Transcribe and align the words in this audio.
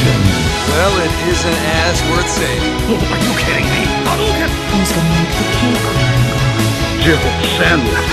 Well, 0.00 0.96
it 1.04 1.12
isn't 1.28 1.60
as 1.84 2.00
worth 2.08 2.24
saving. 2.24 2.72
Are 2.88 3.20
you 3.20 3.32
kidding 3.36 3.68
me? 3.68 3.84
Hadouken! 4.08 4.48
Who's 4.72 4.92
gonna 4.96 5.12
make 5.12 5.28
the 5.28 5.44
cake 5.60 5.76
run? 5.76 6.24
Jibble 7.04 7.36
sandwich. 7.60 8.08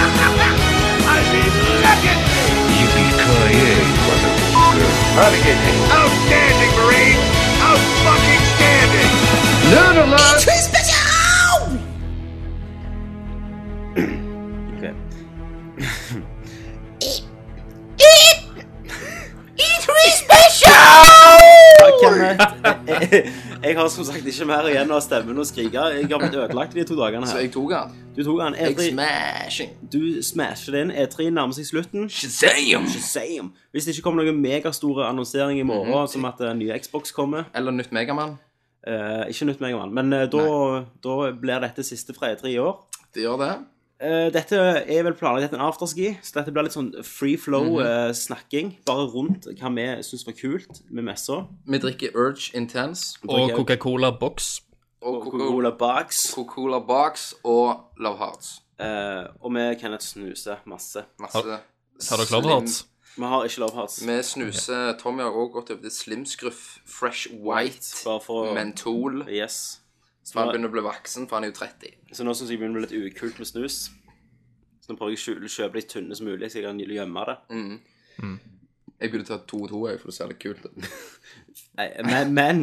I 1.08 1.24
mean, 1.32 1.54
legacy! 1.88 2.52
Yippee-ki-yay, 2.76 3.88
motherfucker. 4.04 4.92
Renegade. 5.16 5.80
Outstanding, 5.96 6.76
Marine! 6.76 7.24
Out-fucking 7.64 8.44
standing! 8.52 9.12
jeg 23.66 23.76
har 23.78 23.88
som 23.94 24.06
sagt 24.08 24.26
ikke 24.28 24.46
mer 24.50 24.68
igjen 24.72 24.92
av 24.94 25.02
stemmen 25.06 25.38
å 25.40 25.46
skrike. 25.48 25.84
Jeg 25.98 26.08
har 26.12 26.22
blitt 26.22 26.36
ødelagt 26.38 26.74
de 26.78 26.84
to 26.88 26.98
dagene 27.00 27.26
her. 27.28 27.32
Så 27.34 27.42
jeg 27.44 27.52
tok 27.54 27.74
han. 27.76 27.94
Du 28.18 28.24
tok 28.26 28.42
han. 28.44 28.56
Jeg 28.58 28.76
E3, 28.76 28.88
smashing. 28.94 29.72
du 29.94 30.00
smasher 30.26 30.78
den. 30.80 30.92
E3 30.92 31.30
nærmer 31.36 31.54
seg 31.58 31.70
slutten. 31.70 32.10
Shazam! 32.10 32.88
Shazam! 32.92 33.52
Hvis 33.72 33.86
det 33.88 33.96
ikke 33.96 34.08
kommer 34.10 34.26
noen 34.26 34.42
megastore 34.44 35.06
annonsering 35.08 35.60
i 35.62 35.66
morgen, 35.68 36.08
som 36.12 36.26
at 36.30 36.42
en 36.48 36.60
ny 36.62 36.72
Xbox 36.82 37.12
kommer 37.16 37.48
Eller 37.56 37.72
nytt 37.76 37.92
Megaman. 37.96 38.38
eh, 38.88 39.26
Ikke 39.32 39.46
nytt 39.50 39.62
Megaman, 39.64 39.94
men 39.94 40.14
eh, 40.14 40.28
da, 40.32 40.84
da 41.04 41.18
blir 41.32 41.64
dette 41.64 41.84
siste 41.86 42.14
fra 42.18 42.34
E3 42.36 42.54
i 42.56 42.60
år. 42.64 42.78
Det 43.14 43.24
gjør 43.26 43.38
det. 43.44 43.52
Eh, 43.98 44.28
dette 44.30 44.58
er 44.58 45.06
vel 45.08 45.16
planlagt 45.18 45.56
en 45.58 45.64
afterski, 45.66 46.12
så 46.22 46.36
dette 46.38 46.52
blir 46.54 46.68
litt 46.68 46.76
sånn 46.76 46.92
free 47.06 47.38
flow 47.42 47.80
eh, 47.82 48.12
snakking. 48.14 48.76
Bare 48.86 49.08
rundt 49.10 49.48
hva 49.58 49.72
vi 49.74 49.88
syns 50.06 50.26
var 50.28 50.36
kult 50.38 50.84
med 50.94 51.08
messa. 51.08 51.40
Vi 51.66 51.80
drikker 51.82 52.14
Urge 52.14 52.52
Intense 52.58 53.18
Og 53.26 53.56
Coca-Cola 53.58 54.12
Box. 54.14 54.62
og 55.02 55.24
Coca-Cola 55.24 55.72
Box. 55.72 56.28
Coca-Cola 56.36 56.80
Box 56.86 57.32
og 57.44 57.98
Love 57.98 58.18
Hearts. 58.22 58.62
Uh, 58.78 59.26
og 59.42 59.56
vi 59.56 59.66
kan 59.82 59.98
snuse 60.00 60.60
masse. 60.70 61.02
Masse 61.20 61.42
Har 61.42 62.22
dere 62.22 62.32
Love 62.32 62.54
Hearts? 62.54 62.86
Vi 63.18 63.24
har 63.26 63.44
ikke 63.50 63.60
Love 63.60 63.74
Hearts. 63.74 63.98
Vi 64.06 64.24
snuser 64.24 64.94
Tommy 65.02 65.26
har 65.26 65.34
også 65.34 65.54
gått 65.54 65.72
over 65.74 65.82
til 65.82 65.92
Slimsgruff 65.92 66.78
Fresh 66.86 67.34
White 67.34 67.90
Bare 68.06 68.22
for 68.22 68.52
å 68.52 68.54
Mentol. 68.54 69.24
Yes. 69.26 69.80
For 70.28 70.44
han 70.44 70.52
begynner 70.52 70.72
å 70.72 70.76
bli 70.76 70.84
voksen, 70.88 71.30
for 71.30 71.40
han 71.40 71.48
er 71.48 71.54
jo 71.54 71.60
30. 71.62 71.96
Så 72.12 72.26
nå 72.28 72.36
syns 72.36 72.52
jeg 72.52 72.60
begynner 72.60 72.82
å 72.82 72.84
bli 72.84 73.00
litt 73.00 73.16
ukult 73.16 73.40
med 73.40 73.50
snus. 73.50 73.80
Så 74.84 74.92
nå 74.92 75.00
prøver 75.00 75.16
jeg 75.16 75.40
å 75.40 75.56
kjøpe 75.56 75.80
litt 75.80 75.90
tynne 75.92 76.18
som 76.18 76.28
mulig, 76.28 76.52
så 76.52 76.60
jeg 76.60 76.68
kan 76.68 76.80
gjemme 76.80 77.26
det. 77.30 77.38
Jeg 78.98 79.12
burde 79.14 79.28
ta 79.28 79.36
to 79.46 79.60
og 79.62 79.70
to, 79.70 79.80
jeg, 79.86 80.00
for 80.02 80.10
det 80.10 80.16
ser 80.16 80.30
litt 80.32 80.40
kult 80.42 80.64
ut. 80.66 80.88
Men, 81.78 82.32
men 82.34 82.62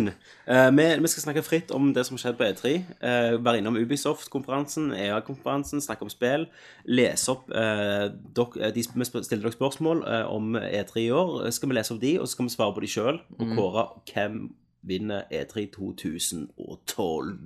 uh, 0.50 0.70
vi, 0.74 0.84
vi 0.98 1.08
skal 1.12 1.22
snakke 1.28 1.44
fritt 1.46 1.70
om 1.74 1.92
det 1.94 2.02
som 2.06 2.16
har 2.16 2.22
skjedd 2.24 2.38
på 2.40 2.46
E3. 2.48 2.72
Uh, 2.98 3.36
være 3.38 3.60
innom 3.60 3.76
Ubisoft-konferansen, 3.78 4.88
EA-konferansen, 4.90 5.82
snakke 5.84 6.02
om 6.02 6.10
spill. 6.10 6.48
Lese 6.90 7.30
opp 7.30 7.46
uh, 7.54 8.08
dok, 8.34 8.56
eh, 8.58 8.72
de, 8.74 8.82
Vi 8.82 9.06
stiller 9.06 9.44
dere 9.44 9.54
spørsmål 9.54 10.02
eh, 10.10 10.26
om 10.34 10.58
E3 10.58 11.04
i 11.04 11.12
år. 11.14 11.44
Eh, 11.44 11.54
Skal 11.54 11.70
vi 11.70 11.78
lese 11.78 11.94
opp 11.94 12.02
de, 12.02 12.16
og 12.18 12.26
så 12.26 12.34
skal 12.34 12.48
vi 12.48 12.56
svare 12.56 12.74
på 12.74 12.82
de 12.82 12.90
sjøl. 12.90 13.22
Og 13.38 13.54
kåre 13.54 13.86
hvem 14.10 14.42
vinner 14.86 15.24
E 15.30 15.44
E3 15.44 15.70
2012. 15.72 17.38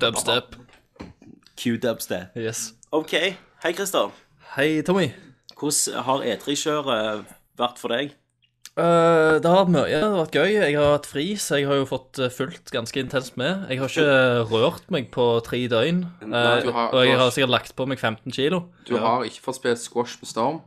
Dubstep. 0.00 0.56
Q-dubstep. 1.56 2.36
Yes. 2.36 2.74
OK. 2.92 3.12
Hei, 3.64 3.72
Christer. 3.76 4.10
Hei, 4.56 4.82
Tommy. 4.82 5.10
Hvordan 5.60 6.02
har 6.06 6.22
E3-kjøret 6.24 7.24
vært 7.60 7.78
for 7.80 7.92
deg? 7.92 8.14
Uh, 8.78 9.36
det 9.42 9.50
har 9.50 9.58
vært 9.66 9.72
mye. 9.74 9.88
Det 9.90 10.00
har 10.06 10.14
vært 10.22 10.36
gøy. 10.38 10.52
Jeg 10.54 10.76
har 10.78 10.92
hatt 10.94 11.08
fri, 11.10 11.24
så 11.42 11.58
jeg 11.58 11.66
har 11.68 11.80
jo 11.82 11.88
fått 11.90 12.20
eh, 12.22 12.30
fulgt 12.32 12.70
ganske 12.72 13.02
intenst 13.02 13.36
med. 13.40 13.66
Jeg 13.68 13.80
har 13.82 13.90
ikke 13.92 14.46
rørt 14.48 14.86
meg 14.94 15.10
på 15.12 15.26
tre 15.44 15.58
døgn. 15.68 16.04
uh, 16.22 16.28
Nei, 16.30 16.70
har- 16.70 16.94
og 16.94 17.02
jeg 17.04 17.12
har- 17.12 17.24
har 17.26 17.30
sikkert 17.34 17.50
lagt 17.52 17.74
på 17.76 17.86
meg 17.90 17.98
15 17.98 18.32
kilo. 18.32 18.62
Du 18.88 18.96
har 18.96 19.24
ikke 19.26 19.42
fått 19.42 19.56
spilt 19.60 19.78
squash 19.82 20.16
med 20.22 20.28
Storm. 20.30 20.60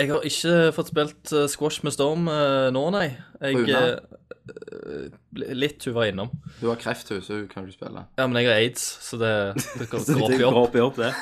Jeg 0.00 0.08
har 0.14 0.24
ikke 0.24 0.52
fått 0.72 0.90
spilt 0.94 1.32
eh, 1.36 1.46
squash 1.52 1.82
med 1.84 1.92
Storm 1.92 2.28
eh, 2.32 2.70
nå, 2.72 2.82
nei. 2.94 3.08
Jeg, 3.44 3.66
eh, 3.68 5.10
litt 5.54 5.84
hun 5.86 5.94
var 5.98 6.08
innom. 6.10 6.30
Du 6.60 6.68
har 6.70 6.78
kreft, 6.80 7.10
hun, 7.12 7.20
så 7.22 7.36
hun 7.42 7.48
kan 7.50 7.66
ikke 7.68 7.76
spille. 7.82 8.06
Ja, 8.18 8.26
men 8.26 8.40
jeg 8.40 8.48
har 8.48 8.60
aids, 8.62 8.86
så 9.04 9.18
det, 9.20 9.32
det 9.76 9.90
går, 9.92 10.06
går 10.16 10.24
opp 10.24 10.40
i 10.40 10.44
opp. 10.48 10.60
opp 10.62 10.76
i 10.76 10.84
opp, 10.86 11.00
det. 11.00 11.12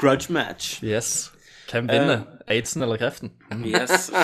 Grudge 0.00 0.32
match. 0.34 0.78
Yes. 0.82 1.30
Hvem 1.70 1.88
vinner? 1.90 2.22
Aidsen 2.48 2.82
eller 2.86 2.96
kreften? 3.00 3.34
Yes. 3.66 4.10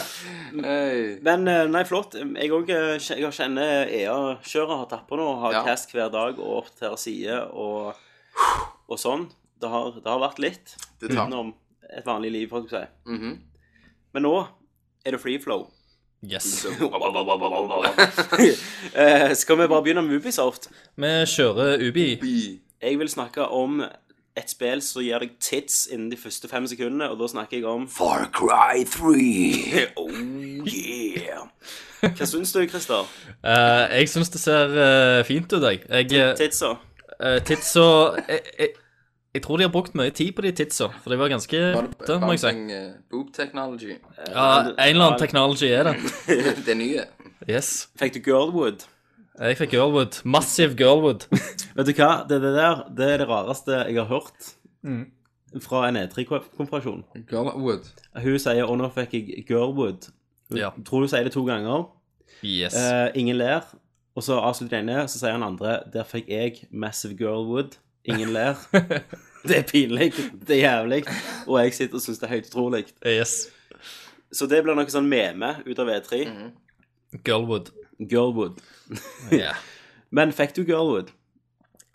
Hey. 0.54 1.16
Men 1.26 1.48
nei, 1.74 1.80
flott. 1.82 2.12
Jeg 2.14 2.50
òg 2.54 2.68
kjenner 3.02 3.88
EA-kjøret 3.90 4.76
har 4.78 4.84
tatt 4.92 5.08
på 5.08 5.16
nå. 5.18 5.24
Har 5.42 5.56
Ja. 5.56 5.62
cast 5.66 5.90
hver 5.90 6.12
dag 6.14 6.38
og 6.38 6.60
oppdaterer 6.60 6.94
sider 7.02 7.48
og, 7.50 7.96
og 8.86 9.00
sånn. 9.02 9.24
Det 9.58 9.66
har, 9.72 9.88
det 9.98 10.06
har 10.06 10.22
vært 10.22 10.38
litt 10.44 10.76
Det 11.02 11.08
tar. 11.10 11.24
utenom 11.26 11.50
et 11.96 12.06
vanlig 12.06 12.32
liv, 12.32 12.48
for 12.48 12.64
å 12.64 12.70
si. 12.70 12.84
Mhm. 13.10 13.38
Men 14.14 14.22
nå 14.22 14.34
er 15.04 15.10
det 15.16 15.20
free 15.20 15.40
flow. 15.42 15.66
Yes. 16.24 16.64
Eh, 18.94 19.34
skal 19.34 19.58
vi 19.58 19.66
bare 19.66 19.82
begynne 19.82 20.02
med 20.06 20.16
Ubisoft? 20.20 20.68
Vi 20.96 21.10
kjører 21.26 21.82
Ubi. 21.88 22.60
Jeg 22.82 22.98
vil 22.98 23.08
snakke 23.08 23.46
om 23.48 23.80
et 24.36 24.50
spill 24.50 24.82
som 24.82 25.02
gir 25.02 25.18
deg 25.22 25.34
tits 25.42 25.84
innen 25.92 26.10
de 26.10 26.18
første 26.18 26.48
fem 26.50 26.66
sekundene, 26.66 27.08
og 27.10 27.18
da 27.20 27.28
snakker 27.30 27.58
jeg 27.58 27.66
om 27.70 27.88
Far 27.90 28.28
Cry 28.34 28.84
3. 28.86 29.86
Oh 30.00 30.10
yeah! 30.68 31.44
Hva 32.04 32.26
syns 32.28 32.52
du, 32.52 32.60
Christer? 32.68 33.06
Uh, 33.44 33.84
jeg 33.94 34.08
syns 34.12 34.30
det 34.34 34.40
ser 34.42 34.74
uh, 34.74 35.20
fint 35.26 35.52
ut, 35.52 35.62
jeg. 35.62 35.84
jeg 35.88 36.12
eh, 36.20 36.34
Titsa? 36.36 36.74
uh, 37.20 37.38
titsa 37.46 37.84
jeg, 38.28 38.40
jeg, 38.58 38.68
jeg 39.34 39.42
tror 39.42 39.56
de 39.58 39.64
har 39.66 39.72
brukt 39.74 39.94
mye 39.98 40.10
tid 40.14 40.32
på 40.36 40.42
de 40.42 40.52
titsa, 40.52 40.88
for 41.02 41.10
de 41.10 41.18
var 41.18 41.28
ganske 41.32 41.50
det 42.06 42.20
må 42.22 42.30
jeg 42.34 42.40
si. 42.40 42.52
Eh, 42.72 42.92
Boob 43.10 43.32
technology. 43.34 43.96
Ja, 44.28 44.60
en 44.70 44.74
eller 44.78 45.04
annen 45.08 45.18
technology 45.18 45.66
er 45.74 45.84
det. 45.90 45.96
Det 46.66 46.76
nye. 46.76 47.04
Yes. 47.50 47.88
Fikk 47.98 48.14
du 48.14 48.20
Girlwood? 48.30 48.84
Jeg 49.40 49.56
fikk 49.58 49.70
Girlwood. 49.74 50.20
Massive 50.24 50.76
Girlwood. 50.78 51.26
Vet 51.76 51.86
du 51.86 51.92
hva? 51.98 52.12
Det, 52.28 52.38
det 52.40 52.52
der 52.54 52.84
det 52.96 53.08
er 53.14 53.18
det 53.24 53.28
rareste 53.28 53.80
jeg 53.88 53.96
har 53.98 54.06
hørt 54.12 54.54
Mm. 54.84 55.06
fra 55.64 55.86
en 55.88 55.96
E3-konferasjon. 55.96 57.04
Girlwood. 57.30 57.86
Hun 58.20 58.38
sier 58.38 58.64
'og 58.68 58.76
nå 58.78 58.88
fikk 58.92 59.12
jeg 59.14 59.44
Girlwood'. 59.48 60.10
Hun 60.50 60.58
Ja. 60.58 60.70
tror 60.84 61.00
du 61.00 61.08
sier 61.08 61.24
det 61.24 61.32
to 61.32 61.44
ganger. 61.44 61.86
Yes. 62.44 62.74
Eh, 62.76 63.10
ingen 63.14 63.36
ler. 63.38 63.62
Og 64.14 64.22
så 64.22 64.36
avslutter 64.38 64.76
den 64.80 64.88
ene, 64.88 65.08
så 65.08 65.18
sier 65.18 65.32
han 65.32 65.42
andre 65.42 65.80
'Der 65.92 66.04
fikk 66.04 66.28
jeg 66.28 66.66
Massive 66.70 67.14
Girlwood'. 67.16 67.78
Ingen 68.04 68.32
ler. 68.32 68.54
det 69.48 69.56
er 69.58 69.62
pinlig. 69.68 70.12
Det 70.46 70.56
er 70.58 70.62
jævlig. 70.66 71.02
Og 71.46 71.60
jeg 71.62 71.74
sitter 71.76 71.96
og 72.00 72.04
syns 72.04 72.18
det 72.20 72.26
er 72.28 72.34
høyt 72.36 72.48
utrolig. 72.50 72.82
Yes. 73.06 73.32
Så 74.34 74.42
det 74.50 74.58
blir 74.66 74.74
noe 74.76 74.90
sånn 74.92 75.08
meme 75.08 75.50
ut 75.64 75.78
av 75.80 75.88
E3. 75.94 76.10
Girlwood. 77.24 77.66
Girlwood. 77.98 78.60
Ja. 79.44 79.52
Men 80.14 80.32
fikk 80.36 80.52
du 80.58 80.62
Girlwood? 80.68 81.08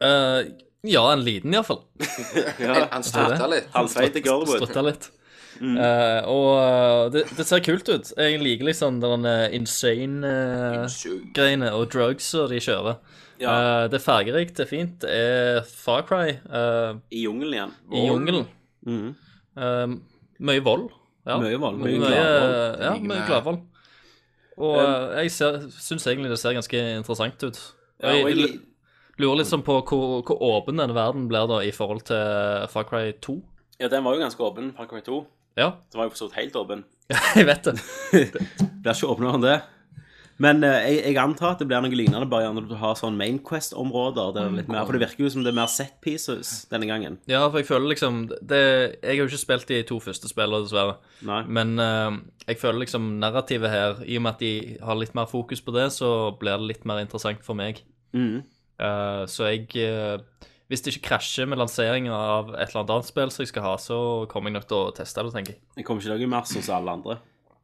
Uh, 0.03 0.39
ja, 0.87 1.03
en 1.13 1.23
liten 1.23 1.53
iallfall. 1.53 1.81
Ja. 2.63 2.87
Han 2.91 3.03
strutta 3.05 3.47
litt. 3.51 3.67
Halvfeite 3.75 4.19
Girlwood. 4.25 4.57
Strutta 4.63 4.81
litt. 4.87 5.03
Eh, 5.59 6.21
og 6.31 6.55
eh, 6.55 7.11
det, 7.11 7.25
det 7.35 7.43
ser 7.43 7.59
kult 7.65 7.83
ut. 7.91 8.13
Jeg 8.15 8.39
liker 8.39 8.63
liksom 8.69 9.01
den 9.03 9.27
insane-greiene 9.57 11.67
og 11.75 11.91
drugs 11.91 12.31
og 12.39 12.47
de 12.53 12.59
kjører. 12.63 12.95
Ja. 13.39 13.51
Uh, 13.55 13.83
det 13.91 13.99
er 13.99 14.03
fargerikt, 14.03 14.55
det 14.57 14.65
er 14.65 14.69
fint. 14.69 14.95
Det 15.01 15.09
er 15.15 15.61
Far 15.67 16.01
Cry 16.07 16.33
Uh, 16.49 16.99
I 17.11 17.23
jungelen 17.23 17.53
igjen. 17.55 17.73
i 17.95 18.05
jungelen. 18.07 18.47
Mm. 18.85 19.11
Uh, 19.55 19.93
mye 20.49 20.63
vold. 20.65 20.89
Ja. 21.27 21.37
Mye 21.39 21.59
vold. 21.61 21.77
Mye 21.79 21.99
Mye, 21.99 22.07
gladvold. 22.09 22.83
ja, 22.83 22.93
mye 22.99 23.25
gladvold. 23.27 23.59
Og 24.59 24.79
jeg 25.21 25.31
syns 25.31 26.07
egentlig 26.09 26.31
det 26.33 26.39
ser 26.41 26.57
ganske 26.57 26.79
interessant 26.97 27.43
ut. 27.47 27.59
Ja, 28.03 28.11
og 28.11 28.27
jeg 28.29 28.37
jeg, 28.41 28.59
lurer 29.19 29.39
litt 29.41 29.47
sånn 29.51 29.63
på 29.63 29.77
hvor, 29.87 30.19
hvor 30.27 30.41
åpen 30.49 30.79
denne 30.79 30.95
verden 30.95 31.27
blir 31.31 31.47
da 31.47 31.61
i 31.63 31.71
forhold 31.75 32.03
til 32.07 32.67
Far 32.71 32.87
Cry 32.89 33.13
2. 33.23 33.37
ja, 33.79 33.87
den 33.91 34.03
var 34.03 34.15
jo 34.15 34.23
ganske 34.25 34.43
åpen, 34.43 34.73
Far 34.75 34.87
Cry 34.91 34.99
2. 35.05 35.19
Ja, 35.59 35.73
Den 35.91 35.99
var 35.99 36.07
jo 36.07 36.11
for 36.13 36.19
så 36.21 36.27
vidt 36.29 36.37
helt 36.39 36.55
åpen. 36.59 36.83
jeg 37.35 37.45
vet 37.47 37.63
det. 37.67 37.75
Blir 38.83 38.93
ikke 38.93 39.09
åpnere 39.11 39.35
enn 39.39 39.43
det. 39.47 39.57
Men 40.39 40.63
eh, 40.63 40.85
jeg, 40.87 40.99
jeg 41.09 41.19
antar 41.19 41.53
at 41.53 41.61
det 41.61 41.67
blir 41.67 41.83
noe 41.83 41.97
lignende 41.99 42.27
bare 42.31 42.51
når 42.55 42.69
du 42.69 42.75
har 42.79 42.95
sånn 42.99 43.17
Main 43.19 43.41
Quest-områder. 43.43 44.31
det 44.35 44.43
er 44.43 44.57
litt 44.61 44.71
mer, 44.71 44.85
For 44.87 44.95
det 44.95 45.03
virker 45.03 45.25
jo 45.25 45.31
som 45.33 45.43
det 45.43 45.51
er 45.51 45.57
mer 45.59 45.71
set 45.71 45.97
pieces 46.03 46.53
denne 46.71 46.87
gangen. 46.87 47.17
Ja, 47.29 47.41
for 47.49 47.59
jeg 47.59 47.67
føler 47.67 47.91
liksom 47.91 48.21
det, 48.31 48.61
Jeg 49.01 49.09
har 49.09 49.19
jo 49.19 49.27
ikke 49.27 49.41
spilt 49.41 49.67
de 49.71 49.81
to 49.89 49.99
første 50.03 50.31
spillene, 50.31 50.63
dessverre. 50.63 50.95
Nei. 51.27 51.41
Men 51.59 51.75
eh, 51.83 52.19
jeg 52.47 52.61
føler 52.61 52.85
liksom 52.85 53.11
narrativet 53.19 53.73
her, 53.73 53.99
i 54.07 54.15
og 54.19 54.25
med 54.25 54.37
at 54.37 54.45
de 54.45 54.53
har 54.83 54.99
litt 54.99 55.17
mer 55.17 55.27
fokus 55.29 55.61
på 55.61 55.75
det, 55.75 55.89
så 55.95 56.31
blir 56.39 56.55
det 56.57 56.71
litt 56.73 56.87
mer 56.87 57.03
interessant 57.03 57.43
for 57.45 57.59
meg. 57.59 57.83
Mm. 58.15 58.39
Eh, 58.79 59.23
så 59.27 59.49
jeg 59.51 59.67
eh, 59.83 60.45
Hvis 60.69 60.85
det 60.85 60.93
ikke 60.93 61.09
krasjer 61.09 61.49
med 61.49 61.59
lanseringen 61.59 62.13
av 62.13 62.53
et 62.53 62.69
eller 62.69 62.83
annet 62.83 62.95
annet 62.95 63.09
spill 63.09 63.31
som 63.33 63.43
jeg 63.43 63.51
skal 63.51 63.65
ha, 63.65 63.73
så 63.81 63.99
kommer 64.31 64.51
jeg 64.53 64.59
nok 64.59 64.69
til 64.69 64.77
å 64.77 64.93
teste 64.95 65.25
det, 65.25 65.33
tenker 65.35 65.55
jeg. 65.55 65.61
Jeg 65.81 65.87
kommer 65.87 65.99
ikke 65.99 66.11
til 66.11 66.15
å 66.15 66.19
lage 66.19 66.31
mars 66.31 66.53
hos 66.55 66.69
alle 66.71 66.93
andre. 66.93 67.17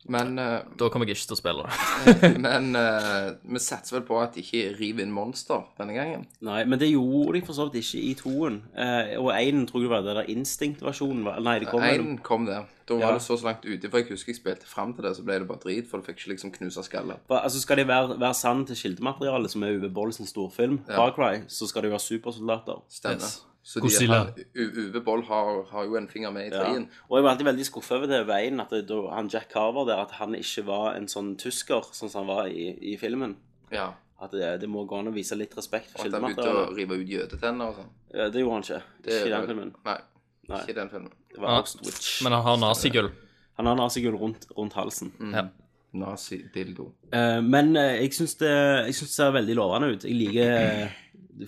Men, 0.07 0.37
eh, 0.37 0.59
Da 0.77 0.87
kommer 0.93 1.07
jeg 1.07 1.15
ikke 1.17 1.27
til 1.31 1.35
å 1.35 1.39
spille 1.39 1.63
det. 1.65 2.29
men 2.45 2.75
eh, 2.77 3.31
vi 3.49 3.59
satser 3.63 3.97
vel 3.97 4.03
på 4.05 4.19
at 4.21 4.35
de 4.35 4.43
ikke 4.43 4.75
river 4.79 5.01
inn 5.01 5.11
monster 5.15 5.63
denne 5.79 5.95
gangen. 5.97 6.27
Nei, 6.45 6.59
men 6.69 6.77
det 6.79 6.91
gjorde 6.91 7.33
de 7.39 7.41
for 7.47 7.57
så 7.57 7.65
vidt 7.71 7.81
ikke 7.81 8.03
i 8.03 8.13
toen. 8.19 8.59
Eh, 8.77 9.15
og 9.17 9.31
én 9.33 9.65
tror 9.69 9.81
jeg 9.81 9.89
var 9.89 10.05
det 10.05 10.15
der 10.19 10.29
instinct-versjonen. 10.35 11.23
var- 11.25 11.39
Nei, 11.41 11.57
det 11.59 11.67
kom 11.71 11.81
vel 11.81 11.99
Én 12.03 12.21
kom 12.21 12.45
der. 12.45 12.65
Da 12.85 12.93
var 12.93 13.01
Ja. 13.01 13.13
det 13.13 13.21
så 13.25 13.33
så 13.39 13.45
langt 13.49 13.65
ute, 13.65 13.89
for 13.89 13.97
jeg 13.97 14.09
husker 14.11 14.29
jeg 14.31 14.37
spilte 14.37 14.65
fram 14.69 14.93
til 14.93 15.03
det, 15.07 15.15
så 15.17 15.23
ble 15.25 15.39
det 15.39 15.47
bare 15.47 15.57
drit, 15.63 15.87
for 15.89 15.97
du 15.97 16.03
fikk 16.05 16.19
ikke 16.21 16.33
liksom 16.35 16.51
knuse 16.53 16.83
skallet. 16.85 17.17
Altså 17.29 17.59
Skal 17.59 17.77
de 17.77 17.87
være, 17.87 18.19
være 18.19 18.33
sann 18.35 18.63
til 18.65 18.75
kildematerialet, 18.75 19.49
som 19.49 19.63
er 19.63 19.79
Uwe 19.79 19.89
Boll 19.89 20.13
sin 20.13 20.27
storfilm, 20.27 20.83
Far 20.85 21.11
Cry, 21.17 21.41
så 21.47 21.65
skal 21.67 21.81
de 21.81 21.89
være 21.89 21.99
supersoldater. 21.99 22.83
Stemmer. 22.89 23.15
Yes. 23.25 23.41
Så 23.65 23.81
Godzilla. 23.81 24.19
Uwe 24.53 25.01
Boll 25.01 25.23
har, 25.25 25.63
har 25.71 25.85
jo 25.87 25.95
en 25.97 26.07
finger 26.07 26.29
med 26.31 26.51
i 26.51 26.53
Ja. 26.53 26.67
Og 27.09 27.17
jeg 27.17 27.23
var 27.25 27.31
alltid 27.31 27.47
veldig 27.47 27.65
skuffet 27.65 27.95
over 27.97 28.11
det 28.11 28.19
veien 28.29 28.61
at 28.61 28.69
det, 28.69 28.83
da, 28.91 28.99
han 29.15 29.29
Jack 29.33 29.49
Carver 29.49 29.87
der, 29.89 30.03
at 30.03 30.11
han 30.19 30.35
ikke 30.37 30.67
var 30.67 30.93
en 30.93 31.07
sånn 31.09 31.33
tysker, 31.41 31.89
sånn 31.97 32.11
som 32.13 32.23
han 32.23 32.29
var 32.29 32.51
i, 32.53 32.67
i 32.93 32.93
filmen. 33.01 33.33
Ja. 33.73 33.87
At 34.21 34.35
det, 34.37 34.51
det 34.61 34.69
må 34.69 34.85
gå 34.85 34.99
an 35.01 35.09
å 35.09 35.15
vise 35.15 35.35
litt 35.35 35.57
respekt 35.57 35.89
for 35.95 36.05
Og 36.05 36.13
at 36.13 36.13
han 36.13 36.27
begynte 36.27 36.51
å 36.53 36.67
rive 36.77 36.99
ut 37.01 37.09
jødetenner 37.09 37.71
og 37.71 37.79
sånn. 37.81 37.89
Ja, 38.13 38.29
det 38.29 38.43
gjorde 38.43 38.59
han 38.59 38.67
ikke. 38.67 38.81
Det 39.01 39.17
Ikke 39.17 39.27
i 39.27 39.33
den 39.33 39.49
filmen. 39.49 39.73
Nei, 39.89 39.97
Nei. 40.45 40.61
ikke 40.61 40.75
i 40.75 40.79
den 40.79 40.91
filmen. 40.93 41.11
Det 41.33 41.41
var 41.41 41.57
Ja. 41.57 41.93
Men 42.23 42.37
han 42.37 42.45
har 42.45 42.59
nazigull. 42.61 43.09
Han 43.57 43.71
har 43.71 43.79
nazigull 43.79 44.19
rundt, 44.21 44.45
rundt 44.55 44.77
halsen. 44.77 45.11
Ja. 45.33 45.47
Nazi-dildo. 45.95 46.89
Eh, 47.15 47.41
men 47.41 47.73
uh, 47.79 47.95
jeg 47.97 48.13
syns 48.13 48.35
det, 48.41 48.53
det 48.87 48.95
ser 48.99 49.33
veldig 49.35 49.55
lovende 49.57 49.93
ut. 49.95 50.05
Jeg 50.05 50.17
liker 50.19 50.55
eh, 50.59 50.95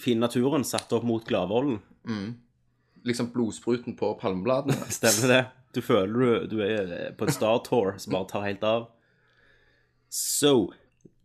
fine 0.02 0.20
naturen 0.24 0.66
satt 0.68 0.92
opp 0.94 1.06
mot 1.08 1.26
Gladvolden. 1.28 1.80
Liksom 3.08 3.32
blodspruten 3.34 3.96
på 4.00 4.14
palmebladene. 4.22 4.78
Stemmer 5.00 5.34
det? 5.34 5.42
Du 5.76 5.82
føler 5.86 6.48
du, 6.48 6.56
du 6.56 6.62
er 6.66 6.94
eh, 6.96 7.10
på 7.16 7.28
et 7.28 7.36
Star 7.36 7.60
Tour 7.66 7.94
som 8.02 8.16
bare 8.16 8.30
tar 8.32 8.48
helt 8.48 8.64
av. 8.68 8.90
Så 10.10 10.72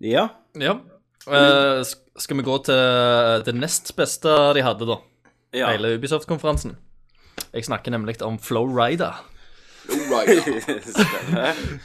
Ja. 0.03 0.29
ja. 0.59 0.77
Eh, 1.31 1.83
skal 2.19 2.37
vi 2.37 2.43
gå 2.43 2.57
til 2.67 3.45
det 3.47 3.55
nest 3.55 3.95
beste 3.97 4.33
de 4.57 4.65
hadde, 4.67 4.89
da? 4.91 4.99
ja. 5.55 5.69
Hele 5.71 5.95
Ubisoft-konferansen. 5.97 6.77
Jeg 7.53 7.65
snakker 7.69 7.93
nemlig 7.95 8.19
om 8.25 8.39
Flowrider. 8.39 9.13
Rider. 9.13 9.33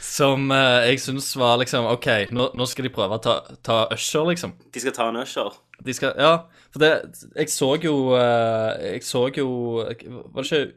Som 0.00 0.50
eh, 0.54 0.88
jeg 0.90 1.00
syns 1.02 1.30
var 1.38 1.58
liksom 1.62 1.88
OK, 1.90 2.06
nå, 2.34 2.50
nå 2.56 2.66
skal 2.68 2.86
de 2.86 2.92
prøve 2.94 3.18
å 3.18 3.22
ta, 3.22 3.34
ta 3.64 3.78
Usher, 3.94 4.28
liksom. 4.30 4.54
De 4.72 4.82
skal 4.82 4.94
ta 4.96 5.08
en 5.10 5.20
Usher. 5.22 5.56
De 5.86 5.94
skal 5.94 6.14
Ja, 6.18 6.32
for 6.72 6.82
det 6.82 6.90
Jeg 7.36 7.50
så 7.54 7.76
jo 7.82 8.14
eh, 8.18 8.94
Jeg 8.94 9.04
så 9.06 9.28
jo 9.36 9.48
Var 9.78 9.94
det 9.94 10.46
ikke 10.46 10.72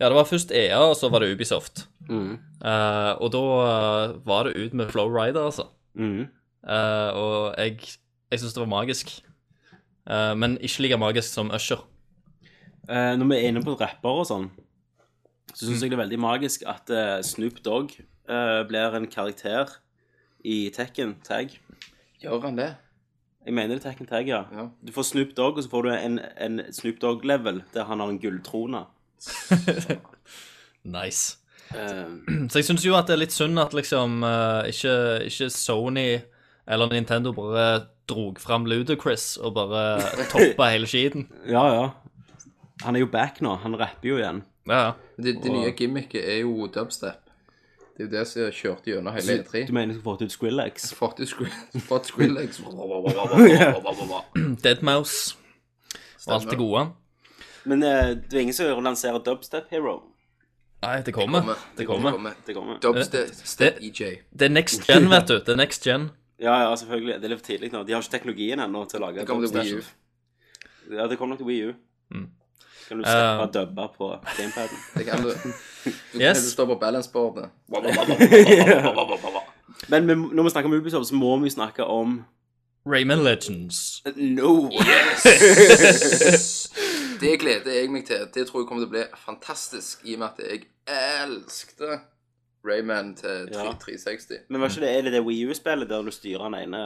Ja, 0.00 0.08
det 0.08 0.16
var 0.16 0.26
først 0.26 0.50
EA, 0.50 0.78
og 0.78 0.96
så 0.98 1.08
var 1.08 1.22
det 1.22 1.30
Ubisoft. 1.32 1.86
Mm. 2.08 2.38
Uh, 2.58 3.14
og 3.22 3.30
da 3.30 3.42
eh, 3.62 4.14
var 4.26 4.48
det 4.48 4.56
ut 4.58 4.74
med 4.74 4.90
Flowrider, 4.90 5.44
altså. 5.46 5.68
Mm. 5.94 6.26
Uh, 6.66 7.10
og 7.14 7.54
jeg, 7.58 7.78
jeg 8.32 8.40
syns 8.40 8.56
det 8.56 8.60
var 8.60 8.72
magisk. 8.72 9.12
Uh, 10.10 10.34
men 10.34 10.58
ikke 10.58 10.82
like 10.82 10.98
magisk 10.98 11.30
som 11.30 11.54
Usher. 11.54 11.86
Eh, 12.88 13.14
når 13.16 13.30
vi 13.30 13.36
er 13.38 13.48
inne 13.48 13.62
på 13.64 13.76
rapper 13.80 14.18
og 14.24 14.26
sånn, 14.28 14.50
så 15.54 15.62
syns 15.62 15.86
jeg 15.86 15.94
det 15.94 15.96
er 15.96 16.02
veldig 16.02 16.18
magisk 16.20 16.66
at 16.68 16.90
Snoop 17.24 17.62
Dogg 17.64 17.94
eh, 17.96 18.60
blir 18.68 18.98
en 18.98 19.06
karakter 19.08 19.78
i 20.44 20.68
Tekken 20.74 21.14
Tag. 21.24 21.54
Gjør 22.20 22.42
han 22.44 22.58
det? 22.58 22.74
Jeg 23.44 23.52
mener 23.54 23.74
det 23.74 23.82
er 23.84 23.90
Tekken 23.90 24.06
Tag, 24.08 24.28
ja. 24.28 24.42
Ja. 24.56 24.68
Du 24.86 24.92
får 24.92 25.02
Snoop 25.10 25.34
Dogg, 25.36 25.58
og 25.58 25.64
så 25.66 25.70
får 25.70 25.82
du 25.82 25.90
en, 25.92 26.18
en 26.40 26.60
Snoop 26.72 27.00
Dogg-level 27.02 27.62
der 27.74 27.84
han 27.90 28.00
har 28.00 28.08
en 28.12 28.20
gulltrone. 28.22 28.84
Nice. 30.84 31.38
Uh, 31.72 32.48
Så 32.48 32.58
jeg 32.60 32.66
syns 32.68 32.84
jo 32.84 32.92
at 32.96 33.08
det 33.08 33.14
er 33.16 33.22
litt 33.22 33.32
synd 33.32 33.56
at 33.58 33.72
liksom 33.72 34.20
uh, 34.20 34.66
ikke, 34.68 34.92
ikke 35.30 35.46
Sony 35.50 36.18
eller 36.68 36.92
Nintendo 36.92 37.32
bare 37.32 37.86
drog 38.08 38.36
fram 38.40 38.66
Ludacris 38.68 39.38
og 39.40 39.54
bare 39.56 39.84
toppa 40.32 40.68
hele 40.74 40.88
skiten. 40.90 41.28
ja, 41.48 41.64
ja. 41.72 41.86
Han 42.84 42.96
er 42.98 43.04
jo 43.04 43.08
back 43.08 43.40
nå. 43.40 43.54
Han 43.62 43.76
rapper 43.80 44.08
jo 44.10 44.16
igjen. 44.18 44.42
Ja, 44.68 44.78
ja. 44.82 44.92
Det, 45.16 45.36
det 45.44 45.52
nye 45.54 45.70
gimmicket 45.78 46.24
er 46.26 46.40
jo 46.42 46.66
dubstep. 46.74 47.23
Det 47.94 48.02
er 48.02 48.08
jo 48.08 48.10
det 48.10 48.24
som 48.26 48.50
kjørte 48.50 48.90
gjennom 48.90 49.14
hele 49.14 49.36
E3. 49.38 49.66
Du 49.68 49.72
mener 49.72 49.94
du 49.94 50.00
skal 50.00 50.06
fått 50.08 50.22
ut 50.24 50.32
Squillex? 50.34 50.88
Fått 50.98 51.20
ut 51.20 51.30
Squillex. 51.30 51.84
fått 51.86 52.08
Skrillex. 52.10 52.58
Deadmouse 54.64 55.36
og 56.26 56.34
alt 56.34 56.50
det 56.50 56.58
gode. 56.58 56.88
Men 57.64 57.82
eh, 57.86 58.16
det 58.18 58.34
er 58.34 58.42
ingen 58.42 58.56
som 58.56 58.82
lanserer 58.82 59.22
Dubstep 59.22 59.70
Hero. 59.70 60.00
Nei, 60.84 60.98
det 61.06 61.14
kommer. 61.14 61.54
Det 61.78 61.86
kommer. 61.86 62.34
Det 62.46 62.54
kommer. 62.56 62.82
Dubstep 62.82 63.78
EJ. 63.80 64.18
Det 64.32 64.50
er 64.50 64.52
next 64.52 64.88
gen, 64.90 65.08
vet 65.12 65.30
du. 65.30 65.38
Det 65.38 65.54
er 65.54 65.60
next 65.62 65.86
gen. 65.86 66.10
Ja, 66.42 66.58
ja, 66.66 66.76
selvfølgelig. 66.76 67.20
Det 67.20 67.28
er 67.28 67.32
litt 67.32 67.40
for 67.40 67.46
tidlig 67.52 67.70
nå. 67.72 67.84
De 67.86 67.94
har 67.94 68.02
ikke 68.02 68.18
teknologien 68.18 68.60
ennå 68.60 68.84
til 68.90 69.00
å 69.00 69.06
lage 69.06 69.22
Det 69.22 69.28
kommer 69.30 69.46
til 69.48 69.60
Wii 69.60 69.78
U. 69.78 69.82
Ja, 70.90 71.06
det 71.06 71.16
kommer 71.18 71.36
nok 71.36 71.44
til 71.44 71.48
Wii 71.52 71.68
U. 71.70 71.76
Kan 72.88 72.98
du 73.00 73.04
slippe 73.04 73.34
uh, 73.34 73.44
å 73.44 73.46
dubbe 73.54 73.84
på 73.96 74.06
gamepaden? 74.38 74.78
Det 74.98 75.04
kan 75.08 75.18
du. 75.24 75.30
Du 75.84 75.90
Yes. 76.20 76.38
kan 76.40 76.50
stå 76.50 76.62
på 76.66 76.74
balanceboardet. 76.80 77.48
Men 79.88 80.06
vi, 80.08 80.14
når 80.14 80.42
vi 80.42 80.50
snakker 80.50 80.68
om 80.70 80.74
Ubisoft, 80.78 81.08
så 81.08 81.14
må 81.18 81.36
vi 81.42 81.50
snakke 81.50 81.84
om 81.84 82.24
Rayman 82.86 83.22
Legends. 83.24 84.02
No! 84.16 84.70
Det 87.20 87.38
gleder 87.40 87.72
jeg 87.72 87.90
meg 87.92 88.04
til. 88.08 88.26
Det 88.34 88.46
tror 88.48 88.60
jeg 88.62 88.68
kommer 88.68 88.82
til 88.84 88.88
å 88.90 88.94
bli 88.94 89.04
fantastisk, 89.24 90.00
i 90.04 90.14
og 90.16 90.20
med 90.24 90.28
at 90.28 90.38
jeg 90.44 90.60
elskte 91.24 91.90
Rayman 92.66 93.14
til 93.16 93.48
Ja. 93.52 93.72
360. 93.80 94.38
Men 94.48 94.60
var 94.60 94.68
ikke 94.72 94.80
det, 94.84 94.90
er 94.98 95.02
det 95.06 95.12
det 95.12 95.22
Wii 95.26 95.46
U-spillet 95.50 95.88
der 95.88 96.02
du 96.02 96.10
styrer 96.12 96.42
den 96.48 96.54
ene 96.62 96.82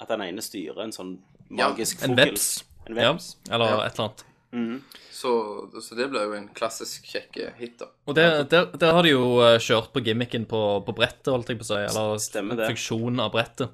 At 0.00 0.08
den 0.12 0.22
ene 0.26 0.42
styrer 0.44 0.82
en 0.84 0.92
sånn 0.92 1.14
magisk 1.50 2.02
En 2.04 2.08
fugl? 2.12 2.20
veps. 2.30 2.46
En 2.86 2.96
Ja, 2.96 3.12
veps? 3.12 3.36
eller 3.50 3.66
Ja. 3.66 3.70
et 3.86 3.92
eller 3.92 4.04
annet. 4.08 4.24
Mhm. 4.56 4.78
Så, 5.16 5.30
så 5.80 5.96
det 5.96 6.10
blir 6.12 6.26
jo 6.28 6.34
en 6.36 6.48
klassisk 6.56 7.06
kjekke 7.08 7.50
hit, 7.56 7.78
da. 7.80 7.86
Og 8.08 8.16
der, 8.18 8.42
der, 8.52 8.66
der 8.76 8.92
har 8.92 9.04
de 9.06 9.14
jo 9.14 9.40
eh, 9.44 9.56
kjørt 9.64 9.88
på 9.94 10.02
gimmicken 10.04 10.44
på, 10.48 10.60
på 10.84 10.94
brettet, 10.96 11.30
holdt 11.32 11.52
jeg 11.52 11.60
på 11.60 11.64
å 11.64 11.68
si. 11.70 11.78
Eller 11.88 12.18
Stemmer 12.20 12.58
det. 12.60 12.66
funksjonen 12.72 13.22
av 13.24 13.32
brettet. 13.32 13.72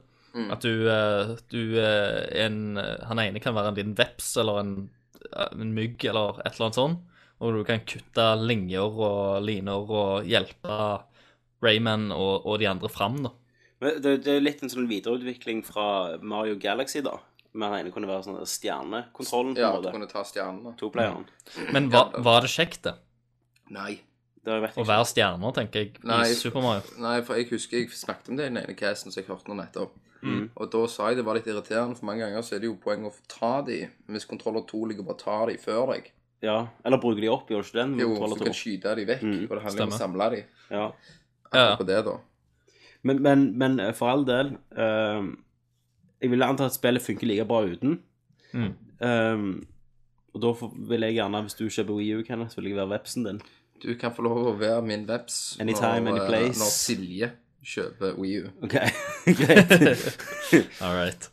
At 0.55 0.64
du, 0.64 0.87
eh, 0.88 1.33
du 1.52 1.76
eh, 1.76 2.45
en 2.47 2.78
Han 3.04 3.21
ene 3.21 3.40
kan 3.45 3.52
være 3.52 3.68
en 3.68 3.76
liten 3.76 3.97
veps 3.99 4.30
eller 4.40 4.62
en, 4.62 4.71
eh, 5.28 5.50
en 5.61 5.75
mygg 5.76 6.06
eller 6.09 6.38
et 6.40 6.54
eller 6.54 6.68
annet 6.71 6.78
sånt. 6.78 7.02
Og 7.42 7.59
du 7.59 7.64
kan 7.68 7.83
kutte 7.85 8.25
linjer 8.40 8.87
og 9.02 9.42
liner 9.45 9.83
og 9.90 10.30
hjelpe 10.30 10.78
Rayman 11.62 12.12
og, 12.14 12.47
og 12.47 12.59
de 12.62 12.71
andre 12.71 12.88
fram, 12.88 13.18
da. 13.26 13.35
Men 13.83 13.99
det, 14.02 14.14
det 14.23 14.37
er 14.37 14.45
litt 14.47 14.62
en 14.62 14.71
sånn 14.71 14.87
videreutvikling 14.87 15.64
fra 15.66 16.16
Mario 16.23 16.54
Galaxy, 16.62 17.02
da. 17.02 17.16
Men 17.54 17.71
den 17.75 17.80
ene 17.87 17.92
kunne 17.92 18.09
være 18.09 18.25
sånn 18.25 18.38
stjernekontrollen, 18.49 19.54
på 19.54 19.61
Ja, 19.61 19.73
du 19.76 19.82
måte. 19.82 19.92
kunne 19.92 20.09
ta 20.09 20.23
stjernene. 20.25 20.73
Toplayeren. 20.80 21.26
Men 21.73 21.90
var, 21.92 22.14
var 22.25 22.40
det 22.47 22.49
kjekt, 22.50 22.82
det? 22.87 22.94
Nei. 23.71 24.00
Det 24.42 24.56
vet 24.59 24.73
Å 24.73 24.75
jeg 24.75 24.82
ikke. 24.82 24.88
være 24.88 25.04
stjerner, 25.06 25.52
tenker 25.54 25.85
jeg, 25.85 25.90
Nei. 26.02 26.23
i 26.32 26.35
Super 26.35 26.62
Mario. 26.64 26.94
Nei, 26.99 27.18
for 27.23 27.38
jeg 27.38 27.47
husker 27.52 27.78
jeg 27.78 27.90
snakket 27.94 28.30
om 28.32 28.37
det 28.40 28.47
i 28.49 28.49
den 28.50 28.59
ene 28.64 28.75
casten 28.75 29.12
som 29.12 29.21
jeg 29.23 29.28
hørte 29.28 29.52
nå 29.52 29.54
nettopp. 29.61 29.92
Mm. 30.23 30.49
Og 30.56 30.71
da 30.73 30.80
sa 30.90 31.09
jeg 31.11 31.16
det 31.21 31.25
var 31.26 31.35
litt 31.38 31.47
irriterende, 31.50 31.94
for 31.99 32.06
mange 32.09 32.25
ganger 32.25 32.42
så 32.47 32.56
er 32.56 32.61
det 32.64 32.68
jo 32.71 32.75
poeng 32.82 33.04
å 33.06 33.12
ta 33.30 33.52
de. 33.66 33.78
Hvis 34.11 34.26
kontroller 34.30 34.64
2 34.66 34.82
ligger 34.90 35.06
bare 35.06 35.21
ta 35.23 35.37
de 35.47 35.56
før 35.62 35.92
deg. 35.94 36.11
Ja. 36.42 36.56
Eller 36.85 36.99
bruker 36.99 37.21
de 37.23 37.30
opp, 37.30 37.49
gjør 37.52 37.62
du 37.62 37.68
ikke 37.68 37.78
den? 37.78 37.94
Jo, 38.00 38.09
Kontroller 38.16 38.35
så 38.35 38.38
du 38.40 38.44
kan 38.49 38.56
to? 38.56 38.59
skyte 38.64 38.97
de 38.99 39.06
vekk, 39.12 39.23
og 39.47 39.54
det 39.59 39.62
handler 39.68 39.87
om 39.87 39.94
å 39.94 39.99
samle 40.00 40.30
de. 40.35 40.42
Ja. 40.75 40.85
Ja. 41.52 41.76
På 41.78 41.87
det, 41.87 42.00
da. 42.09 42.16
Men, 43.06 43.23
men, 43.23 43.47
men 43.59 43.78
eh, 43.82 43.92
for 43.99 44.11
all 44.11 44.25
del 44.26 44.56
eh, 44.75 45.23
Jeg 46.23 46.31
vil 46.31 46.43
anta 46.47 46.69
at 46.71 46.75
spillet 46.76 47.02
funker 47.02 47.26
like 47.26 47.45
bra 47.50 47.64
uten. 47.67 47.99
Mm. 48.52 48.73
Um, 49.02 49.67
og 50.33 50.41
da 50.45 50.52
vil 50.93 51.00
jeg 51.09 51.17
gjerne, 51.19 51.43
hvis 51.43 51.59
du 51.59 51.64
kjøper 51.69 51.99
Wii 51.99 52.14
U, 52.21 52.23
Kenneth, 52.26 52.57
vil 52.57 52.71
jeg 52.71 52.79
være 52.79 52.93
vepsen 52.95 53.26
din. 53.26 53.41
Du 53.83 53.91
kan 53.99 54.14
få 54.14 54.23
lov 54.23 54.38
å 54.47 54.55
være 54.61 54.83
min 54.87 55.02
veps 55.09 55.59
Anytime, 55.61 56.12
når, 56.14 56.29
eh, 56.31 56.52
når 56.55 56.71
Silje 56.71 57.33
kjøper 57.67 58.14
Wii 58.21 58.38
U. 58.45 58.50
OK, 58.62 58.76
greit. 59.41 59.73
All 60.85 60.95
right. 60.97 61.29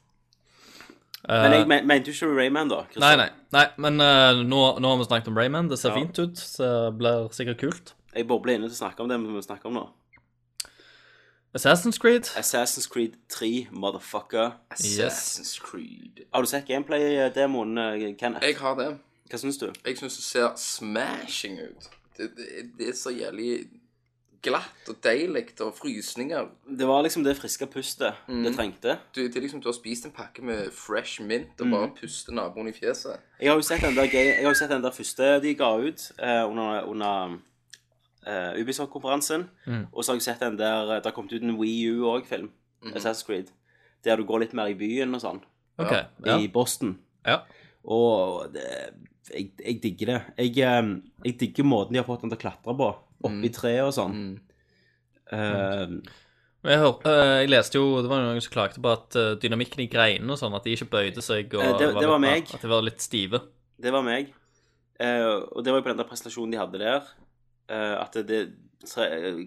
Men 1.29 1.51
Eh, 1.51 1.57
jeg 1.59 1.67
men, 1.67 1.85
mente 1.85 2.09
du 2.09 2.15
ikke 2.15 2.27
Rayman, 2.33 2.69
da? 2.71 2.79
Kristian 2.89 3.19
Nei, 3.19 3.27
nei, 3.27 3.29
nei, 3.53 3.65
men 3.77 4.01
uh, 4.01 4.39
nå, 4.41 4.61
nå 4.81 4.91
har 4.93 4.97
vi 5.01 5.05
snakket 5.05 5.27
om 5.29 5.37
Rayman. 5.37 5.67
Det 5.69 5.77
ser 5.77 5.91
Ja. 5.91 5.99
fint 5.99 6.17
ut. 6.17 6.39
Så 6.39 6.65
det 6.87 6.97
blir 6.97 7.27
sikkert 7.35 7.59
kult. 7.59 7.93
Jeg 8.15 8.25
bobler 8.27 8.55
inne 8.57 8.69
til 8.69 8.73
å 8.73 8.79
snakke 8.79 9.03
om 9.03 9.11
det 9.11 9.19
vi 9.21 9.43
snakker 9.45 9.69
om 9.69 9.75
nå. 9.77 9.83
Assassin's 11.55 11.97
Creed. 11.97 12.23
Assassin's 12.37 12.87
Creed 12.87 13.13
3, 13.29 13.67
motherfucker. 13.71 14.51
Assassin's 14.71 15.57
Creed. 15.59 16.19
Har 16.33 16.41
du 16.41 16.47
sett 16.47 16.65
gameplay-demoen, 16.67 17.77
eh, 17.77 18.15
Kenneth? 18.19 18.45
Jeg 18.45 18.57
har 18.57 18.75
det. 18.75 18.97
Hva 19.29 19.37
syns 19.37 19.57
du? 19.57 19.71
Jeg 19.85 19.97
syns 19.97 20.15
det 20.15 20.23
ser 20.23 20.53
smashing 20.57 21.59
ut. 21.59 21.89
Det, 22.17 22.29
det, 22.37 22.45
det 22.77 22.89
er 22.89 22.95
så 22.97 23.09
jævlig 23.13 23.67
glatt 24.43 24.87
og 24.89 24.95
deilig 25.03 25.47
og 25.61 25.73
frysninger. 25.75 26.47
Det 26.79 26.87
var 26.87 27.01
liksom 27.03 27.23
det 27.23 27.37
friske 27.37 27.65
pustet 27.67 28.13
Mm. 28.27 28.43
det 28.43 28.55
trengte. 28.55 28.97
Du, 29.15 29.21
det 29.21 29.35
er 29.35 29.41
liksom 29.41 29.61
du 29.61 29.67
har 29.67 29.73
spist 29.73 30.05
en 30.05 30.11
pakke 30.11 30.41
med 30.41 30.71
fresh 30.71 31.21
mint 31.21 31.59
Mm. 31.59 31.73
og 31.73 31.79
bare 31.79 31.91
puster 32.01 32.31
naboen 32.33 32.67
i 32.67 32.71
fjeset. 32.71 33.19
Jeg 33.41 33.49
har 33.49 33.55
jo 33.55 33.61
sett 33.61 33.81
den 33.81 33.95
der, 33.95 34.03
jeg 34.13 34.35
har 34.41 34.49
jo 34.49 34.53
sett 34.53 34.69
den 34.69 34.83
der 34.83 34.91
første 34.91 35.41
de 35.41 35.53
ga 35.55 35.73
ut 35.77 36.11
eh, 36.19 36.49
under, 36.49 36.81
under 36.83 37.37
eh, 38.25 38.53
Ubisoft-konferansen. 38.61 39.47
Mm. 39.67 39.87
Og 39.93 40.03
så 40.03 40.11
har 40.11 40.15
jeg 40.19 40.21
sett 40.27 40.39
den 40.39 40.57
der 40.57 40.89
eh, 40.95 40.99
Det 40.99 41.05
har 41.05 41.15
kommet 41.15 41.33
ut 41.33 41.41
en 41.43 41.57
Wii 41.59 41.87
U 41.93 42.05
òg-film. 42.15 42.49
Assassin's 42.93 43.25
Creed. 43.25 43.51
Der 44.03 44.15
du 44.17 44.23
går 44.23 44.39
litt 44.45 44.53
mer 44.53 44.67
i 44.71 44.73
byen 44.79 45.13
og 45.15 45.21
sånn. 45.21 45.41
Okay, 45.79 46.03
Ja. 46.25 46.37
I 46.37 46.47
Boston. 46.47 46.97
ja. 47.25 47.41
Og 47.89 48.51
det, 48.53 48.63
jeg, 49.33 49.51
jeg 49.65 49.81
digger 49.81 50.05
det. 50.11 50.21
Jeg, 50.37 50.57
eh, 50.67 50.89
jeg 51.25 51.37
digger 51.39 51.63
måten 51.63 51.93
de 51.95 51.99
har 52.01 52.05
fått 52.07 52.21
den 52.21 52.29
til 52.29 52.37
å 52.37 52.41
klatre 52.41 52.75
på. 52.77 52.89
Oppi 53.23 53.49
treet 53.55 53.83
og 53.87 53.93
sånn. 53.95 54.13
Mm. 54.15 54.39
Uh, 55.29 55.99
Jeg, 56.65 56.79
hør, 56.81 56.95
jeg 57.05 57.49
leste 57.51 57.77
jo 57.77 58.01
Det 58.01 58.09
var 58.09 58.23
noen 58.23 58.41
som 58.41 58.51
klagde 58.51 58.81
på 58.83 58.89
at 58.91 59.15
dynamikken 59.39 59.83
i 59.85 59.87
greinene 59.91 60.33
og 60.33 60.39
sånn, 60.41 60.55
at 60.57 60.65
de 60.65 60.73
ikke 60.75 60.89
bøyde 60.91 61.21
seg. 61.23 61.53
Og 61.55 61.77
det- 61.79 61.93
det 61.99 62.07
var 62.09 62.19
litt- 62.19 62.25
meg. 62.25 62.53
At 62.53 62.61
de 62.61 62.67
var 62.67 62.81
litt 62.81 62.99
stive. 63.01 63.41
det 63.79 63.91
var 63.93 64.01
meg. 64.03 64.33
Eh, 64.99 65.23
og 65.55 65.63
det 65.63 65.71
var 65.71 65.79
jo 65.79 65.83
på 65.83 65.89
den 65.93 65.97
der 65.97 66.09
presentasjonen 66.09 66.51
de 66.51 66.57
hadde 66.57 66.79
der. 66.79 67.01
Eh, 67.69 67.95
at 67.99 68.17
det, 68.27 68.41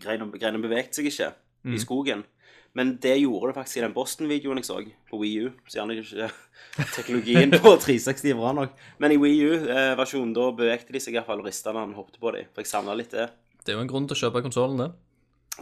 greina 0.02 0.28
greina 0.36 0.60
bevegde 0.62 0.98
seg 0.98 1.10
ikke 1.10 1.32
i 1.72 1.80
skogen. 1.80 2.24
Men 2.72 2.94
det 3.02 3.18
gjorde 3.20 3.50
det 3.50 3.56
faktisk 3.58 3.78
i 3.78 3.82
den 3.84 3.92
Boston-videoen 3.92 4.60
jeg 4.62 4.66
så 4.66 4.78
på 5.10 5.18
Wii 5.20 5.44
U. 5.44 5.50
Så 5.68 5.78
gjerne 5.78 5.98
ikke 6.00 6.28
teknologien 6.96 7.52
på 7.52 7.74
360 7.84 8.32
er 8.32 8.38
bra 8.38 8.54
nok. 8.56 8.78
Men 9.02 9.12
i 9.12 9.18
Wii 9.20 9.42
U-versjonen, 9.50 10.32
da 10.36 10.48
bevegte 10.56 10.94
de 10.94 11.02
seg 11.02 11.18
iallfall 11.18 11.42
og 11.44 11.50
rista 11.50 11.74
når 11.74 11.84
han 11.84 11.98
hoppet 11.98 12.20
på 12.22 12.32
dem. 12.36 12.48
For 12.54 12.64
jeg 12.64 12.72
savna 12.72 12.96
litt 12.96 13.12
det. 13.12 13.28
Det 13.62 13.74
er 13.74 13.78
jo 13.78 13.84
en 13.84 13.92
grunn 13.92 14.08
til 14.08 14.16
å 14.16 14.22
kjøpe 14.24 14.44
konsollen, 14.46 14.80
det. 14.80 14.88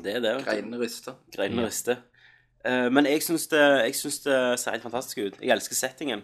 Det 0.05 0.14
er 0.17 0.23
det. 0.23 0.37
Greinene 0.47 0.79
rister. 0.81 1.19
Greinene 1.35 1.67
rister. 1.67 1.99
Eh, 2.64 2.87
men 2.95 3.09
jeg 3.11 3.25
syns 3.26 3.49
det, 3.50 3.64
jeg 3.88 3.99
syns 3.99 4.23
det 4.29 4.38
ser 4.62 4.76
helt 4.76 4.87
fantastisk 4.87 5.25
ut. 5.25 5.40
Jeg 5.43 5.50
elsker 5.57 5.76
settingen. 5.76 6.23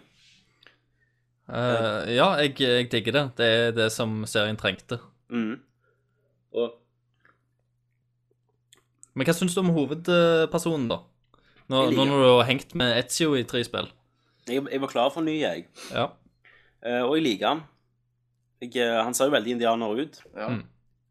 Uh, 1.47 2.03
ja, 2.11 2.33
jeg, 2.43 2.57
jeg 2.59 2.89
digger 2.91 3.15
det. 3.15 3.25
Det 3.39 3.47
er 3.47 3.75
det 3.75 3.91
som 3.95 4.21
serien 4.27 4.59
trengte. 4.59 4.99
Mm. 5.31 5.59
Og 6.55 6.75
Men 9.17 9.25
hva 9.25 9.33
syns 9.33 9.55
du 9.55 9.61
om 9.63 9.73
hovedpersonen, 9.73 10.87
da? 10.91 11.01
Nå, 11.67 11.87
nå 11.91 12.05
når 12.05 12.21
du 12.21 12.27
har 12.29 12.47
hengt 12.47 12.75
med 12.79 12.93
Etzio 12.99 13.33
i 13.35 13.43
tre 13.43 13.63
spill. 13.65 13.89
jeg, 14.47 14.61
jeg 14.71 14.81
var 14.81 14.91
klar 14.91 15.09
for 15.11 15.19
en 15.23 15.27
ny, 15.27 15.39
jeg. 15.41 15.65
Ja. 15.91 16.07
Eh, 16.85 17.01
og 17.01 17.17
jeg 17.17 17.25
liker 17.25 17.47
han. 17.49 17.63
Jeg, 18.61 18.71
eh, 18.77 19.01
han 19.03 19.13
ser 19.17 19.27
jo 19.27 19.35
veldig 19.35 19.57
indianer 19.57 19.99
ut. 19.99 20.21
Ja. 20.37 20.47
Mm. 20.53 20.61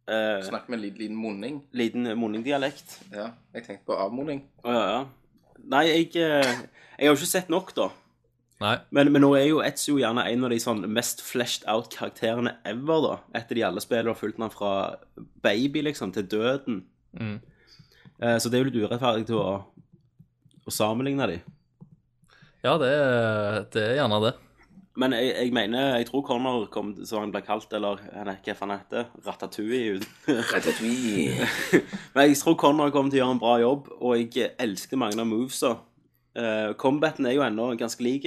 Eh, 0.07 0.41
Snakk 0.47 0.69
med 0.71 0.79
en 0.79 0.85
liten, 0.85 0.99
liten 1.03 1.19
munning. 1.19 1.61
liten 1.75 2.07
munningdialekt. 2.19 3.01
Ja, 3.11 3.33
jeg 3.55 3.67
tenkte 3.67 3.91
på 3.91 3.99
avmunning. 3.99 4.45
Å 4.63 4.73
ja, 4.73 4.85
ja. 4.95 5.05
Nei, 5.67 5.83
jeg, 5.91 6.11
eh, 6.23 6.53
jeg 6.97 7.09
har 7.09 7.11
jo 7.11 7.19
ikke 7.19 7.33
sett 7.35 7.51
nok, 7.51 7.75
da. 7.75 7.91
Nei. 8.63 8.77
Men, 8.97 9.11
men 9.13 9.21
nå 9.21 9.35
er 9.37 9.51
jo 9.51 9.59
Etzio 9.61 9.99
gjerne 10.01 10.25
en 10.31 10.47
av 10.47 10.53
de 10.53 10.59
sånn 10.63 10.87
mest 10.89 11.21
fleshed 11.25 11.67
out 11.69 11.91
karakterene 11.93 12.55
ever, 12.65 13.03
da. 13.05 13.19
Etter 13.37 13.59
de 13.59 13.67
alle 13.69 13.83
spillene 13.85 14.15
har 14.15 14.21
fulgt 14.21 14.41
han 14.41 14.53
fra 14.53 14.71
baby, 15.45 15.83
liksom, 15.85 16.15
til 16.17 16.25
døden. 16.33 16.81
Mm. 17.21 17.37
Eh, 18.23 18.39
så 18.41 18.49
det 18.49 18.57
er 18.57 18.65
jo 18.65 18.71
litt 18.71 18.81
urettferdig 18.87 19.29
til 19.29 19.43
å, 19.43 19.61
å 20.65 20.73
sammenligne 20.73 21.29
de. 21.35 21.39
Ja, 22.65 22.79
det 22.81 22.89
er, 22.89 23.63
det 23.75 23.83
er 23.85 23.99
gjerne 24.01 24.25
det. 24.25 24.33
Men 24.97 25.13
jeg, 25.13 25.35
jeg 25.37 25.53
mener, 25.53 25.91
jeg 26.01 26.07
tror 26.09 26.23
Connor 26.25 26.63
kom, 26.73 26.95
som 27.05 27.21
han 27.21 27.33
ble 27.35 27.43
kalt, 27.45 27.69
eller 27.77 28.01
han 28.15 28.31
er 28.33 28.39
hva 28.41 28.55
han 28.63 28.73
heter, 28.73 29.11
Ratatouille. 29.27 30.07
Ratatouille. 30.53 31.45
Men 32.15 32.31
jeg 32.31 32.39
tror 32.41 32.57
Connor 32.63 32.95
kommer 32.95 33.13
til 33.13 33.21
å 33.21 33.27
gjøre 33.27 33.37
en 33.37 33.43
bra 33.43 33.59
jobb, 33.61 33.93
og 34.01 34.17
jeg 34.17 34.55
elsker 34.65 35.01
mange 35.01 35.21
av 35.21 35.29
movesa. 35.29 35.75
Uh, 36.37 36.75
combaten 36.77 37.27
er 37.27 37.33
jo 37.33 37.43
ennå 37.47 37.71
ganske 37.81 38.03
lik. 38.05 38.27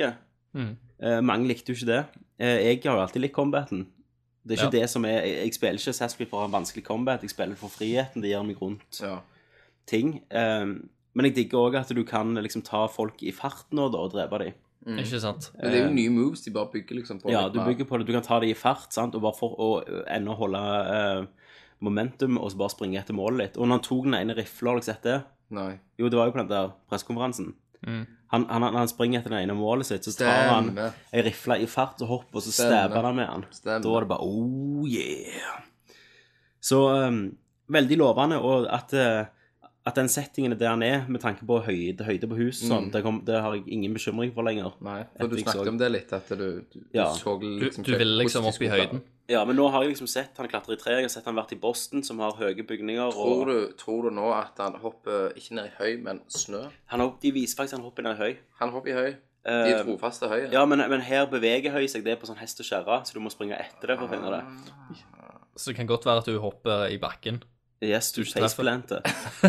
Mm. 0.53 0.75
Uh, 1.03 1.19
mange 1.21 1.47
likte 1.47 1.71
jo 1.71 1.77
ikke 1.77 1.91
det. 1.91 2.03
Uh, 2.41 2.57
jeg 2.65 2.81
har 2.83 2.95
jo 2.97 3.01
alltid 3.03 3.21
likt 3.21 3.35
combaten. 3.35 3.87
Det 4.43 4.55
er 4.55 4.63
ikke 4.63 4.77
Ja. 4.77 4.81
det 4.81 4.89
som 4.89 5.05
er 5.05 5.19
Jeg, 5.21 5.35
jeg 5.43 5.53
spiller 5.53 5.77
ikke 5.77 5.93
Sasquatch 5.93 6.29
for 6.29 6.37
å 6.39 6.41
ha 6.41 6.45
en 6.47 6.55
vanskelig 6.63 6.83
combat, 6.83 7.21
jeg 7.21 7.29
spiller 7.29 7.55
for 7.59 7.69
friheten 7.69 8.21
det 8.23 8.31
gir 8.31 8.43
meg 8.43 8.57
rundt 8.61 9.01
Ja. 9.03 9.19
ting. 9.85 10.23
Eh, 10.31 10.65
men 11.13 11.25
jeg 11.25 11.35
digger 11.35 11.59
òg 11.59 11.75
at 11.75 11.89
du 11.93 12.03
kan 12.03 12.33
liksom 12.35 12.63
ta 12.63 12.87
folk 12.87 13.21
i 13.21 13.31
fart 13.31 13.67
nå, 13.71 13.91
da, 13.91 13.97
og 13.97 14.13
drepe 14.13 14.39
dem. 14.39 14.53
Ikke 14.87 15.19
sant? 15.19 15.51
Men 15.59 15.71
det 15.71 15.79
er 15.81 15.87
jo 15.87 15.93
nye 15.93 16.09
moves 16.09 16.41
de 16.41 16.51
bare 16.51 16.71
bygger 16.71 16.95
liksom 16.95 17.19
på. 17.21 17.29
Ja, 17.29 17.49
du 17.49 17.59
bygger 17.59 17.85
på 17.85 17.99
det. 17.99 18.07
Du 18.07 18.13
kan 18.13 18.23
ta 18.23 18.39
det 18.39 18.49
i 18.49 18.53
fart, 18.57 18.93
sant, 18.93 19.13
og 19.13 19.21
bare 19.21 19.35
for 19.37 19.55
å 19.59 19.69
ennå 20.07 20.35
holde 20.39 20.57
uh, 20.57 21.25
momentum, 21.81 22.37
og 22.37 22.51
så 22.51 22.57
bare 22.57 22.73
springe 22.73 22.97
etter 22.97 23.13
målet 23.13 23.37
litt. 23.43 23.57
Og 23.57 23.67
når 23.67 23.79
han 23.79 23.85
tok 23.85 24.03
den 24.07 24.13
ene 24.15 24.35
rifla, 24.37 24.71
har 24.71 24.79
du 24.79 24.85
sett 24.87 25.03
det? 25.03 25.23
Nei. 25.51 25.79
Jo, 25.99 26.07
det 26.09 26.17
var 26.17 26.29
jo 26.29 26.31
på 26.31 26.41
den 26.41 26.47
der 26.53 26.71
pressekonferansen. 26.89 27.53
Mm. 27.87 28.05
Han, 28.29 28.45
han, 28.49 28.63
han 28.75 28.89
springer 28.91 29.19
etter 29.19 29.33
det 29.33 29.41
ene 29.41 29.55
målet 29.57 29.87
sitt, 29.89 30.05
så 30.05 30.13
tar 30.19 30.51
han 30.51 30.67
ei 30.77 31.23
rifle 31.25 31.57
i 31.63 31.65
fart 31.69 32.01
og 32.05 32.11
hopper, 32.11 32.37
og 32.37 32.45
så 32.45 32.53
stabber 32.53 33.07
han 33.07 33.17
med 33.17 33.25
han. 33.25 33.45
Stemme. 33.49 33.81
Da 33.81 33.93
var 33.93 34.05
det 34.05 34.11
bare 34.11 34.27
oh 34.27 34.85
yeah. 34.85 35.63
Så 36.61 36.83
um, 37.07 37.23
veldig 37.73 37.97
lovende, 37.97 38.37
og 38.37 38.67
at, 38.69 38.93
uh, 38.93 39.38
at 39.89 39.97
den 39.99 40.07
settingen 40.11 40.53
er 40.55 40.59
der 40.61 40.69
han 40.71 40.83
er, 40.85 41.05
med 41.11 41.21
tanke 41.23 41.45
på 41.49 41.57
høyde, 41.65 42.05
høyde 42.07 42.27
på 42.31 42.37
hus, 42.39 42.61
sånn, 42.63 42.87
det, 42.93 43.01
kom, 43.05 43.19
det 43.27 43.41
har 43.43 43.53
jeg 43.57 43.65
ingen 43.75 43.93
bekymring 43.97 44.31
for 44.35 44.45
lenger. 44.47 44.71
Mm. 44.79 44.85
Nei, 44.87 44.97
for 45.19 45.27
du 45.33 45.37
snakket 45.41 45.61
så- 45.65 45.71
om 45.73 45.77
det 45.81 45.89
litt, 45.91 46.13
at 46.13 46.29
du, 46.29 46.61
du, 46.73 46.79
Ja. 46.93 47.07
så 47.13 47.35
liksom 47.41 47.83
du 47.85 47.91
ville 47.97 48.23
liksom 48.23 48.45
opp 48.45 48.61
i 48.61 48.69
høyden. 48.71 49.01
Ja, 49.29 49.43
men 49.45 49.55
nå 49.59 49.67
har 49.69 49.83
jeg 49.83 49.91
liksom 49.93 50.07
sett 50.09 50.37
han 50.41 50.47
klatre 50.49 50.73
i 50.73 50.79
tre, 50.81 50.93
jeg 50.97 51.03
har 51.05 51.09
sett 51.13 51.25
han 51.25 51.35
vært 51.35 51.51
i 51.53 51.59
Boston, 51.61 52.01
som 52.03 52.17
har 52.19 52.31
høye 52.33 52.63
bygninger, 52.65 53.11
Tror 53.13 53.41
og 53.41 53.47
du, 53.47 53.73
tror 53.77 54.03
du 54.09 54.15
nå 54.15 54.31
at 54.33 54.57
han 54.57 54.73
hopper 54.81 55.33
ikke 55.37 55.53
ned 55.59 55.65
i 55.69 55.75
høy, 55.83 55.97
men 56.01 56.21
snø? 56.27 56.63
han 56.87 56.99
hopper, 56.99 57.19
de 57.21 57.31
viser 57.31 57.55
faktisk 57.59 57.77
han 57.77 57.85
hopper 57.85 58.01
ned 58.03 58.15
i 58.17 58.23
høy. 58.23 58.37
Han 58.59 58.69
hopper 58.71 58.89
i 58.89 58.93
høy. 58.93 59.11
De 59.45 59.51
Eh, 59.51 59.71
er 59.79 59.83
trofaste 59.85 60.27
høye. 60.27 60.51
Ja, 60.51 60.65
men, 60.65 60.79
men 60.89 60.99
her 61.01 61.25
beveger 61.25 61.71
høy 61.71 61.85
seg, 61.87 62.03
det 62.03 62.11
er 62.11 62.17
på 62.19 62.27
sånn 62.27 62.37
hest 62.41 62.59
og 62.59 62.65
kjerre, 62.67 62.97
så 63.07 63.13
du 63.13 63.19
må 63.23 63.31
springe 63.31 63.55
etter 63.57 63.87
det 63.93 63.97
for 63.97 64.05
å 64.05 64.09
finne 64.11 64.29
det. 64.35 64.43
Så 65.55 65.71
det 65.71 65.77
kan 65.77 65.87
godt 65.87 66.05
være 66.05 66.17
at 66.23 66.25
du 66.25 66.39
hopper 66.39 66.87
i 66.91 66.97
bakken. 66.97 67.41
Yes, 67.81 68.11
du 68.11 68.25
faceplanter. 68.25 69.01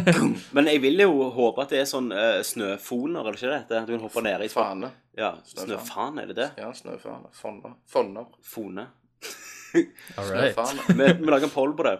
men 0.54 0.68
jeg 0.70 0.78
vil 0.84 1.02
jo 1.02 1.30
håpe 1.34 1.64
at 1.64 1.72
det 1.74 1.80
er 1.82 1.88
sånn 1.90 2.12
uh, 2.14 2.38
snøfoner, 2.46 3.24
eller 3.24 3.34
ikke 3.34 3.48
det 3.48 3.56
heter? 3.64 3.80
At 3.80 3.88
du 3.88 3.96
kan 3.96 4.04
hoppe 4.04 4.22
ned 4.22 4.44
i 4.46 4.48
Fane. 4.52 4.90
Ja, 5.18 5.32
Snøfan. 5.42 5.66
snøfan, 5.66 6.20
er 6.22 6.30
det 6.30 6.36
det? 6.38 6.46
Ja, 6.62 6.68
snøfane. 6.74 7.32
Fonner. 7.34 7.74
Fonner. 7.90 8.28
Fone. 8.46 8.86
All 10.20 10.30
right. 10.30 10.54
Snøfane. 10.54 10.86
Vi, 11.18 11.26
lager 11.26 11.48
en 11.48 11.54
poll 11.56 11.74
på 11.74 11.88
det. 11.88 11.96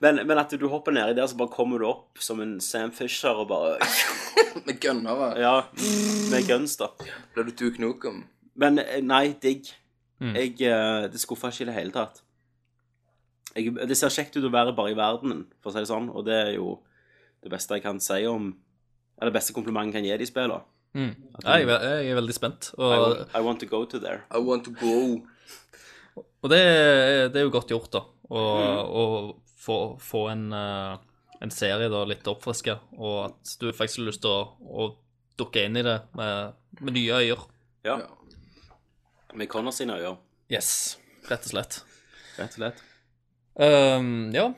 men, 0.00 0.22
men 0.24 0.40
at 0.40 0.56
du 0.56 0.64
hopper 0.72 0.96
nedi 0.96 1.18
der, 1.20 1.28
så 1.28 1.36
bare 1.36 1.52
kommer 1.52 1.84
du 1.84 1.90
opp 1.90 2.24
som 2.24 2.40
en 2.40 2.56
Sam 2.64 2.94
Fisher 2.96 3.36
og 3.36 3.50
bare 3.52 3.76
Med 4.64 4.80
gønnere. 4.80 5.34
Ja, 5.36 5.56
med 6.32 6.48
guns, 6.48 6.78
da. 6.80 6.88
Blir 7.36 7.50
du 7.50 7.52
Duke 7.52 7.84
Nukem? 7.84 8.24
Men 8.56 8.80
eh, 8.80 9.02
nei, 9.04 9.34
digg. 9.42 9.68
Mm. 10.24 10.32
Jeg, 10.32 10.56
uh, 10.72 11.04
det 11.12 11.20
skuffa 11.20 11.52
ikke 11.52 11.66
i 11.66 11.68
det 11.68 11.76
hele 11.76 11.92
tatt. 11.92 12.22
Jeg, 13.56 13.72
det 13.88 13.96
ser 13.96 14.12
kjekt 14.12 14.36
ut 14.36 14.44
å 14.44 14.52
være 14.52 14.74
bare 14.76 14.92
i 14.92 14.98
verdenen, 14.98 15.46
for 15.62 15.70
å 15.70 15.74
si 15.74 15.80
det 15.80 15.88
sånn, 15.88 16.10
og 16.12 16.24
det 16.28 16.34
er 16.36 16.50
jo 16.58 16.74
det 17.42 17.50
beste 17.52 17.74
jeg 17.78 17.82
kan 17.86 17.98
si 18.00 18.22
om 18.28 18.50
Eller 19.18 19.30
det 19.30 19.38
beste 19.38 19.54
komplimentet 19.56 19.94
jeg 19.94 20.02
kan 20.02 20.04
gi 20.10 20.16
de 20.20 20.26
spillene. 20.28 20.60
Mm. 20.92 21.14
Jeg, 21.44 21.64
er 21.64 21.84
jeg 22.02 22.10
er 22.10 22.18
veldig 22.18 22.34
spent. 22.36 22.66
I, 22.76 22.82
want- 23.00 23.34
I 23.34 23.40
want 23.40 23.60
to 23.60 23.66
go 23.66 23.84
to 23.88 23.98
there. 23.98 24.22
I 24.30 24.38
want 24.44 24.64
to 24.68 24.72
go. 24.76 25.22
og 26.42 26.50
det, 26.52 26.58
er- 26.60 27.28
det 27.32 27.40
er 27.40 27.46
jo 27.46 27.50
godt 27.54 27.70
gjort, 27.72 27.90
da. 27.92 28.02
Å 28.28 28.42
Mm. 28.42 29.32
få, 29.66 29.78
få 30.00 30.20
en, 30.30 30.52
eh, 30.52 30.98
en 31.42 31.50
serie 31.50 31.88
da 31.88 32.04
litt 32.04 32.24
oppfriska, 32.28 32.78
og 32.98 33.24
at 33.30 33.56
du 33.60 33.72
faktisk 33.72 33.98
har 34.02 34.06
lyst 34.10 34.20
til 34.22 34.30
å, 34.30 34.52
å 34.60 34.96
dukke 35.38 35.64
inn 35.64 35.76
i 35.76 35.82
det 35.82 35.96
med, 36.14 36.52
med 36.80 36.92
nye 36.94 37.12
øyer. 37.22 37.46
Ja. 37.84 37.96
Ja. 37.98 38.06
Med 39.34 39.48
Connor 39.48 39.72
sine 39.72 39.96
øyne, 39.98 40.16
Yes, 40.50 40.98
rett 41.28 41.40
og 41.44 41.50
slett. 41.56 41.80
rett 42.38 42.52
og 42.52 42.60
slett. 42.60 42.84
Ehm, 43.60 44.32
ja. 44.34 44.50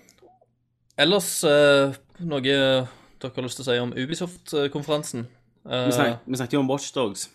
Ellers 0.98 1.44
uh, 1.46 1.94
noe 2.26 2.40
dere 2.42 2.86
har 3.22 3.42
lyst 3.46 3.60
til 3.60 3.64
å 3.64 3.68
si 3.68 3.78
om 3.82 3.92
Ubisoft-konferansen? 3.94 5.26
Uh, 5.64 5.84
Vi, 5.86 5.92
snak, 5.94 6.24
vi 6.26 6.36
snakket 6.40 6.56
jo 6.56 6.60
om 6.64 6.70
Watchdogs. 6.70 7.28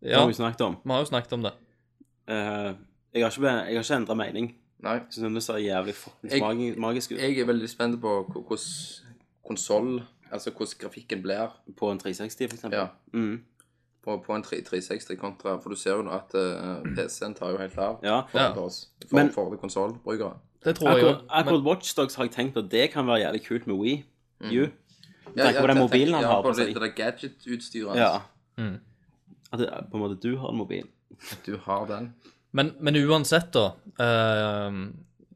Det 0.00 0.10
ja, 0.14 0.20
har 0.22 0.26
vi 0.30 0.34
snakket 0.38 0.60
om. 0.66 0.76
vi 0.84 0.90
har 0.94 1.02
jo 1.04 1.10
snakket 1.10 1.32
om 1.36 1.42
det. 1.44 1.52
Eh, 2.30 2.70
jeg 3.12 3.22
har 3.24 3.30
ikke, 3.34 3.50
jeg 3.68 3.76
har 3.76 3.84
ikke 3.84 3.96
endra 4.00 4.14
mening. 4.16 4.54
Nei. 4.80 4.94
Jeg 4.94 5.12
synes 5.18 5.34
det 5.34 5.42
ser 5.44 5.58
jævlig 5.60 5.94
fuckings 5.94 6.32
Jeg- 6.32 6.78
magisk 6.80 7.12
ut 7.12 7.18
Jeg 7.20 7.38
er 7.38 7.44
veldig 7.44 7.68
spent 7.68 8.00
på 8.00 8.12
hvordan 8.32 8.58
konsoll 9.44 10.02
Altså 10.32 10.50
hvordan 10.54 10.78
grafikken 10.78 11.22
blir 11.22 11.50
på 11.76 11.90
en 11.92 11.98
360, 11.98 12.48
for 12.48 12.56
eksempel. 12.56 12.78
ja, 12.78 12.86
Mm. 13.12 13.42
På, 14.04 14.16
på 14.24 14.34
en 14.34 14.42
3- 14.44 14.62
360 14.64 15.16
kontra 15.20 15.58
For 15.60 15.70
du 15.70 15.76
ser 15.76 15.98
jo 15.98 16.02
nå 16.06 16.12
at 16.16 16.32
uh, 16.34 16.80
PC-en 16.96 17.34
tar 17.36 17.50
jo 17.52 17.58
helt 17.60 17.78
av 17.78 17.98
Ja. 18.06 18.22
for, 18.32 18.62
oss. 18.66 18.78
For, 19.08 19.16
Men- 19.16 19.32
for 19.34 19.56
konsollbrukere. 19.60 20.38
Det 20.64 20.74
tror 20.76 20.90
jeg 20.92 21.02
jo. 21.04 21.10
Akkurat, 21.28 21.62
Watchdogs 21.64 22.14
har 22.20 22.24
jeg 22.28 22.32
tenkt 22.34 22.56
at 22.60 22.70
det 22.72 22.90
kan 22.92 23.06
være 23.08 23.22
jævlig 23.26 23.42
kult 23.46 23.66
med 23.66 23.76
Wii. 23.80 24.04
U. 24.40 24.66
Ja, 25.36 25.50
ja, 25.50 25.60
på 25.60 25.66
den 25.70 25.78
mobilen 25.78 26.14
han 26.14 26.22
ja, 26.24 26.28
har 26.32 26.42
på 26.42 26.52
seg. 26.56 26.74
Det 26.74 26.82
det 26.82 26.94
gadget-utstyret 26.96 27.96
Ja. 27.96 28.18
Mm. 28.58 28.76
At 29.52 29.58
det, 29.58 29.68
på 29.90 29.96
en 29.96 30.02
måte 30.02 30.18
du 30.20 30.36
har 30.36 30.50
en 30.52 30.56
mobil. 30.60 30.84
Du 31.46 31.56
har 31.64 31.86
den. 31.86 32.14
Men, 32.52 32.72
men 32.80 32.96
uansett, 32.96 33.52
da 33.54 33.70
uh, 34.00 34.80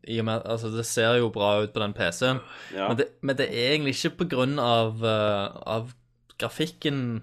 i 0.04 0.18
og 0.20 0.24
med, 0.28 0.42
altså 0.44 0.68
Det 0.74 0.84
ser 0.86 1.14
jo 1.20 1.28
bra 1.32 1.62
ut 1.62 1.72
på 1.72 1.80
den 1.80 1.92
PC-en, 1.96 2.40
Ja. 2.74 2.88
men, 2.88 2.96
det, 2.98 3.06
men 3.22 3.36
det 3.36 3.46
er 3.48 3.72
egentlig 3.74 3.94
ikke 3.96 4.16
på 4.24 4.28
grunn 4.36 4.58
av, 4.58 5.00
uh, 5.00 5.56
av 5.66 5.92
grafikken 6.38 7.22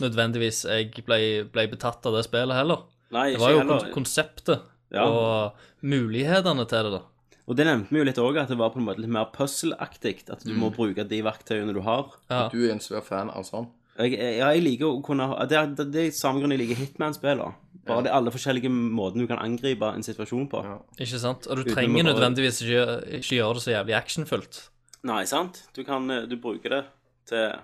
nødvendigvis 0.00 0.64
jeg 0.68 1.04
ble, 1.06 1.44
ble 1.52 1.66
betatt 1.72 2.04
av 2.06 2.14
det 2.16 2.24
spillet 2.26 2.54
heller. 2.56 2.84
Nei, 3.12 3.32
Det 3.32 3.40
var 3.40 3.50
jo 3.50 3.58
heller. 3.58 3.90
konseptet 3.92 4.60
Ja. 4.92 5.04
og 5.08 5.52
mulighetene 5.82 6.66
til 6.68 6.84
det, 6.88 6.92
da. 6.92 7.02
Og 7.48 7.56
det 7.58 7.66
nevnte 7.66 7.90
vi 7.90 7.98
jo 7.98 8.04
litt 8.06 8.18
òg, 8.22 8.36
at 8.40 8.48
det 8.48 8.56
var 8.58 8.70
på 8.70 8.78
en 8.78 8.86
måte 8.86 9.00
litt 9.02 9.10
mer 9.10 9.26
puzzle-aktig. 9.34 10.28
At 10.30 10.44
du 10.46 10.54
må 10.54 10.70
bruke 10.74 11.02
de 11.08 11.22
verktøyene 11.22 11.74
du 11.74 11.80
har. 11.82 12.06
Ja. 12.30 12.48
Du 12.48 12.60
er 12.68 12.70
en 12.72 12.78
svær 12.80 13.02
fan 13.02 13.30
av 13.30 13.42
sånn. 13.44 13.66
Jeg, 13.98 14.12
ja, 14.16 14.48
jeg 14.54 14.62
liker 14.62 14.86
å 14.88 15.02
kunne 15.04 15.26
Det 15.48 15.58
er, 15.58 15.66
det, 15.84 15.94
er 16.06 16.10
samme 16.16 16.40
grunn 16.40 16.54
jeg 16.54 16.60
liker 16.62 16.78
Hitman-spiller. 16.80 17.52
Bare 17.84 18.02
det 18.04 18.12
er 18.12 18.14
alle 18.16 18.30
forskjellige 18.30 18.70
måtene 18.70 19.26
du 19.26 19.26
kan 19.26 19.38
angripe 19.42 19.82
en 19.92 20.02
situasjon 20.06 20.48
på. 20.48 20.62
Ikke 21.02 21.18
sant? 21.18 21.48
Og 21.50 21.56
du 21.58 21.62
Uten 21.64 21.74
trenger 21.74 22.04
bare- 22.04 22.14
nødvendigvis 22.14 22.62
ikke, 22.62 23.18
ikke 23.18 23.36
gjøre 23.42 23.54
det 23.58 23.62
så 23.66 23.74
jævlig 23.74 23.96
actionfullt. 23.98 24.68
Nei, 25.04 25.24
sant? 25.24 25.64
Du 25.74 25.82
kan 25.84 26.08
eh, 26.10 26.26
Du 26.26 26.36
bruker 26.36 26.70
det 26.70 26.84
til, 27.26 27.58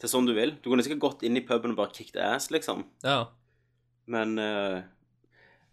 til 0.00 0.10
sånn 0.12 0.28
du 0.28 0.32
vil. 0.36 0.54
Du 0.62 0.70
kunne 0.70 0.84
sikkert 0.86 1.02
gått 1.04 1.24
inn 1.28 1.36
i 1.38 1.44
puben 1.46 1.74
og 1.74 1.80
bare 1.80 1.94
kicked 1.96 2.16
ass, 2.24 2.48
liksom. 2.54 2.86
Ja. 3.04 3.26
Men 4.10 4.38
eh, 4.40 4.78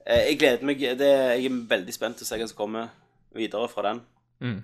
eh, 0.06 0.24
jeg 0.32 0.40
gleder 0.42 0.68
meg 0.68 0.84
det, 1.00 1.12
Jeg 1.40 1.48
er 1.50 1.62
veldig 1.72 1.96
spent 1.96 2.20
til 2.20 2.28
å 2.28 2.30
se 2.30 2.40
hva 2.42 2.50
som 2.52 2.60
kommer 2.60 2.92
videre 3.38 3.70
fra 3.72 3.88
den. 3.90 4.04
Mm. 4.44 4.60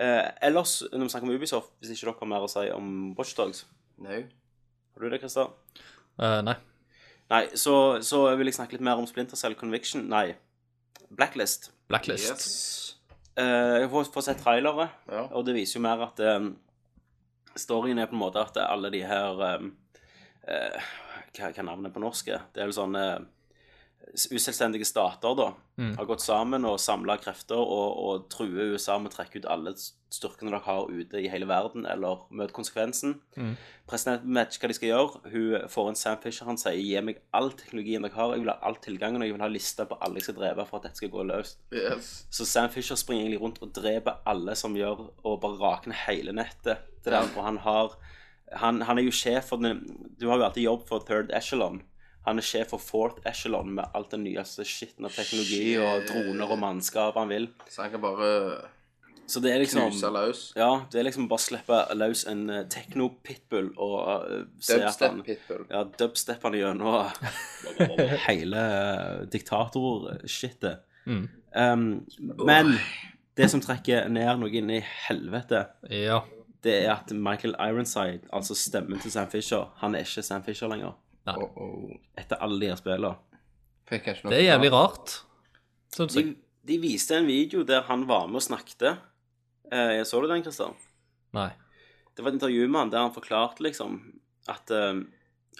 Eh, 0.00 0.24
ellers, 0.48 0.78
når 0.92 1.06
vi 1.06 1.12
snakker 1.14 1.28
om 1.28 1.34
Ubisoft, 1.34 1.74
hvis 1.80 1.94
ikke 1.94 2.06
dere 2.10 2.18
har 2.20 2.32
mer 2.32 2.46
å 2.46 2.50
si 2.52 2.66
om 2.72 2.88
Watchdogs 3.16 3.64
Nei. 4.04 4.26
Har 4.92 5.04
du 5.04 5.08
det, 5.08 5.22
Christer? 5.22 5.48
Uh, 6.20 6.42
nei. 6.44 6.56
Nei, 7.32 7.42
så, 7.56 7.72
så 8.04 8.26
vil 8.36 8.48
jeg 8.50 8.58
snakke 8.58 8.76
litt 8.76 8.84
mer 8.84 9.00
om 9.00 9.06
Splinter 9.08 9.40
Cell 9.40 9.56
Conviction. 9.56 10.04
Nei, 10.12 10.34
Blacklist. 11.16 11.70
Blacklist. 11.88 12.28
Yes. 12.28 12.96
Eh, 13.36 13.80
jeg 13.82 13.90
får, 13.92 14.08
får 14.14 14.24
sett 14.28 14.40
trailere, 14.42 14.88
Ja. 15.12 15.26
og 15.32 15.44
det 15.46 15.54
viser 15.56 15.78
jo 15.78 15.84
mer 15.84 16.02
at 16.08 16.20
eh, 16.20 16.48
storyen 17.56 17.98
er 17.98 18.10
på 18.10 18.16
en 18.16 18.22
måte 18.22 18.42
at 18.42 18.58
alle 18.62 18.90
de 18.94 19.02
her 19.06 19.42
eh, 19.48 19.66
eh, 20.52 20.92
hva, 21.36 21.50
er 21.50 21.66
navnet 21.66 21.94
på 21.94 22.02
norsk? 22.02 22.30
Det 22.52 22.62
er 22.62 22.68
vel 22.68 22.76
sånn 22.76 22.96
eh, 23.00 23.18
uselvstendige 24.14 24.86
stater, 24.88 25.34
da, 25.36 25.50
har 25.98 26.08
gått 26.08 26.22
sammen 26.24 26.64
og 26.64 26.78
samla 26.80 27.18
krefter 27.20 27.58
og, 27.58 27.98
og 28.06 28.26
truer 28.32 28.72
USA 28.72 28.96
med 28.98 29.12
å 29.12 29.16
trekke 29.16 29.42
ut 29.42 29.48
alle 29.50 29.74
styrkene 29.76 30.52
dere 30.52 30.62
har 30.64 30.86
ute 30.88 31.20
i 31.20 31.28
hele 31.28 31.48
verden, 31.50 31.84
eller 31.90 32.22
møte 32.30 32.54
konsekvensen. 32.56 33.16
Presidenten 33.90 34.32
vet 34.36 34.54
ikke 34.54 34.66
hva 34.66 34.70
de 34.70 34.78
skal 34.78 34.90
gjøre. 34.92 35.22
Hun 35.32 35.68
får 35.72 35.90
en 35.90 35.98
Sam 36.00 36.20
Fisher. 36.22 36.48
Han 36.48 36.60
sier 36.60 36.78
'gi 36.78 37.02
meg 37.04 37.20
all 37.36 37.50
teknologien 37.52 38.06
dere 38.06 38.16
har', 38.16 38.34
jeg 38.34 38.44
vil 38.44 38.52
ha 38.52 38.58
all 38.62 38.78
tilgangen, 38.82 39.22
og 39.22 39.28
jeg 39.28 39.36
vil 39.36 39.44
ha 39.44 39.50
lista 39.52 39.84
på 39.84 39.98
alle 40.00 40.22
jeg 40.22 40.28
skal 40.28 40.38
drepe 40.40 40.66
for 40.68 40.78
at 40.78 40.88
dette 40.88 41.02
skal 41.02 41.12
gå 41.12 41.26
løst. 41.26 41.58
Yes. 41.72 42.26
Så 42.30 42.46
Sam 42.46 42.70
Fisher 42.70 42.96
springer 42.96 43.24
egentlig 43.24 43.42
rundt 43.42 43.62
og 43.62 43.74
dreper 43.74 44.22
alle 44.26 44.54
som 44.54 44.76
gjør 44.76 45.10
Og 45.24 45.40
bare 45.40 45.58
rakner 45.60 45.94
hele 46.06 46.32
nettet. 46.32 46.78
Det 47.04 47.12
der, 47.12 47.28
og 47.36 47.44
han 47.44 47.58
har 47.58 47.98
han, 48.52 48.80
han 48.82 48.98
er 48.98 49.02
jo 49.02 49.10
sjef 49.10 49.50
for 49.50 49.56
den 49.56 49.82
Du 50.20 50.28
har 50.28 50.38
jo 50.38 50.44
alltid 50.44 50.62
jobb 50.62 50.88
for 50.88 50.98
third 50.98 51.30
echelon. 51.34 51.82
Han 52.26 52.38
er 52.42 52.46
sjef 52.46 52.72
for 52.74 52.82
fourth 52.82 53.20
echelon 53.28 53.68
med 53.76 53.86
alt 53.94 54.10
den 54.10 54.24
nyeste 54.26 54.64
skitten 54.66 55.06
av 55.06 55.14
teknologi 55.14 55.76
og 55.78 56.08
droner 56.08 56.50
og 56.50 56.58
mannskap 56.58 57.14
han 57.20 57.30
vil. 57.30 57.46
Så 57.70 57.84
han 57.84 57.92
kan 57.94 58.02
bare 58.02 58.30
Så 59.26 59.40
det 59.42 59.52
er 59.52 59.58
liksom 59.62 59.80
knuse 59.90 60.10
løs. 60.14 60.40
Ja, 60.58 60.84
det 60.90 61.00
er 61.00 61.06
liksom 61.08 61.28
bare 61.30 61.40
å 61.40 61.44
slippe 61.46 61.78
løs 61.98 62.24
en 62.30 62.44
uh, 62.50 62.60
techno-pitbull 62.70 63.72
og 63.78 63.96
uh, 64.26 64.44
se 64.62 64.78
at 64.82 65.00
han 65.02 65.18
Dubstep-pitbull. 65.22 65.64
Ja, 65.70 65.80
dubstep 65.98 66.42
han 66.46 66.54
gjennom 66.54 67.08
hele 68.28 68.62
uh, 68.62 69.24
diktator-shitet. 69.32 70.82
Um, 71.06 72.04
men 72.46 72.74
det 73.38 73.50
som 73.52 73.60
trekker 73.62 74.08
ned 74.10 74.40
noe 74.42 74.50
inn 74.50 74.70
i 74.70 74.82
helvete, 75.06 75.66
Ja. 75.90 76.20
det 76.64 76.76
er 76.84 76.92
at 76.96 77.10
Michael 77.14 77.54
Ironside, 77.62 78.26
altså 78.32 78.54
stemmen 78.58 78.98
til 79.02 79.10
Sam 79.14 79.28
Fisher, 79.30 79.70
han 79.82 79.94
er 79.94 80.06
ikke 80.06 80.22
Sam 80.26 80.42
Fisher 80.46 80.68
lenger. 80.70 80.94
Oh, 81.26 81.58
oh. 81.58 81.90
Etter 82.16 82.38
alle 82.44 82.60
de 82.60 82.68
her 82.70 82.78
spillene. 82.78 83.16
Fikk 83.90 84.06
jeg 84.06 84.16
ikke 84.18 84.26
noe 84.28 84.32
Det 84.34 84.38
er 84.40 84.46
jævlig 84.52 84.70
rart, 84.72 85.14
syns 85.94 86.14
De, 86.14 86.22
jeg. 86.22 86.36
de 86.70 86.78
viste 86.82 87.16
en 87.18 87.26
video 87.26 87.62
der 87.66 87.82
han 87.88 88.06
var 88.08 88.26
med 88.30 88.40
og 88.40 88.42
snakket. 88.46 88.98
Eh, 89.72 90.02
så 90.06 90.20
du 90.22 90.28
den, 90.30 90.42
Christer? 90.46 90.72
Nei. 91.34 91.50
Det 92.16 92.24
var 92.24 92.30
et 92.32 92.38
intervju 92.38 92.68
med 92.68 92.80
han 92.80 92.90
der 92.94 93.04
han 93.08 93.14
forklarte 93.14 93.62
liksom 93.66 93.98
at 94.48 94.70
eh, 94.70 95.02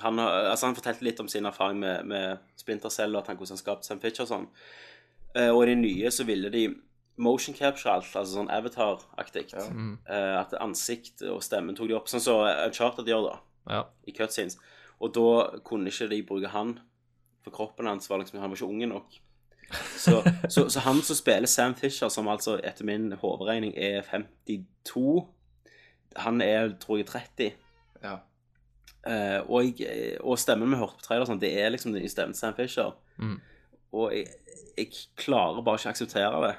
han, 0.00 0.18
altså 0.20 0.66
han 0.68 0.76
fortalte 0.76 1.04
litt 1.04 1.20
om 1.20 1.28
sin 1.28 1.46
erfaring 1.48 1.78
med, 1.80 2.06
med 2.06 2.38
Splinter 2.60 2.90
Cell 2.92 3.14
og 3.16 3.22
at 3.24 3.30
han, 3.32 3.36
hvordan 3.40 3.56
han 3.56 3.62
skapte 3.62 3.86
Sam 3.88 4.00
Fitch 4.02 4.20
og 4.24 4.28
sånn. 4.30 4.46
Eh, 5.36 5.50
og 5.50 5.64
i 5.64 5.70
de 5.72 5.76
nye 5.80 6.10
så 6.14 6.24
ville 6.28 6.50
de 6.52 6.66
motion 7.18 7.54
capture 7.56 7.94
alt, 7.94 8.10
altså 8.12 8.36
sånn 8.42 8.50
avatar-aktig. 8.52 9.46
Eh, 9.56 10.34
at 10.36 10.52
ansikt 10.60 11.22
og 11.32 11.40
stemmen 11.44 11.74
tok 11.78 11.88
de 11.88 11.96
opp, 11.96 12.10
sånn 12.12 12.20
som 12.20 12.42
Uncharted 12.44 13.08
gjør 13.08 13.30
da, 13.30 13.36
Ja. 13.72 13.84
i 14.06 14.12
cutscenes. 14.12 14.58
Og 15.00 15.12
da 15.14 15.60
kunne 15.64 15.90
ikke 15.92 16.08
de 16.10 16.22
bruke 16.26 16.50
han, 16.52 16.78
for 17.44 17.54
kroppen 17.54 17.86
hans 17.86 18.10
var 18.10 18.20
liksom, 18.22 18.40
han 18.40 18.50
var 18.50 18.56
ikke 18.56 18.68
unge 18.68 18.88
nok. 18.90 19.18
Så, 19.98 20.22
så, 20.48 20.68
så 20.70 20.80
han 20.80 21.02
som 21.02 21.16
spiller 21.18 21.50
Sam 21.50 21.74
Fisher, 21.74 22.08
som 22.08 22.28
altså 22.28 22.56
etter 22.64 22.86
min 22.86 23.12
hovedregning 23.12 23.74
er 23.76 24.02
52, 24.06 25.26
han 26.16 26.40
er, 26.40 26.72
tror 26.80 27.00
jeg, 27.00 27.06
30. 27.06 27.50
Ja. 28.02 28.16
Uh, 29.06 29.50
og, 29.50 29.80
jeg, 29.80 30.16
og 30.20 30.38
stemmen 30.38 30.70
vi 30.70 30.78
hørte 30.80 30.98
på 30.98 31.06
trailer, 31.06 31.26
sånn, 31.28 31.42
det 31.42 31.52
er 31.60 31.70
liksom 31.70 31.94
den 31.94 32.08
stemmen 32.10 32.34
til 32.34 32.40
Sam 32.40 32.56
Fisher. 32.56 32.94
Mm. 33.18 33.36
Og 33.96 34.14
jeg, 34.14 34.30
jeg 34.78 34.88
klarer 35.18 35.62
bare 35.66 35.80
ikke 35.80 35.92
å 35.92 35.94
akseptere 35.94 36.40
det. 36.46 36.54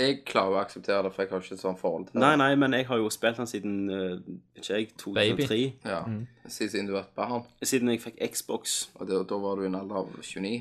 Jeg 0.00 0.20
klarer 0.24 0.56
å 0.56 0.60
akseptere 0.62 1.04
det, 1.04 1.12
for 1.12 1.22
jeg 1.22 1.30
har 1.30 1.42
ikke 1.44 1.56
et 1.58 1.62
sånt 1.62 1.80
forhold 1.80 2.06
til 2.08 2.16
det. 2.16 2.22
Nei, 2.22 2.32
nei, 2.40 2.50
men 2.58 2.74
jeg 2.78 2.86
har 2.88 3.00
jo 3.02 3.10
spilt 3.12 3.40
den 3.40 3.50
siden 3.50 3.74
uh, 3.92 4.16
ikke 4.56 4.78
jeg, 4.78 4.90
2003. 5.02 5.58
Ja. 5.84 6.00
Siden 6.48 6.88
du 6.88 6.94
var 6.96 7.04
et 7.04 7.14
barn. 7.18 7.44
Siden 7.62 7.92
jeg 7.92 8.00
fikk 8.02 8.20
Xbox. 8.32 8.78
Og 8.96 9.10
det, 9.10 9.20
da 9.28 9.40
var 9.42 9.60
du 9.60 9.66
i 9.66 9.68
en 9.68 9.76
alder 9.82 10.00
av 10.00 10.14
29. 10.16 10.54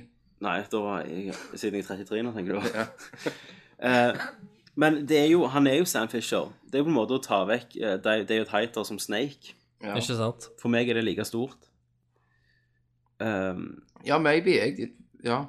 Nei, 0.43 0.57
da 0.71 0.83
var 0.83 1.07
jeg 1.07 1.35
siden 1.53 1.79
jeg 1.79 1.87
er 1.87 2.03
33 2.03 2.23
nå, 2.27 2.35
tenker 2.35 2.59
du. 2.59 3.33
Eh, 3.79 4.17
men 4.75 4.97
det 5.07 5.15
er 5.21 5.29
jo, 5.31 5.45
han 5.47 5.67
er 5.71 5.77
jo 5.77 5.85
Sam 5.87 6.09
Fisher. 6.11 6.49
Det 6.67 6.75
er 6.75 6.81
jo 6.81 6.89
på 6.89 6.91
en 6.91 6.97
måte 6.97 7.15
å 7.15 7.21
ta 7.23 7.37
vekk 7.47 7.77
uh, 7.79 7.93
David 8.03 8.51
Heiter 8.51 8.83
som 8.83 8.99
Snake. 8.99 9.53
Ja, 9.79 9.93
Ikke 9.95 10.17
sant? 10.19 10.49
For 10.59 10.67
meg 10.71 10.91
er 10.91 10.99
det 10.99 11.05
like 11.05 11.23
stort. 11.23 11.69
Um, 13.23 13.81
ja 14.03 14.19
maybe. 14.19 14.57
Jeg, 14.57 14.89
ja. 15.25 15.43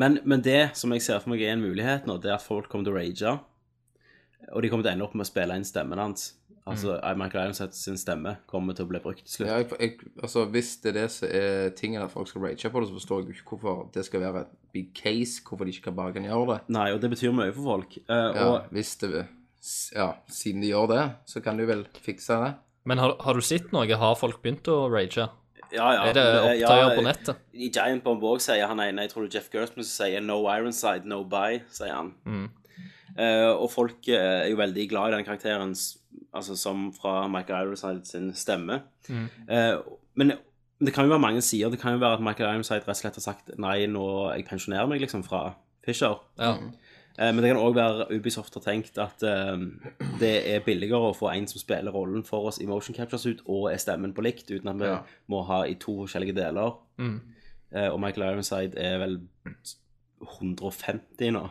Men, 0.00 0.18
men 0.24 0.42
det 0.44 0.72
som 0.78 0.92
jeg 0.94 1.04
ser 1.04 1.20
for 1.22 1.32
meg 1.32 1.42
er 1.44 1.54
en 1.54 1.64
mulighet 1.64 2.06
nå, 2.08 2.18
det 2.22 2.30
er 2.30 2.38
at 2.38 2.46
folk 2.46 2.70
kommer 2.72 2.88
til 2.88 2.94
å 2.94 3.00
rage. 3.00 3.32
Og 4.50 4.62
de 4.62 4.70
kommer 4.72 4.86
til 4.86 4.92
å 4.92 4.94
ende 4.96 5.06
opp 5.06 5.16
med 5.18 5.26
å 5.26 5.30
spille 5.30 5.56
inn 5.58 5.66
stemmen 5.68 6.00
hans. 6.00 6.30
Altså 6.70 6.94
Michael 7.16 7.48
Ironside 7.48 7.74
sin 7.74 7.96
stemme 7.98 8.34
kommer 8.50 8.76
til 8.76 8.84
å 8.84 8.90
bli 8.90 9.00
brukt 9.02 9.24
til 9.24 9.32
slutt. 9.32 9.48
ja 9.48 9.56
jeg, 9.62 9.68
jeg, 9.80 10.10
altså, 10.22 10.44
hvis 10.52 10.70
det 10.84 10.92
er 10.92 10.96
det 11.00 11.06
som 11.14 11.32
er 11.40 11.72
tingen 11.78 12.04
at 12.04 12.12
folk 12.12 12.28
skal 12.30 12.44
rage 12.44 12.70
på 12.70 12.82
det, 12.82 12.90
så 12.90 12.96
forstår 12.98 13.22
jeg 13.22 13.40
ikke 13.40 13.56
hvorfor 13.56 13.80
det 13.94 14.04
skal 14.06 14.22
være 14.22 14.44
et 14.44 14.52
big 14.76 14.90
case, 14.94 15.40
hvorfor 15.46 15.66
de 15.66 15.74
ikke 15.74 15.88
kan 15.88 15.96
bare 15.96 16.14
kan 16.14 16.28
gjøre 16.28 16.46
det. 16.52 16.58
Nei, 16.76 16.86
og 16.94 17.00
det 17.02 17.10
betyr 17.14 17.34
mye 17.34 17.54
for 17.56 17.72
folk. 17.72 17.98
Uh, 18.04 18.14
Ja, 18.14 18.46
og 18.46 18.74
hvis 18.76 18.94
det 19.02 19.26
Ja, 19.96 20.12
siden 20.32 20.62
de 20.62 20.70
gjør 20.70 20.86
det, 20.92 21.02
så 21.28 21.42
kan 21.44 21.58
de 21.58 21.66
vel 21.68 21.84
fikse 22.00 22.38
det. 22.44 22.54
Men 22.88 23.02
har, 23.02 23.16
har 23.20 23.36
du 23.36 23.44
sett 23.44 23.72
noe? 23.74 23.84
Har 23.84 24.16
folk 24.16 24.40
begynt 24.44 24.68
å 24.72 24.86
rage? 24.92 25.26
Ja, 25.72 25.88
ja, 25.94 26.04
Er 26.08 26.16
det 26.16 26.24
eh, 26.24 26.40
opptøyer 26.40 26.82
ja, 26.82 26.94
på 26.96 27.04
nettet? 27.06 27.42
I 27.54 27.70
Giant 27.70 28.04
Bomb 28.04 28.24
òg 28.26 28.42
sier 28.42 28.66
han 28.66 28.82
ene, 28.82 29.06
jeg 29.06 29.12
tror 29.12 29.26
det 29.26 29.30
er 29.30 29.38
Jeff 29.38 29.50
Gerstmann 29.52 29.86
som 29.86 30.04
sier 30.04 30.20
'no 30.24 30.42
Ironside, 30.50 31.06
no 31.08 31.22
buy', 31.24 31.62
sier 31.70 31.94
han. 31.94 32.12
Eh, 33.18 33.50
og 33.50 33.70
folk 33.72 34.08
eh, 34.08 34.44
er 34.44 34.50
jo 34.52 34.60
veldig 34.60 34.88
glad 34.90 35.10
i 35.10 35.16
den 35.16 35.26
karakteren, 35.26 35.74
altså 36.32 36.56
som 36.56 36.92
fra 36.94 37.26
Michael 37.28 37.66
Ironside 37.66 38.06
sin 38.06 38.30
stemme. 38.34 38.82
Eh, 39.10 39.74
men 40.14 40.32
det 40.80 40.94
kan 40.94 41.04
jo 41.04 41.12
være 41.12 41.26
mange 41.26 41.42
sider. 41.44 41.70
Det 41.70 41.80
kan 41.80 41.92
jo 41.92 41.98
være 42.02 42.18
at 42.18 42.24
Michael 42.24 42.54
Ironside 42.54 42.86
rett 42.86 42.94
og 42.94 43.02
slett 43.02 43.18
har 43.18 43.26
sagt 43.26 43.50
'nei, 43.58 43.86
nå 43.86 44.32
jeg 44.34 44.46
pensjonerer 44.48 44.86
meg', 44.86 45.00
liksom, 45.00 45.24
fra 45.24 45.54
Fisher. 45.84 46.20
Ja. 46.38 46.54
Eh, 46.54 46.89
Men 47.20 47.42
det 47.44 47.50
kan 47.50 47.58
òg 47.60 47.74
være 47.76 48.06
Ubisoft 48.16 48.54
har 48.56 48.62
tenkt 48.64 48.96
at 49.02 49.20
eh, 49.28 49.60
det 50.22 50.30
er 50.54 50.62
billigere 50.64 51.10
å 51.10 51.16
få 51.16 51.28
en 51.34 51.44
som 51.50 51.60
spiller 51.60 51.92
rollen 51.92 52.24
for 52.24 52.48
oss 52.48 52.60
i 52.64 52.68
motion 52.70 52.96
captures 52.96 53.26
ut, 53.28 53.42
og 53.44 53.68
er 53.72 53.76
stemmen 53.82 54.14
på 54.16 54.24
likt, 54.24 54.48
uten 54.48 54.72
at 54.72 54.80
vi 54.80 54.88
Ja. 54.88 55.02
må 55.28 55.42
ha 55.44 55.62
i 55.68 55.74
to 55.76 55.98
forskjellige 56.06 56.38
deler. 56.40 56.78
Mm. 56.98 57.20
og 57.92 58.00
Michael 58.02 58.32
Ironside 58.32 58.74
er 58.80 58.96
vel 58.98 59.20
150 60.20 61.30
nå, 61.36 61.42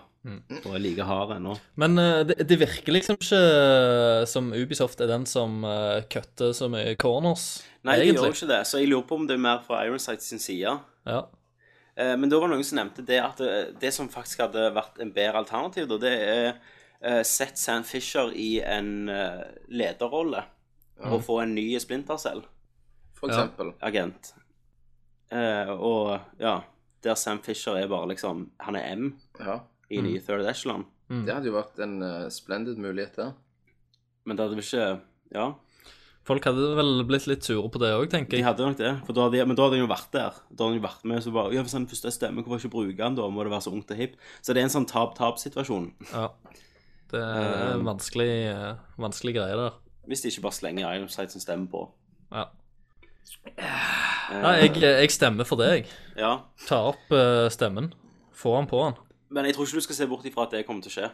og 0.65 0.67
er 0.75 0.82
like 0.84 1.05
hard 1.08 1.32
ennå. 1.38 1.55
Men 1.79 1.97
eh, 2.01 2.21
det, 2.27 2.39
det 2.49 2.60
virker 2.62 2.93
liksom 2.95 3.17
ikke 3.19 3.39
som 4.29 4.51
Ubisoft 4.55 5.01
er 5.01 5.10
den 5.12 5.25
som 5.29 5.63
uh, 5.65 6.01
kutter 6.12 6.53
så 6.58 6.69
mye 6.71 6.95
corners, 6.99 7.63
Nei, 7.88 7.95
de 8.01 8.10
gjør 8.10 8.25
jo 8.27 8.36
ikke 8.36 8.49
det, 8.49 8.63
så 8.67 8.82
jeg 8.82 8.89
lurer 8.91 9.05
på 9.08 9.15
om 9.15 9.27
det 9.29 9.38
er 9.38 9.43
mer 9.45 9.62
fra 9.63 9.86
Ironsides 9.88 10.25
sin 10.34 10.41
side. 10.43 10.73
Ja. 11.08 11.21
Eh, 11.99 12.15
Men 12.17 12.29
da 12.31 12.39
var 12.39 12.47
det 12.47 12.55
noen 12.57 12.67
som 12.67 12.79
nevnte 12.79 13.03
det 13.05 13.19
at 13.19 13.38
det, 13.43 13.79
det 13.81 13.91
som 13.95 14.07
faktisk 14.12 14.39
hadde 14.45 14.69
vært 14.75 15.01
en 15.03 15.12
bedre 15.15 15.41
alternativ, 15.43 15.88
da, 15.91 15.97
det 15.99 16.13
er 16.15 16.47
uh, 17.03 17.23
sett 17.27 17.59
Sam 17.59 17.83
Fisher 17.88 18.31
i 18.35 18.62
en 18.63 19.09
lederrolle 19.09 19.57
lederrolle 19.67 20.45
og 20.99 21.21
få 21.23 21.38
en 21.43 21.53
ny 21.55 21.77
Splinter-cell. 21.79 22.41
For 23.15 23.29
Ja. 23.31 23.35
eksempel. 23.45 23.73
agent. 23.81 24.33
Eh, 25.31 25.69
og 25.69 26.19
ja, 26.39 26.62
der 27.03 27.15
Sam 27.15 27.39
Fisher 27.43 27.75
er 27.77 27.88
bare 27.88 28.07
liksom 28.09 28.49
Han 28.59 28.75
er 28.75 28.95
M 28.95 29.19
Ja. 29.39 29.59
i 29.89 30.01
nye 30.01 30.19
Third 30.19 30.45
Echelon. 30.47 30.85
Det 31.09 31.33
hadde 31.33 31.45
jo 31.47 31.53
vært 31.55 31.79
en 31.83 32.01
uh, 32.03 32.29
splendid 32.29 32.77
mulighet 32.77 33.15
det. 33.15 33.33
Men 34.25 34.35
det 34.38 34.43
hadde 34.45 34.55
vel 34.55 34.63
ikke 34.63 35.01
Ja. 35.33 35.53
Folk 36.29 36.45
hadde 36.45 36.65
vel 36.77 36.91
blitt 37.09 37.25
litt 37.25 37.41
sure 37.47 37.65
på 37.73 37.79
det 37.81 37.89
òg, 37.95 38.05
tenker 38.11 38.37
jeg. 38.37 38.43
De 38.43 38.45
hadde 38.45 38.65
nok 38.67 38.77
det, 38.77 38.91
da 39.17 39.23
hadde, 39.25 39.45
men 39.49 39.57
da 39.57 39.65
hadde 39.65 39.79
de 39.79 39.81
jo 39.81 39.89
vært 39.89 40.11
der. 40.13 40.35
Da 40.53 40.67
hadde 40.67 40.77
de 40.77 40.83
vært 40.83 41.05
med, 41.09 41.23
så 41.25 41.33
bare 41.33 41.55
Ja, 41.55 41.63
hvis 41.65 41.73
han 41.73 41.87
først 41.89 42.05
er 42.05 42.13
stemme, 42.13 42.43
hvorfor 42.45 42.61
ikke 42.61 42.73
bruke 42.75 43.01
han 43.01 43.17
da? 43.17 43.25
Må 43.33 43.41
det 43.47 43.53
være 43.55 43.65
så 43.65 43.73
ungt 43.73 43.89
og 43.89 43.97
hipt? 43.97 44.19
Så 44.45 44.53
det 44.53 44.61
er 44.61 44.67
en 44.67 44.73
sånn 44.75 44.85
tap-tap-situasjon. 44.91 45.87
Ja. 46.11 46.27
Det 47.09 47.21
er 47.25 47.73
en 47.73 47.87
vanskelig, 47.87 48.29
eh, 48.53 48.75
vanskelig 49.01 49.33
greie 49.39 49.55
der. 49.57 49.79
Hvis 50.09 50.21
de 50.21 50.29
ikke 50.29 50.45
bare 50.45 50.57
slenger 50.59 50.93
Iron 50.93 51.09
Sight 51.09 51.33
som 51.33 51.41
stemme 51.41 51.65
på. 51.71 51.87
Ja. 52.29 52.45
Nei, 53.57 54.53
jeg, 54.67 54.75
jeg 54.83 55.11
stemmer 55.13 55.47
for 55.49 55.57
det, 55.61 55.69
jeg. 55.73 55.87
Ja. 56.19 56.35
Ta 56.67 56.83
opp 56.91 57.09
eh, 57.15 57.47
stemmen. 57.53 57.89
Få 58.37 58.53
han 58.59 58.69
på 58.69 58.83
han. 58.85 58.99
Men 59.33 59.45
jeg 59.49 59.57
tror 59.57 59.65
ikke 59.65 59.81
du 59.81 59.85
skal 59.87 59.97
se 59.97 60.07
bort 60.09 60.29
ifra 60.29 60.45
at 60.45 60.53
det 60.53 60.63
kommer 60.67 60.85
til 60.85 60.93
å 60.93 60.95
skje. 60.99 61.09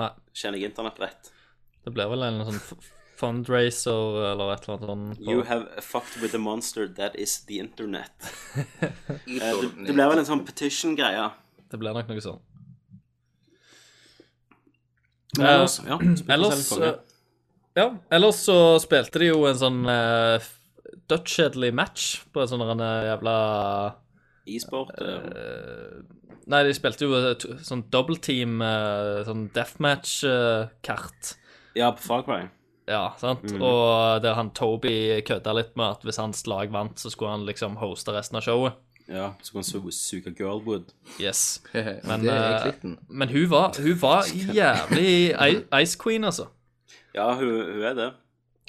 Nei, 0.00 0.10
Kjenner 0.36 0.60
jeg 0.60 0.72
internett 0.72 1.00
rett? 1.00 1.32
det 1.84 1.92
blir 1.92 2.08
vel 2.08 2.22
en 2.24 2.38
sånn 2.48 2.60
fundraiser 3.20 4.18
eller 4.32 4.52
et 4.54 4.64
eller 4.68 4.74
annet 4.74 4.88
sånt. 4.90 5.18
på- 5.24 5.30
You 5.32 5.42
have 5.48 5.82
fucked 5.82 6.20
with 6.22 6.32
the 6.32 6.38
monster 6.42 6.88
that 6.98 7.14
is 7.16 7.38
the 7.46 7.58
internet. 7.60 8.10
Eh, 8.84 9.60
det, 9.60 9.70
det 9.86 9.94
blir 9.94 10.08
vel 10.10 10.18
en 10.20 10.26
sånn 10.28 10.44
petition-greie. 10.46 11.30
Det 11.70 11.78
blir 11.80 11.94
nok 11.96 12.08
noe 12.10 12.20
sånn. 12.22 12.40
Men 15.38 15.46
Eh, 15.46 15.54
ellers, 15.56 15.80
ja. 15.86 15.98
Ellers 16.34 16.72
eh, 16.78 16.94
Ja, 17.74 17.86
ellers 18.14 18.36
så 18.46 18.58
spilte 18.82 19.18
de 19.18 19.32
jo 19.32 19.40
en 19.48 19.56
sånn 19.58 19.80
uh, 19.88 20.38
dødskjedelig 21.10 21.72
match 21.74 22.04
på 22.32 22.44
en 22.44 22.50
sånn 22.52 22.62
eh, 22.80 23.06
jævla 23.10 23.32
E-sport 24.46 24.92
eh, 25.00 25.24
eh, 25.40 25.96
Nei, 26.46 26.60
de 26.68 26.74
spilte 26.76 27.08
jo 27.08 27.16
et 27.32 27.46
sånn 27.64 27.82
double 27.90 28.18
team, 28.20 28.58
eh, 28.62 29.22
sånn 29.24 29.46
deathmatch-kart. 29.56 31.30
Ja, 31.74 31.88
på 31.96 32.04
Far 32.04 32.22
Cry. 32.26 32.42
Ja, 32.86 33.14
sant? 33.16 33.46
Og 33.56 34.22
der 34.22 34.36
han 34.36 34.50
Toby 34.56 35.20
kødda 35.24 35.54
litt 35.56 35.76
med 35.76 35.96
at 35.96 36.02
hvis 36.04 36.20
hans 36.20 36.44
lag 36.50 36.72
vant, 36.72 37.00
så 37.00 37.12
skulle 37.12 37.32
han 37.32 37.46
liksom 37.48 37.78
hoste 37.80 38.12
resten 38.12 38.40
av 38.40 38.44
showet. 38.44 38.80
Ja, 39.08 39.34
så 39.42 39.52
kan 39.52 39.60
han 39.60 39.64
su 39.64 39.90
suge 39.90 40.32
Girlwood. 40.36 40.92
Yes. 41.20 41.62
Men, 42.08 42.28
eh. 42.28 42.72
Men 43.08 43.28
hun 43.28 43.50
var, 43.50 43.74
hun 43.80 43.96
var 44.00 44.24
jævlig 44.60 45.34
Ice 45.82 45.98
Queen, 46.02 46.24
altså. 46.24 46.46
Ja, 47.14 47.34
hun, 47.34 47.72
hun 47.72 47.82
er 47.82 47.94
det. 47.94 48.12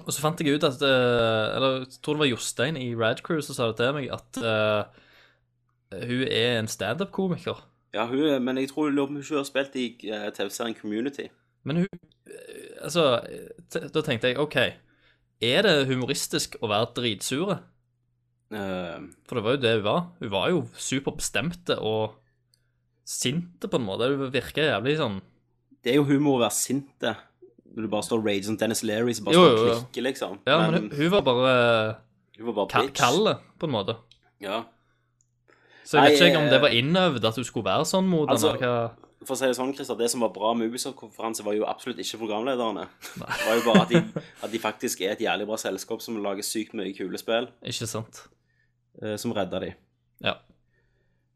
Og 0.04 0.12
så 0.14 0.22
fant 0.22 0.42
jeg 0.42 0.58
ut 0.58 0.64
at 0.68 0.82
eh, 0.84 1.56
Eller 1.56 1.78
jeg 1.80 2.02
tror 2.04 2.18
det 2.18 2.20
var 2.20 2.28
Jostein 2.28 2.78
i 2.78 2.90
Rad 2.96 3.24
Crew 3.24 3.40
som 3.40 3.56
sa 3.56 3.70
det 3.72 3.78
til 3.80 3.94
meg, 3.96 4.10
at 4.12 4.42
uh, 4.44 4.84
hun 6.04 6.28
er 6.28 6.60
en 6.60 6.68
standup-komiker. 6.68 7.64
Ja, 7.96 8.06
hun 8.06 8.44
men 8.44 8.58
jeg 8.60 8.70
tror 8.70 8.92
hun 8.92 9.18
ikke 9.18 9.40
har 9.40 9.48
spilt 9.48 9.76
i 9.76 9.88
TV-serien 10.36 10.76
Community. 10.76 11.32
Men 11.64 11.78
hun 11.78 11.88
Altså, 12.84 13.06
da 13.72 14.02
tenkte 14.04 14.32
jeg 14.32 14.40
OK, 14.42 14.56
er 15.46 15.62
det 15.68 15.88
humoristisk 15.90 16.58
å 16.62 16.70
være 16.72 16.92
dritsure? 16.98 17.60
Uh, 18.54 19.08
For 19.26 19.38
det 19.40 19.44
var 19.46 19.56
jo 19.56 19.62
det 19.64 19.74
hun 19.78 19.86
var. 19.88 20.02
Hun 20.22 20.32
var 20.34 20.50
jo 20.52 20.60
superbestemte 20.78 21.78
og 21.82 22.16
sinte, 23.06 23.68
på 23.70 23.80
en 23.80 23.88
måte. 23.88 24.10
Hun 24.12 24.32
virka 24.34 24.66
jævlig 24.66 24.98
sånn 25.02 25.22
det 25.86 25.94
er 25.94 26.00
jo 26.00 26.06
humor 26.10 26.40
å 26.40 26.42
være 26.42 26.56
sinte 26.58 27.12
når 27.76 27.86
du 27.86 27.90
bare 27.92 28.06
står 28.08 28.22
og 28.22 28.26
rager 28.26 28.46
som 28.48 28.56
Dennis 28.58 28.80
Leary 28.88 29.14
som 29.14 29.28
bare 29.28 29.36
Jo, 29.36 29.42
står 29.46 29.68
og 29.68 29.76
klikker, 29.84 30.06
liksom. 30.08 30.38
Ja, 30.48 30.56
men 30.64 30.78
hun, 30.80 30.88
hun 30.98 31.12
var 31.14 31.22
bare 31.28 31.52
hun 32.40 32.48
var 32.48 32.56
bare 32.58 32.70
ka 32.72 32.82
bitch. 32.88 33.44
på 33.62 33.68
en 33.68 33.74
måte. 33.76 33.96
Ja. 34.42 34.64
Så 35.86 36.00
jeg 36.00 36.16
vet 36.16 36.24
ikke 36.32 36.40
om 36.42 36.48
det 36.50 36.58
eh, 36.58 36.64
var 36.66 36.74
innøvd 36.74 37.28
at 37.30 37.38
hun 37.38 37.46
skulle 37.46 37.68
være 37.70 37.86
sånn 37.86 38.08
mot 38.10 38.32
Altså- 38.34 38.56
henne. 38.56 39.05
For 39.24 39.34
å 39.34 39.38
si 39.40 39.48
det 39.48 39.56
sånn, 39.58 39.72
Christer, 39.74 39.96
det 39.98 40.10
som 40.12 40.22
var 40.26 40.34
bra 40.36 40.52
med 40.58 40.68
Ubisoft-konferanse, 40.70 41.44
var 41.46 41.56
jo 41.56 41.64
absolutt 41.70 42.02
ikke 42.04 42.20
programlederne. 42.20 42.84
Det 43.16 43.46
var 43.48 43.56
jo 43.56 43.64
bare 43.66 43.86
at 43.86 43.94
de, 43.94 44.24
at 44.44 44.52
de 44.52 44.60
faktisk 44.62 45.02
er 45.02 45.14
et 45.16 45.24
jævlig 45.24 45.48
bra 45.48 45.58
selskap 45.62 46.04
som 46.04 46.18
lager 46.22 46.46
sykt 46.46 46.76
mye 46.78 46.92
kule 46.98 47.18
spill, 47.22 47.48
Ikke 47.66 47.88
sant? 47.90 48.26
eh, 49.02 49.16
som 49.22 49.34
redda 49.34 49.64
de. 49.64 49.72
Ja. 50.26 50.36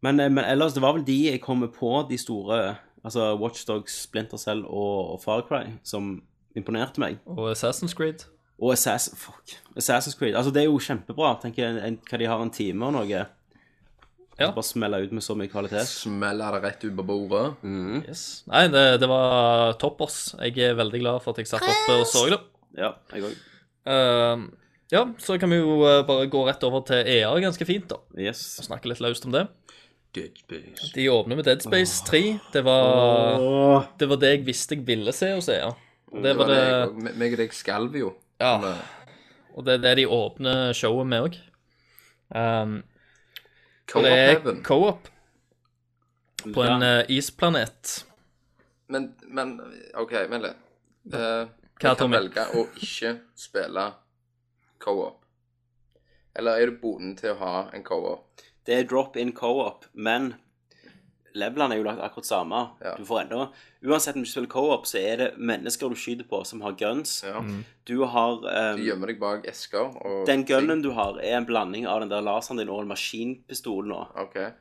Men, 0.04 0.20
eh, 0.20 0.30
men 0.30 0.44
ellers, 0.46 0.76
det 0.76 0.84
var 0.84 0.94
vel 0.98 1.06
de 1.08 1.18
jeg 1.32 1.42
kommer 1.42 1.72
på, 1.74 1.94
de 2.10 2.18
store 2.20 2.78
Altså 3.00 3.30
Watchdogs, 3.39 3.94
Splinter 4.04 4.38
Cell 4.38 4.65
og, 4.68 5.13
og 5.13 5.22
Far 5.24 5.46
Cry, 5.48 5.70
som 5.88 6.18
imponerte 6.60 7.00
meg. 7.00 7.22
Og 7.32 7.54
Assassin's 7.54 7.96
Creed. 7.96 8.26
Og 8.60 8.74
Assassin, 8.74 9.15
fuck, 9.15 9.54
Assassin's 9.80 10.18
Creed. 10.20 10.36
Altså, 10.36 10.52
det 10.52 10.65
er 10.65 10.68
jo 10.68 10.82
kjempebra. 10.84 11.38
Tenker 11.39 11.63
jeg, 11.80 12.00
hva 12.10 12.20
de 12.20 12.28
har 12.28 12.42
en 12.44 12.52
time 12.52 12.89
og 12.89 12.98
noe. 12.98 13.22
Ja. 14.39 14.52
Bare 14.56 14.63
smelle 14.63 15.02
ut 15.04 15.12
med 15.15 15.25
så 15.25 15.36
mye 15.36 15.52
kvalitet. 15.52 15.84
Smelle 15.89 16.47
det 16.56 16.62
rett 16.63 16.86
ut 16.86 16.95
på 16.95 17.06
bordet. 17.06 17.60
Yes. 18.08 18.23
Nei, 18.47 18.67
det, 18.71 18.86
det 19.04 19.10
var 19.12 19.75
toppers. 19.82 20.21
Jeg 20.39 20.56
er 20.69 20.80
veldig 20.80 21.04
glad 21.04 21.25
for 21.25 21.36
at 21.36 21.43
jeg 21.43 21.52
satt 21.52 21.67
oppe 21.67 21.99
og 21.99 22.08
så 22.08 22.25
det. 22.32 22.39
Ja, 22.80 22.93
jeg 23.12 23.28
òg. 23.28 23.38
Uh, 23.89 24.47
ja, 24.93 25.04
så 25.21 25.38
kan 25.41 25.52
vi 25.54 25.60
jo 25.60 25.84
eh, 25.86 26.02
bare 26.06 26.30
gå 26.32 26.39
rett 26.47 26.63
over 26.65 26.82
til 26.88 27.06
EA 27.06 27.30
ganske 27.43 27.65
fint, 27.67 27.91
da. 27.91 27.99
Yes. 28.17 28.41
Og 28.62 28.65
snakke 28.71 28.89
litt 28.89 29.02
løst 29.04 29.28
om 29.28 29.36
det. 29.36 29.43
Dead 30.17 30.39
Space. 30.39 30.89
De 30.95 31.06
åpner 31.13 31.38
med 31.38 31.45
Dead 31.45 31.62
Space 31.62 32.02
3. 32.08 32.21
Det 32.54 32.63
var, 32.65 33.86
det 33.99 34.10
var 34.10 34.21
det 34.23 34.32
jeg 34.34 34.45
visste 34.47 34.80
jeg 34.80 34.88
ville 34.88 35.13
se 35.13 35.30
hos 35.36 35.49
EA. 35.54 35.69
Ja. 35.69 35.75
Og 36.10 36.23
det 36.25 36.32
var 36.39 36.49
det 36.49 37.12
Meg 37.21 37.36
og 37.36 37.43
deg 37.43 37.54
skalv 37.54 37.97
jo. 37.99 38.15
Ja. 38.41 38.56
Og 39.54 39.67
det 39.67 39.78
er 39.78 39.84
det 39.84 39.95
de 39.99 40.08
åpner 40.10 40.73
showet 40.78 41.10
med 41.12 41.28
òg. 41.28 41.38
Um, 42.34 42.80
Co-op 43.91 44.04
det 44.04 44.12
er 44.13 44.62
co-op 44.63 45.08
på 46.54 46.63
en 46.63 46.82
Ja. 46.82 46.99
eh, 46.99 47.06
isplanet. 47.17 48.06
Men, 48.88 49.15
men 49.28 49.60
OK, 49.97 50.12
vent 50.30 50.43
litt. 50.43 50.56
Uh, 51.13 51.19
Hva, 51.19 51.47
jeg 51.47 51.80
kan 51.82 51.95
Tommy? 51.97 52.17
velge 52.17 52.45
å 52.56 52.63
ikke 52.78 53.12
spille 53.36 53.86
co-op. 54.80 55.25
Eller 56.36 56.52
er 56.62 56.65
du 56.69 56.78
bonden 56.82 57.15
til 57.17 57.34
å 57.34 57.39
ha 57.39 57.69
en 57.73 57.84
co-op? 57.84 58.41
Det 58.65 58.75
er 58.80 58.84
drop-in 58.89 59.32
co-op, 59.34 59.86
men 59.93 60.36
levelene 61.38 61.76
er 61.76 61.82
jo 61.82 61.86
lagt 61.88 62.02
akkurat 62.04 62.28
samme. 62.28 62.62
Ja. 62.84 62.96
Du 62.98 63.06
får 63.08 63.24
enda 63.26 63.50
Uansett 63.80 64.18
om 64.18 64.24
du 64.26 64.28
spiller 64.28 64.50
co-op, 64.52 64.88
så 64.89 65.00
er 65.00 65.22
det 65.22 65.28
mennesker 65.39 65.92
du 65.92 65.96
skyter 65.96 66.28
på, 66.28 66.42
som 66.44 66.60
har 66.65 66.74
guns. 66.80 67.22
Ja. 67.24 67.39
Du 67.88 68.02
har 68.04 68.42
um, 68.44 68.80
Du 68.80 68.84
gjemmer 68.84 69.12
deg 69.12 69.22
bak 69.22 69.48
esker 69.48 69.94
og 70.04 70.26
Den 70.28 70.44
gunnen 70.48 70.84
du 70.84 70.92
har, 70.98 71.20
er 71.24 71.38
en 71.38 71.48
blanding 71.48 71.88
av 71.88 72.02
den 72.04 72.12
der 72.12 72.26
laseren 72.26 72.60
din 72.60 72.72
og 72.72 72.84
en 72.84 72.92
maskinpistol 72.92 73.88
nå. 73.88 74.02
Okay. 74.26 74.52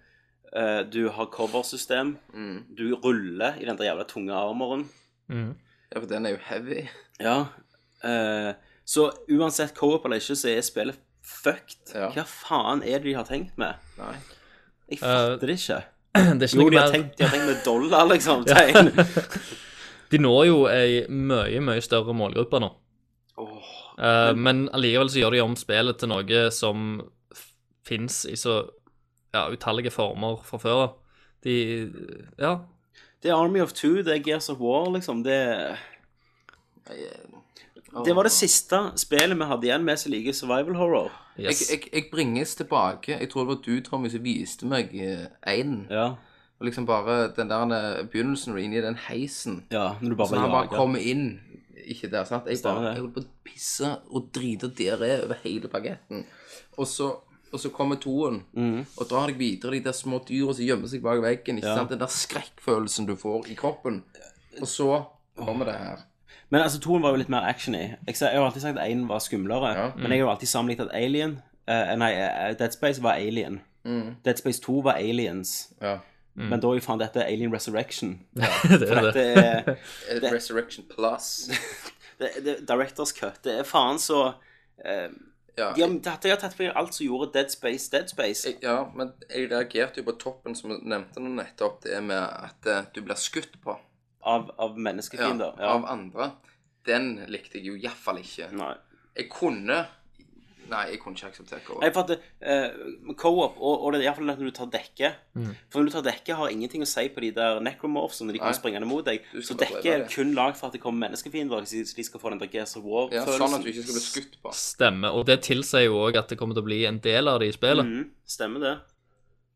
Uh, 0.54 0.84
du 0.86 1.08
har 1.12 1.32
coversystem. 1.34 2.14
Mm. 2.30 2.62
Du 2.78 2.86
ruller 2.94 3.58
i 3.58 3.66
den 3.66 3.80
der 3.80 3.90
jævla 3.90 4.06
tunge 4.08 4.38
armoren. 4.38 4.86
Ja, 5.28 5.98
for 5.98 6.06
den 6.08 6.28
er 6.28 6.36
jo 6.36 6.42
heavy. 6.46 6.86
Ja. 7.18 7.36
Uh, 8.04 8.54
så 8.88 9.10
uansett 9.28 9.74
co-op 9.76 10.06
eller 10.06 10.22
ikke, 10.22 10.38
så 10.38 10.54
er 10.54 10.62
spillet 10.64 11.02
fucked. 11.28 11.90
Ja. 11.92 12.08
Hva 12.14 12.24
faen 12.24 12.86
er 12.86 13.02
det 13.02 13.10
de 13.10 13.18
har 13.18 13.26
tenkt 13.28 13.58
med? 13.60 13.76
Nei. 13.98 14.14
Jeg 14.88 15.02
fatter 15.02 15.44
det 15.44 15.58
ikke. 15.58 15.82
Det 16.18 16.48
er 16.48 16.50
ikke 16.50 16.58
Jo, 16.58 16.62
noe 16.62 16.70
de 16.70 16.78
har, 16.78 16.86
mer 16.86 16.94
tenkt, 16.96 17.16
de 17.18 17.24
har 17.24 17.34
tenkt 17.34 17.48
med 17.50 17.64
dollar, 17.64 18.06
liksom. 18.12 18.44
Tegn. 18.52 18.92
De 20.12 20.16
når 20.24 20.44
jo 20.48 20.60
ei 20.72 21.02
mye, 21.12 21.58
mye 21.60 21.82
større 21.84 22.14
målgruppe 22.16 22.62
nå. 22.64 22.70
Oh, 23.36 23.74
Eh, 23.98 24.32
men 24.38 24.68
allikevel 24.72 25.08
så 25.10 25.18
gjør 25.18 25.34
de 25.34 25.40
om 25.42 25.54
spillet 25.58 25.98
til 25.98 26.10
noe 26.12 26.42
som 26.54 26.82
fins 27.88 28.20
i 28.30 28.36
så 28.38 28.60
ja, 29.34 29.48
utallige 29.50 29.90
former 29.90 30.38
fra 30.46 30.60
før 30.62 30.82
av. 30.84 30.92
De 31.42 31.54
Ja. 32.38 32.52
det 33.22 33.30
er 33.32 33.34
Army 33.34 33.60
of 33.60 33.72
Two, 33.72 34.02
det 34.02 34.14
er 34.14 34.22
Gears 34.22 34.48
of 34.50 34.60
War, 34.60 34.86
liksom. 34.94 35.24
Det, 35.24 35.38
det 38.04 38.14
var 38.14 38.22
det 38.28 38.32
siste 38.32 38.92
spillet 38.96 39.38
vi 39.38 39.44
hadde 39.50 39.66
igjen 39.66 39.84
med 39.84 39.98
som 39.98 40.12
liker 40.12 40.32
survival 40.32 40.78
horror. 40.78 41.10
Jeg, 41.38 41.46
Yes. 41.52 41.70
jeg, 41.70 41.88
jeg 41.92 42.04
bringes 42.10 42.54
tilbake. 42.54 43.18
Jeg 43.20 43.28
tror 43.30 43.44
det 43.44 43.48
var 43.48 43.62
du, 43.66 43.80
Tommy, 43.80 44.08
som 44.10 44.22
viste 44.24 44.66
meg 44.66 44.90
én. 45.46 45.86
Ja. 45.90 46.06
Og 46.58 46.66
liksom 46.66 46.86
bare 46.86 47.28
den 47.36 47.48
der 47.48 47.62
eh, 47.76 48.04
begynnelsen 48.10 48.50
når 48.52 48.58
du 48.58 48.64
er 48.64 48.78
i 48.78 48.86
den 48.88 48.96
heisen. 49.08 49.60
ja 49.70 49.92
når 50.00 50.08
du 50.10 50.16
bare 50.16 50.28
Så 50.28 50.38
han 50.40 50.50
bare 50.50 50.68
kommer 50.72 50.98
inn 50.98 51.40
Ikke 51.86 52.10
der, 52.10 52.24
sant? 52.24 52.44
Jeg 52.50 52.58
Stemmer 52.58 52.82
bare. 52.82 52.94
Jeg 52.96 53.00
holdt 53.00 53.14
på 53.14 53.20
å 53.20 53.28
pisse 53.44 53.92
og 54.10 54.26
drite 54.34 54.68
diaré 54.74 55.22
over 55.24 55.38
hele 55.44 55.68
bagetten. 55.72 56.24
Og 56.76 56.86
så, 56.86 57.06
og 57.52 57.60
så 57.62 57.70
kommer 57.70 57.96
toen 57.96 58.42
og 58.98 59.06
drar 59.08 59.26
deg 59.30 59.38
videre 59.38 59.70
de 59.78 59.80
der 59.86 59.92
små 59.96 60.18
dyra 60.28 60.52
som 60.52 60.64
gjemmer 60.66 60.88
seg 60.90 61.00
bak 61.02 61.22
veggen. 61.22 61.56
Ikke 61.62 61.68
Ja. 61.70 61.76
sant? 61.76 61.90
Den 61.90 61.98
der 62.02 62.06
skrekkfølelsen 62.12 63.06
du 63.06 63.14
får 63.16 63.46
i 63.48 63.54
kroppen. 63.54 64.02
Og 64.60 64.66
så 64.68 65.04
kommer 65.38 65.64
det 65.64 65.74
her. 65.78 66.04
Men 66.50 66.62
altså, 66.62 66.80
toen 66.80 67.02
var 67.02 67.10
jo 67.12 67.16
litt 67.20 67.28
mer 67.28 67.44
actiony. 67.44 67.78
Jeg, 68.06 68.14
jeg 68.20 68.32
har 68.38 68.46
alltid 68.46 68.62
sagt 68.64 68.78
at 68.78 68.90
én 68.90 69.06
var 69.08 69.18
skumlere, 69.20 69.72
Ja. 69.76 69.90
men 69.96 70.10
jeg 70.12 70.18
har 70.22 70.26
jo 70.26 70.30
alltid 70.30 70.48
sammenlignet 70.48 70.88
at 70.88 70.94
Alien 70.96 71.34
uh, 71.68 71.96
Nei, 72.00 72.12
eh, 72.14 72.54
Dead 72.58 72.72
Space 72.72 73.02
var 73.02 73.12
Alien. 73.20 73.60
Dead 74.24 74.36
Space 74.38 74.60
2 74.62 74.80
var 74.84 74.92
Aliens. 75.00 75.72
Ja. 75.80 75.98
Men 76.34 76.60
da 76.60 76.68
er 76.70 76.78
jo 76.78 76.84
faen 76.84 77.00
dette 77.00 77.24
Alien 77.24 77.52
Resurrection. 77.54 78.20
Ja. 78.36 78.48
det 78.80 78.90
er 78.90 79.10
det. 79.12 79.24
er 79.38 79.74
Eh, 80.10 80.32
Resurrection 80.32 80.84
Plus. 80.88 81.50
det, 82.20 82.30
det, 82.44 82.56
Directors 82.68 83.12
Cut. 83.12 83.40
Det 83.44 83.58
er 83.58 83.64
faen 83.68 83.98
så 83.98 84.20
uh, 84.32 85.08
Ja, 85.58 85.72
De 85.74 85.82
har, 85.82 86.18
de 86.22 86.30
har 86.30 86.38
tatt 86.38 86.54
for 86.54 86.70
alt 86.78 86.94
som 86.94 87.04
gjorde 87.06 87.32
Dead 87.34 87.50
Space 87.50 87.90
Dead 87.90 88.08
Space. 88.08 88.48
jeg, 88.48 88.60
ja, 88.62 88.84
men 88.94 89.12
jeg 89.28 89.50
reagerte 89.50 90.00
jo 90.00 90.06
på 90.06 90.14
toppen, 90.20 90.54
som 90.54 90.70
du 90.70 90.78
nevnte 90.84 91.20
nå 91.20 91.32
nettopp, 91.34 91.82
det 91.84 91.98
med 92.06 92.22
at 92.22 92.92
du 92.94 93.02
blir 93.02 93.18
skutt 93.18 93.58
på 93.64 93.74
Av, 94.26 94.50
av 94.58 94.78
menneskefiender. 94.78 95.54
Ja. 95.58 95.76
av 95.76 95.86
andre. 95.86 96.32
Den 96.88 97.14
likte 97.30 97.60
jeg 97.60 97.70
jo 97.70 97.76
iallfall 97.78 98.18
ikke. 98.22 98.50
Nei. 98.56 98.74
Jeg 99.18 99.30
kunne 99.32 99.84
Nei, 100.68 100.82
jeg 100.92 100.98
kunne 101.00 101.16
ikke 101.16 101.30
akseptert 101.30 101.62
Nei, 101.80 101.88
co-op. 101.88 101.94
for 101.96 102.02
at 102.02 102.10
uh, 102.44 103.14
co-op, 103.16 103.54
og, 103.56 103.84
og 103.86 103.94
det 103.94 104.02
er 104.02 104.08
iallfall 104.08 104.28
når 104.28 104.42
du 104.42 104.50
tar 104.52 104.68
dekke 104.72 105.10
For 105.32 105.78
når 105.80 105.88
du 105.88 105.94
tar 105.94 106.04
dekke, 106.10 106.36
har 106.36 106.52
ingenting 106.52 106.84
å 106.84 106.88
si 106.88 107.06
på 107.14 107.22
de 107.24 107.30
der 107.38 107.60
necromorphsene. 107.64 108.34
De 108.36 108.42
kommer 108.42 108.58
springende 108.58 108.88
mot 108.90 109.06
deg. 109.06 109.24
Så 109.44 109.56
dekke 109.58 109.94
er 109.94 110.04
kun 110.12 110.34
lagd 110.36 110.58
for 110.60 110.68
at 110.68 110.76
det 110.76 110.82
kommer 110.82 111.06
menneskefiender, 111.06 111.64
så 111.64 111.96
de 111.96 112.06
skal 112.06 112.20
få 112.20 112.34
den 112.34 112.42
der 112.42 112.52
Gears 112.52 112.76
of 112.76 112.84
War 112.84 113.08
Ja, 113.14 113.24
sånn 113.24 113.56
at 113.56 113.64
du 113.64 113.72
ikke 113.72 113.86
skal 113.86 113.96
bli 113.96 114.04
skutt 114.04 114.38
på. 114.44 114.52
Stemmer. 114.60 115.16
Og 115.16 115.24
det 115.30 115.40
tilsier 115.48 115.88
jo 115.88 116.02
òg 116.04 116.20
at 116.20 116.32
det 116.32 116.40
kommer 116.40 116.58
til 116.58 116.66
å 116.66 116.68
bli 116.68 116.82
en 116.90 117.00
del 117.04 117.32
av 117.32 117.40
det 117.40 117.48
i 117.48 117.56
spillet. 117.56 117.88
Mm, 117.88 118.08
stemmer 118.28 118.66
det. 118.66 118.76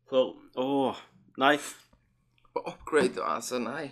For 0.09 0.33
Åh, 0.63 1.03
nei. 1.41 1.55
Upgrade, 2.57 3.21
altså, 3.21 3.61
nei. 3.61 3.91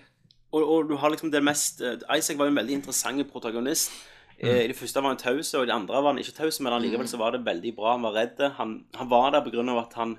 Og, 0.51 0.61
og 0.61 0.89
du 0.89 0.97
har 0.99 1.13
liksom 1.13 1.31
det 1.31 1.43
mest 1.43 1.81
eh, 1.81 1.99
Isaac 2.17 2.39
var 2.39 2.49
jo 2.49 2.55
en 2.55 2.59
veldig 2.61 2.79
interessant 2.81 3.23
protagonist. 3.31 3.93
Mm. 4.41 4.49
I 4.49 4.67
det 4.71 4.75
første 4.75 5.01
var 5.03 5.13
han 5.13 5.21
taus, 5.21 5.53
og 5.53 5.63
i 5.63 5.69
det 5.69 5.75
andre 5.75 5.99
var 6.01 6.15
han 6.15 6.19
ikke 6.19 6.33
taus, 6.39 6.57
men 6.65 6.73
allikevel 6.73 7.05
så 7.07 7.19
var 7.21 7.35
det 7.35 7.43
veldig 7.45 7.75
bra. 7.77 7.91
Han 7.93 8.07
var 8.07 8.15
redd. 8.17 8.39
Han, 8.57 8.71
han 8.97 9.09
var 9.11 9.35
der 9.35 9.69
av 9.69 9.81
at 9.83 9.93
han 9.99 10.15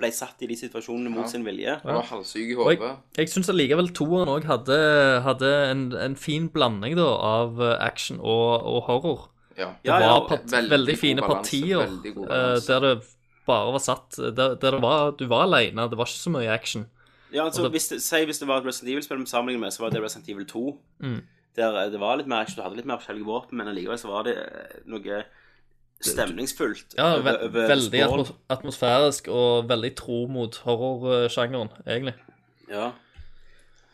ble 0.00 0.10
satt 0.14 0.40
i 0.44 0.48
de 0.50 0.56
situasjonene 0.58 1.12
mot 1.12 1.28
sin 1.30 1.44
vilje. 1.46 1.76
Han 1.84 1.98
var 1.98 2.08
halvsyk 2.08 2.54
i 2.54 2.56
hodet. 2.58 2.78
jeg, 2.80 2.96
jeg 3.18 3.32
syns 3.34 3.50
allikevel 3.52 3.90
toeren 3.96 4.32
òg 4.32 4.46
hadde, 4.48 4.78
hadde 5.26 5.50
en, 5.68 5.84
en 5.92 6.16
fin 6.18 6.48
blanding 6.52 6.96
da 6.98 7.08
av 7.30 7.60
eh, 7.60 7.76
action 7.84 8.20
og, 8.20 8.64
og 8.64 8.80
horror. 8.88 9.26
Ja. 9.58 9.74
Det 9.82 9.90
Ja, 9.90 9.98
ja, 10.00 10.12
var 10.14 10.28
part, 10.30 10.46
veldig 10.48 10.72
veldig, 10.72 10.96
fine 10.96 11.26
partier 11.26 11.82
veldig 11.82 12.14
eh, 12.24 12.56
der 12.64 12.86
det 12.86 12.94
bare 13.44 13.74
var 13.74 13.82
satt 13.82 14.16
Der, 14.16 14.54
der 14.54 14.76
det 14.76 14.80
var, 14.80 15.10
du 15.18 15.26
var 15.28 15.44
alene, 15.48 15.88
det 15.90 15.98
var 15.98 16.08
ikke 16.08 16.24
så 16.24 16.32
mye 16.32 16.52
action. 16.54 16.86
Ja, 17.32 17.44
altså, 17.44 17.68
hvis 17.68 17.88
det, 17.88 18.02
Si 18.02 18.24
hvis 18.24 18.38
det 18.38 18.48
var 18.48 18.60
et 18.60 18.66
Resident 18.66 18.90
Evil-spill 18.92 19.20
vi 19.20 19.26
sammenligner 19.30 19.66
med, 19.66 19.74
så 19.74 19.84
var 19.84 19.92
det 19.94 20.02
Resident 20.02 20.28
Evil 20.28 20.46
2. 20.48 20.64
Mm. 20.98 21.20
Der 21.56 21.76
eh, 21.84 21.90
det 21.92 22.00
var 22.00 22.16
litt 22.18 22.30
mer 22.30 22.44
action, 22.44 22.58
du 22.58 22.64
hadde 22.64 22.78
litt 22.78 22.88
mer 22.88 23.00
forskjellige 23.00 23.26
våpen, 23.26 23.58
men 23.58 23.70
allikevel 23.70 23.98
så 23.98 24.10
var 24.10 24.26
det 24.28 24.36
eh, 24.38 24.80
noe 24.90 25.22
stemningsfullt. 26.00 26.96
Ja, 26.96 27.18
ve 27.20 27.34
over 27.44 27.68
Veldig 27.68 28.00
skål. 28.00 28.20
atmos 28.24 28.32
atmosfærisk 28.48 29.28
og 29.28 29.68
veldig 29.68 29.92
tro 29.98 30.24
mot 30.32 30.56
horrorsjangeren, 30.64 31.72
egentlig. 31.86 32.14
Ja. 32.70 32.92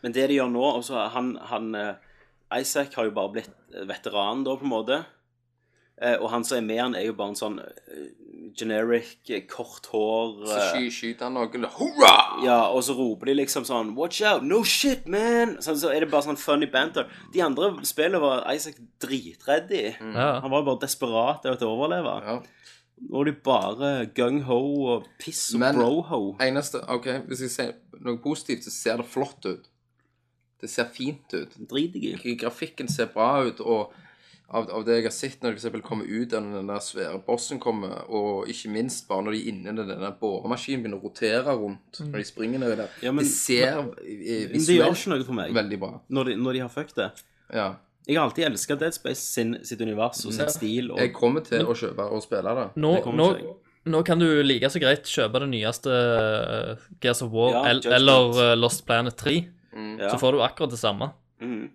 Men 0.01 0.13
det 0.15 0.29
de 0.29 0.37
gjør 0.37 0.53
nå 0.53 0.63
også, 0.77 1.07
han, 1.13 1.33
han 1.51 1.75
eh, 1.75 2.61
Isaac 2.61 2.95
har 2.95 3.09
jo 3.09 3.15
bare 3.17 3.33
blitt 3.35 3.53
veteran 3.89 4.45
da, 4.47 4.55
på 4.55 4.63
en 4.63 4.71
måte. 4.71 5.03
Og 6.21 6.27
han 6.29 6.43
som 6.45 6.59
er 6.59 6.61
med 6.61 6.77
han, 6.77 6.95
er 6.95 7.07
jo 7.07 7.15
bare 7.17 7.33
en 7.33 7.39
sånn 7.39 7.55
generic, 8.55 9.17
eh, 9.29 9.43
kort 9.49 9.85
hår 9.91 10.45
Så 10.47 10.57
eh, 10.57 10.67
sky, 10.71 10.89
skyter 10.93 11.27
han 11.27 11.35
noen 11.37 11.65
Hurra! 11.77 12.13
Ja, 12.45 12.59
og 12.71 12.83
så 12.85 12.95
roper 12.97 13.31
de 13.31 13.37
liksom 13.39 13.65
sånn 13.67 13.93
Watch 13.97 14.21
out! 14.27 14.45
No 14.47 14.63
shit, 14.63 15.07
man! 15.07 15.57
Så, 15.61 15.75
så 15.81 15.91
er 15.93 16.05
det 16.05 16.11
bare 16.11 16.27
sånn 16.29 16.39
funny 16.39 16.69
banter. 16.71 17.09
De 17.33 17.41
andre 17.43 17.71
spillene 17.87 18.21
var 18.23 18.45
Isaac 18.53 18.77
dritredd 19.03 19.71
i. 19.75 19.83
Ja. 19.99 20.29
Han 20.43 20.53
var 20.53 20.65
bare 20.67 20.83
desperat 20.85 21.45
etter 21.49 21.67
å 21.67 21.73
overleve. 21.75 22.15
Ja. 22.27 22.37
Nå 23.07 23.21
er 23.21 23.29
de 23.29 23.35
bare 23.45 23.89
gung-ho 24.17 24.59
og 24.95 25.09
piss 25.21 25.51
og 25.53 25.61
Men- 25.61 25.77
bro-ho. 25.77 26.21
Eneste 26.41 26.81
OK, 26.89 27.11
hvis 27.29 27.43
jeg 27.45 27.53
sier 27.53 27.75
noe 28.01 28.17
positivt, 28.23 28.65
så 28.65 28.73
ser 28.73 29.01
det 29.03 29.09
flott 29.11 29.45
ut. 29.45 29.67
Det 30.61 30.69
ser 30.73 30.89
fint 30.89 31.33
ut. 31.37 31.53
Drit 31.69 31.95
i. 31.99 32.15
Grafikken 32.41 32.89
ser 32.89 33.11
bra 33.13 33.43
ut, 33.45 33.59
og 33.61 33.93
av, 34.49 34.69
av 34.71 34.83
det 34.87 34.95
jeg 34.95 35.03
har 35.09 35.11
sett 35.11 35.41
når 35.43 35.55
de 35.57 35.59
f.eks. 35.67 35.81
kommer 35.83 36.05
ut 36.07 36.33
av 36.33 36.45
den 36.45 36.67
der 36.69 36.79
svære 36.83 37.17
bossen 37.25 37.59
kommer, 37.59 38.05
og 38.09 38.47
ikke 38.47 38.69
minst 38.71 39.07
bare 39.09 39.25
når 39.25 39.35
de 39.35 39.41
er 39.41 39.49
inne 39.51 39.73
i 39.73 39.75
den 39.81 39.89
der 40.05 40.13
boremaskinen 40.21 40.83
begynner 40.85 41.01
å 41.01 41.03
rotere 41.09 41.55
rundt 41.59 41.99
når 41.99 42.21
de 42.21 42.23
springer 42.29 42.59
nedi 42.63 42.77
der. 42.79 42.89
Ja, 43.03 43.11
men- 43.11 43.25
det 43.25 43.33
ser 43.33 43.81
eh, 43.81 44.47
Men 44.47 44.63
det 44.63 44.77
gjør 44.77 44.93
ikke 44.95 45.11
noe 45.11 45.23
for 45.27 45.33
meg 45.41 45.53
veldig 45.53 45.79
bra. 45.79 45.91
når 46.09 46.23
de, 46.31 46.35
når 46.45 46.53
de 46.53 46.59
har 46.63 46.69
fucket 46.69 46.95
det. 46.95 47.09
Ja. 47.53 47.67
Jeg 48.07 48.15
har 48.15 48.23
alltid 48.29 48.45
elska 48.47 48.75
Dead 48.79 48.93
Space 48.95 49.19
sin, 49.19 49.57
sitt 49.67 49.81
univers 49.83 50.25
og 50.25 50.31
sin 50.31 50.47
stil. 50.47 50.91
Og, 50.93 50.97
Jeg 51.03 51.11
kommer 51.13 51.41
til 51.43 51.65
å 51.67 51.73
kjøpe 51.75 52.05
og 52.07 52.21
spille 52.23 52.53
det. 52.55 52.67
Nå, 52.79 52.93
Det 53.03 53.13
nå, 53.19 53.25
nå 53.91 54.03
kan 54.07 54.19
du 54.19 54.43
like 54.43 54.69
så 54.71 54.79
greit 54.79 55.03
kjøpe 55.03 55.41
det 55.43 55.49
nyeste 55.51 55.91
uh, 55.91 56.77
Gears 57.03 57.21
of 57.21 57.31
War 57.35 57.51
Ja, 57.51 57.65
el 57.73 57.81
eller 57.83 58.39
eh, 58.45 58.55
Lost 58.55 58.85
Planet 58.87 59.17
3, 59.19 59.33
ja. 59.99 60.09
så 60.09 60.15
får 60.21 60.31
du 60.37 60.39
akkurat 60.41 60.71
det 60.71 60.79
samme. 60.79 61.11
Mhm. 61.43 61.67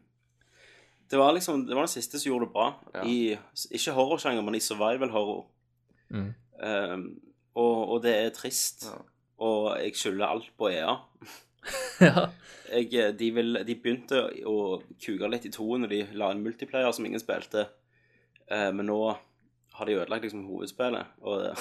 Det 1.12 1.18
var 1.20 1.34
liksom 1.36 1.66
Det 1.66 1.76
var 1.76 1.84
den 1.84 1.92
siste 1.92 2.18
som 2.18 2.30
gjorde 2.30 2.46
det 2.46 2.52
bra. 2.54 2.70
Ja. 2.94 3.02
I, 3.04 3.36
ikke 3.76 3.92
horrorsjanger, 3.92 4.44
men 4.44 4.56
i 4.56 4.64
survival 4.64 5.12
horror. 5.12 5.42
Mm. 6.08 6.30
Um, 6.62 7.02
og, 7.54 7.76
og 7.92 7.98
det 8.06 8.14
er 8.16 8.32
trist. 8.32 8.86
Ja. 8.88 8.96
Og 9.44 9.66
jeg 9.82 9.98
skylder 9.98 10.32
alt 10.32 10.48
på 10.56 10.70
EA. 10.72 10.94
ja. 12.06 12.30
Jeg, 12.72 12.88
eh, 12.96 13.12
de, 13.18 13.28
vil, 13.36 13.58
de 13.68 13.76
begynte 13.76 14.22
å 14.48 14.56
kuke 14.96 15.28
litt 15.28 15.44
i 15.44 15.52
toen 15.52 15.84
når 15.84 15.92
de 15.92 16.00
la 16.16 16.30
en 16.32 16.40
multiplayer 16.40 16.94
som 16.96 17.04
ingen 17.04 17.20
spilte. 17.20 17.66
Eh, 18.48 18.70
men 18.72 18.88
nå 18.88 18.98
har 19.76 19.88
de 19.88 19.98
ødelagt 19.98 20.24
liksom 20.24 20.46
hovedspillet, 20.48 21.18
og 21.20 21.44
det, 21.44 21.52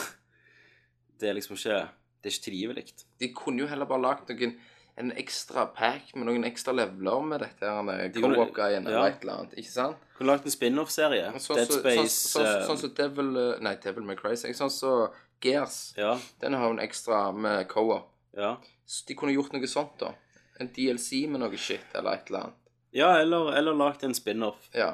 det 1.20 1.30
er 1.30 1.36
liksom 1.40 1.60
ikke 1.60 1.82
Det 2.22 2.30
er 2.30 2.36
ikke 2.36 2.46
tilgivelig. 2.46 2.84
De 3.20 3.34
kunne 3.34 3.64
jo 3.64 3.68
heller 3.68 3.90
bare 3.90 4.06
lagt 4.06 4.30
noen 4.30 4.52
en 4.96 5.12
ekstra 5.18 5.66
pack 5.66 6.12
med 6.16 6.28
noen 6.28 6.44
ekstra 6.48 6.74
leveler 6.76 7.24
med 7.26 7.44
dette 7.46 7.68
her 7.68 8.12
co-op-greien 8.16 8.86
ja. 8.86 8.92
eller 8.92 9.14
et 9.14 9.24
eller 9.24 9.42
annet. 9.42 9.58
Ikke 9.62 9.72
sant? 9.72 10.08
Kunne 10.18 10.34
lagd 10.34 10.48
en 10.48 10.54
spin-off-serie. 10.54 11.32
Sånn 11.42 11.60
Dead 11.60 11.72
som 11.72 11.82
Space 11.82 12.16
sånn, 12.16 12.46
sånn, 12.46 12.50
eh, 12.50 12.66
sånn 12.68 12.82
som 12.84 12.94
Devil 12.98 13.32
eh, 13.42 13.54
Nei, 13.66 13.76
Devil 13.84 14.08
May 14.08 14.20
Cry. 14.20 14.36
Sånn 14.38 14.74
som 14.74 15.16
Gears. 15.42 15.80
Ja. 15.98 16.16
Den 16.44 16.58
har 16.58 16.68
jo 16.68 16.76
en 16.76 16.84
ekstra 16.84 17.24
med 17.34 17.66
co-op. 17.72 18.12
Ja. 18.38 18.56
Så 18.86 19.08
de 19.08 19.18
kunne 19.18 19.34
gjort 19.34 19.56
noe 19.56 19.70
sånt, 19.70 19.96
da. 20.02 20.14
En 20.62 20.70
DLC 20.76 21.24
med 21.32 21.42
noe 21.42 21.58
shit, 21.58 21.88
eller 21.98 22.20
et 22.20 22.30
eller 22.30 22.48
annet. 22.48 22.58
ja, 22.92 23.14
eller, 23.22 23.54
eller 23.58 23.74
lagd 23.74 24.04
en 24.04 24.14
spin-off. 24.14 24.70
Ja. 24.76 24.94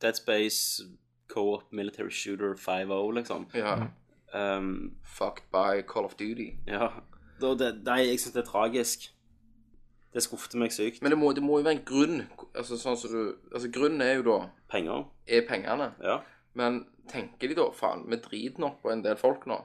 Dead 0.00 0.16
Space 0.16 0.86
Co-op 1.32 1.72
Military 1.72 2.10
Shooter 2.10 2.54
5.0, 2.54 3.14
liksom. 3.18 3.46
ja. 3.54 3.88
Um, 4.32 4.96
Fucked 5.04 5.50
by 5.52 5.82
Call 5.82 6.04
of 6.04 6.14
Duty. 6.16 6.54
ja. 6.66 6.92
Det, 7.42 7.72
nei, 7.82 8.04
jeg 8.06 8.20
syns 8.22 8.36
det 8.36 8.44
er 8.44 8.46
tragisk. 8.46 9.08
Det 10.12 10.22
skuffet 10.22 10.54
meg 10.60 10.72
sykt. 10.74 11.00
Men 11.02 11.10
det 11.14 11.18
må, 11.18 11.32
det 11.32 11.42
må 11.42 11.58
jo 11.58 11.64
være 11.64 11.78
en 11.78 11.84
grunn. 11.88 12.18
Altså, 12.54 12.76
sånn 12.76 12.98
som 13.00 13.10
du 13.14 13.20
Altså, 13.54 13.70
grunnen 13.72 14.02
er 14.04 14.18
jo 14.18 14.22
da 14.26 14.38
Penger. 14.68 15.06
Er 15.26 15.46
pengene. 15.48 15.92
Ja. 16.04 16.18
Men 16.54 16.82
tenker 17.08 17.48
de 17.48 17.54
da, 17.56 17.70
faen, 17.72 18.04
vi 18.10 18.16
driter 18.20 18.60
nok 18.60 18.82
på 18.82 18.92
en 18.92 19.02
del 19.04 19.16
folk 19.16 19.46
nå. 19.48 19.56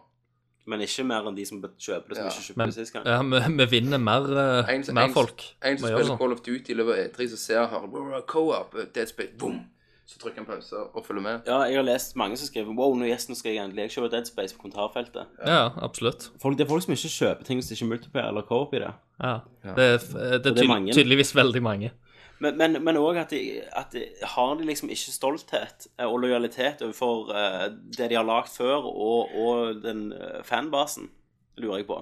Men 0.68 0.82
ikke 0.84 1.04
mer 1.08 1.28
enn 1.30 1.36
de 1.36 1.46
som 1.48 1.62
kjøper 1.64 2.10
det, 2.12 2.18
som 2.18 2.26
Ja. 2.26 2.32
ikke 2.32 2.48
kjøpte 2.48 2.66
det 2.66 2.74
sist 2.76 2.94
gang. 2.94 3.06
ja, 3.08 3.22
vi, 3.24 3.54
vi 3.60 3.66
vinner 3.72 3.98
mer, 4.04 4.24
eh, 4.28 4.74
En, 4.76 4.84
mer 4.96 5.04
en, 5.08 5.14
folk. 5.16 5.44
En 5.64 5.78
som 5.78 5.88
spiller 5.88 6.10
sånn. 6.10 6.18
Call 6.20 6.34
of 6.36 6.42
Duty 6.44 6.72
i 6.74 6.76
løpet 6.76 6.92
av 6.98 7.04
E3, 7.12 7.28
som 7.30 7.38
ser 7.44 7.68
her 7.72 7.86
"Wow, 7.88 8.22
Co-op, 8.28 8.76
uh, 8.76 8.86
Dead 8.96 9.08
Space, 9.08 9.32
boom! 9.40 9.62
Så 10.08 10.20
trykker 10.22 10.40
han 10.40 10.46
pause 10.48 10.80
og 10.96 11.04
følger 11.06 11.22
med. 11.26 11.42
Ja, 11.50 11.58
jeg 11.68 11.76
har 11.76 11.84
lest 11.84 12.14
mange 12.16 12.38
som 12.40 12.48
skriver 12.48 12.72
Wow, 12.78 12.94
nå 12.96 13.10
gjesten 13.10 13.36
skal 13.36 13.52
jeg 13.58 13.60
endelig 13.66 13.90
kjøpe 13.92 14.08
Dead 14.14 14.26
Space 14.30 14.56
på 14.56 14.62
kommentarfeltet. 14.64 15.28
Ja, 15.44 15.66
absolutt. 15.84 16.30
Folk, 16.40 16.56
det 16.58 16.64
er 16.64 16.70
folk 16.70 16.86
som 16.86 16.94
ikke 16.96 17.12
kjøper 17.12 17.44
ting 17.50 17.60
hvis 17.60 17.68
det 17.68 17.76
ikke 17.76 17.86
er 17.90 17.92
multiplayer 17.92 18.30
eller 18.32 18.46
co-op 18.48 18.74
i 18.78 18.80
det. 18.86 18.94
Ja. 19.20 19.34
Det, 19.66 19.74
er, 19.76 19.98
det 19.98 20.22
er, 20.32 20.38
det 20.46 20.54
er 20.54 20.62
tydel- 20.62 20.94
tydeligvis 20.96 21.34
veldig 21.36 21.64
mange. 21.66 21.92
Men, 22.40 22.56
men, 22.58 22.78
men 22.86 22.98
også 23.02 23.20
at, 23.26 23.32
de, 23.34 23.62
at 23.82 23.92
de, 23.98 24.06
har 24.36 24.56
de 24.60 24.66
liksom 24.70 24.90
ikke 24.94 25.12
stolthet 25.12 25.88
eh, 26.00 26.06
og 26.06 26.20
lojalitet 26.24 26.84
overfor 26.86 27.32
eh, 27.34 27.64
det 27.98 28.08
de 28.12 28.16
har 28.20 28.28
lagd 28.30 28.52
før, 28.54 28.86
og, 28.88 29.34
og 29.36 29.82
den 29.84 30.12
eh, 30.14 30.44
fanbasen, 30.46 31.10
lurer 31.58 31.82
jeg 31.82 31.88
på. 31.90 31.98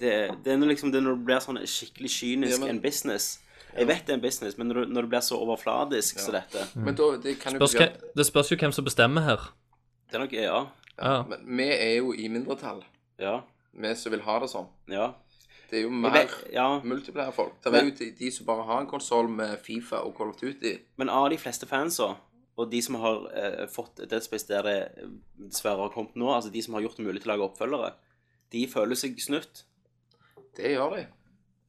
Det, 0.00 0.12
det 0.44 0.52
er 0.52 0.66
liksom 0.70 0.92
det 0.92 1.00
er 1.00 1.04
når 1.08 1.16
det 1.18 1.26
blir 1.28 1.40
sånn 1.44 1.58
skikkelig 1.68 2.10
kynisk 2.14 2.54
Ja, 2.54 2.60
men- 2.62 2.76
en 2.76 2.82
business. 2.84 3.40
Jeg 3.76 3.86
vet 3.86 4.06
det 4.06 4.10
er 4.12 4.18
en 4.18 4.20
business, 4.22 4.58
men 4.58 4.66
når, 4.68 4.74
du- 4.84 4.92
når 4.94 5.02
det 5.02 5.10
blir 5.10 5.20
så 5.20 5.36
overfladisk 5.38 6.18
som 6.18 6.32
dette 6.34 6.66
Men 6.74 6.94
da, 6.94 7.16
det 7.22 7.38
kan 7.40 7.52
jo 7.54 7.58
Spørs, 7.66 7.74
bety 7.74 7.84
hva- 7.84 8.14
det 8.16 8.26
spørs 8.26 8.50
jo 8.50 8.56
hvem 8.56 8.72
som 8.72 8.84
bestemmer 8.84 9.22
her. 9.22 9.36
Det 10.10 10.14
er 10.14 10.18
nok 10.24 10.32
EA. 10.32 10.66
Ja. 11.00 11.22
Men 11.28 11.56
vi 11.56 11.68
er 11.70 11.96
jo 11.98 12.12
i 12.12 12.28
mindretall, 12.28 12.82
Ja. 13.18 13.40
vi 13.72 13.94
som 13.94 14.12
vil 14.12 14.20
ha 14.22 14.38
det 14.40 14.50
sånn. 14.50 14.66
Ja. 14.88 15.12
Det 15.70 15.78
er 15.78 15.82
jo 15.82 15.88
Jeg 15.90 16.00
mer 16.02 16.10
vet, 16.10 16.34
ja. 16.52 16.80
multiplayer-folk. 16.82 17.62
Det 17.62 17.66
er 17.66 17.70
Men- 17.70 17.84
jo 17.90 17.96
de, 17.96 18.10
de 18.18 18.30
som 18.30 18.46
bare 18.46 18.64
har 18.66 18.80
en 18.80 18.86
konsoll 18.88 19.28
med 19.28 19.58
Fifa 19.62 19.96
og 20.04 20.16
Call 20.16 20.28
of 20.30 20.36
Duty. 20.36 20.78
Men 20.98 21.08
av 21.08 21.30
de 21.30 21.36
fleste 21.38 21.66
fansa, 21.66 22.16
og 22.58 22.70
de 22.70 22.82
som 22.82 22.96
har 22.96 23.26
eh, 23.32 23.66
fått 23.68 23.96
Dead 24.10 24.20
Space 24.22 24.46
der 24.48 24.62
det 24.62 25.08
dessverre 25.38 25.78
har 25.78 25.88
kommet 25.90 26.16
nå, 26.16 26.26
altså 26.34 26.50
de 26.52 26.60
som 26.62 26.74
har 26.74 26.82
gjort 26.82 26.96
det 26.96 27.06
mulig 27.06 27.22
til 27.22 27.30
å 27.30 27.36
lage 27.36 27.48
oppfølgere, 27.48 27.92
de 28.52 28.66
føler 28.66 28.94
seg 28.96 29.16
snutt. 29.20 29.62
Det 30.56 30.74
gjør 30.76 30.96
de. 30.96 31.06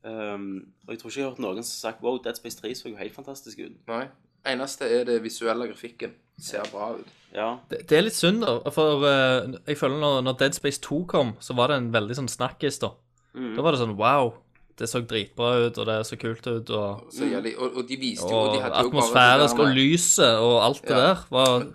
Um, 0.03 0.73
og 0.87 0.93
jeg 0.95 0.99
tror 0.99 1.09
ikke 1.11 1.19
jeg 1.19 1.25
har 1.27 1.31
hørt 1.35 1.39
noen 1.43 1.63
som 1.63 1.75
har 1.75 1.91
sagt 1.93 2.01
Wow, 2.03 2.17
Dead 2.23 2.35
Space 2.39 2.57
3 2.57 2.71
så 2.75 2.89
jo 2.89 2.95
helt 2.97 3.13
fantastisk 3.15 3.59
ut. 3.61 3.75
Nei. 3.87 4.07
Eneste 4.49 4.87
er 4.89 5.03
det 5.05 5.19
visuelle 5.23 5.67
grafikken. 5.69 6.15
Ser 6.41 6.63
bra 6.71 6.93
ut. 6.97 7.09
Ja. 7.35 7.51
Det, 7.69 7.83
det 7.89 7.97
er 7.99 8.01
litt 8.07 8.17
synd, 8.17 8.41
da. 8.41 8.55
For 8.73 9.03
uh, 9.05 9.51
jeg 9.67 9.77
føler 9.77 9.99
når, 10.01 10.21
når 10.25 10.39
Dead 10.39 10.57
Space 10.57 10.81
2 10.81 11.03
kom, 11.11 11.35
så 11.39 11.53
var 11.53 11.69
det 11.69 11.77
en 11.83 11.91
veldig 11.93 12.17
sånn 12.17 12.31
snakkis, 12.33 12.79
da. 12.81 12.89
Mm. 13.35 13.53
Da 13.55 13.61
var 13.63 13.71
det 13.77 13.83
sånn 13.83 13.93
wow, 13.99 14.33
det 14.81 14.89
så 14.89 15.03
dritbra 15.05 15.51
ut, 15.67 15.77
og 15.77 15.85
det 15.87 15.99
så 16.09 16.17
kult 16.19 16.47
ut, 16.49 16.71
og, 16.73 17.05
Så 17.13 17.29
jævlig, 17.29 17.53
og, 17.61 17.77
og 17.77 17.85
de 17.87 17.99
viste 18.01 18.25
jo 18.27 18.39
og 18.39 18.49
og 18.49 18.55
de 18.57 18.63
hadde 18.65 18.81
atmosfærisk, 18.81 19.61
og 19.61 19.75
lyset 19.77 20.41
og 20.41 20.55
alt 20.65 20.81
det 20.87 20.97
Ja. 20.97 21.03
der. 21.11 21.21
Var, 21.29 21.67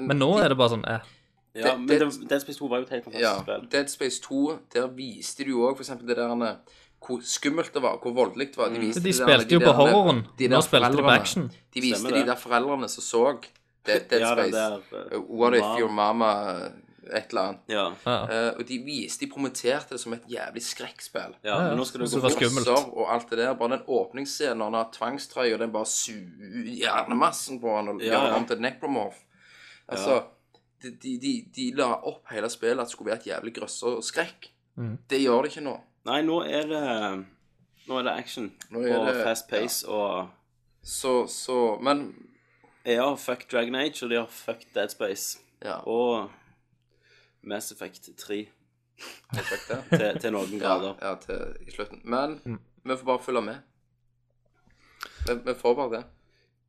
men 0.00 0.18
nå 0.18 0.32
de- 0.36 0.42
er 0.44 0.48
det 0.52 0.58
bare 0.58 0.72
sånn 0.74 0.84
eh. 0.90 1.06
ja 1.54 1.76
men 1.78 1.86
det, 1.88 2.00
Dead 2.28 2.42
Space 2.42 2.58
2 2.58 2.68
var 2.68 2.82
jo 2.82 2.88
et 2.88 2.92
helt 2.96 3.04
fantastisk 3.06 3.24
Ja, 3.24 3.38
spill. 3.46 3.68
Dead 3.72 3.88
Space 3.94 4.20
2, 4.26 4.58
der 4.74 4.90
viste 4.98 5.44
de 5.46 5.54
jo 5.54 5.62
òg 5.70 5.78
f.eks. 5.78 5.94
det 6.02 6.16
der 6.18 6.34
med 6.34 6.74
hvor 7.06 7.20
skummelt 7.24 7.72
det 7.74 7.82
var, 7.82 7.98
hvor 8.02 8.12
voldelig 8.12 8.48
det 8.52 8.56
var. 8.58 8.68
De, 8.74 8.78
viste 8.82 9.00
De 9.04 9.12
spilte 9.12 9.54
jo 9.54 9.60
de 9.60 9.64
på 9.64 9.72
horroren. 9.78 10.24
de 10.38 10.48
Nå 10.48 10.60
spilte 10.66 10.90
de 10.96 11.02
på 11.02 11.14
action. 11.14 11.48
De 11.74 11.80
viste 11.80 12.00
Stemmer 12.02 12.16
de 12.18 12.24
det. 12.24 12.26
der 12.32 12.36
foreldrene 12.36 12.88
som 12.88 13.02
så 13.06 13.22
Dead, 13.86 14.02
Dead 14.10 14.20
Ja, 14.20 14.32
Space. 14.34 14.52
der, 14.52 14.80
Uh, 15.16 15.22
What 15.40 15.54
if 15.54 15.64
your 15.80 15.88
mama 15.90 16.32
Et 17.14 17.24
eller 17.30 17.40
annet. 17.42 17.60
Ja. 17.68 17.84
Ja. 18.06 18.48
Eh, 18.48 18.52
og 18.58 18.68
de 18.68 18.78
viste, 18.84 19.24
de 19.24 19.30
promoterte 19.32 19.94
det 19.94 20.00
som 20.00 20.12
et 20.12 20.26
jævlig 20.28 20.60
skrekkspill. 20.62 21.32
ja, 21.44 21.54
men 21.68 21.78
nå 21.78 21.84
skal 21.88 22.00
du 22.00 22.04
gå 22.04 22.10
det 22.10 22.22
var 22.22 22.34
skummelt. 22.34 22.68
Og 22.68 23.14
alt 23.14 23.30
det 23.30 23.38
der. 23.38 23.54
Bare 23.54 23.70
den 23.78 23.86
åpningsscenen 23.88 24.58
når 24.58 24.64
han 24.64 24.74
har 24.74 24.90
tvangstrøye, 24.92 25.54
og 25.54 25.60
den 25.60 25.72
bare 25.72 25.86
suger 25.86 26.68
hjernemassen 26.68 27.60
på 27.62 27.76
han 27.76 27.88
og 27.88 28.02
Ja, 28.02 28.10
gjør 28.12 28.26
ja. 28.26 28.32
ham 28.34 28.44
til 28.46 28.60
necromorph. 28.60 29.16
Altså, 29.88 30.22
de, 30.82 30.90
de, 31.02 31.18
de, 31.22 31.32
de 31.56 31.70
la 31.78 31.88
opp 31.94 32.28
hele 32.30 32.50
spillet 32.50 32.78
at 32.82 32.86
det 32.86 32.92
skulle 32.92 33.10
være 33.10 33.20
et 33.22 33.26
jævlig 33.32 33.54
grøsser 33.56 33.96
og 33.96 34.04
skrekk. 34.04 34.50
Det 35.10 35.22
gjør 35.22 35.42
det 35.42 35.50
ikke 35.56 35.64
nå. 35.64 35.76
Nei, 36.08 36.22
nå 36.24 36.38
er 36.46 36.66
det 36.70 36.82
Nå 37.88 37.98
er 37.98 38.02
det 38.06 38.12
action 38.18 38.50
Nå 38.72 38.80
er 38.84 38.96
og 38.98 39.06
det- 39.10 39.22
fast 39.24 39.48
pace 39.50 39.82
og 39.88 40.28
Så, 40.82 41.26
så 41.28 41.78
Men 41.82 42.02
EA 42.86 43.02
har 43.10 43.16
fucked 43.16 43.50
Dragon 43.52 43.74
Age, 43.74 44.02
og 44.04 44.10
de 44.10 44.16
har 44.16 44.26
fucked 44.32 44.70
Dead 44.74 44.88
Space. 44.88 45.38
ja, 45.64 45.78
Og 45.86 46.30
Mass 47.42 47.72
Effect 47.72 48.08
3 48.18 48.48
jeg 49.34 49.44
fikk 49.44 49.68
det. 49.68 49.84
til, 50.00 50.20
til 50.20 50.32
noen 50.32 50.48
Ja, 50.58 50.58
grader. 50.58 50.94
ja 51.02 51.14
til, 51.22 51.56
i 51.68 51.70
slutten. 51.70 52.00
Men 52.04 52.40
vi 52.84 52.96
får 52.96 53.04
bare 53.04 53.22
følge 53.22 53.42
med. 53.42 53.56
Vi, 55.26 55.34
vi 55.44 55.54
får 55.54 55.74
bare 55.74 55.90
det. 55.96 56.04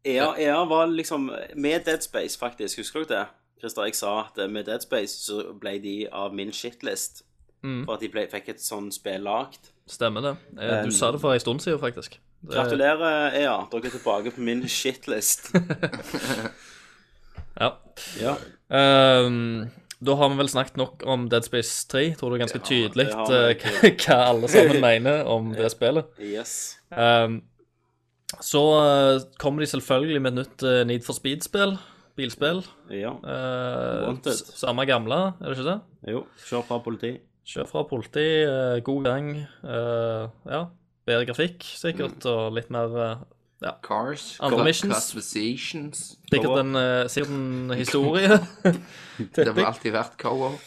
EA, 0.05 0.27
EA 0.37 0.65
var 0.65 0.85
liksom 0.85 1.31
Med 1.55 1.79
Dead 1.85 2.01
Space, 2.01 2.39
faktisk. 2.39 2.77
Husker 2.77 3.03
dere 3.03 3.19
det? 3.19 3.27
Christer, 3.59 3.83
jeg 3.83 3.95
sa 3.95 4.13
at 4.21 4.49
med 4.51 4.63
Dead 4.65 4.81
Space 4.81 5.17
så 5.25 5.53
ble 5.59 5.79
de 5.83 6.07
av 6.11 6.33
min 6.35 6.51
shitlist. 6.51 7.23
For 7.61 7.93
at 7.93 7.99
de 8.01 8.09
ble, 8.13 8.27
fikk 8.31 8.49
et 8.53 8.61
sånt 8.63 8.93
spill 8.95 9.21
lagd. 9.27 9.57
Stemmer 9.89 10.21
det. 10.21 10.35
Eh, 10.61 10.83
Du 10.85 10.91
sa 10.95 11.11
det 11.11 11.19
for 11.21 11.33
en 11.33 11.39
stund 11.43 11.59
siden, 11.61 11.79
faktisk. 11.81 12.19
Det- 12.41 12.55
Gratulerer, 12.55 13.33
EA. 13.35 13.57
Dere 13.71 13.85
er 13.85 13.89
tilbake 13.97 14.31
på 14.31 14.39
min 14.41 14.61
shitlist. 14.67 15.51
Ja. 17.59 17.73
Ja. 18.21 18.35
Um, 19.25 19.67
da 19.99 20.13
har 20.15 20.29
vi 20.31 20.37
vel 20.39 20.47
snakket 20.47 20.77
nok 20.79 21.03
om 21.11 21.25
Dead 21.29 21.43
Space 21.43 21.87
3. 21.91 22.13
Tror 22.15 22.31
det 22.31 22.37
er 22.39 22.43
ganske 22.45 22.61
tydelig 22.63 23.07
har 23.11 23.27
vi. 23.27 23.39
eh, 23.89 23.95
hva 24.05 24.19
alle 24.29 24.47
sammen 24.51 24.79
mener 24.87 25.25
om 25.27 25.49
det 25.57 25.67
spillet. 25.73 26.07
Yes. 26.23 26.53
Um, 26.91 27.41
så 28.45 28.61
uh, 28.79 29.19
kommer 29.41 29.65
de 29.65 29.67
selvfølgelig 29.73 30.21
med 30.21 30.31
et 30.31 30.39
nytt 30.43 30.63
uh, 30.63 30.83
Need 30.87 31.03
for 31.03 31.17
Speed-spill. 31.17 31.75
Bilspill. 32.15 32.61
Ja. 32.93 33.11
Uh, 33.23 34.07
Wanted. 34.07 34.39
samme 34.59 34.85
gamle, 34.87 35.19
er 35.39 35.49
det 35.51 35.57
ikke 35.57 35.67
det? 35.73 35.77
Jo. 36.13 36.23
Kjør 36.47 36.65
fra 36.67 36.79
politi. 36.83 37.13
Kjør 37.49 37.65
fra 37.69 37.81
politi, 37.89 38.25
eh, 38.45 38.79
god 38.85 39.03
gang. 39.07 39.29
eh, 39.63 40.27
ja, 40.53 40.63
bedre 41.09 41.25
grafikk 41.25 41.63
sikkert, 41.65 42.25
og 42.29 42.53
litt 42.53 42.69
mer 42.69 42.93
eh, 43.01 43.15
ja, 43.63 43.71
Cars. 43.83 44.37
Andre 44.39 44.59
missions. 44.69 45.09
Sikkert 46.29 46.59
en, 46.61 46.75
sikkert 47.09 47.33
en 47.33 47.73
historie. 47.81 48.37
Det 49.35 49.47
har 49.49 49.65
alltid 49.73 49.91
vært 49.97 50.13
co-op. 50.21 50.61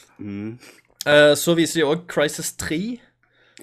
Eh, 1.06 1.34
så 1.38 1.54
viser 1.58 1.80
de 1.80 1.86
òg 1.88 2.02
Crisis 2.10 2.52
3, 2.60 3.00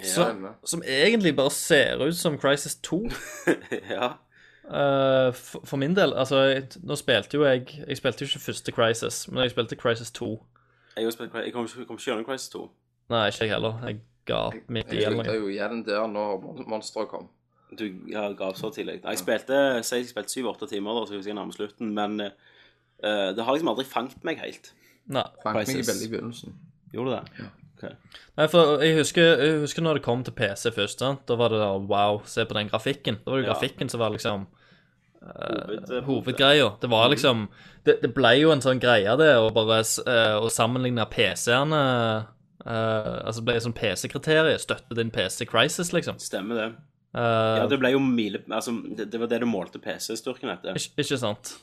Så, 0.03 0.23
som 0.65 0.81
egentlig 0.85 1.35
bare 1.35 1.51
ser 1.51 1.99
ut 2.07 2.15
som 2.15 2.37
Crisis 2.39 2.75
2. 2.87 3.01
ja. 3.95 4.13
Eh, 4.69 5.33
for, 5.33 5.61
for 5.65 5.77
min 5.77 5.95
del, 5.97 6.13
altså 6.13 6.37
jeg- 6.45 6.77
Nå 6.85 6.95
spilte 6.95 7.33
jo 7.37 7.43
jeg 7.43 7.65
Jeg 7.87 7.97
spilte 7.97 8.21
jo 8.21 8.25
ikke 8.29 8.39
første 8.39 8.71
Crisis, 8.71 9.27
men 9.27 9.41
jeg 9.43 9.51
spilte 9.51 9.75
Crisis 9.75 10.11
2. 10.11 10.29
Jeg, 10.97 11.13
spilte, 11.13 11.37
jeg 11.37 11.53
kom, 11.53 11.67
kom 11.87 11.97
ikke 11.97 12.03
gjennom 12.11 12.25
Crisis 12.25 12.49
2. 12.49 12.69
Nei, 13.09 13.27
ikke 13.31 13.45
jeg 13.47 13.49
heller. 13.55 13.79
Jeg 13.87 13.99
ga 14.29 14.39
opp 14.51 14.69
midt 14.69 14.91
i 14.93 14.99
jeg 15.01 15.11
eller 15.11 15.33
jo 15.39 15.47
igjen 15.49 15.83
der 15.85 16.07
når 16.07 16.41
mon- 16.43 16.67
monsteret 16.69 17.09
kom. 17.09 17.27
Du 17.77 17.83
ja, 18.09 18.27
ga 18.33 18.49
opp 18.49 18.57
så 18.57 18.69
tidlig. 18.73 18.99
Nei, 19.03 19.11
Jeg 19.15 19.19
spilte 19.23 19.83
si 19.85 19.95
jeg 20.01 20.09
spilte 20.09 20.33
syv-åtte 20.33 20.67
timer, 20.69 20.93
da, 20.99 21.05
så 21.05 21.13
jeg 21.13 21.19
husker 21.21 21.33
jeg 21.33 21.39
nærmer 21.39 21.53
slutten, 21.57 21.93
men 21.93 22.19
eh, 22.21 23.31
det 23.33 23.43
har 23.45 23.53
liksom 23.53 23.69
aldri 23.73 23.85
fanget 23.85 24.23
meg 24.25 24.37
helt. 24.41 24.71
Nei. 25.09 25.23
Fant 25.43 25.55
meg 25.55 25.65
Crisis. 25.69 25.87
veldig 25.89 26.07
i 26.07 26.11
begynnelsen. 26.15 26.55
Gjorde 26.93 27.19
det? 27.21 27.49
Nei, 28.37 28.45
for 28.51 28.81
jeg 28.83 28.97
husker, 28.97 29.37
jeg 29.39 29.59
husker 29.61 29.81
når 29.85 29.93
det 29.99 30.03
kom 30.03 30.23
til 30.27 30.33
PC 30.35 30.71
først. 30.75 30.99
Sant? 30.99 31.21
Da 31.29 31.35
var 31.39 31.49
det 31.53 31.61
der 31.61 31.77
wow, 31.87 32.21
se 32.27 32.43
på 32.45 32.57
den 32.57 32.67
grafikken. 32.69 33.21
Da 33.23 33.31
var 33.31 33.37
det 33.39 33.45
jo 33.45 33.49
Ja. 33.49 33.53
grafikken 33.53 33.89
som 33.89 33.99
var 34.01 34.09
liksom 34.11 34.47
Hoved, 35.21 35.91
eh, 35.91 36.03
hovedgreia. 36.07 36.69
Det 36.81 36.89
var 36.89 37.09
liksom 37.09 37.47
det, 37.85 38.01
det 38.01 38.13
ble 38.15 38.33
jo 38.39 38.51
en 38.51 38.61
sånn 38.61 38.79
greie, 38.79 39.15
det, 39.19 39.29
å 39.35 39.49
bare 39.53 39.79
s- 39.83 39.99
eh, 40.05 40.35
å 40.39 40.49
sammenligne 40.51 41.05
PC-ene 41.11 42.27
eh, 42.65 43.15
Altså 43.25 43.43
ble 43.45 43.55
det 43.57 43.63
sånn 43.65 43.75
PC-kriterium. 43.77 44.59
Støtte 44.61 44.97
din 44.97 45.11
PC 45.13 45.47
Crisis, 45.49 45.93
liksom. 45.95 46.19
Stemmer 46.21 46.59
det. 46.59 46.67
Uh, 47.15 47.63
Ja, 47.63 47.65
det 47.69 47.79
ble 47.81 47.93
jo 47.95 48.01
mile... 48.03 48.43
Altså, 48.53 48.75
det, 48.95 49.09
det 49.11 49.19
var 49.21 49.31
det 49.31 49.41
du 49.41 49.47
målte 49.49 49.81
PC-styrken 49.81 50.51
etter. 50.53 50.77
ikke, 50.77 51.01
ikke 51.05 51.19
sant? 51.21 51.55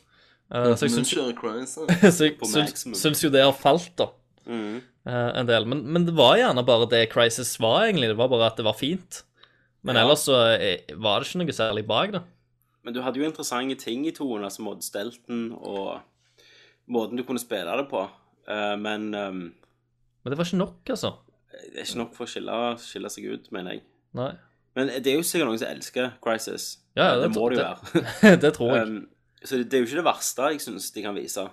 Uh, 0.51 0.73
så 0.79 0.87
jeg 0.87 0.95
syns, 0.97 1.11
så 2.17 2.27
jeg 2.27 2.41
syns, 2.43 2.87
syns 2.99 3.23
jo 3.25 3.31
det 3.35 3.45
har 3.45 3.55
falt, 3.55 3.93
da. 3.99 4.11
Mm. 4.47 4.79
eh, 5.11 5.31
en 5.41 5.49
del. 5.49 5.65
Men, 5.67 5.81
men 5.91 6.05
det 6.07 6.15
var 6.15 6.37
gjerne 6.39 6.63
bare 6.67 6.87
det 6.91 7.09
Crisis 7.11 7.57
var, 7.63 7.89
egentlig. 7.89 8.13
Det 8.13 8.19
var 8.19 8.31
bare 8.31 8.51
at 8.53 8.59
det 8.59 8.67
var 8.67 8.79
fint. 8.79 9.25
Men 9.87 9.97
Ja. 9.99 10.03
ellers 10.05 10.27
så 10.27 10.35
var 10.99 11.23
det 11.23 11.29
ikke 11.31 11.43
noe 11.43 11.55
særlig 11.55 11.87
bak 11.87 12.15
det. 12.15 12.23
Men 12.87 12.95
du 12.95 13.01
hadde 13.03 13.19
jo 13.19 13.27
interessante 13.27 13.75
ting 13.83 14.05
i 14.07 14.13
toen, 14.15 14.45
altså 14.47 14.63
måten 14.63 15.41
og 15.59 15.99
måten 16.87 17.19
du 17.19 17.25
kunne 17.27 17.43
spille 17.43 17.77
det 17.81 17.89
på. 17.91 18.05
Eh, 18.47 18.75
men 18.79 19.09
ehm, 19.15 19.41
Men 20.27 20.33
det 20.35 20.39
var 20.41 20.49
ikke 20.51 20.59
nok, 20.59 20.81
altså. 20.91 21.13
det 21.55 21.79
er 21.79 21.85
ikke 21.87 22.01
nok 22.03 22.15
for 22.17 22.27
å 22.27 22.31
skille, 22.33 22.57
skille 22.83 23.11
seg 23.15 23.29
ut, 23.31 23.47
mener 23.55 23.77
jeg. 23.77 23.83
Nei. 24.19 24.33
Men 24.77 24.91
det 25.01 25.13
er 25.13 25.21
jo 25.21 25.25
sikkert 25.25 25.49
noen 25.53 25.61
som 25.63 25.71
elsker 25.71 26.09
Crisis. 26.25 26.65
Ja, 26.99 27.13
det, 27.15 27.29
det- 27.29 27.37
må 27.39 27.47
det 27.53 27.61
jo 27.61 27.69
være. 27.69 28.37
det 28.43 28.51
tror 28.59 28.75
jeg. 28.75 28.89
Um, 28.91 29.07
så 29.47 29.61
det, 29.61 29.69
det 29.71 29.79
er 29.79 29.85
jo 29.85 29.89
ikke 29.89 30.01
det 30.03 30.09
verste 30.09 30.51
jeg 30.51 30.61
syns 30.67 30.91
de 30.97 31.05
kan 31.07 31.15
vise. 31.17 31.45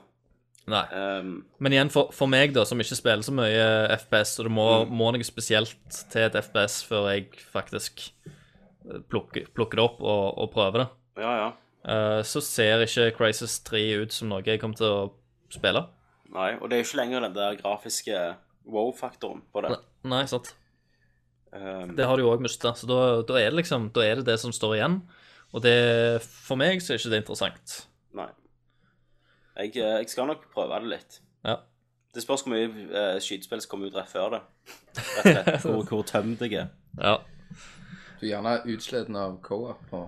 Nei. 0.74 0.82
Um, 0.96 1.32
Men 1.62 1.76
igjen, 1.76 1.92
for, 1.94 2.10
for 2.16 2.32
meg, 2.32 2.54
da, 2.56 2.64
som 2.66 2.80
ikke 2.82 2.96
spiller 2.98 3.24
så 3.28 3.34
mye 3.36 3.64
FPS, 4.00 4.38
og 4.42 4.48
det 4.50 4.54
må, 4.58 4.68
Mm. 4.88 4.94
må 5.00 5.12
noe 5.14 5.28
spesielt 5.28 5.76
til 6.12 6.26
et 6.26 6.36
FPS 6.40 6.82
før 6.88 7.12
jeg 7.14 7.30
faktisk 7.54 8.08
eh, 8.26 9.02
plukker, 9.12 9.46
plukker 9.56 9.80
det 9.80 9.84
opp 9.86 10.00
og, 10.02 10.24
og 10.40 10.52
prøver 10.56 10.86
det. 10.86 10.90
ja, 11.22 11.36
ja. 11.44 11.52
Uh, 11.84 12.22
så 12.24 12.40
ser 12.40 12.80
ikke 12.86 13.10
Crisis 13.18 13.58
3 13.68 13.80
ut 14.06 14.14
som 14.16 14.30
noe 14.32 14.40
jeg 14.48 14.60
kommer 14.62 14.80
til 14.80 14.88
å 14.88 15.02
spille. 15.52 15.82
Nei, 16.32 16.54
og 16.56 16.70
det 16.72 16.78
er 16.78 16.80
jo 16.80 16.86
ikke 16.88 17.00
lenger 17.02 17.26
den 17.28 17.34
der 17.36 17.58
grafiske 17.60 18.22
wow-faktoren 18.69 19.41
på 19.54 19.63
det. 19.65 19.78
Nei, 20.10 20.23
sant. 20.30 20.54
Um, 21.54 21.95
Det 21.95 22.06
har 22.08 22.17
de 22.17 22.26
jo 22.26 22.32
òg 22.34 22.41
mista, 22.41 22.73
så 22.76 22.88
da, 22.89 22.99
da 23.30 23.36
er 23.38 23.52
det 23.52 23.60
liksom 23.60 23.91
Da 23.93 24.02
er 24.02 24.15
det 24.17 24.26
det 24.32 24.39
som 24.41 24.54
står 24.56 24.78
igjen. 24.80 24.95
Og 25.54 25.62
det, 25.62 25.76
for 26.23 26.58
meg 26.58 26.82
så 26.82 26.95
er 26.95 27.02
ikke 27.02 27.12
det 27.13 27.19
interessant. 27.21 27.76
Nei. 28.17 28.32
Jeg, 29.60 29.76
eh, 29.78 29.99
jeg 30.02 30.10
skal 30.10 30.32
nok 30.32 30.47
prøve 30.54 30.80
det 30.82 30.89
litt. 30.95 31.19
Ja. 31.45 31.60
Det 32.13 32.23
spørs 32.23 32.41
hvor 32.45 32.54
mye 32.56 32.71
uh, 32.89 33.19
skytespill 33.21 33.62
som 33.62 33.69
kommer 33.69 33.89
ut 33.91 33.97
rett 33.97 34.10
før 34.10 34.34
det. 34.34 34.41
Rett 34.97 35.30
rett. 35.38 35.62
Hvor, 35.62 35.84
hvor 35.89 36.04
tømt 36.10 36.41
jeg 36.41 36.58
er. 36.63 36.73
ja. 36.97 37.19
Du 38.17 38.28
er 38.30 38.38
gjerne 38.38 38.52
utsliten 38.71 39.17
av 39.19 39.34
co-op 39.43 39.82
på 39.89 40.02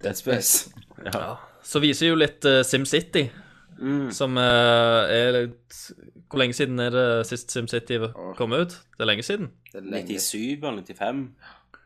Dead 0.00 0.14
Space. 0.16 0.70
Ja. 1.02 1.32
Så 1.66 1.80
viser 1.82 2.12
jo 2.12 2.18
litt 2.20 2.44
uh, 2.46 2.60
SimCity, 2.64 3.24
som 4.12 4.36
eh, 4.38 5.10
er 5.14 5.30
litt 5.32 5.76
Hvor 6.28 6.38
lenge 6.42 6.54
siden 6.54 6.78
er 6.84 6.90
det 6.94 7.04
sist 7.26 7.50
SimCity 7.50 7.96
kom 8.36 8.52
ut? 8.52 8.74
Det 8.96 9.00
er 9.00 9.08
lenge 9.08 9.22
siden? 9.24 9.50
Det 9.72 9.80
er 9.80 9.86
lenge 9.90 10.18
97 10.20 10.64
eller 10.68 10.82
95? 10.82 11.22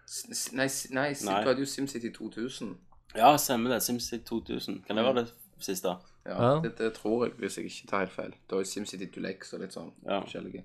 S- 0.08 0.52
Nei, 0.52 0.66
nei, 0.90 1.14
Nei. 1.24 1.42
hadde 1.44 1.60
jo 1.62 1.66
SimCity 1.66 2.10
2000. 2.12 2.74
Ja, 3.16 3.36
stemmer 3.36 3.70
det. 3.74 3.82
SimCity 3.82 4.24
2000. 4.26 4.82
Kan 4.86 4.96
det 4.96 5.04
være 5.04 5.14
det 5.24 5.32
siste? 5.60 5.88
Ja, 6.26 6.34
Ja. 6.54 6.60
Det, 6.62 6.72
det 6.78 6.92
tror 6.94 7.24
jeg, 7.26 7.34
hvis 7.38 7.56
jeg 7.58 7.64
ikke 7.66 7.86
tar 7.90 7.98
helt 8.04 8.12
feil. 8.12 8.30
Det 8.30 8.52
var 8.56 8.58
jo 8.64 8.64
SimCity 8.64 9.06
Dulex 9.14 9.52
og 9.52 9.60
litt 9.60 9.72
sånn 9.76 9.90
Ja. 10.06 10.20
forskjellige. 10.20 10.62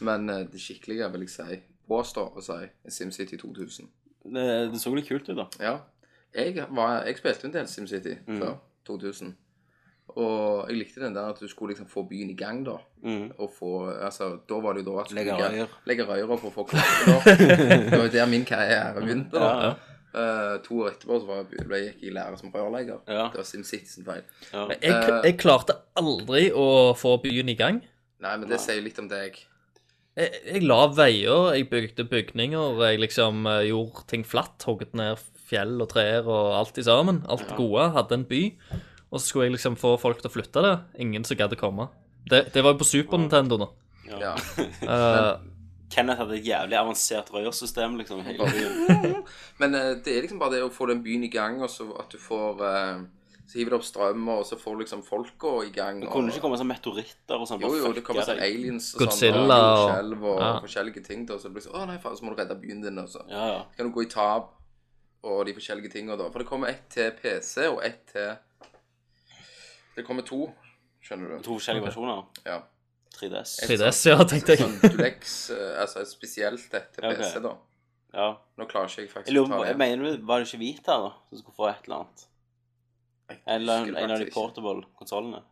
Men 0.00 0.30
uh, 0.30 0.38
det 0.52 0.60
skikkelige, 0.60 1.10
vil 1.12 1.20
jeg 1.26 1.30
si, 1.30 1.58
påstå 1.88 2.24
å 2.36 2.42
si, 2.42 2.52
er 2.84 2.90
SimCity 2.90 3.36
2000. 3.36 3.88
Det, 4.24 4.44
det 4.72 4.80
så 4.80 4.94
litt 4.94 5.08
kult 5.08 5.28
ut, 5.28 5.36
da. 5.36 5.46
Ja. 5.60 5.74
Jeg, 6.34 6.56
var, 6.70 7.04
jeg 7.06 7.18
spilte 7.20 7.46
en 7.46 7.52
del 7.52 7.66
SimCity 7.68 8.16
Mm. 8.26 8.38
før 8.40 8.54
2000. 8.86 9.34
Og 10.14 10.68
jeg 10.68 10.76
likte 10.78 11.00
den 11.02 11.14
der 11.16 11.32
at 11.32 11.40
du 11.40 11.48
skulle 11.48 11.72
liksom 11.72 11.88
få 11.90 12.04
byen 12.06 12.30
i 12.30 12.36
gang, 12.38 12.60
da. 12.66 12.76
Og 13.38 13.50
få 13.58 13.70
Altså, 13.96 14.34
da 14.48 14.60
var 14.62 14.76
det 14.76 14.84
jo 14.84 14.92
da 14.92 15.00
at 15.02 15.08
du 15.10 15.14
Mm. 15.14 15.18
Legge 15.18 15.38
røyer. 15.40 15.72
Legge 15.86 16.06
røyer 16.06 16.36
for 16.36 16.50
å 16.50 16.54
få 16.54 16.60
opp. 16.66 16.70
det 17.26 17.90
var 17.98 18.04
jo 18.04 18.12
der 18.12 18.26
min 18.30 18.44
karriere 18.44 18.94
begynte. 19.00 19.34
da. 19.38 19.48
Ja, 19.48 19.66
ja. 19.70 19.74
Uh, 20.14 20.60
to 20.62 20.76
år 20.84 20.92
etterpå 20.92 21.16
så 21.18 21.26
var 21.26 21.40
jeg, 21.42 21.64
ble 21.66 21.78
jeg 21.80 21.94
i 22.06 22.10
lære 22.14 22.36
som 22.38 22.52
rørlegger. 22.54 23.00
Ja. 23.10 23.24
Det 23.32 23.40
var 23.40 23.48
SimCity 23.48 23.90
sin 23.90 24.04
feil. 24.06 24.22
Ja. 24.52 24.68
Men 24.68 24.76
jeg, 24.78 25.08
jeg 25.24 25.38
klarte 25.42 25.74
aldri 25.98 26.44
å 26.54 26.94
få 26.94 27.16
byen 27.24 27.50
i 27.50 27.56
gang. 27.58 27.80
Nei, 28.22 28.36
men 28.38 28.46
det 28.48 28.60
sier 28.62 28.78
litt 28.84 29.00
om 29.02 29.08
deg. 29.10 29.40
Jeg, 30.14 30.30
jeg 30.46 30.62
la 30.62 30.84
veier, 30.94 31.48
jeg 31.56 31.66
bygde 31.72 32.06
bygninger, 32.06 32.78
jeg 32.86 33.00
liksom 33.02 33.42
uh, 33.50 33.64
gjorde 33.66 34.04
ting 34.12 34.22
flatt, 34.22 34.62
hogget 34.68 34.94
ned 34.94 35.18
fjell 35.48 35.74
og 35.82 35.90
trær 35.90 36.28
og 36.30 36.54
alt 36.60 36.78
i 36.78 36.86
sammen. 36.86 37.24
Alt 37.26 37.48
det 37.50 37.58
gode. 37.58 37.90
Hadde 37.98 38.20
en 38.20 38.28
by. 38.30 38.42
Og 39.14 39.22
så 39.22 39.28
skulle 39.30 39.46
jeg 39.48 39.54
liksom 39.54 39.76
få 39.78 39.94
folk 40.02 40.18
til 40.20 40.26
å 40.30 40.34
flytte 40.34 40.62
det. 40.64 40.74
Ingen 41.04 41.24
som 41.26 41.38
gadd 41.38 41.54
å 41.54 41.58
komme. 41.60 41.88
Det, 42.26 42.48
det 42.54 42.62
var 42.64 42.74
jo 42.74 42.80
på 42.82 42.88
Super 42.88 43.20
Nintendo, 43.20 43.58
nå. 43.60 43.68
Ja. 44.10 44.32
Uh, 44.82 45.38
Kenneth 45.94 46.18
hadde 46.18 46.34
et 46.40 46.46
jævlig 46.48 46.74
avansert 46.80 47.28
røyersystem, 47.30 47.94
liksom. 48.00 48.24
Hele 48.26 48.48
tiden. 48.50 49.20
Men 49.60 49.76
eh, 49.78 49.92
det 50.02 50.16
er 50.16 50.24
liksom 50.24 50.40
bare 50.42 50.56
det 50.56 50.64
å 50.66 50.72
få 50.74 50.88
den 50.90 51.04
byen 51.04 51.22
i 51.28 51.30
gang, 51.30 51.60
og 51.62 51.70
så 51.70 51.86
at 52.00 52.10
du 52.10 52.18
får 52.18 52.64
eh, 52.66 53.04
Så 53.46 53.60
hiver 53.60 53.76
du 53.76 53.78
opp 53.78 53.86
strømmer, 53.86 54.40
og 54.42 54.48
så 54.48 54.58
får 54.58 54.74
du 54.74 54.82
liksom 54.82 55.04
folka 55.06 55.52
i 55.68 55.70
gang. 55.76 56.00
Det 56.02 56.10
kunne 56.10 56.32
ikke 56.32 56.42
komme 56.42 56.58
sånn 56.58 56.72
meteoritter 56.72 57.38
og 57.38 57.46
sånn? 57.46 57.62
Jo, 57.62 57.70
jo, 57.78 57.92
det 57.94 58.02
kommer 58.06 58.26
sånn 58.26 58.42
aliens 58.42 58.90
og 58.96 59.04
Godzilla 59.04 59.44
sånn, 59.44 59.52
og 59.52 59.60
og- 59.60 59.84
jordskjelv 59.84 60.26
og 60.32 60.42
ja. 60.42 60.50
forskjellige 60.66 61.04
ting. 61.06 61.22
da, 61.28 61.38
Så 61.38 61.46
det 61.52 61.54
blir 61.60 61.66
sånn, 61.68 61.78
å 61.78 61.86
nei, 61.92 62.00
faen, 62.02 62.18
så 62.18 62.26
må 62.26 62.34
du 62.34 62.40
redde 62.42 62.58
byen 62.64 62.82
din, 62.88 62.98
og 63.04 63.12
så 63.12 63.22
Ja, 63.30 63.44
ja. 63.52 63.62
kan 63.76 63.86
du 63.86 63.94
gå 63.94 64.02
i 64.08 64.10
tap 64.10 64.50
og 65.24 65.44
de 65.46 65.54
forskjellige 65.56 65.92
tingene 65.94 66.18
da. 66.20 66.26
For 66.32 66.42
det 66.42 66.48
kommer 66.50 66.72
ett 66.72 66.88
til 66.92 67.14
PC 67.20 67.68
og 67.70 67.78
ett 67.86 68.02
til 68.10 68.34
Det 69.96 70.04
kommer 70.06 70.26
to, 70.26 70.48
skjønner 71.04 71.36
du. 71.36 71.42
To 71.46 71.58
forskjellige 71.58 71.86
versjoner. 71.88 72.24
Ja. 72.46 72.60
3DS. 73.14 73.52
3DS, 73.68 74.00
ja, 74.10 74.16
tenkte 74.26 74.56
jeg. 74.56 74.64
Sånn 74.64 74.78
Dulex, 74.82 75.34
eh, 75.54 75.80
altså 75.84 76.00
et 76.02 76.10
spesielt 76.10 76.74
ett 76.74 76.92
til 76.96 77.04
Ja. 77.06 77.12
PC, 77.14 77.40
da. 77.44 77.52
Ja. 78.14 78.28
Nå 78.58 78.66
klarer 78.70 78.90
ikke 78.90 79.02
jeg 79.04 79.10
faktisk 79.10 79.30
Jeg 79.30 79.34
lurer 79.36 79.50
å 79.54 79.58
ta 79.62 79.68
det. 79.68 79.76
mener 79.78 80.04
du, 80.04 80.24
Var 80.26 80.40
det 80.40 80.48
ikke 80.48 80.58
Vita 80.60 80.96
da, 81.02 81.10
som 81.30 81.38
skulle 81.38 81.56
få 81.58 81.68
et 81.70 81.86
eller 81.86 81.96
annet? 82.02 82.26
Eller 83.46 83.88
en 84.04 84.10
av 84.10 84.18
de 84.20 84.30
portable 84.30 84.84
konsollene? 84.98 85.42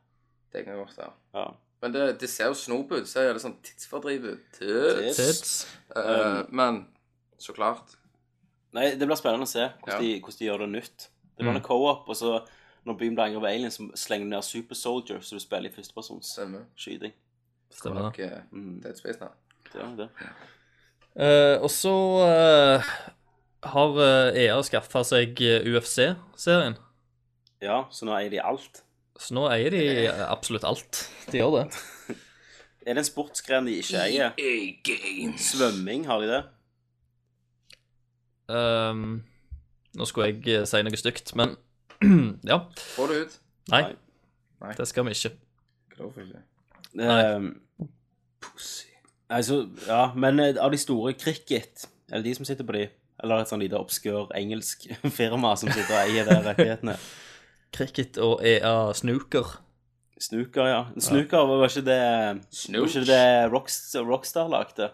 Det 0.52 0.64
kan 0.66 0.76
godt 0.76 0.98
være. 0.98 1.12
Ja. 1.34 1.46
Men 1.82 1.92
det, 1.94 2.02
det 2.20 2.28
ser 2.30 2.50
jo 2.52 2.54
snop 2.54 2.92
ut. 2.92 3.08
Ser 3.08 3.26
jo 3.26 3.32
litt 3.34 3.42
sånn 3.42 3.56
tidsfordriv 3.64 4.26
ut. 4.28 4.44
Tids. 4.58 5.16
Tids. 5.18 5.54
Uh, 5.96 6.02
um, 6.02 6.50
men 6.54 6.80
så 7.42 7.54
klart. 7.56 7.96
Nei, 8.76 8.92
det 8.96 9.08
blir 9.08 9.18
spennende 9.18 9.48
å 9.48 9.50
se 9.50 9.64
hvordan, 9.64 9.96
Ja. 9.96 9.98
de, 9.98 10.12
hvordan 10.20 10.38
de 10.38 10.46
gjør 10.46 10.62
det 10.62 10.68
nytt. 10.76 11.08
Det 11.32 11.42
blir 11.46 11.56
noe 11.56 11.64
co-op, 11.64 12.06
og 12.12 12.16
så 12.16 12.36
når 12.86 12.98
byen 12.98 13.14
blir 13.14 13.24
angrepet 13.24 13.44
av 13.46 13.50
aliens, 13.52 13.76
så 13.78 13.88
slenger 14.06 14.26
du 14.26 14.30
ned 14.34 14.42
Super 14.46 14.74
Soldier, 14.78 15.20
så 15.22 15.36
du 15.38 15.42
spiller 15.42 15.70
i 15.70 15.74
førstepersons 15.74 16.32
Stemmer. 16.34 16.64
skyting. 16.76 17.12
Stemmer 17.70 18.10
det. 18.10 18.28
Noe 18.28 18.42
Mm. 18.52 18.80
Dead 18.82 18.96
Space 18.98 19.18
da. 19.20 19.28
Det 19.72 19.80
er 19.82 19.96
det. 19.96 20.08
Uh, 21.12 21.62
og 21.62 21.70
så 21.70 21.92
uh, 22.24 22.92
har 23.72 23.98
eh, 24.02 24.40
EA 24.46 24.56
skaffa 24.66 25.04
seg 25.06 25.38
eh, 25.44 25.62
UFC-serien. 25.70 26.74
Ja, 27.62 27.84
så 27.94 28.08
nå 28.08 28.14
eier 28.16 28.32
de 28.32 28.40
alt. 28.42 28.80
Så 29.22 29.36
nå 29.36 29.44
eier 29.52 29.70
de 29.70 29.82
eh, 30.08 30.22
absolutt 30.26 30.64
alt. 30.66 31.04
De 31.30 31.38
gjør 31.38 31.60
det. 31.62 31.66
Er 32.82 32.96
det 32.96 33.04
en 33.04 33.06
sportsgren 33.06 33.68
de 33.68 33.76
ikke 33.78 34.00
eier? 34.02 34.32
Svømming, 35.38 36.02
har 36.08 36.18
de 36.18 36.26
det? 36.32 36.40
Um, 38.50 39.22
nå 39.94 40.08
skulle 40.10 40.32
jeg 40.32 40.42
eh, 40.50 40.64
si 40.66 40.80
noe 40.82 40.98
stygt, 40.98 41.30
men 41.38 41.54
ja. 42.52 42.58
Få 42.96 43.06
det 43.10 43.20
ut. 43.24 43.38
Nei, 43.72 43.82
Nei. 44.62 44.72
det 44.78 44.88
skal 44.90 45.06
vi 45.06 45.14
ikke. 45.16 45.34
Hvorfor 45.96 46.24
ikke? 46.24 46.42
Um, 46.98 47.52
altså, 49.30 49.62
ja, 49.86 50.02
men 50.14 50.40
eh, 50.40 50.58
av 50.60 50.72
de 50.74 50.80
store 50.80 51.14
cricket, 51.16 51.86
er 52.10 52.20
det 52.20 52.26
de 52.26 52.34
som 52.40 52.48
sitter 52.48 52.66
på 52.68 52.76
de? 52.76 52.86
Eller 53.22 53.42
et 53.42 53.50
sånn 53.52 53.62
lite 53.62 53.78
obskør 53.78 54.32
engelsk 54.34 54.88
firma 55.18 55.54
som 55.58 55.70
sitter 55.70 55.94
og 55.94 56.00
eier 56.02 56.26
de 56.28 56.38
rettighetene? 56.48 56.96
Cricket 57.76 58.18
og 58.20 58.42
EA 58.44 58.90
Snooker. 58.96 59.54
Snooker, 60.20 60.66
ja. 60.68 60.82
Snooker, 61.00 61.46
var 61.48 61.70
ikke 61.70 61.84
det 61.86 62.02
Var 62.68 62.84
ikke 62.84 63.06
det 63.08 63.22
Rockstar, 63.50 64.04
Rockstar 64.06 64.50
lagde? 64.52 64.90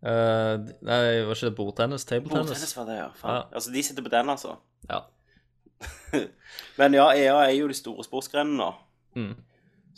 Uh, 0.00 0.56
nei, 0.80 1.20
var 1.28 1.36
ikke 1.36 1.50
det 1.50 1.54
bordtennis? 1.56 2.06
Tabletennis? 2.08 2.48
Bordtennis 2.48 2.76
var 2.76 2.88
det, 2.88 2.98
ja. 2.98 3.08
Faen. 3.20 3.36
Ja. 3.36 3.46
Altså, 3.60 3.72
de 3.72 3.82
sitter 3.84 4.04
på 4.04 4.12
den, 4.12 4.32
altså. 4.32 4.56
Ja. 4.88 5.04
Men 6.80 6.94
ja, 6.96 7.06
EA 7.14 7.36
er 7.46 7.54
jo 7.56 7.68
de 7.70 7.76
store 7.76 8.04
sportsgrenene 8.06 8.58
nå. 8.60 8.70
Mm. 9.16 9.32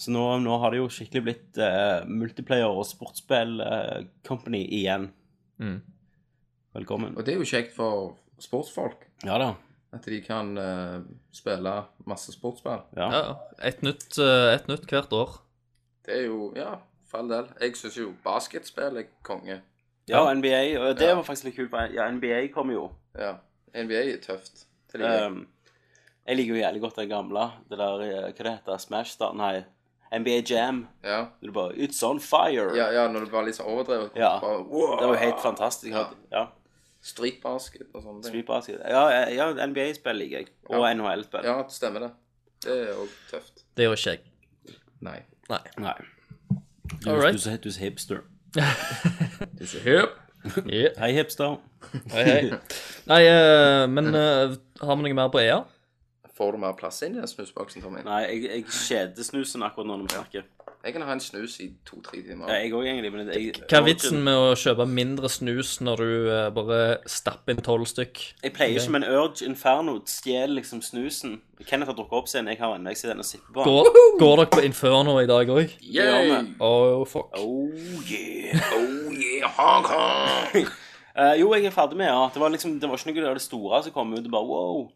Så 0.03 0.11
nå, 0.15 0.23
nå 0.43 0.57
har 0.63 0.73
det 0.73 0.81
jo 0.81 0.89
skikkelig 0.91 1.23
blitt 1.27 1.59
uh, 1.61 2.03
multiplayer 2.09 2.71
og 2.71 2.87
sportsspill-company 2.89 4.63
igjen. 4.79 5.11
Mm. 5.63 5.79
Velkommen. 6.75 7.17
Og 7.17 7.27
det 7.27 7.35
er 7.35 7.43
jo 7.43 7.49
kjekt 7.49 7.75
for 7.77 8.15
sportsfolk. 8.43 9.05
Ja 9.27 9.37
da. 9.41 9.53
At 9.93 10.07
de 10.09 10.23
kan 10.25 10.55
uh, 10.57 11.03
spille 11.37 11.75
masse 12.09 12.33
sportsspill. 12.33 12.81
Ja. 12.97 13.09
Ja, 13.13 13.23
et 13.69 13.83
nytt, 13.85 14.09
eh, 14.19 14.55
et 14.55 14.71
nytt 14.71 14.89
hvert 14.89 15.13
år. 15.13 15.37
Det 16.07 16.17
er 16.17 16.25
jo 16.31 16.49
Ja, 16.57 16.79
for 17.07 17.21
all 17.21 17.29
del. 17.31 17.51
Jeg 17.61 17.77
syns 17.77 17.99
jo 18.01 18.15
basketspill 18.25 18.97
er 19.03 19.11
konge. 19.23 19.61
Ja, 20.09 20.25
og 20.25 20.33
NBA. 20.41 20.63
Og 20.81 20.97
det 20.99 21.11
Ja. 21.11 21.15
var 21.15 21.23
faktisk 21.29 21.51
litt 21.51 21.57
kult. 21.61 21.77
Ja, 21.95 22.09
NBA 22.11 22.47
kommer 22.55 22.75
jo. 22.75 22.87
Ja. 23.15 23.35
NBA 23.77 24.01
er 24.15 24.23
tøft. 24.25 24.65
Til. 24.91 25.05
Um, 25.05 25.45
jeg 26.27 26.37
liker 26.37 26.55
jo 26.55 26.61
jævlig 26.63 26.81
godt 26.81 26.97
det 26.97 27.09
gamle. 27.11 27.51
Det 27.71 27.79
der, 27.79 28.01
eh, 28.07 28.33
hva 28.33 28.43
det 28.47 28.53
heter 28.59 28.79
Smash 28.79 29.11
Star? 29.17 29.33
Nei, 29.35 29.65
NBA 30.13 30.43
Jam. 30.51 30.87
Ja. 31.05 31.27
Når 31.41 31.47
du 31.49 31.53
bare 31.53 31.73
It's 31.75 32.03
on 32.05 32.21
fire. 32.21 32.71
ja, 32.77 32.91
ja, 32.93 33.09
når 33.09 33.25
du 33.25 33.31
bare 33.31 33.47
litt 33.47 33.57
sånn 33.57 33.67
overdrevet. 33.73 34.13
Ja. 34.17 34.39
Bare, 34.41 34.63
wow. 34.69 34.97
Det 35.01 35.07
var 35.09 35.15
jo 35.17 35.21
helt 35.25 35.41
fantastisk. 35.41 35.93
Ja. 35.93 36.07
Ja. 36.33 36.47
Streetbasket 37.03 37.89
og 37.95 38.03
sånne 38.05 38.23
ting. 38.23 38.31
Streetbasket. 38.31 38.81
Ja, 38.89 39.07
eh, 39.11 39.35
ja 39.37 39.49
NBA-spill 39.67 40.17
liker 40.21 40.39
jeg. 40.43 40.49
Og 40.71 40.85
Ja. 40.87 40.93
NHL-spill. 40.95 41.45
Ja, 41.45 41.57
det 41.63 41.73
stemmer 41.73 42.01
det. 42.07 42.11
Det 42.63 42.77
er 42.89 42.93
òg 42.95 43.09
tøft. 43.31 43.65
Det 43.77 43.85
gjør 43.89 43.97
ikke 43.97 44.11
jeg. 44.11 44.21
Nei. 45.01 45.19
Nei. 45.51 45.59
Nei. 45.79 45.95
Du, 47.03 47.11
All 47.11 47.17
right. 47.19 47.33
du, 47.33 47.39
er 47.39 47.57
så- 47.57 47.57
du 47.61 47.69
er 47.69 47.79
hipster. 47.81 48.21
Du 48.55 49.65
er 49.65 49.83
hip. 49.83 50.11
Yeah. 50.67 50.91
Hei, 50.99 51.13
hipster. 51.13 51.59
Hei, 52.11 52.23
hei. 52.25 52.51
Nei, 53.07 53.23
eh, 53.27 53.87
men 53.87 54.15
eh, 54.15 54.55
har 54.81 54.97
vi 54.97 55.03
noe 55.03 55.15
mer 55.15 55.29
på 55.29 55.41
EA? 55.41 55.65
Får 56.43 56.57
du 56.57 56.59
mer 56.59 56.75
plass 56.75 56.99
inn 57.07 57.15
i 57.15 57.21
den 57.23 57.31
snusboksen, 57.31 57.85
Tommy? 57.85 58.03
Nei, 58.03 58.25
jeg, 58.27 58.43
jeg 58.51 58.65
kjeder 58.75 59.27
snusen 59.31 59.63
akkurat 59.63 59.87
nå 59.87 60.01
når 60.01 60.09
vi 60.09 60.17
snakker. 60.17 60.49
Jeg 60.83 60.97
kan 60.97 61.05
ha 61.07 61.13
en 61.15 61.21
snus 61.23 61.61
i 61.63 61.69
to-tre 61.87 62.19
timer. 62.27 62.49
Ja, 62.51 62.57
jeg 62.59 62.73
også, 62.75 62.89
egentlig. 62.91 63.11
Men 63.15 63.29
jeg, 63.31 63.53
Hva 63.71 63.79
er 63.79 63.85
vitsen 63.87 64.19
med 64.27 64.35
å 64.35 64.49
kjøpe 64.59 64.87
mindre 64.91 65.29
snus 65.31 65.77
når 65.79 66.01
du 66.03 66.15
uh, 66.27 66.39
bare 66.57 66.79
stapper 67.07 67.55
inn 67.55 67.63
tolv 67.63 67.87
stykk? 67.87 68.23
Jeg 68.43 68.55
pleier 68.57 68.81
ikke 68.81 68.97
med 68.97 69.05
en 69.07 69.15
Urge 69.21 69.47
Inferno. 69.47 69.95
Stjeler 70.11 70.57
liksom 70.57 70.81
snusen. 70.83 71.37
Kenneth 71.69 71.93
har 71.93 71.95
drukket 72.01 72.19
opp 72.19 72.33
sin. 72.33 72.51
Jeg 72.51 72.59
har 72.59 72.75
en. 72.75 72.89
Jeg 72.91 72.99
sitter 72.99 73.15
den 73.15 73.23
og 73.23 73.29
sipper 73.29 73.53
på. 73.55 73.63
den. 73.63 73.77
Går, 73.95 74.19
går 74.25 74.43
dere 74.43 74.51
på 74.57 74.65
Inferno 74.67 75.15
i 75.23 75.29
dag 75.31 75.53
òg? 75.55 75.77
Gjør 75.87 76.33
Oh, 76.59 77.05
fuck. 77.07 77.31
Oh 77.39 77.71
yeah. 78.11 78.59
Oh 78.75 79.15
yeah, 79.15 79.47
Hong 79.55 79.87
Kong! 79.87 80.67
uh, 81.15 81.35
jo, 81.39 81.53
jeg 81.55 81.71
er 81.71 81.77
ferdig 81.77 82.01
med 82.01 82.11
ja. 82.11 82.27
Det 82.35 82.43
var 82.43 82.51
liksom, 82.51 82.75
det 82.83 82.91
var 82.91 82.99
ikke 82.99 83.15
noe 83.21 83.31
av 83.31 83.39
det 83.39 83.47
store 83.47 83.85
som 83.87 83.95
kom 83.95 84.11
ut. 84.17 84.25
Det 84.27 84.35
bare 84.35 84.51
wow. 84.51 84.89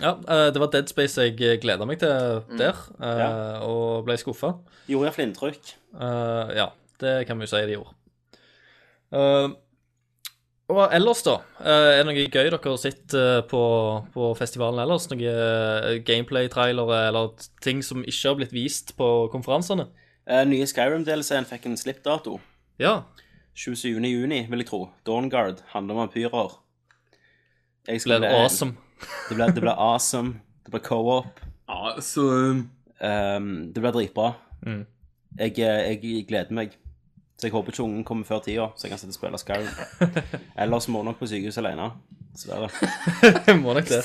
Ja, 0.00 0.16
eh, 0.16 0.48
det 0.54 0.62
var 0.62 0.70
Dead 0.72 0.88
Space 0.90 1.20
jeg 1.20 1.60
gleda 1.60 1.86
meg 1.86 2.00
til 2.00 2.08
der, 2.08 2.78
mm. 2.96 3.02
Ja. 3.02 3.32
og 3.66 4.06
ble 4.06 4.16
skuffa. 4.18 4.54
Gjorde 4.88 5.10
iallfall 5.10 5.26
inntrykk. 5.28 5.74
Uh, 5.92 6.48
ja, 6.56 6.70
det 7.02 7.26
kan 7.28 7.38
vi 7.38 7.46
jo 7.46 7.52
si 7.52 7.60
de 7.68 7.76
gjorde. 7.76 7.98
Uh, 9.12 9.52
og 10.72 10.94
ellers, 10.94 11.22
da? 11.26 11.34
eh, 11.60 11.88
er 11.98 12.00
det 12.00 12.06
noe 12.08 12.20
gøy 12.22 12.46
dere 12.48 12.60
har 12.62 12.78
sett 12.80 13.14
eh, 13.18 13.40
på, 13.48 13.62
på 14.14 14.28
festivalen 14.38 14.80
ellers? 14.84 15.08
Noe 15.10 15.98
gameplay-trailere 16.06 17.00
eller 17.10 17.48
ting 17.64 17.82
som 17.84 18.04
ikke 18.06 18.30
har 18.30 18.38
blitt 18.38 18.54
vist 18.56 18.94
på 18.96 19.08
konferansene? 19.34 19.88
Uh, 20.28 20.44
nye 20.48 20.66
Skyrim-DLC-en 20.68 21.48
fikk 21.50 21.66
en 21.68 21.76
slippdato. 21.76 22.38
Ja. 22.80 23.02
27. 23.58 23.98
juni, 24.00 24.44
vil 24.48 24.62
jeg 24.62 24.70
tro. 24.70 24.86
Dawnguard 25.06 25.60
handler 25.74 25.98
om 25.98 26.04
vampyrer. 26.06 26.56
Jeg 27.90 28.04
Ble 28.06 28.20
det 28.22 28.30
awesome? 28.30 28.78
Det 29.28 29.36
ble, 29.36 29.48
det 29.52 29.64
blir 29.64 29.74
awesome. 29.76 30.40
Det 30.64 30.74
ble 30.74 30.82
co-op. 30.86 31.42
Awesome. 31.72 32.68
Um, 33.02 33.50
det 33.74 33.82
ble 33.82 33.92
dritbra. 33.96 34.32
Mm. 34.66 34.84
Jeg, 35.38 35.58
eh, 35.58 35.82
jeg 35.90 36.24
gleder 36.28 36.54
meg. 36.54 36.78
Så 37.38 37.48
jeg 37.48 37.56
håper 37.56 37.74
ikke 37.74 37.82
ungen 37.82 38.04
kommer 38.06 38.28
før 38.28 38.42
tida, 38.44 38.68
så 38.76 38.86
jeg 38.86 38.92
kan 38.92 39.00
sitte 39.00 39.16
og 39.16 39.18
spille 39.18 39.38
Skyrim. 39.40 40.12
Ellers 40.62 40.86
må 40.88 41.00
hun 41.00 41.10
nok 41.10 41.18
på 41.18 41.26
sykehus 41.26 41.58
alene. 41.58 41.88
Dessverre. 42.32 42.68
Må 43.62 43.74
nok 43.76 43.88
det. 43.90 44.04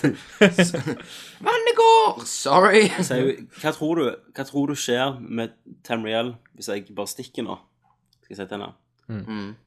Vannet 1.45 1.77
går! 1.77 2.25
Sorry. 2.27 2.81
Så 2.99 3.19
jeg, 3.21 3.45
hva, 3.61 3.71
tror 3.71 4.01
du, 4.01 4.09
hva 4.35 4.45
tror 4.47 4.73
du 4.73 4.75
skjer 4.75 5.19
med 5.21 5.53
Tamriel 5.87 6.33
hvis 6.57 6.67
jeg 6.73 6.89
bare 6.97 7.07
stikker 7.07 7.45
nå? 7.47 7.55
Skal 8.25 8.33
jeg 8.33 8.41
si 8.41 8.47
til 8.49 8.57
henne? 8.57 8.73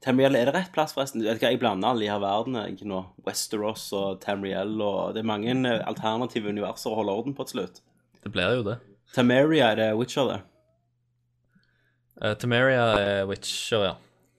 Tamriel, 0.04 0.36
er 0.36 0.50
det 0.50 0.52
rett 0.52 0.72
plass, 0.74 0.92
forresten? 0.92 1.22
Jeg, 1.24 1.40
Jeg 1.40 1.58
blander 1.62 1.88
alle 1.94 2.04
de 2.04 2.10
her 2.12 2.20
verdenene 2.20 2.66
jeg, 2.68 2.84
nå. 2.88 2.98
Westeros 3.24 3.86
og 3.96 4.18
Tamriel 4.20 4.74
og 4.84 5.14
Det 5.16 5.22
er 5.22 5.28
mange 5.30 5.54
eh, 5.56 5.80
alternative 5.88 6.52
universer 6.52 6.92
å 6.92 6.98
holde 7.00 7.14
orden 7.22 7.36
på 7.38 7.46
til 7.48 7.60
slutt. 7.62 7.80
Det 8.20 8.32
blir 8.34 8.58
jo 8.58 8.66
det. 8.66 8.76
Tameria 9.16 9.70
er 9.72 9.80
det 9.80 9.88
Witcher, 9.96 10.28
det. 10.28 10.40
Uh, 12.20 12.34
Temeria 12.36 12.84
er 13.00 13.24
Witcher, 13.30 13.86
ja. 13.88 13.94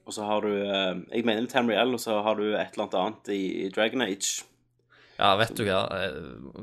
Og 0.05 0.13
så 0.13 0.25
har 0.27 0.45
du 0.45 0.51
uh, 0.53 1.01
Jeg 1.09 1.25
mener 1.25 1.49
Tamriel, 1.49 1.95
og 1.97 2.01
så 2.03 2.21
har 2.21 2.37
du 2.37 2.51
et 2.53 2.77
eller 2.77 3.01
annet 3.01 3.33
i, 3.33 3.41
i 3.65 3.69
Dragon 3.73 4.05
Age. 4.05 4.43
Ja, 5.17 5.33
vet 5.41 5.57
du 5.57 5.65
hva. 5.65 5.83
eh, 5.97 6.61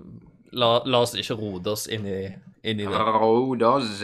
La, 0.58 0.78
la 0.88 1.02
oss 1.04 1.12
ikke 1.18 1.36
rote 1.36 1.74
oss 1.74 1.84
inn 1.92 2.06
i, 2.08 2.22
inn 2.70 2.80
i 2.84 2.86
det. 2.88 3.04
Rodos. 3.18 4.02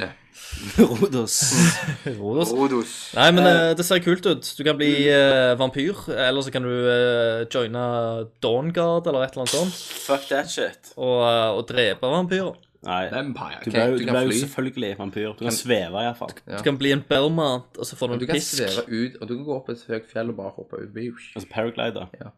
Rodos. 0.78 1.34
Rote. 2.18 2.50
Rodos. 2.56 2.92
Nei, 3.16 3.28
men 3.36 3.46
eh, 3.48 3.70
det 3.78 3.84
ser 3.86 4.00
kult 4.04 4.26
ut. 4.26 4.50
Du 4.58 4.62
kan 4.66 4.76
bli 4.78 4.90
eh, 5.10 5.54
vampyr, 5.60 5.94
eller 6.14 6.44
så 6.46 6.52
kan 6.54 6.66
du 6.66 6.70
uh, 6.70 7.44
joine 7.52 7.84
Dawnguard 8.44 9.06
eller 9.10 9.24
et 9.26 9.34
eller 9.34 9.44
annet 9.44 9.54
sånt, 9.54 9.80
Fuck 10.06 10.28
that 10.30 10.50
shit. 10.52 10.92
og, 10.96 11.20
eh, 11.26 11.50
og 11.58 11.64
drepe 11.70 12.10
vampyrer. 12.12 12.56
Nei. 12.84 13.06
Vampire. 13.08 13.62
Du 13.64 13.70
blir 13.70 13.78
ble, 13.78 13.84
jo- 13.88 13.96
du 13.96 14.02
du 14.02 14.04
kan 14.10 14.16
ble 14.18 14.22
jo 14.26 14.32
fly. 14.34 14.40
selvfølgelig 14.44 14.90
vampyr. 14.98 15.30
Du 15.38 15.44
kan 15.46 15.56
sveve, 15.56 16.02
iallfall. 16.04 16.34
Du 16.44 16.64
kan 16.66 16.76
bli 16.82 16.90
en 16.92 17.04
Belmont, 17.08 17.78
og 17.80 17.86
så 17.88 17.96
får 17.96 18.12
du 18.12 18.18
Du 18.18 18.24
en 18.26 18.32
kan 18.34 18.36
pisk. 18.36 18.58
sveve 18.58 18.84
ut, 18.92 19.14
og 19.22 19.28
du 19.30 19.36
kan 19.38 19.44
gå 19.46 19.54
opp 19.56 19.70
et 19.72 19.84
høyt 19.88 20.10
fjell 20.12 20.28
og 20.34 20.36
bare 20.42 20.52
hoppe 20.58 20.82
ut. 20.82 20.90
Biush. 20.92 21.30
Altså 21.38 21.48
paraglider. 21.54 22.10
Ja. 22.20 22.34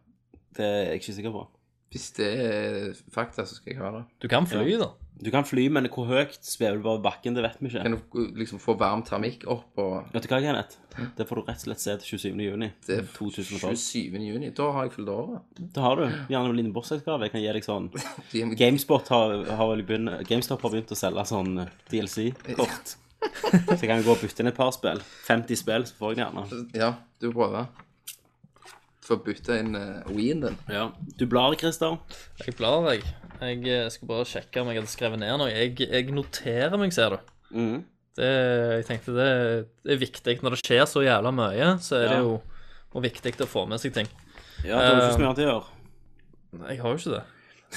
Det 0.57 0.63
er 0.65 0.77
jeg 0.93 1.01
ikke 1.01 1.17
sikker 1.19 1.33
på. 1.35 1.43
Hvis 1.91 2.07
det 2.15 2.29
er 2.45 2.95
fakta, 3.15 3.43
så 3.47 3.55
skal 3.59 3.73
jeg 3.75 3.81
ha 3.83 3.91
det. 3.97 4.05
Du 4.23 4.27
kan 4.31 4.47
fly, 4.47 4.77
da. 4.79 4.87
Du 5.17 5.31
kan 5.33 5.45
fly, 5.47 5.63
men 5.73 5.87
hvor 5.89 6.05
høyt 6.09 6.37
svever 6.45 6.77
du 6.77 6.83
bare 6.85 6.99
i 6.99 7.03
bakken, 7.07 7.37
det 7.37 7.43
vet 7.45 7.57
vi 7.61 7.71
ikke. 7.71 7.83
Kan 7.85 7.95
du 7.97 8.37
liksom 8.37 8.59
få 8.61 8.75
varm 8.77 9.01
termikk 9.07 9.47
opp 9.49 9.79
og 9.81 10.11
Vet 10.13 10.27
du 10.27 10.29
hva, 10.29 10.41
Kenneth? 10.43 10.77
Det 11.17 11.25
får 11.29 11.39
du 11.39 11.41
rett 11.47 11.61
og 11.61 11.65
slett 11.65 11.81
se 11.83 11.95
til 12.01 12.17
27. 12.17 12.41
juni 12.41 12.69
Det 12.85 12.99
er 12.99 13.09
2012. 13.13 13.77
27. 13.77 14.19
juni. 14.25 14.51
Da 14.57 14.69
har 14.73 14.87
jeg 14.87 14.95
fylt 14.97 15.11
året. 15.13 15.57
Det 15.57 15.83
har 15.83 15.97
du. 15.99 16.05
Gjerne 16.29 16.53
en 16.53 16.59
liten 16.59 16.75
bursdagsgave. 16.75 17.27
Jeg 17.27 17.35
kan 17.35 17.43
gi 17.43 17.55
deg 17.57 17.67
sånn 17.67 17.89
GameSpot 18.61 19.11
har, 19.13 19.35
har 19.59 19.83
begynt, 19.89 20.13
GameStop 20.29 20.65
har 20.65 20.73
begynt 20.73 20.93
å 20.93 20.99
selge 20.99 21.25
sånn 21.29 21.65
DLC-kort. 21.89 22.97
Så 23.17 23.81
jeg 23.81 23.89
kan 23.89 24.05
gå 24.05 24.13
og 24.13 24.21
bytte 24.21 24.43
inn 24.43 24.51
et 24.51 24.57
par 24.57 24.71
spill. 24.75 25.01
50 25.27 25.59
spill, 25.59 25.85
så 25.89 25.97
får 25.97 26.13
jeg 26.13 26.19
det 26.19 26.25
gjerne. 26.25 26.63
Ja, 26.77 26.93
du 27.21 27.31
prøver. 27.31 27.69
Får 29.07 29.21
bytte 29.23 29.55
inn 29.61 29.77
uh, 29.77 30.03
Wien 30.11 30.43
din. 30.43 30.57
Ja. 30.69 30.89
Du 31.17 31.25
blar, 31.31 31.55
Christer. 31.59 31.97
Jeg 32.43 32.57
blar, 32.59 32.89
jeg. 32.91 33.05
Jeg 33.41 33.61
eh, 33.69 33.87
skal 33.93 34.09
bare 34.09 34.27
sjekke 34.27 34.61
om 34.63 34.71
jeg 34.71 34.81
hadde 34.81 34.91
skrevet 34.91 35.21
ned 35.21 35.37
noe. 35.41 35.51
Jeg, 35.53 35.75
jeg 35.83 36.11
noterer 36.15 36.77
meg, 36.79 36.93
ser 36.95 37.15
du. 37.15 37.33
Mm. 37.53 37.79
Det, 38.17 38.29
jeg 38.79 38.85
tenkte 38.87 39.13
det, 39.13 39.31
det 39.85 39.93
er 39.93 40.01
viktig. 40.01 40.37
Når 40.41 40.55
det 40.55 40.61
skjer 40.63 40.85
så 40.89 41.03
jævla 41.05 41.33
mye, 41.35 41.73
så 41.85 41.99
er 42.01 42.13
det 42.15 42.21
jo 42.25 42.37
og 42.97 43.03
viktig 43.03 43.35
å 43.43 43.49
få 43.49 43.65
med 43.69 43.81
seg 43.81 43.93
ting. 43.93 44.07
Ja, 44.65 44.79
det 44.79 44.83
er 44.83 44.93
jo 44.93 44.99
ikke 45.01 45.15
så 45.15 45.21
mye 45.21 45.29
annet 45.29 45.41
å 45.43 45.47
gjøre. 45.47 45.73
Jeg 46.57 46.81
har 46.81 46.93
jo 46.93 47.01
ikke 47.01 47.13
det. 47.13 47.23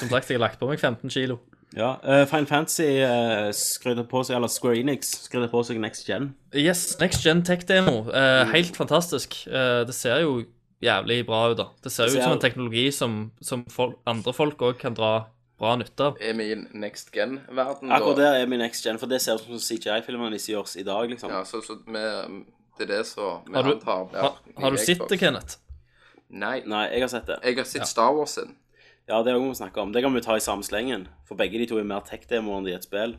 Som 0.01 0.13
sagt, 0.13 0.31
jeg 0.31 0.39
har 0.39 0.45
lagt 0.47 0.61
på 0.61 0.69
meg 0.71 0.81
15 0.81 1.13
kilo. 1.13 1.41
Ja, 1.77 1.91
uh, 2.03 2.25
Fine 2.27 2.49
Fantasy 2.51 2.87
uh, 3.05 3.51
skrøt 3.55 4.01
på 4.11 4.23
seg, 4.27 4.39
eller 4.39 4.51
Square 4.51 4.81
Enix 4.81 5.13
skrøt 5.27 5.53
på 5.53 5.61
seg 5.67 5.79
Next 5.83 6.09
Gen. 6.09 6.33
Yes, 6.57 6.97
Next 7.03 7.23
Gen 7.27 7.45
Tech-demo. 7.47 8.09
Uh, 8.09 8.49
helt 8.55 8.79
fantastisk. 8.79 9.37
Uh, 9.47 9.83
det 9.87 9.95
ser 9.95 10.25
jo 10.25 10.41
jævlig 10.83 11.21
bra 11.29 11.45
ut, 11.53 11.59
da. 11.61 11.69
Det 11.85 11.93
ser 11.93 12.09
jo 12.09 12.17
ut 12.17 12.25
som 12.25 12.35
en 12.39 12.43
teknologi 12.43 12.89
som, 12.95 13.21
som 13.45 13.67
folk, 13.71 14.01
andre 14.11 14.35
folk 14.35 14.65
òg 14.67 14.81
kan 14.81 14.97
dra 14.97 15.13
bra 15.61 15.75
nytte 15.77 16.07
av. 16.11 16.21
Er 16.25 16.37
vi 16.39 16.47
i 16.55 16.57
next 16.81 17.13
gen-verden 17.15 17.93
Akkurat 17.93 18.21
der 18.21 18.39
er 18.41 18.47
vi 18.49 18.57
i 18.57 18.61
Next 18.63 18.87
Gen, 18.87 18.99
for 19.01 19.11
det 19.11 19.21
ser 19.23 19.37
ut 19.37 19.45
som 19.45 19.61
CGI-filmene 19.61 20.33
de 20.33 20.41
gjøres 20.55 20.77
i 20.81 20.85
dag, 20.87 21.11
liksom. 21.13 21.33
Ja, 21.33 21.45
så, 21.45 21.61
så 21.65 21.77
med, 21.87 22.47
det 22.79 22.87
er 22.89 22.93
det 22.95 23.03
som 23.11 23.45
vi 23.47 23.59
Har 23.59 23.69
du, 23.69 23.75
antar 23.77 24.07
blir 24.09 24.25
har, 24.25 24.39
har 24.65 24.75
du 24.77 24.81
sett 24.81 25.05
det, 25.11 25.21
Kenneth? 25.21 25.61
Nei. 26.31 26.61
Nei, 26.65 26.87
jeg 26.95 27.05
har 27.05 27.13
sett 27.13 27.29
det. 27.29 27.41
Jeg 27.45 27.59
har 27.59 27.69
sett 27.69 27.89
Star 27.91 28.15
Wars 28.17 28.39
sin. 28.39 28.57
Ja, 29.11 29.19
det 29.27 29.35
noe 29.35 29.51
vi 29.51 29.59
snakke 29.59 29.83
om. 29.83 29.93
Det 29.93 30.05
kan 30.05 30.15
vi 30.15 30.23
ta 30.23 30.37
i 30.39 30.45
samme 30.45 30.65
slengen, 30.65 31.09
for 31.27 31.39
begge 31.39 31.59
de 31.59 31.67
to 31.69 31.81
er 31.81 31.89
mer 31.89 32.05
tech-demoer 32.07 32.61
enn 32.61 32.69
de 32.69 32.77
er 32.77 32.79
et 32.79 32.87
spill. 32.87 33.17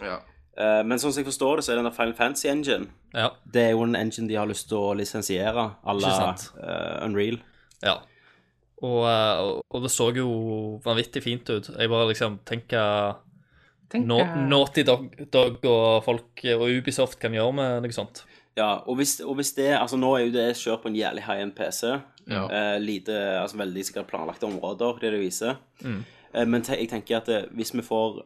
Ja. 0.00 0.20
Eh, 0.56 0.80
men 0.86 1.00
sånn 1.00 1.12
som 1.12 1.22
jeg 1.22 1.28
forstår 1.28 1.58
det, 1.58 1.66
så 1.66 1.72
er 1.72 1.80
den 1.80 1.88
der 1.88 1.96
Final 1.96 2.14
Fantasy 2.16 2.48
Engine 2.50 2.90
Ja. 3.16 3.30
Det 3.44 3.62
er 3.66 3.70
jo 3.72 3.84
en 3.86 3.96
engine 3.96 4.28
de 4.28 4.36
har 4.36 4.48
lyst 4.48 4.68
til 4.68 4.78
å 4.78 4.92
lisensiere, 4.96 5.64
à 5.84 5.94
la 5.96 6.12
eh, 6.32 7.04
Unreal. 7.06 7.40
ja. 7.82 7.98
Og, 8.82 9.02
eh, 9.06 9.40
og, 9.46 9.60
og 9.70 9.82
det 9.84 9.90
så 9.94 10.08
jo 10.16 10.28
vanvittig 10.84 11.22
fint 11.22 11.48
ut. 11.52 11.68
Jeg 11.78 11.90
bare 11.92 12.08
liksom 12.10 12.40
tenker 12.48 13.16
Nå, 13.92 14.16
Naughty 14.48 14.82
Dog, 14.88 15.10
Dog 15.30 15.58
og 15.68 16.04
folk 16.06 16.40
og 16.56 16.62
Ubisoft 16.72 17.18
kan 17.20 17.34
gjøre 17.36 17.52
med 17.58 17.82
noe 17.84 17.92
sånt. 17.94 18.22
Ja, 18.56 18.78
og 18.88 18.96
hvis, 18.98 19.18
og 19.24 19.36
hvis 19.38 19.52
det 19.56 19.70
Altså, 19.78 19.96
nå 20.00 20.10
er 20.16 20.26
jo 20.26 20.32
det 20.34 20.46
kjørt 20.60 20.82
på 20.84 20.90
en 20.90 20.96
jævlig 20.96 21.22
high-end 21.26 21.54
PC. 21.56 21.92
Ja. 22.28 22.42
Eh, 22.48 22.78
lite 22.80 23.14
Altså 23.42 23.58
veldig 23.60 23.84
sikkert 23.88 24.08
planlagte 24.10 24.48
områder, 24.48 24.98
det 25.00 25.12
det 25.14 25.20
viser. 25.22 25.56
Mm. 25.84 26.02
Eh, 26.34 26.46
men 26.48 26.64
te 26.64 26.76
jeg 26.80 26.88
tenker 26.92 27.20
at 27.20 27.28
det, 27.28 27.40
hvis 27.52 27.74
vi 27.76 27.84
får 27.84 28.22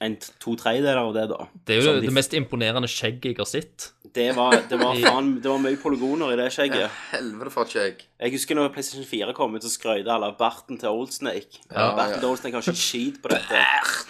en 0.00 0.14
to 0.40 0.54
tredjedeler 0.56 0.96
av 1.02 1.10
det, 1.12 1.26
da 1.28 1.44
Det 1.66 1.74
er 1.76 1.82
jo 1.82 1.94
det, 1.98 2.06
de- 2.08 2.14
mest 2.16 2.32
imponerende 2.38 2.88
skjegget 2.88 3.32
jeg 3.34 3.36
har 3.42 3.50
sett. 3.50 3.90
Det 4.14 4.28
var, 4.36 4.56
det 4.70 4.78
var 4.80 4.98
faen 5.04 5.32
Det 5.42 5.50
var 5.50 5.62
mye 5.62 5.78
polygoner 5.80 6.34
i 6.34 6.38
det 6.40 6.48
skjegget. 6.54 6.90
Helvete 7.12 7.54
for 7.54 7.68
et 7.68 7.74
skjegg. 7.74 8.04
Jeg 8.20 8.34
husker 8.34 8.58
når 8.58 8.72
PlayStation 8.74 9.06
4 9.06 9.34
kom 9.36 9.56
ut, 9.56 9.64
så 9.64 9.72
skrøt 9.72 10.08
alle 10.10 10.30
av 10.32 10.38
barten 10.40 10.80
til 10.80 10.90
Old 10.90 11.12
Snake. 11.14 11.62
Ja, 11.70 11.90
barten 11.98 12.16
ja. 12.16 12.22
til 12.22 12.30
Old 12.30 12.40
Snake 12.42 12.58
har 12.58 12.66
ikke 12.66 12.84
skit 12.84 13.20
på 13.22 13.32
dette. 13.32 13.64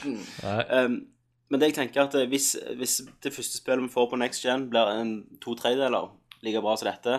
Um, 0.04 1.02
men 1.50 1.60
det 1.60 1.72
jeg 1.72 1.80
tenker 1.80 2.04
at 2.04 2.14
eh, 2.14 2.28
hvis, 2.30 2.52
hvis 2.78 3.00
det 3.22 3.34
første 3.34 3.58
spillet 3.58 3.82
vi 3.82 3.92
får 3.92 4.08
på 4.12 4.18
Next 4.22 4.44
Gen, 4.46 4.68
blir 4.70 4.92
en 4.94 5.14
to 5.42 5.56
tredjedeler 5.58 6.12
like 6.40 6.60
bra 6.64 6.76
som 6.78 6.88
dette, 6.88 7.18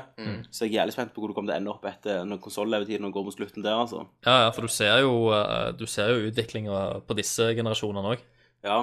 så 0.50 0.66
jeg 0.66 0.72
er 0.72 0.72
jeg 0.72 0.78
jævlig 0.80 0.94
spent 0.96 1.12
på 1.14 1.22
hvor 1.22 1.30
det 1.30 1.36
kommer 1.38 1.52
til 1.52 1.60
å 1.60 1.62
ende 1.62 1.74
opp 1.76 1.84
etter 1.86 2.24
når 2.26 2.40
konsollevetiden 2.42 3.12
går 3.14 3.26
mot 3.28 3.36
slutten 3.36 3.66
der, 3.66 3.78
altså. 3.78 4.08
Ja, 4.26 4.48
ja, 4.48 4.48
for 4.56 4.66
du 4.66 4.74
ser 4.74 5.04
jo, 5.04 5.12
eh, 5.36 5.68
du 5.78 5.86
ser 5.86 6.10
jo 6.10 6.32
utviklinga 6.32 6.80
på 7.06 7.18
disse 7.20 7.52
generasjonene 7.58 8.16
òg. 8.16 8.24
Ja. 8.66 8.80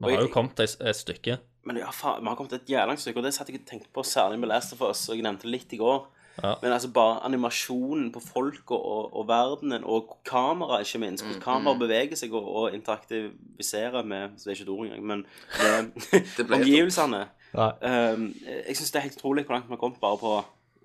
Vi 0.00 0.14
har 0.16 0.24
jo 0.24 0.32
kommet 0.32 0.58
et, 0.64 0.74
et 0.80 0.96
stykke. 0.96 1.36
Men 1.68 1.76
ja, 1.82 1.90
faen, 1.92 2.22
vi 2.22 2.30
har 2.30 2.38
kommet 2.38 2.56
et 2.56 2.70
jævla 2.72 2.96
stykke, 2.96 3.20
og 3.20 3.26
det 3.26 3.34
satt 3.36 3.50
jeg 3.50 3.60
og 3.60 3.68
tenkte 3.68 3.92
på 3.92 4.04
særlig 4.06 4.40
med 4.40 4.48
Last 4.48 4.72
of 4.72 4.80
Us, 4.86 5.02
og 5.08 5.18
jeg 5.18 5.26
nevnte 5.26 5.48
det 5.48 5.54
litt 5.54 5.74
i 5.76 5.80
går. 5.80 6.06
Ja. 6.40 6.54
Men 6.62 6.72
altså 6.72 6.88
bare 6.94 7.18
animasjonen 7.26 8.12
på 8.14 8.20
folk 8.22 8.70
og, 8.70 8.80
og, 8.80 9.16
og 9.20 9.26
verdenen, 9.28 9.84
og 9.84 10.14
kamera, 10.24 10.78
ikke 10.80 11.02
minst. 11.02 11.24
Hvordan 11.24 11.42
kamera 11.42 11.74
beveger 11.82 12.16
seg 12.16 12.32
og, 12.32 12.46
og 12.48 12.76
interaktiviserer 12.76 14.06
med 14.06 14.38
Så 14.38 14.48
det 14.48 14.54
er 14.54 14.60
ikke 14.60 14.68
et 14.68 14.72
ord 14.76 14.86
engang, 14.86 15.06
men 15.06 15.26
med 16.48 16.56
omgivelsene. 16.60 17.26
Um, 17.52 18.30
jeg 18.46 18.78
syns 18.78 18.94
det 18.94 19.00
er 19.00 19.06
helt 19.08 19.18
utrolig 19.18 19.44
hvor 19.44 19.58
langt 19.58 19.68
vi 19.68 19.74
har 19.74 19.82
kommet 19.82 20.00
bare 20.00 20.20
på 20.22 20.34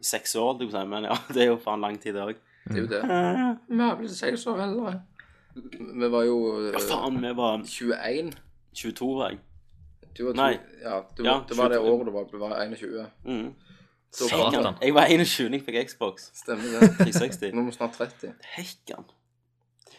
seks 0.04 0.36
år. 0.36 0.58
Du 0.60 0.68
kan 0.68 0.82
si, 0.82 0.88
Men 0.92 1.08
ja, 1.12 1.18
det 1.34 1.46
er 1.46 1.52
jo 1.54 1.60
faen 1.64 1.82
lang 1.82 2.00
tid, 2.02 2.18
det 2.18 2.26
òg. 2.26 2.42
Det 2.66 2.76
er 2.76 2.82
jo 2.82 2.88
det. 2.92 3.02
Vi 3.70 3.82
har 3.84 4.00
blitt 4.00 4.18
seks 4.18 4.48
år 4.52 4.64
heller. 4.66 5.00
Vi 5.80 6.12
var 6.12 6.24
jo 6.28 6.40
Ja, 6.66 6.74
eh, 6.76 6.88
faen, 6.90 7.22
vi 7.22 7.36
var 7.38 7.62
21. 7.64 8.34
22, 8.76 9.12
var 9.16 9.30
jeg. 9.32 9.40
Du 10.16 10.24
var 10.26 10.34
to, 10.34 10.42
Nei. 10.42 10.54
Ja, 10.84 11.02
du, 11.18 11.24
Ja, 11.26 11.40
det 11.50 11.58
var 11.58 11.70
det 11.74 11.80
22. 11.82 11.92
året 11.94 12.08
du 12.08 12.12
var, 12.16 12.26
du 12.32 12.38
var 12.40 12.56
21. 12.64 13.06
Mm. 13.26 13.50
Så 14.16 14.30
Satan. 14.32 14.78
Jeg 14.82 14.94
var 14.96 15.12
21 15.12 15.52
jeg 15.58 15.64
fikk 15.66 15.90
Xbox 15.90 16.30
Stemmer 16.40 16.72
det. 16.80 16.92
360. 17.02 17.52
Nå 17.52 17.66
er 17.66 17.70
vi 17.70 17.76
snart 17.76 17.98
30. 18.00 18.32
Hekkan. 18.56 19.04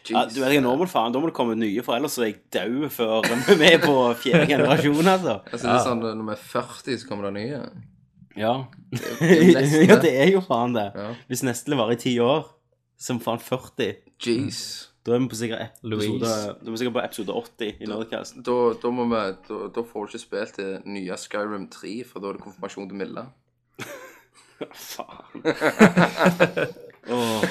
Ja, 0.06 0.22
du 0.30 0.38
vet 0.38 0.52
jeg 0.54 0.60
er 0.60 0.64
normal 0.64 0.86
faen, 0.88 1.12
Da 1.12 1.18
må 1.18 1.26
det 1.26 1.34
komme 1.34 1.56
nye, 1.58 1.82
for 1.82 1.96
ellers 1.98 2.14
så 2.14 2.22
er 2.22 2.30
jeg 2.30 2.38
død 2.54 2.88
før 2.94 3.26
vi 3.58 3.66
er 3.66 3.80
på 3.82 3.94
fjerde 4.22 4.46
generasjon, 4.52 5.02
altså. 5.02 5.40
Altså, 5.52 5.66
det 5.66 5.74
er 5.74 5.84
sånn, 5.84 6.02
Når 6.06 6.28
vi 6.28 6.34
er 6.36 6.42
40, 6.52 6.98
så 7.02 7.08
kommer 7.10 7.28
det 7.28 7.34
nye. 7.40 7.60
Ja. 8.36 8.52
det 8.92 9.02
er 9.26 9.46
neste. 9.56 9.80
ja, 9.90 9.96
det 10.04 10.12
er 10.22 10.30
jo 10.30 10.42
faen 10.46 10.76
det. 10.76 10.90
Ja. 10.94 11.08
Hvis 11.30 11.42
neste 11.46 11.76
varer 11.78 11.96
i 11.96 12.00
ti 12.06 12.14
år, 12.22 12.46
som 13.00 13.18
faen 13.24 13.42
40, 13.42 13.96
Jeez. 14.22 14.60
Da 15.06 15.14
er 15.14 15.22
vi 15.22 15.28
på 15.30 15.38
sikkert 15.38 15.76
episode, 15.86 16.26
da 16.26 16.66
er 16.66 16.74
vi 16.74 16.80
sikkert 16.80 16.96
på 16.96 17.02
episode 17.04 17.34
80 17.40 17.82
i 17.82 17.88
Nerdcast. 17.90 18.38
Da, 18.46 18.56
da, 18.82 18.90
må 18.90 19.06
vi, 19.12 19.20
da, 19.48 19.58
da 19.76 19.84
får 19.86 20.06
du 20.06 20.14
ikke 20.16 20.22
spilt 20.24 20.56
til 20.58 20.72
nye 20.90 21.18
Skyrim 21.22 21.68
3, 21.70 21.92
for 22.08 22.24
da 22.24 22.32
er 22.32 22.38
det 22.38 22.44
konfirmasjon 22.46 22.88
til 22.90 22.98
Milla. 23.02 23.26
Faen. 24.72 25.44
Åh, 27.16 27.44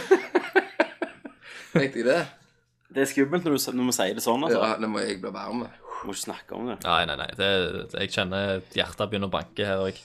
Tenkte 1.75 2.01
jeg 2.01 2.07
det? 2.07 2.19
det 2.95 3.03
er 3.03 3.09
skummelt 3.11 3.43
når 3.47 3.55
du, 3.57 3.63
når 3.75 3.89
vi 3.89 3.95
sier 3.97 4.15
det 4.15 4.23
sånn, 4.23 4.43
altså. 4.47 4.59
Ja, 4.61 4.75
det 4.79 4.89
må 4.91 5.01
jeg 5.03 5.19
bli 5.23 5.31
varm 5.35 5.63
med. 5.65 5.79
Må 6.05 6.13
ikke 6.13 6.21
snakke 6.21 6.55
om 6.55 6.69
det. 6.69 6.77
Nei, 6.85 7.01
nei, 7.09 7.15
nei. 7.19 7.29
Det, 7.39 7.49
jeg 7.97 8.11
kjenner 8.13 8.59
hjertet 8.75 9.09
begynner 9.11 9.31
å 9.31 9.33
banke 9.33 9.67
her 9.67 9.83
òg. 9.87 9.99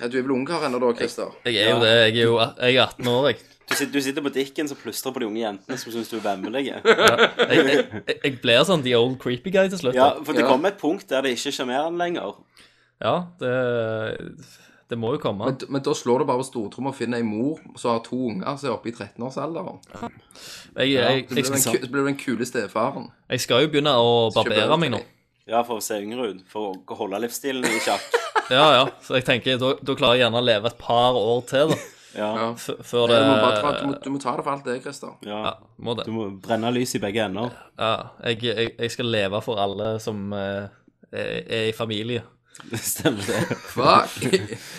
Ja, 0.00 0.08
du 0.08 0.18
er 0.18 0.22
vel 0.22 0.32
ungkar 0.36 0.62
ennå 0.68 0.78
da, 0.82 0.92
Christer? 0.98 1.32
Jeg 1.44 1.56
er 1.64 1.70
jo 1.74 1.80
det. 1.82 1.94
Jeg 1.96 2.16
er 2.20 2.28
jo 2.28 2.36
jeg 2.38 2.76
er 2.76 2.84
18 2.86 3.08
år, 3.10 3.28
jeg. 3.32 3.40
Du 3.70 3.74
sitter, 3.76 3.92
du 3.94 4.00
sitter 4.02 4.22
på 4.26 4.30
dikken 4.34 4.66
og 4.70 4.78
plystrer 4.82 5.12
på 5.14 5.20
de 5.22 5.26
unge 5.28 5.42
jentene 5.44 5.76
som 5.78 5.92
syns 5.94 6.08
du 6.10 6.16
er 6.18 6.24
vemmelige. 6.24 6.80
Jeg, 6.82 6.96
jeg, 7.38 7.66
jeg, 8.06 8.16
jeg 8.24 8.32
blir 8.42 8.64
sånn 8.66 8.82
the 8.82 8.96
old 8.98 9.14
creepy 9.22 9.52
guy 9.54 9.68
til 9.70 9.78
slutt. 9.78 9.94
Ja, 9.98 10.08
for 10.26 10.34
det 10.34 10.42
Ja. 10.42 10.48
kommer 10.50 10.72
et 10.72 10.80
punkt 10.80 11.06
der 11.10 11.22
det 11.22 11.36
ikke 11.36 11.52
sjarmerer 11.54 11.86
sjarmerende 11.86 12.02
lenger. 12.02 12.40
Ja, 13.00 13.14
det, 13.38 13.52
det 14.90 14.98
må 14.98 15.12
jo 15.14 15.20
komme. 15.22 15.46
Men, 15.52 15.58
men 15.76 15.84
da 15.86 15.94
slår 15.94 16.18
du 16.24 16.26
bare 16.32 16.42
på 16.42 16.48
stortromma 16.50 16.90
og 16.90 16.98
finner 16.98 17.22
ei 17.22 17.26
mor 17.26 17.60
som 17.78 17.92
har 17.94 18.02
to 18.06 18.18
unger 18.32 18.58
som 18.58 18.72
er 18.72 18.74
oppe 18.74 18.90
i 18.90 18.96
13-årsalderen. 18.96 19.78
Ja. 19.94 20.10
jeg, 20.82 21.28
Så 21.28 21.34
blir 21.34 21.50
den 21.54 21.62
så 21.62 21.76
blir 21.78 22.02
du 22.02 22.10
den 22.10 22.18
kule 22.18 22.46
stefaren. 22.50 23.06
jeg 23.30 23.40
skal 23.46 23.62
jo 23.64 23.70
begynne 23.70 23.94
å 23.94 24.30
barbere 24.34 24.80
meg 24.82 24.90
nå. 24.96 25.00
Ja, 25.46 25.62
for 25.66 25.78
å 25.78 25.82
se 25.82 25.96
yngre 26.02 26.28
ut. 26.34 26.42
For 26.50 26.74
å 26.74 26.98
holde 26.98 27.22
livsstilen 27.22 27.64
i 27.70 27.78
sjakk. 27.82 28.02
Ja, 28.50 28.66
ja. 28.74 28.84
Så 29.06 29.16
jeg 29.18 29.26
tenker, 29.28 29.58
da, 29.62 29.72
da 29.78 29.96
klarer 29.98 30.18
jeg 30.18 30.24
gjerne 30.26 30.40
å 30.42 30.46
leve 30.46 30.70
et 30.70 30.78
par 30.80 31.18
år 31.18 31.42
til, 31.50 31.72
da. 31.74 31.80
Ja. 32.10 32.30
Før 32.58 33.06
det 33.06 33.20
Du 33.22 33.28
må, 33.28 33.36
bare 33.38 33.60
ta, 33.62 33.70
du, 33.78 33.84
må, 33.86 33.94
du 34.02 34.10
må 34.10 34.18
ta 34.18 34.32
det 34.34 34.42
for 34.42 34.52
alt 34.56 34.66
det, 34.66 34.80
Christer. 34.82 35.14
Ja, 35.22 35.40
ja. 35.46 35.52
må 35.78 35.94
det. 35.94 36.08
Du 36.08 36.14
må 36.16 36.26
brenne 36.42 36.72
lys 36.74 36.96
i 36.98 37.02
begge 37.02 37.22
ender. 37.28 37.54
Ja, 37.78 37.92
jeg, 38.26 38.42
jeg, 38.48 38.72
jeg 38.74 38.94
skal 38.96 39.10
leve 39.14 39.38
for 39.46 39.62
alle 39.62 39.92
som 40.02 40.32
eh, 40.34 40.66
er, 41.12 41.34
er 41.46 41.68
i 41.70 41.74
familie. 41.76 42.24
Stemmer 42.92 43.26
det. 43.30 43.58
Fuck! 43.74 44.22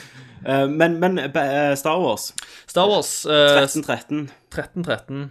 Eh, 0.41 0.63
men 0.65 0.95
men 0.97 1.19
eh, 1.21 1.75
Star 1.77 1.99
Wars 2.01 2.31
Star 2.65 2.87
Wars 2.89 3.27
eh, 3.29 3.59
1313 3.61 4.23
1313 4.49 5.27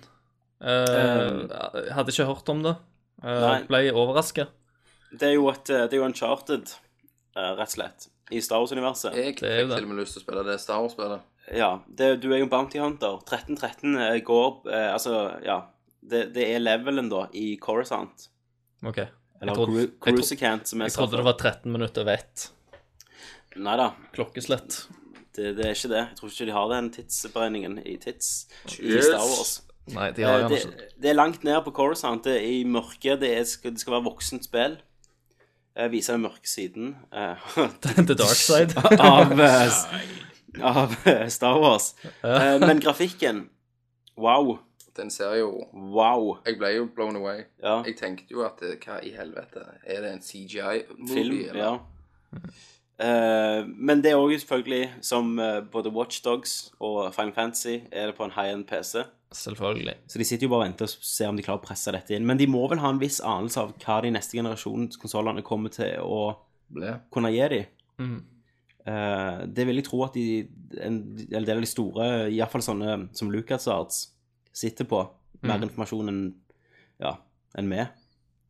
eh, 0.63 1.89
Hadde 1.97 2.15
ikke 2.15 2.29
hørt 2.29 2.53
om 2.53 2.61
det. 2.63 2.77
Eh, 3.19 3.57
ble 3.67 3.81
overraska. 3.91 4.47
Det 5.11 5.33
er 5.33 5.35
jo 5.35 5.49
et 5.51 5.67
eh, 5.73 5.89
Det 5.91 5.99
er 5.99 6.03
jo 6.05 6.07
Uncharted, 6.07 6.77
eh, 7.35 7.51
rett 7.59 7.67
og 7.67 7.75
slett, 7.75 8.07
i 8.31 8.41
Star 8.45 8.63
Wars-universet. 8.63 9.15
Jeg 9.15 9.17
Det 9.17 9.27
fikk 9.35 9.41
det. 9.47 9.77
til 9.77 9.85
og 9.87 9.91
med 9.93 10.01
lyst 10.03 10.17
til 10.17 10.23
å 10.23 10.25
spille 10.27 10.45
det 10.47 10.57
Star 10.63 10.81
Wars-spillet. 10.85 11.21
Ja. 11.57 11.71
Det, 11.89 12.11
du 12.23 12.29
er 12.33 12.39
jo 12.41 12.47
en 12.47 12.53
bounty 12.53 12.79
hunter. 12.79 13.17
1313 13.25 13.97
eh, 13.99 14.21
går 14.27 14.69
eh, 14.71 14.89
Altså, 14.93 15.17
ja. 15.45 15.61
Det, 16.01 16.31
det 16.35 16.47
er 16.55 16.63
levelen, 16.63 17.11
da, 17.13 17.27
i 17.37 17.57
Coruscant. 17.61 18.29
OK. 18.87 19.01
Eller 19.41 19.57
trodde, 19.57 19.87
Cruisicant, 20.01 20.67
som 20.69 20.81
jeg 20.81 20.91
jeg 20.91 20.95
sa 20.95 21.03
trodde 21.03 21.19
det 21.21 21.27
var 21.27 21.37
13 21.41 21.73
minutter 21.73 22.03
over 22.05 22.19
ett. 22.21 22.47
Nei 23.61 23.75
da, 23.81 23.89
Klokkeslett. 24.15 24.77
det, 25.37 25.55
det 25.59 25.65
er 25.67 25.75
ikke 25.75 25.91
det. 25.93 26.03
Jeg 26.11 26.17
tror 26.21 26.31
ikke 26.33 26.47
de 26.49 26.55
har 26.57 26.69
den 26.73 26.91
tidsberegningen 26.95 27.79
i 27.85 27.97
tids 28.01 28.31
i 28.79 29.01
Star 29.03 29.25
Wars. 29.25 29.55
Nei, 29.91 30.11
de 30.15 30.23
har 30.29 30.45
Eh, 30.45 30.49
det, 30.53 30.61
ikke 30.63 30.89
det 31.03 31.11
er 31.11 31.17
langt 31.19 31.43
ned 31.45 31.61
på 31.67 31.73
Coruscant. 31.75 32.23
Det 32.25 32.37
er 32.39 32.47
i 32.47 32.65
mørket. 32.69 33.21
Det, 33.25 33.31
er, 33.37 33.45
det 33.71 33.81
skal 33.83 33.97
være 33.99 34.07
voksent 34.07 34.47
spill. 34.47 34.77
Jeg 35.77 35.91
viser 35.93 36.17
den 36.17 36.23
mørke 36.23 36.49
siden 36.51 36.97
eh, 37.13 37.37
The 38.09 38.15
Dark 38.15 38.37
Side. 38.41 38.75
av, 38.99 39.33
eh, 39.41 39.71
av 40.77 40.97
eh, 41.07 41.29
Star 41.29 41.61
Wars. 41.63 41.95
Eh, 42.25 42.59
men 42.61 42.81
grafikken 42.81 43.49
Wow. 44.21 44.59
Den 44.97 45.11
ser 45.11 45.35
jo 45.39 45.53
Wow. 45.73 46.39
Jeg 46.47 46.59
ble 46.59 46.75
jo 46.75 46.89
blown 46.95 47.17
away. 47.17 47.45
Ja. 47.63 47.83
Jeg 47.87 47.97
tenkte 47.97 48.35
jo 48.35 48.43
at 48.45 48.61
eh, 48.63 48.77
hva 48.85 48.99
i 49.07 49.15
helvete? 49.17 49.63
Er 49.87 50.03
det 50.03 50.13
en 50.13 50.21
CGI-movie? 50.21 51.15
Film. 51.15 51.57
Ja. 51.57 51.77
Uh, 53.01 53.65
men 53.81 54.03
det 54.05 54.11
er 54.13 54.21
òg 54.21 54.35
selvfølgelig, 54.37 54.91
som 55.01 55.39
eh, 55.41 55.63
både 55.73 55.89
Watchdogs 55.89 56.73
og 56.85 57.15
Final 57.15 57.33
Fantasy, 57.33 57.79
er 57.93 58.11
det 58.11 58.15
på 58.19 58.27
en 58.27 58.35
high-end 58.35 58.67
PC. 58.69 59.07
Selvfølgelig. 59.31 59.95
Så 60.11 60.19
de 60.19 60.27
sitter 60.27 60.49
jo 60.49 60.51
bare 60.51 60.65
og 60.65 60.67
venter 60.67 60.89
og 60.89 61.07
ser 61.07 61.31
om 61.31 61.37
de 61.39 61.45
klarer 61.47 61.61
å 61.63 61.67
presse 61.67 61.93
dette 61.95 62.17
inn. 62.17 62.27
Men 62.27 62.39
de 62.41 62.49
må 62.51 62.65
vel 62.71 62.81
ha 62.83 62.91
en 62.91 62.99
viss 62.99 63.21
anelse 63.23 63.63
av 63.63 63.77
hva 63.79 64.01
de 64.03 64.11
neste 64.17 64.35
generasjons 64.39 64.99
konsollene 64.99 65.45
kommer 65.47 65.71
til 65.75 66.03
å 66.03 66.35
Ble. 66.71 66.97
kunne 67.15 67.31
gi 67.35 67.47
dem. 67.53 67.71
Mm. 68.01 68.19
Uh, 68.81 69.47
det 69.47 69.67
vil 69.69 69.79
jeg 69.79 69.87
tro 69.87 70.01
at 70.07 70.17
de, 70.17 70.27
en, 70.83 70.99
en 71.29 71.47
del 71.47 71.61
av 71.61 71.63
de 71.63 71.71
store, 71.71 72.07
iallfall 72.33 72.65
sånne 72.65 72.97
som 73.15 73.31
LucasArts, 73.31 74.09
sitter 74.57 74.89
på. 74.91 75.05
Mer 75.47 75.63
informasjon 75.65 76.11
enn 76.11 76.23
ja, 77.01 77.15
enn 77.57 77.71
vi. 77.71 77.85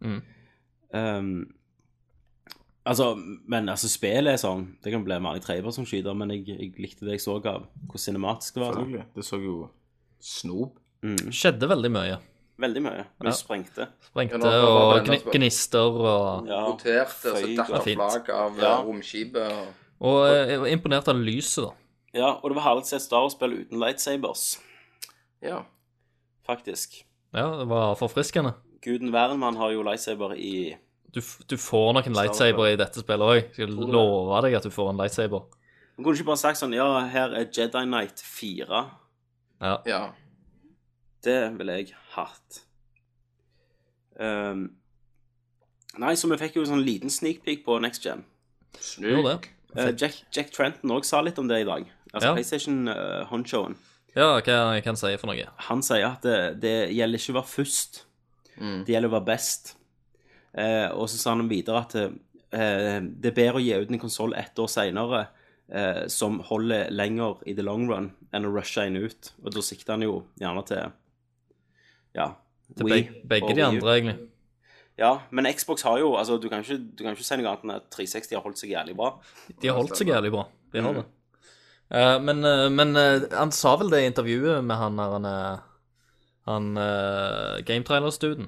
Mm. 0.02 0.20
Um, 0.96 1.34
altså, 2.88 3.12
men 3.20 3.68
altså, 3.70 3.86
spillet 3.92 4.32
er 4.32 4.40
sånn 4.40 4.64
Det 4.82 4.90
kan 4.90 5.04
bli 5.06 5.18
mer 5.22 5.68
som 5.70 5.84
skyter, 5.86 6.16
men 6.18 6.32
jeg, 6.34 6.48
jeg 6.48 6.72
likte 6.80 7.06
det 7.06 7.18
jeg 7.18 7.26
så 7.26 7.36
av 7.36 7.68
hvor 7.84 8.00
cinematisk 8.00 8.56
det 8.56 8.64
var. 8.64 8.80
sånn. 8.80 8.96
Det 9.14 9.26
så 9.26 9.38
jo 9.44 9.58
snop. 10.20 10.78
Skjedde 11.32 11.68
veldig 11.70 11.90
mye. 11.94 12.18
Veldig 12.60 12.82
mye. 12.84 13.04
Mye 13.22 13.30
Ja. 13.30 13.32
sprengte. 13.32 13.86
Sprengte 14.04 14.36
Ja, 14.44 14.64
og 14.68 15.04
det 15.06 15.22
gni 15.24 15.32
gnister 15.32 15.78
og 15.80 16.46
Ja, 16.48 16.58
Roterte, 16.66 17.32
så 17.32 17.56
datt 17.56 17.84
flagg 17.86 18.28
av 18.30 18.58
Ja. 18.58 18.62
ja. 18.62 18.82
romskipet. 18.84 19.52
Og... 19.52 19.66
Og 20.00 20.26
eh, 20.28 20.48
jeg 20.50 20.60
var 20.60 20.66
imponert 20.68 21.08
av 21.08 21.16
lyset, 21.16 21.64
da. 21.64 21.70
Ja, 22.12 22.30
og 22.42 22.50
det 22.50 22.56
var 22.56 22.62
herlig 22.68 22.82
å 22.82 22.86
se 22.90 22.98
Star 23.00 23.20
Wars-spill 23.24 23.52
uten 23.64 23.78
lightsabers, 23.80 24.58
Ja. 25.42 25.62
faktisk. 26.46 27.04
Ja, 27.32 27.56
det 27.58 27.68
var 27.68 27.94
forfriskende. 27.96 28.54
Guden 28.82 29.12
Wernmann 29.12 29.56
har 29.56 29.70
jo 29.72 29.82
lightsaber 29.82 30.34
i 30.36 30.76
Du, 31.12 31.20
du 31.48 31.56
får 31.56 31.92
nok 31.94 32.06
en 32.06 32.12
lightsaber 32.14 32.68
i 32.72 32.76
dette 32.76 33.00
spillet 33.02 33.26
òg. 33.26 33.40
Jeg 33.42 33.52
skal 33.54 33.68
love 33.90 34.42
deg 34.42 34.54
at 34.54 34.62
du 34.62 34.70
får 34.70 34.90
en 34.90 34.96
lightsaber. 35.00 35.42
Man 35.96 36.04
kunne 36.04 36.14
ikke 36.16 36.26
bare 36.30 36.36
sagt 36.40 36.58
sånn 36.60 36.72
Ja, 36.74 36.86
her 37.10 37.34
er 37.34 37.46
Jedi 37.50 37.82
Knight 37.84 38.20
4. 38.22 38.84
Ja. 39.60 39.74
ja. 39.86 40.02
Det 41.24 41.38
ville 41.58 41.74
jeg 41.82 41.94
hatt. 42.14 42.62
Um, 44.20 44.66
nei, 46.00 46.14
så 46.16 46.28
vi 46.30 46.38
fikk 46.40 46.56
jo 46.58 46.64
en 46.64 46.70
sånn 46.74 46.84
liten 46.86 47.12
sneak 47.12 47.42
peek 47.44 47.62
på 47.66 47.76
Next 47.82 48.04
Gen. 48.04 48.24
Gjorde 49.00 49.34
det. 49.34 49.50
Uh, 49.76 49.90
Jack, 50.00 50.22
Jack 50.34 50.50
Trenton 50.54 50.92
òg 50.96 51.04
sa 51.08 51.20
litt 51.24 51.38
om 51.40 51.48
det 51.50 51.62
i 51.62 51.68
dag. 51.68 51.86
Altså 52.12 52.30
Ja. 52.30 52.34
PlayStation 52.36 52.88
uh, 52.90 53.24
Honchoen. 53.30 53.76
Ja, 54.16 54.32
hva 54.40 54.42
kan 54.82 54.90
han 54.90 54.98
si 54.98 55.12
for 55.20 55.30
noe? 55.30 55.44
Han 55.68 55.84
sier 55.86 56.08
at 56.08 56.24
det, 56.26 56.38
det 56.64 56.74
gjelder 56.96 57.20
ikke 57.20 57.36
å 57.36 57.40
være 57.42 57.52
først, 57.56 58.06
Mm. 58.60 58.82
det 58.84 58.92
gjelder 58.92 59.08
å 59.08 59.12
være 59.14 59.24
best. 59.30 59.70
Uh, 60.52 60.90
og 60.98 61.06
så 61.08 61.16
sa 61.16 61.30
han 61.32 61.46
videre 61.48 61.78
at 61.80 61.94
uh, 61.96 62.10
det 62.50 63.30
er 63.30 63.36
bedre 63.36 63.60
å 63.60 63.62
gi 63.62 63.70
ut 63.78 63.92
en 63.94 64.00
konsoll 64.02 64.34
ett 64.36 64.58
år 64.60 64.68
seinere 64.68 65.20
eh, 65.70 66.06
som 66.08 66.40
holder 66.48 66.90
lenger 66.90 67.40
i 67.46 67.54
the 67.54 67.62
long 67.62 67.86
run, 67.90 68.10
enn 68.32 68.46
å 68.46 68.52
rushe 68.54 68.82
en 68.86 68.96
ut. 68.96 69.32
Og 69.44 69.52
da 69.54 69.62
sikter 69.64 69.94
han 69.96 70.02
jo 70.06 70.24
gjerne 70.40 70.64
til 70.68 70.90
ja, 72.14 72.32
Til 72.76 72.86
Wii 72.86 72.92
begge, 73.02 73.22
begge 73.30 73.54
de 73.58 73.62
andre, 73.66 73.94
egentlig. 73.98 74.16
Ja, 75.00 75.14
men 75.30 75.46
Xbox 75.56 75.82
har 75.86 75.98
jo 75.98 76.10
altså, 76.18 76.36
Du 76.42 76.48
kan 76.50 76.60
ikke, 76.60 76.76
du 76.76 77.02
kan 77.04 77.14
ikke 77.14 77.24
si 77.24 77.36
noe 77.40 77.48
annet 77.48 77.64
enn 77.64 77.72
at 77.78 77.86
360 77.94 78.34
har 78.36 78.42
holdt 78.44 78.58
seg 78.60 78.70
jævlig 78.74 78.96
bra. 78.98 79.12
De 79.62 79.70
har 79.70 79.78
holdt 79.78 79.96
seg 79.96 80.10
jævlig 80.12 80.30
bra. 80.34 80.44
De 80.74 80.80
Mm. 80.80 80.86
har 80.86 80.94
det. 81.00 81.06
Uh, 81.90 82.18
men 82.22 82.44
uh, 82.46 82.68
men 82.70 82.92
uh, 82.94 83.24
han 83.34 83.50
sa 83.50 83.72
vel 83.80 83.88
det 83.90 84.02
i 84.04 84.06
intervjuet 84.10 84.62
med 84.62 84.76
han 84.78 84.96
der 85.00 85.10
han, 85.16 85.24
eh, 85.26 85.64
han 86.46 86.68
uh, 86.78 87.58
gametrailer-studen? 87.66 88.46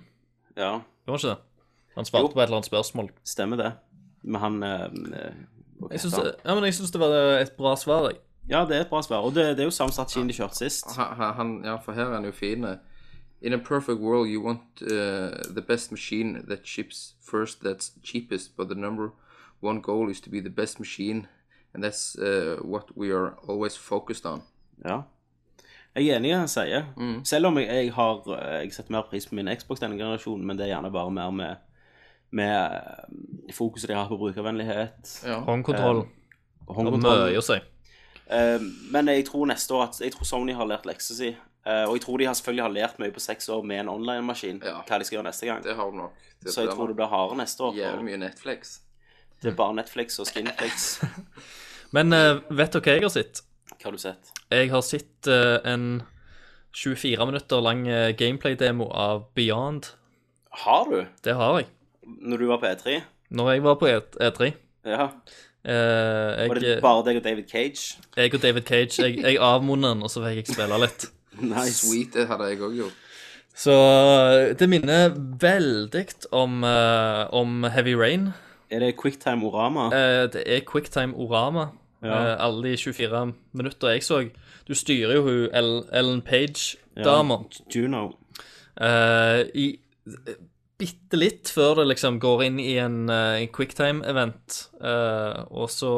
Ja, 0.56 0.76
Gjorde 1.06 1.16
han 1.16 1.18
ikke 1.18 1.32
det? 1.32 1.40
Han 1.96 2.04
svarte 2.06 2.28
Jo. 2.28 2.34
på 2.34 2.40
et 2.40 2.44
eller 2.46 2.56
annet 2.60 2.70
spørsmål. 2.70 3.08
stemmer 3.24 3.56
det. 3.58 3.72
Men 4.22 4.40
han 4.40 4.62
Jeg 5.90 6.00
syns, 6.00 6.14
det, 6.14 6.34
ja, 6.44 6.54
men 6.54 6.64
jeg 6.64 6.74
syns 6.74 6.90
det 6.90 7.00
var 7.00 7.14
et 7.40 7.52
bra 7.56 7.76
svar. 7.76 8.08
Jeg. 8.10 8.18
Ja, 8.50 8.64
det 8.68 8.76
er 8.76 8.80
et 8.80 8.88
bra 8.90 9.02
svar. 9.02 9.22
Og 9.26 9.34
det, 9.34 9.56
det 9.56 9.60
er 9.60 9.64
jo 9.64 9.70
samme 9.70 9.92
strategien 9.92 10.28
de 10.28 10.34
kjørte 10.34 10.56
sist. 10.56 10.86
Han, 10.96 11.34
han- 11.34 11.60
ja, 11.64 11.76
for 11.76 11.92
her 11.92 12.04
er 12.10 12.14
han 12.14 12.24
jo 12.24 12.32
fin. 12.32 12.66
In 13.42 13.52
a 13.52 13.58
perfect 13.58 13.98
world, 14.00 14.28
you 14.28 14.42
want 14.44 14.60
uh, 14.82 15.30
the 15.54 15.62
best 15.66 15.90
machine 15.90 16.42
that 16.48 16.60
ships 16.64 17.14
first, 17.30 17.60
that's 17.64 17.90
cheapest, 18.04 18.56
but 18.56 18.66
the 18.68 18.74
number 18.80 19.08
one 19.62 19.80
goal 19.82 20.10
is 20.10 20.20
to 20.20 20.30
be 20.30 20.40
the 20.40 20.50
best 20.50 20.78
machine, 20.78 21.26
and 21.74 21.82
that's 21.84 22.14
uh, 22.18 22.56
what 22.64 22.84
we 22.96 23.10
are 23.12 23.32
always 23.48 23.76
focused 23.76 24.26
on. 24.26 24.42
Ja. 24.84 25.00
Jeg 25.96 26.06
er 26.08 26.16
enig 26.16 26.28
i 26.30 26.32
det 26.32 26.38
han 26.38 26.48
sier. 26.48 26.84
Selv 27.24 27.46
om 27.46 27.58
jeg, 27.58 27.66
jeg 27.68 27.92
har 27.92 28.22
eh, 28.32 28.62
jeg 28.64 28.72
setter 28.72 28.92
mer 28.92 29.02
pris 29.10 29.26
på 29.28 29.34
min 29.34 29.48
Xbox 29.58 29.80
denne 29.82 29.98
generasjonen, 29.98 30.46
men 30.46 30.56
det 30.56 30.64
er 30.64 30.70
gjerne 30.76 30.90
bare 30.92 31.10
mer 31.10 31.30
med, 31.30 31.56
med 32.32 32.56
eh, 32.76 33.52
fokuset 33.54 33.88
de 33.90 33.94
har 33.98 34.08
på 34.08 34.16
brukervennlighet 34.20 35.12
Ja. 35.28 35.40
Håndkontroll. 35.46 36.02
Eh, 36.06 36.74
håndkontroll. 36.74 37.26
mye 37.28 37.38
å 37.40 37.44
si. 37.44 37.58
Eh, 38.32 38.58
men 38.94 39.10
jeg 39.12 39.26
tror 39.28 39.46
neste 39.50 39.74
år 39.76 39.88
at 39.90 40.00
Jeg 40.00 40.12
tror 40.14 40.24
Sony 40.28 40.54
har 40.56 40.66
lært 40.70 40.86
leksa 40.88 41.14
si. 41.18 41.32
Eh, 41.66 41.84
og 41.86 41.94
jeg 41.98 42.02
tror 42.06 42.18
de 42.18 42.26
har 42.26 42.34
selvfølgelig 42.34 42.64
har 42.64 42.72
lært 42.74 42.98
mye 42.98 43.12
på 43.14 43.20
seks 43.22 43.48
år 43.52 43.62
med 43.62 43.80
en 43.84 43.88
online-maskin. 43.92 44.62
Ja. 44.64 44.80
Hva 44.88 44.98
de 44.98 45.04
skal 45.06 45.18
gjøre 45.20 45.28
neste 45.28 45.46
gang. 45.46 45.60
Det 45.62 45.76
har 45.76 45.90
de 45.90 45.96
nok. 46.00 46.12
Det 46.42 46.50
Så 46.54 46.64
jeg 46.64 46.72
tror 46.74 46.88
det 46.90 46.96
blir 46.98 47.06
hardere 47.12 47.36
neste 47.42 47.62
år. 47.68 47.76
Jævlig 47.78 48.04
mye 48.08 48.18
Netflix. 48.24 48.80
det 49.42 49.52
er 49.52 49.56
bare 49.58 49.74
Netflix 49.74 50.18
og 50.18 50.26
Skinflix. 50.26 51.02
Men 51.96 52.12
eh, 52.12 52.40
vet 52.50 52.72
dere 52.72 52.82
hva 52.82 52.96
jeg 52.96 53.02
har 53.04 53.12
sett? 53.14 53.42
Hva 53.76 53.84
har 53.84 53.92
du 53.92 53.98
sett? 53.98 54.32
Jeg 54.50 54.70
har 54.72 54.82
sett 54.82 55.28
eh, 55.28 55.58
en 55.68 56.02
24 56.72 57.26
minutter 57.28 57.60
lang 57.60 57.84
gameplay-demo 58.16 58.86
av 58.96 59.26
Beyond. 59.36 59.90
Har 60.64 60.88
du? 60.90 61.02
Det 61.22 61.34
har 61.36 61.58
jeg. 61.60 61.68
Når 62.06 62.36
du 62.38 62.46
var 62.46 62.58
på 62.62 62.66
E3? 62.66 63.00
Når 63.30 63.50
jeg 63.52 63.62
var 63.64 63.74
på 63.80 63.86
E- 63.86 64.28
E3. 64.28 64.52
Ja. 64.86 65.08
Eh, 65.64 66.48
Var 66.48 66.54
det 66.58 66.62
jeg, 66.62 66.80
bare 66.82 67.04
deg 67.06 67.16
og 67.20 67.24
David 67.24 67.44
Cage? 67.48 67.96
jeg 68.16 68.34
og 68.34 68.42
David 68.42 68.62
Cage 68.66 68.98
Jeg, 69.02 69.18
jeg 69.22 69.36
avmunnet 69.38 69.92
den, 69.94 70.02
og 70.02 70.10
så 70.10 70.22
fikk 70.24 70.36
jeg 70.42 70.46
spille 70.56 70.78
litt. 70.82 71.06
Nice. 71.40 71.86
Sweet, 71.86 72.12
det 72.14 72.26
hadde 72.28 72.48
jeg 72.50 72.58
òg 72.60 72.74
gjort. 72.76 72.96
Så 73.56 73.72
eh, 73.72 74.54
det 74.58 74.68
minner 74.68 75.14
veldig 75.40 76.02
om, 76.32 76.64
eh, 76.64 77.22
om 77.32 77.62
Heavy 77.64 77.94
Rain. 77.94 78.26
Er 78.70 78.80
det 78.80 78.96
Quicktime 79.00 79.44
Orama? 79.46 79.86
Eh, 79.94 80.26
det 80.32 80.42
er 80.46 80.60
Quicktime 80.66 81.14
Orama. 81.14 81.68
Ja. 82.02 82.32
Eh, 82.32 82.36
alle 82.44 82.70
de 82.72 82.76
24 82.76 83.32
minutter 83.52 83.88
jeg 83.94 84.02
så. 84.02 84.22
Du 84.68 84.74
styrer 84.74 85.14
jo 85.14 85.22
hun 85.22 85.48
Ellen 85.92 86.22
Page-dama 86.22 87.38
Juno. 87.74 88.12
eh, 88.80 89.44
i 89.54 89.78
bitte 90.80 91.18
litt 91.18 91.50
før 91.52 91.80
det 91.80 91.88
liksom 91.92 92.18
går 92.22 92.44
inn 92.48 92.58
i 92.62 92.72
en, 92.82 93.04
eh, 93.10 93.42
en 93.42 93.50
quicktime-event. 93.54 94.58
Uh, 94.82 95.44
og 95.50 95.70
så 95.70 95.92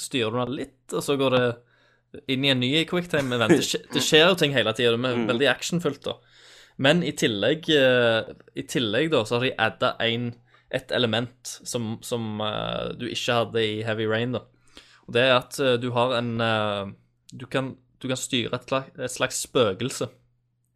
styrer 0.00 0.34
du 0.34 0.40
den 0.42 0.56
litt, 0.58 0.92
og 0.92 1.04
så 1.06 1.16
går 1.20 1.36
det 1.36 1.44
inn 2.34 2.44
i 2.44 2.52
en 2.52 2.60
ny 2.60 2.72
quicktime-event. 2.90 3.56
Det, 3.56 3.82
det 3.94 4.02
skjer 4.04 4.28
jo 4.28 4.36
ting 4.40 4.52
hele 4.56 4.74
tida. 4.76 4.96
Det 4.96 5.12
er 5.14 5.26
veldig 5.30 5.50
actionfullt, 5.54 6.04
da. 6.04 6.16
Men 6.80 7.02
i 7.04 7.12
tillegg, 7.12 7.68
uh, 7.72 8.30
i 8.56 8.66
tillegg 8.68 9.10
da, 9.14 9.24
så 9.24 9.38
har 9.38 9.48
de 9.48 9.56
adda 9.56 9.94
en, 10.06 10.30
et 10.70 10.92
element 10.96 11.56
som, 11.64 11.96
som 12.04 12.40
uh, 12.40 12.90
du 12.96 13.06
ikke 13.08 13.42
hadde 13.42 13.64
i 13.64 13.82
Heavy 13.86 14.08
Rain, 14.10 14.36
da. 14.38 14.46
Og 15.10 15.14
det 15.16 15.22
er 15.26 15.32
at 15.40 15.56
eh, 15.58 15.72
du 15.82 15.88
har 15.90 16.12
en 16.14 16.28
eh, 16.38 16.90
du, 17.34 17.42
kan, 17.50 17.72
du 17.98 18.04
kan 18.06 18.18
styre 18.20 18.54
et, 18.54 18.68
slags- 18.70 18.94
et 18.94 19.10
slags 19.10 19.40
spøkelse. 19.42 20.06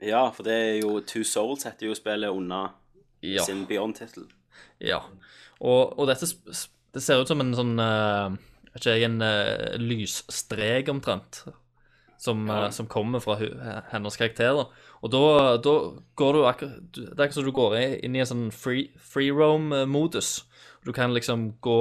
Ja, 0.02 0.24
for 0.34 0.42
det 0.42 0.56
er 0.58 0.72
jo 0.80 0.96
Two 1.06 1.22
Souls 1.22 1.62
heter 1.68 1.86
jo 1.86 1.94
spillet 1.94 2.34
unna 2.34 2.64
Ja. 3.24 3.44
sin 3.46 3.64
Beyond-tittel. 3.68 4.28
Ja. 4.84 5.00
Og, 5.60 5.98
og 5.98 6.08
dette 6.10 6.28
Det 6.94 7.02
ser 7.02 7.22
ut 7.22 7.30
som 7.30 7.40
en 7.42 7.54
sånn 7.56 7.78
uh, 7.80 8.34
Vet 8.74 8.82
ikke 8.82 8.96
jeg, 8.96 9.06
en 9.08 9.22
uh, 9.22 9.76
lysstrek 9.78 10.90
omtrent. 10.90 11.44
Som, 12.18 12.46
eh, 12.48 12.70
som 12.72 12.86
kommer 12.88 13.20
fra 13.20 13.34
hennes 13.90 14.16
karakter. 14.16 14.54
da. 14.56 14.62
Og 15.04 15.10
da, 15.12 15.20
da 15.60 15.72
går 16.16 16.32
du 16.32 16.38
akkurat 16.48 16.78
Det 16.94 17.02
er 17.10 17.24
akkurat 17.26 17.36
som 17.36 17.44
du 17.44 17.52
går 17.52 17.74
inn 18.06 18.16
i 18.16 18.22
en 18.22 18.30
sånn 18.30 18.46
free, 18.54 18.86
free 18.96 19.34
roam-modus. 19.34 20.46
Du 20.86 20.92
kan 20.96 21.12
liksom 21.12 21.50
gå 21.60 21.76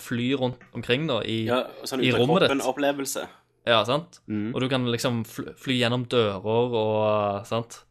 fly 0.00 0.30
rundt 0.40 0.64
omkring 0.72 1.04
da 1.10 1.20
i, 1.20 1.42
Ja, 1.50 1.66
sånn 1.84 2.00
i 2.00 2.10
rommet 2.14 2.46
ditt. 2.46 2.54
kroppen-opplevelse. 2.54 3.26
Ja, 3.68 3.82
sant? 3.84 4.22
Mm. 4.26 4.54
Og 4.54 4.64
du 4.64 4.68
kan 4.72 4.88
liksom 4.90 5.22
fly, 5.28 5.52
fly 5.60 5.76
gjennom 5.82 6.08
dører 6.10 6.74
og 6.80 7.46
sant? 7.46 7.82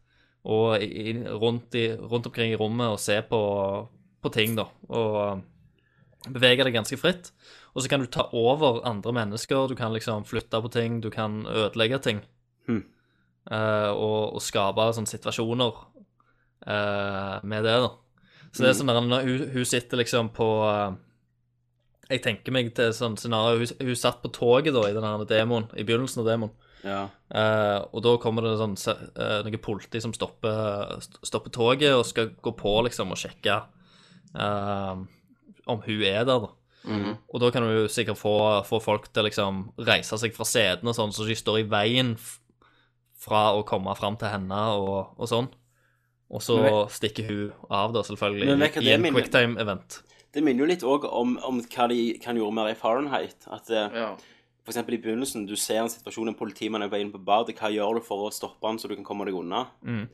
Og 0.42 0.82
i, 0.82 1.12
rundt, 1.38 1.74
i, 1.78 1.92
rundt 1.94 2.26
omkring 2.26 2.52
i 2.52 2.58
rommet 2.58 2.90
og 2.90 3.00
se 3.00 3.20
på, 3.22 3.40
på 4.22 4.32
ting, 4.34 4.56
da. 4.58 4.66
Og 4.90 5.42
bevege 6.30 6.66
deg 6.66 6.74
ganske 6.74 6.98
fritt. 6.98 7.30
Og 7.72 7.82
så 7.82 7.88
kan 7.88 8.02
du 8.02 8.10
ta 8.10 8.26
over 8.36 8.82
andre 8.88 9.14
mennesker, 9.16 9.68
du 9.68 9.76
kan 9.78 9.94
liksom 9.94 10.26
flytte 10.28 10.60
på 10.62 10.70
ting, 10.72 11.00
du 11.02 11.10
kan 11.10 11.46
ødelegge 11.46 12.02
ting. 12.02 12.24
Mhm. 12.68 12.88
Uh, 13.42 13.90
og, 13.90 14.36
og 14.36 14.42
skape 14.44 14.84
sånne 14.94 15.10
situasjoner 15.10 15.78
uh, 16.70 17.40
med 17.42 17.64
det, 17.66 17.74
da. 17.82 17.88
Så 18.52 18.62
det 18.62 18.68
er 18.68 18.76
sånn 18.78 18.92
der 18.92 19.00
når 19.02 19.24
hun, 19.26 19.40
hun 19.56 19.66
sitter 19.66 19.98
liksom 19.98 20.28
på 20.36 20.46
uh, 20.62 20.92
Jeg 22.06 22.20
tenker 22.22 22.54
meg 22.54 22.68
til 22.76 22.92
sånn 22.94 23.16
scenario 23.16 23.62
Hun, 23.62 23.70
hun 23.88 23.96
satt 23.96 24.20
på 24.22 24.28
toget 24.36 24.76
da 24.76 24.84
i 24.86 24.94
den 24.94 25.26
demoen, 25.26 25.66
i 25.74 25.82
begynnelsen 25.88 26.22
av 26.22 26.28
demoen. 26.28 26.52
Ja. 26.82 27.06
Uh, 27.30 27.78
og 27.94 28.02
da 28.04 28.16
kommer 28.22 28.44
det 28.44 28.56
sånn 28.60 28.74
uh, 28.74 29.04
eh, 29.14 29.38
noe 29.46 29.60
politi 29.62 30.02
som 30.02 30.14
stopper, 30.14 30.98
stopper 31.22 31.54
toget 31.54 31.94
og 31.94 32.04
skal 32.08 32.32
gå 32.42 32.52
på 32.58 32.74
liksom 32.88 33.14
og 33.14 33.20
sjekke 33.20 33.60
uh, 34.34 34.98
om 35.70 35.82
hun 35.86 36.02
er 36.02 36.26
der, 36.26 36.48
da. 36.48 36.52
Og 36.82 37.38
da 37.38 37.52
kan 37.54 37.62
du 37.62 37.86
sikkert 37.86 38.18
få, 38.18 38.34
få 38.66 38.80
folk 38.82 39.06
til 39.12 39.22
å 39.22 39.28
liksom 39.28 39.60
reise 39.86 40.18
seg 40.18 40.34
fra 40.34 40.46
setene 40.48 40.90
og 40.90 40.98
sånn, 40.98 41.14
så 41.14 41.26
de 41.28 41.36
står 41.38 41.60
i 41.60 41.68
veien 41.70 42.16
fra 43.22 43.52
å 43.54 43.62
komme 43.66 43.94
fram 43.94 44.18
til 44.18 44.32
henne 44.32 44.62
og, 44.74 45.12
og 45.14 45.30
sånn. 45.30 45.46
Og 46.32 46.42
så 46.42 46.56
stikker 46.90 47.28
hun 47.28 47.68
av, 47.68 47.92
da, 47.94 48.02
selvfølgelig, 48.08 48.56
hva 48.58 48.82
i 48.82 48.90
en 48.96 49.06
quicktime-event. 49.14 50.00
Det 50.32 50.42
minner 50.42 50.64
jo 50.64 50.68
litt 50.72 50.82
òg 50.82 51.06
om, 51.06 51.36
om 51.44 51.60
hva 51.62 51.86
de 51.92 52.16
kan 52.24 52.40
gjøre 52.40 52.56
mer 52.56 52.72
i 52.72 52.78
Fahrenheit. 52.78 53.46
At 53.52 53.70
Ja. 53.70 54.16
Eksempel 54.70 54.94
i 54.94 55.00
begynnelsen, 55.02 55.46
du 55.48 55.56
ser 55.58 55.80
en 55.82 55.90
situasjon 55.90 56.30
en 56.30 56.38
politimann 56.38 56.84
er 56.84 56.90
på 56.90 56.94
vei 56.94 57.02
inn 57.02 57.10
på 57.14 57.20
badet. 57.26 57.56
Hva 57.58 57.72
gjør 57.72 57.98
du 57.98 58.06
for 58.06 58.28
å 58.28 58.34
stoppe 58.34 58.68
han 58.68 58.78
så 58.78 58.90
du 58.90 58.94
kan 58.94 59.06
komme 59.06 59.26
deg 59.26 59.34
unna? 59.34 59.64
Mm. 59.82 60.04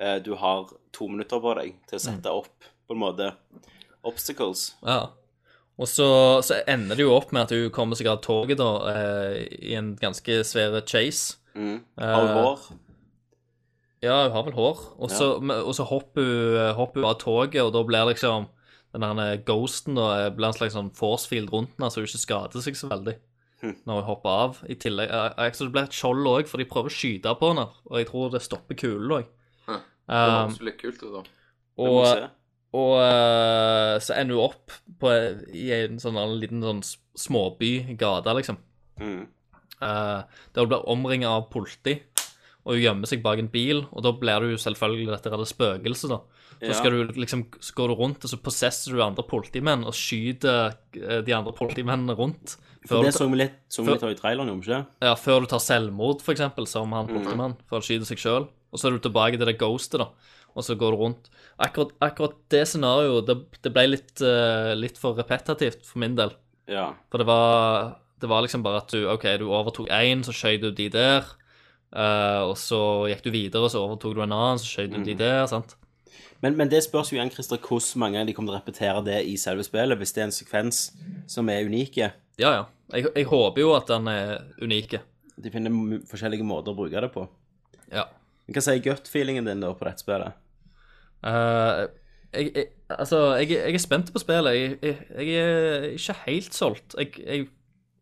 Eh, 0.00 0.16
du 0.24 0.32
har 0.40 0.70
to 0.94 1.10
minutter 1.10 1.42
på 1.42 1.54
deg 1.58 1.76
til 1.90 1.98
å 1.98 2.04
sette 2.06 2.32
opp 2.32 2.68
på 2.88 2.96
en 2.96 3.02
måte 3.02 3.32
obstacles. 4.06 4.70
Ja. 4.86 5.10
Og 5.78 5.86
så, 5.86 6.08
så 6.42 6.62
ender 6.66 6.98
det 6.98 7.04
jo 7.04 7.14
opp 7.14 7.30
med 7.34 7.46
at 7.46 7.54
hun 7.54 7.68
kommer 7.74 7.98
seg 7.98 8.08
av 8.10 8.22
toget, 8.24 8.58
da, 8.58 8.70
eh, 8.94 9.44
i 9.70 9.76
en 9.78 9.92
ganske 10.00 10.40
svær 10.46 10.80
chase. 10.88 11.36
Mm. 11.54 11.80
Har 12.00 12.22
hun 12.22 12.30
Eh, 12.30 12.42
hår? 12.42 12.68
Ja, 14.02 14.16
hun 14.24 14.32
har 14.32 14.44
vel 14.46 14.56
hår. 14.56 14.84
Og 14.98 15.10
så, 15.10 15.34
så 15.74 15.86
hopper, 15.86 16.74
hun, 16.78 17.04
av 17.04 17.18
toget, 17.20 17.62
og 17.62 17.74
da 17.74 17.84
blir 17.86 18.10
liksom 18.14 18.48
den 18.96 19.20
der 19.20 19.42
ghosten 19.44 19.98
da, 19.98 20.08
eh, 20.24 20.30
blir 20.34 20.48
en 20.48 20.56
slags 20.56 20.74
sånn 20.74 20.94
force 20.96 21.28
field 21.28 21.52
rundt 21.52 21.74
henne, 21.76 21.90
så 21.90 22.00
hun 22.00 22.08
ikke 22.08 22.24
skader 22.24 22.64
seg 22.64 22.78
så 22.78 22.90
veldig 22.90 23.18
når 23.62 23.98
hun 23.98 24.06
hopper 24.06 24.30
av. 24.44 24.58
I 24.70 24.76
tillegg, 24.78 25.10
jeg, 25.10 25.54
så 25.58 25.66
det 25.66 25.72
blir 25.74 25.88
et 25.88 25.96
skjold 25.98 26.26
òg, 26.30 26.46
for 26.50 26.58
de 26.62 26.66
prøver 26.70 26.92
å 26.92 26.94
skyte 26.94 27.32
på 27.40 27.50
henne, 27.52 27.64
og 27.90 27.98
jeg 27.98 28.08
tror 28.10 28.30
det 28.34 28.42
stopper 28.44 28.78
kulen 28.78 29.16
òg. 29.20 29.28
Det 29.68 29.82
Um, 30.08 30.46
høres 30.48 30.60
litt 30.64 30.78
kult 30.80 31.02
ut, 31.02 31.10
da. 31.12 31.20
Det 31.20 31.84
må 31.84 31.96
og 31.98 32.06
se. 32.08 32.28
og 32.80 32.92
eh, 33.04 33.96
så 34.00 34.14
ender 34.16 34.38
hun 34.38 34.44
opp 34.46 34.72
på, 35.02 35.10
i 35.52 35.66
en 35.76 35.98
sånn 36.00 36.16
en 36.16 36.32
liten 36.40 36.62
sånn 36.64 36.80
småby 37.20 37.72
gata, 38.00 38.32
liksom. 38.38 38.56
Mm. 39.02 39.26
Uh, 39.82 40.22
der 40.54 40.64
hun 40.64 40.70
blir 40.72 40.88
omringet 40.88 41.28
av 41.28 41.50
politi, 41.52 41.98
og 42.64 42.72
hun 42.78 42.80
gjemmer 42.86 43.10
seg 43.10 43.20
bak 43.26 43.42
en 43.42 43.50
bil, 43.52 43.84
og 43.92 44.00
da 44.06 44.14
blir 44.16 44.40
du 44.46 44.54
jo 44.54 44.62
selvfølgelig 44.64 45.12
dette 45.12 45.34
redde 45.34 45.50
spøkelset, 45.52 46.14
da. 46.14 46.22
Så 46.58 46.72
Ja. 46.72 46.78
skal 46.80 46.90
du 46.96 47.12
liksom, 47.20 47.44
så 47.60 47.74
går 47.76 47.92
du 47.92 47.94
rundt, 48.00 48.24
og 48.24 48.30
så 48.32 48.40
possesser 48.42 48.96
du 48.96 49.02
andre 49.04 49.22
politimenn 49.28 49.84
og 49.86 49.92
skyter 49.94 50.72
eh, 50.96 51.20
de 51.22 51.36
andre 51.36 51.52
politimennene 51.52 52.16
rundt. 52.18 52.56
Før, 52.88 53.02
det 53.04 53.12
du, 53.12 53.18
så 53.18 53.26
vi 53.30 53.38
litt, 53.40 53.56
så 53.68 53.82
vi 53.84 53.90
før- 53.90 53.98
litt 53.98 54.06
av 54.08 54.12
i 54.14 54.18
traileren, 54.18 54.48
gjorde 54.52 54.64
vi 54.64 54.72
ikke? 54.72 54.80
ja, 55.08 55.14
før 55.20 55.44
du 55.44 55.46
tar 55.52 55.62
selvmord, 55.64 56.22
for 56.24 56.34
eksempel, 56.34 56.66
som 56.70 56.92
han 56.96 57.08
politimannen, 57.10 57.56
før 57.68 57.78
han 57.80 57.86
skyter 57.88 58.08
seg 58.08 58.22
sjøl. 58.24 58.48
Og 58.72 58.80
så 58.80 58.88
er 58.88 58.96
du 58.98 59.04
tilbake 59.06 59.38
til 59.40 59.48
det 59.48 59.56
ghostet, 59.60 60.00
da. 60.02 60.08
Og 60.58 60.64
så 60.66 60.74
går 60.80 60.92
du 60.96 60.98
rundt. 61.04 61.28
Akkurat, 61.60 61.92
akkurat 62.02 62.34
det 62.52 62.64
scenarioet, 62.68 63.26
det, 63.28 63.36
det 63.62 63.72
ble 63.74 63.84
litt, 63.92 64.14
uh, 64.24 64.72
litt 64.78 64.98
for 64.98 65.14
repetitivt 65.18 65.84
for 65.86 66.00
min 66.02 66.16
del. 66.18 66.32
Ja. 66.68 66.90
For 67.12 67.22
det 67.22 67.26
var, 67.28 67.94
det 68.20 68.28
var 68.28 68.42
liksom 68.44 68.62
bare 68.66 68.82
at 68.82 68.90
du 68.92 69.06
OK, 69.12 69.24
du 69.40 69.46
overtok 69.48 69.88
én, 69.94 70.24
så 70.26 70.34
skjøt 70.34 70.64
du 70.66 70.70
de 70.72 70.88
der. 70.92 71.28
Uh, 71.88 72.44
og 72.50 72.56
så 72.60 72.78
gikk 73.08 73.22
du 73.24 73.30
videre, 73.32 73.68
så 73.72 73.80
overtok 73.86 74.16
du 74.18 74.22
en 74.24 74.34
annen, 74.36 74.58
så 74.60 74.68
skjøt 74.68 74.92
du 74.96 75.00
de 75.06 75.14
der. 75.16 75.46
sant? 75.48 75.76
Men, 76.42 76.54
men 76.58 76.68
det 76.70 76.82
spørs 76.84 77.08
jo 77.10 77.16
igjen, 77.16 77.30
Christer, 77.34 77.58
hvordan 77.58 78.02
mange 78.04 78.26
de 78.28 78.34
kommer 78.36 78.52
til 78.52 78.58
å 78.58 78.60
repetere 78.60 79.00
det 79.06 79.20
i 79.26 79.36
selve 79.40 79.64
spillet, 79.66 79.98
hvis 79.98 80.12
det 80.14 80.20
er 80.22 80.28
en 80.28 80.34
sekvens 80.36 80.82
som 81.30 81.48
er 81.50 81.64
unike. 81.66 82.12
Ja, 82.38 82.52
ja. 82.60 82.66
Jeg, 82.94 83.06
jeg 83.14 83.26
håper 83.28 83.60
jo 83.62 83.74
at 83.76 83.90
den 83.90 84.08
er 84.08 84.38
unike. 84.64 85.00
De 85.38 85.50
finner 85.54 85.70
m- 85.74 86.02
forskjellige 86.08 86.46
måter 86.46 86.72
å 86.72 86.78
bruke 86.78 87.00
det 87.04 87.10
på. 87.14 87.26
Ja. 87.92 88.06
Hva 88.48 88.62
sier 88.64 88.80
gut-feelingen 88.84 89.44
din 89.46 89.60
da 89.60 89.74
på 89.76 89.84
dette 89.86 90.00
spillet? 90.04 90.32
Eh, 91.28 91.82
jeg, 92.32 92.50
jeg, 92.54 92.66
altså, 92.94 93.20
jeg, 93.40 93.50
jeg 93.56 93.74
er 93.76 93.82
spent 93.82 94.12
på 94.14 94.22
spillet. 94.22 94.56
Jeg, 94.56 94.78
jeg, 94.82 94.98
jeg 95.18 95.38
er 95.44 95.86
ikke 95.98 96.16
helt 96.26 96.56
solgt. 96.56 96.96
Jeg, 96.98 97.12
jeg 97.24 97.46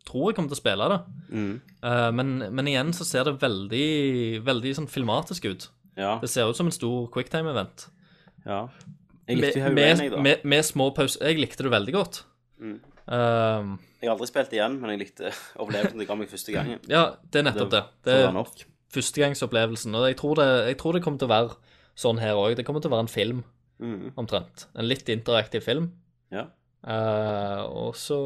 tror 0.06 0.30
jeg 0.30 0.36
kommer 0.38 0.52
til 0.52 0.58
å 0.58 0.62
spille 0.62 0.88
det. 0.92 0.98
Mm. 1.34 1.54
Eh, 1.82 2.10
men, 2.18 2.34
men 2.54 2.70
igjen 2.70 2.92
så 2.96 3.06
ser 3.08 3.26
det 3.28 3.36
veldig, 3.42 3.86
veldig 4.46 4.74
sånn 4.80 4.90
filmatisk 4.90 5.48
ut. 5.50 5.68
Ja. 5.98 6.16
Det 6.22 6.28
ser 6.30 6.46
ut 6.50 6.58
som 6.58 6.68
en 6.70 6.74
stor 6.76 7.08
quicktime-event. 7.14 7.88
ja. 8.46 8.66
Jeg 9.26 9.40
likte 9.40 9.58
Med, 9.58 9.74
med, 9.74 9.88
jeg, 10.04 10.10
da. 10.12 10.18
med, 10.22 10.42
med 10.46 10.62
små 10.62 10.84
pauser. 10.94 11.18
Jeg 11.26 11.40
likte 11.42 11.64
det 11.66 11.70
veldig 11.72 11.92
godt. 11.96 12.20
Mm. 12.62 12.76
Um, 13.10 13.72
Jeg 14.06 14.12
har 14.12 14.14
aldri 14.14 14.28
spilt 14.30 14.52
igjen, 14.54 14.76
men 14.78 14.92
jeg 14.94 15.00
likte 15.02 15.32
opplevelsen 15.62 15.98
det 15.98 16.06
ga 16.06 16.14
meg 16.20 16.30
første 16.30 16.54
gangen. 16.54 16.78
ja, 16.86 17.04
det 17.26 17.40
er 17.42 17.46
nettopp 17.50 17.72
det. 17.74 17.80
Det 18.06 18.14
er 18.22 18.36
førstegangsopplevelsen. 18.94 19.94
Og 19.98 20.06
jeg 20.06 20.16
tror, 20.20 20.36
det, 20.38 20.46
jeg 20.70 20.78
tror 20.78 20.94
det 20.94 21.02
kommer 21.04 21.18
til 21.18 21.26
å 21.28 21.32
være 21.34 21.56
sånn 21.98 22.20
her 22.22 22.38
òg. 22.38 22.54
Det 22.58 22.64
kommer 22.68 22.84
til 22.84 22.92
å 22.92 22.96
være 22.96 23.06
en 23.08 23.12
film, 23.12 23.44
Mm. 23.82 24.12
omtrent. 24.16 24.68
En 24.78 24.86
litt 24.88 25.08
interaktiv 25.12 25.60
film. 25.66 25.90
Ja. 26.32 26.46
Eh, 26.86 27.62
og 27.66 27.90
så, 27.98 28.16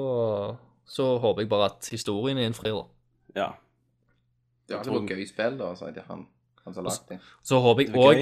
så 0.86 1.06
håper 1.18 1.42
jeg 1.42 1.50
bare 1.50 1.70
at 1.72 1.88
historien 1.90 2.38
innfrir, 2.38 2.76
da. 2.76 2.84
ja. 3.40 3.48
Det 4.70 4.76
var 4.86 5.00
et 5.00 5.10
gøy 5.10 5.24
spill, 5.26 5.56
da, 5.58 5.72
sa 5.74 5.88
jeg 5.88 5.96
til 5.96 6.04
han, 6.06 6.20
han 6.62 6.74
som 6.76 6.84
lagde 6.86 7.08
det. 7.08 7.18
Så 7.42 7.58
håper 7.64 7.88
jeg 7.88 7.96
òg 7.98 8.20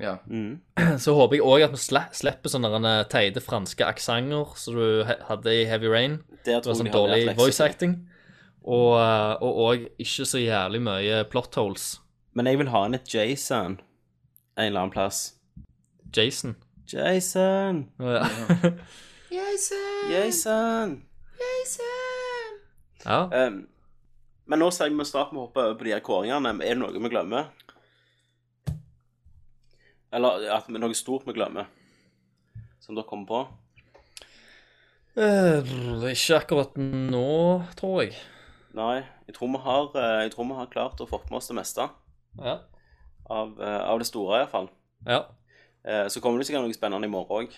ja. 0.00 0.16
Mm. 0.26 0.60
Så 1.04 1.14
håper 1.16 1.38
jeg 1.38 1.44
også 1.44 1.68
at 1.68 1.76
vi 1.76 2.18
slipper 2.20 2.52
sånne 2.52 2.94
teite 3.10 3.42
franske 3.44 3.86
aksenter 3.86 4.54
som 4.58 4.78
du 4.78 5.04
hadde 5.04 5.54
i 5.54 5.66
Heavy 5.68 5.90
Rain. 5.92 6.20
Der 6.44 6.62
Det 6.62 6.70
var 6.70 6.78
sånn 6.78 6.90
jeg 6.90 6.96
dårlig 6.96 7.36
voice 7.38 7.60
acting. 7.64 7.98
Og 8.68 8.98
eh, 9.00 9.34
og 9.42 9.60
òg 9.64 9.84
ikke 10.02 10.26
så 10.28 10.40
jævlig 10.42 10.80
mye 10.84 11.22
plot 11.30 11.54
holes. 11.60 11.98
Men 12.36 12.50
jeg 12.50 12.60
vil 12.60 12.72
ha 12.72 12.86
inn 12.86 12.98
et 12.98 13.14
Jason 13.14 13.78
en 14.58 14.66
eller 14.66 14.80
annen 14.80 14.92
plass. 14.92 15.34
Jason. 16.16 16.56
Jason! 16.92 17.90
Ja. 17.98 18.26
Jason! 20.10 21.02
ja. 23.04 23.46
Um, 23.46 23.68
men 24.48 24.58
nå 24.58 24.70
sier 24.72 24.90
vi 24.90 25.04
snart 25.06 25.34
må 25.36 25.46
hoppe 25.46 25.62
over 25.62 25.76
på 25.78 25.86
de 25.86 25.92
her 25.94 26.02
kåringene. 26.04 26.56
Er 26.64 26.74
det 26.74 26.80
noe 26.80 26.96
vi 26.96 27.12
glemmer? 27.12 27.52
Eller 30.12 30.48
at 30.56 30.68
noe 30.72 30.96
stort 30.96 31.26
vi 31.28 31.34
glemmer? 31.36 31.68
Som 32.80 32.96
dere 32.96 33.08
kommer 33.08 33.28
på? 33.28 33.40
Eh, 35.18 35.72
ikke 36.12 36.38
akkurat 36.38 36.76
nå, 36.78 37.26
tror 37.76 38.04
jeg. 38.04 38.14
Nei. 38.78 39.02
Jeg 39.26 39.36
tror 39.36 39.50
vi 39.52 39.62
har, 39.64 39.88
eh, 39.98 40.20
jeg 40.24 40.32
tror 40.32 40.48
vi 40.48 40.60
har 40.60 40.70
klart 40.72 41.00
å 41.02 41.08
få 41.08 41.20
med 41.26 41.40
oss 41.40 41.50
det 41.50 41.58
meste. 41.58 41.88
Ja. 42.38 42.60
Av, 43.28 43.60
eh, 43.60 43.80
av 43.90 43.98
det 43.98 44.06
store, 44.08 44.40
iallfall. 44.44 44.70
Ja, 45.06 45.24
Eh, 45.88 46.08
så 46.08 46.20
kommer 46.20 46.38
det 46.38 46.48
sikkert 46.48 46.66
noe 46.66 46.76
spennende 46.76 47.08
i 47.08 47.10
morgen 47.12 47.46
òg. 47.46 47.54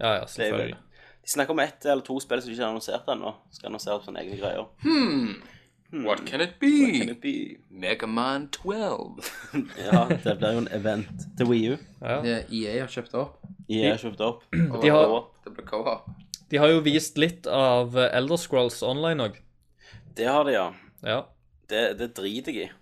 ja, 0.00 0.14
ja 0.18 0.26
selvfølgelig. 0.26 0.76
De 1.22 1.30
snakker 1.30 1.54
om 1.54 1.60
ett 1.62 1.86
eller 1.86 2.02
to 2.02 2.18
spill 2.20 2.42
som 2.42 2.50
ikke 2.50 2.62
er 2.64 2.68
annonsert 2.68 3.08
ennå. 3.08 3.34
Skal 3.54 3.70
annonsere 3.70 4.00
på 4.00 4.08
sånne 4.08 4.24
egne 4.24 4.38
greier. 4.40 4.66
Hmm. 4.82 5.36
What 5.92 6.24
can 6.26 6.40
it 6.40 6.54
What 6.56 6.60
can 6.60 7.06
be? 7.06 7.10
it 7.12 7.20
be? 7.20 7.56
Megaman 7.70 8.48
12. 8.50 9.18
Ja, 9.92 10.06
det 10.08 10.38
blir 10.40 10.52
jo 10.56 10.58
en 10.62 10.68
event 10.72 11.26
til 11.36 11.46
Wii 11.50 11.72
U. 11.72 11.76
Ja. 12.00 12.20
Det 12.24 12.36
EA 12.52 12.78
har 12.80 12.88
kjøpt 12.94 13.14
opp. 13.20 13.34
EA 13.68 13.90
har 13.92 13.98
kjøpt 14.00 14.20
opp. 14.24 14.44
De 14.82 14.88
har- 14.88 15.26
Det 15.44 15.52
blir 15.56 15.66
co-op. 15.66 16.08
De 16.50 16.56
har 16.60 16.68
jo 16.68 16.80
vist 16.84 17.18
litt 17.18 17.46
av 17.46 17.96
Elder 17.96 18.36
Scrolls 18.40 18.82
Online 18.82 19.20
òg. 19.28 19.36
Det 20.16 20.26
har 20.28 20.44
de, 20.44 20.52
ja. 20.52 20.70
Ja. 21.02 21.20
Det, 21.68 21.98
det 21.98 22.10
driter 22.16 22.52
jeg 22.52 22.70
i. 22.70 22.72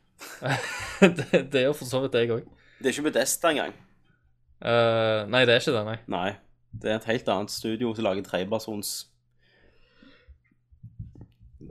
det, 1.00 1.50
det 1.52 1.64
jo 1.64 1.72
for 1.72 1.86
så 1.88 2.00
vidt 2.04 2.14
jeg 2.18 2.30
òg. 2.30 2.46
Det 2.80 2.86
er 2.90 2.94
ikke 2.94 3.08
Bedesta 3.10 3.50
engang. 3.50 3.72
nei, 5.30 5.44
det 5.46 5.54
er 5.54 5.60
ikke 5.62 5.74
det, 5.76 5.84
nei. 5.86 5.98
Nei. 6.10 6.30
Det 6.72 6.90
er 6.92 6.98
et 7.00 7.04
helt 7.10 7.28
annet 7.32 7.50
studio 7.50 7.94
som 7.94 8.04
lager 8.06 8.22
trepersons 8.26 9.06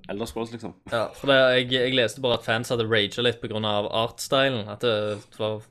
Elder 0.09 0.25
Scrolls, 0.29 0.51
liksom. 0.55 0.73
Ja, 0.91 1.05
for 1.15 1.29
det, 1.31 1.37
jeg, 1.59 1.69
jeg 1.75 1.95
leste 1.97 2.21
bare 2.23 2.39
at 2.39 2.47
fans 2.47 2.71
hadde 2.73 2.87
raga 2.89 3.23
litt 3.25 3.39
pga. 3.43 3.61
artstylen. 4.03 4.67
At 4.71 4.81
det, 4.85 4.95
det 5.35 5.39
var 5.41 5.61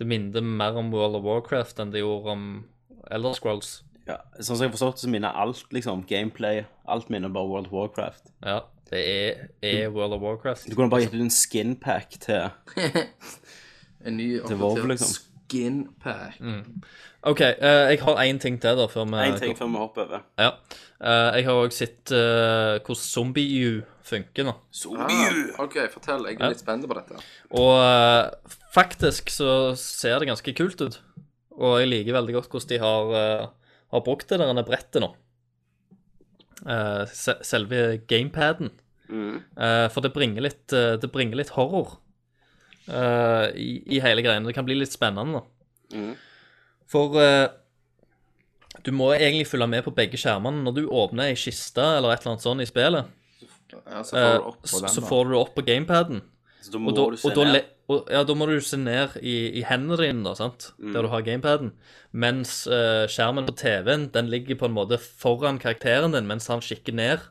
Det 0.00 0.06
minner 0.08 0.40
mer 0.40 0.78
om 0.80 0.88
World 0.94 1.18
of 1.18 1.26
Warcraft 1.26 1.80
enn 1.82 1.90
det 1.92 2.00
gjorde 2.00 2.32
om 2.32 2.44
Elder 3.12 3.34
Scrolls. 3.36 3.82
Ja, 4.08 4.16
Sånn 4.40 4.56
som 4.56 4.64
jeg 4.64 4.70
har 4.70 4.76
forstått 4.78 4.96
det, 4.96 5.04
så 5.04 5.10
minner 5.12 5.36
alt, 5.36 5.66
liksom. 5.76 6.04
Gameplay. 6.08 6.64
Alt 6.90 7.10
minner 7.12 7.28
bare 7.32 7.50
World 7.50 7.68
of 7.68 7.74
Warcraft. 7.76 8.32
Ja, 8.42 8.62
det 8.90 9.02
er, 9.06 9.42
er 9.62 9.90
World 9.94 10.16
of 10.16 10.24
Warcraft. 10.24 10.70
Du 10.70 10.74
kunne 10.78 10.90
bare 10.90 11.04
gitt 11.04 11.14
ut 11.14 11.26
en 11.26 11.34
skinpack 11.34 12.16
til 12.24 12.48
En 14.06 14.16
ny 14.16 14.30
oppdatert 14.40 14.88
liksom. 14.88 15.12
skin 15.44 15.82
pack. 16.00 16.40
OK, 17.28 17.40
eh, 17.40 17.90
jeg 17.92 18.00
har 18.00 18.20
én 18.24 18.38
ting 18.40 18.56
til, 18.60 18.78
da, 18.78 18.86
før 18.88 19.04
vi 19.10 19.22
En 19.26 19.38
ting 19.38 19.56
før 19.58 19.68
vi 19.68 19.80
hopper 19.82 20.06
over. 20.06 20.22
Ja. 20.40 20.54
Eh, 21.00 21.38
jeg 21.38 21.46
har 21.48 21.60
òg 21.60 21.74
sett 21.76 22.12
uh, 22.16 22.80
hvordan 22.80 23.02
Zombie 23.02 23.60
U 23.66 23.82
funker 24.10 24.48
nå. 24.48 24.54
Zombie 24.72 25.20
Ah, 25.28 25.64
OK, 25.66 25.76
fortell. 25.92 26.24
Jeg 26.30 26.40
er 26.40 26.54
litt 26.54 26.64
spent 26.64 26.88
på 26.88 26.96
dette. 26.96 27.20
Og 27.60 27.72
uh, 27.76 28.56
faktisk 28.72 29.28
så 29.32 29.76
ser 29.76 30.18
det 30.20 30.30
ganske 30.32 30.56
kult 30.56 30.80
ut. 30.80 31.00
Og 31.60 31.80
jeg 31.82 31.90
liker 31.92 32.16
veldig 32.16 32.38
godt 32.38 32.54
hvordan 32.54 32.72
de 32.72 32.80
har, 32.80 33.12
uh, 33.12 33.74
har 33.92 34.06
brukt 34.06 34.32
det 34.32 34.40
der 34.40 34.64
brettet 34.64 35.04
nå. 35.04 35.12
Eh, 36.66 37.06
se 37.06 37.34
selve 37.42 38.00
gamepaden. 38.08 38.70
Eh, 39.56 39.88
for 39.90 40.04
det 40.04 40.12
bringer 40.12 40.44
litt, 40.44 40.66
det 40.70 41.10
bringer 41.12 41.40
litt 41.40 41.54
horror 41.56 41.96
eh, 42.86 43.46
i, 43.56 43.70
i 43.96 44.00
hele 44.04 44.22
greiene. 44.22 44.46
Det 44.46 44.56
kan 44.58 44.66
bli 44.68 44.76
litt 44.78 44.92
spennende. 44.92 45.40
da. 45.40 46.02
For 46.90 47.16
eh, 47.22 47.46
du 48.86 48.92
må 48.96 49.12
egentlig 49.14 49.48
følge 49.50 49.68
med 49.70 49.84
på 49.86 49.94
begge 49.94 50.18
skjermene. 50.20 50.64
Når 50.66 50.76
du 50.78 50.84
åpner 50.88 51.30
ei 51.30 51.38
kiste 51.38 51.84
eller 51.98 52.14
et 52.14 52.22
eller 52.22 52.36
annet 52.36 52.46
sånt 52.46 52.64
i 52.64 52.68
spillet, 52.68 53.16
Ja, 53.70 54.02
så 54.02 54.16
får 54.16 54.24
eh, 54.24 54.36
du 54.36 54.46
opp 54.50 54.62
på 54.62 54.70
så, 54.72 54.80
den, 54.82 54.92
så 54.94 55.02
får 55.06 55.28
du 55.28 55.34
opp 55.38 55.52
på 55.54 55.66
gamepaden. 55.66 56.22
Så 56.60 56.72
da 56.74 56.80
må 56.82 56.90
Og 56.90 56.96
da, 56.96 57.04
du 57.12 57.20
se 57.20 57.30
og 57.30 57.46
ned. 57.46 57.68
og, 57.88 58.08
ja, 58.12 58.22
da 58.26 58.34
må 58.36 58.46
du 58.50 58.56
se 58.60 58.76
ned 58.76 59.16
i, 59.22 59.36
i 59.60 59.62
hendene 59.64 59.98
dine, 60.00 60.24
da, 60.26 60.34
sant? 60.36 60.72
Mm. 60.78 60.92
der 60.94 61.06
du 61.06 61.10
har 61.12 61.26
gamepaden. 61.26 61.70
Mens 62.12 62.64
eh, 62.66 63.04
skjermen 63.10 63.46
på 63.48 63.54
TV-en 63.60 64.08
den 64.12 64.32
ligger 64.32 64.58
på 64.60 64.68
en 64.68 64.76
måte 64.76 64.98
foran 64.98 65.60
karakteren 65.62 66.16
din 66.16 66.28
mens 66.28 66.50
han 66.50 66.64
kikker 66.64 66.96
ned. 66.96 67.22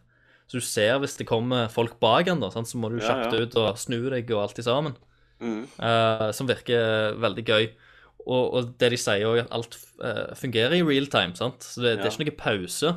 Så 0.49 0.57
du 0.57 0.65
ser 0.65 0.97
hvis 1.03 1.19
det 1.19 1.27
kommer 1.29 1.67
folk 1.69 1.99
bak 2.01 2.31
han, 2.31 2.41
da, 2.41 2.49
sant? 2.53 2.71
så 2.71 2.79
må 2.81 2.89
du 2.89 2.97
kjapt 3.03 3.35
ja. 3.35 3.43
ut 3.43 3.59
og 3.59 3.77
snu 3.77 3.99
deg 4.09 4.31
og 4.33 4.47
alt 4.47 4.63
sammen. 4.65 4.97
Mm. 5.43 5.61
Eh, 5.77 6.27
som 6.35 6.49
virker 6.49 7.19
veldig 7.19 7.45
gøy. 7.45 7.69
Og, 8.25 8.53
og 8.53 8.73
det 8.81 8.91
de 8.93 8.97
sier 8.99 9.25
òg, 9.25 9.39
at 9.45 9.53
alt 9.55 9.77
eh, 10.03 10.35
fungerer 10.37 10.75
i 10.77 10.83
real 10.85 11.07
time. 11.07 11.35
sant? 11.35 11.63
Så 11.63 11.81
det, 11.81 11.97
det 11.97 12.05
er 12.09 12.11
ikke 12.13 12.27
noe 12.29 12.39
pause. 12.41 12.91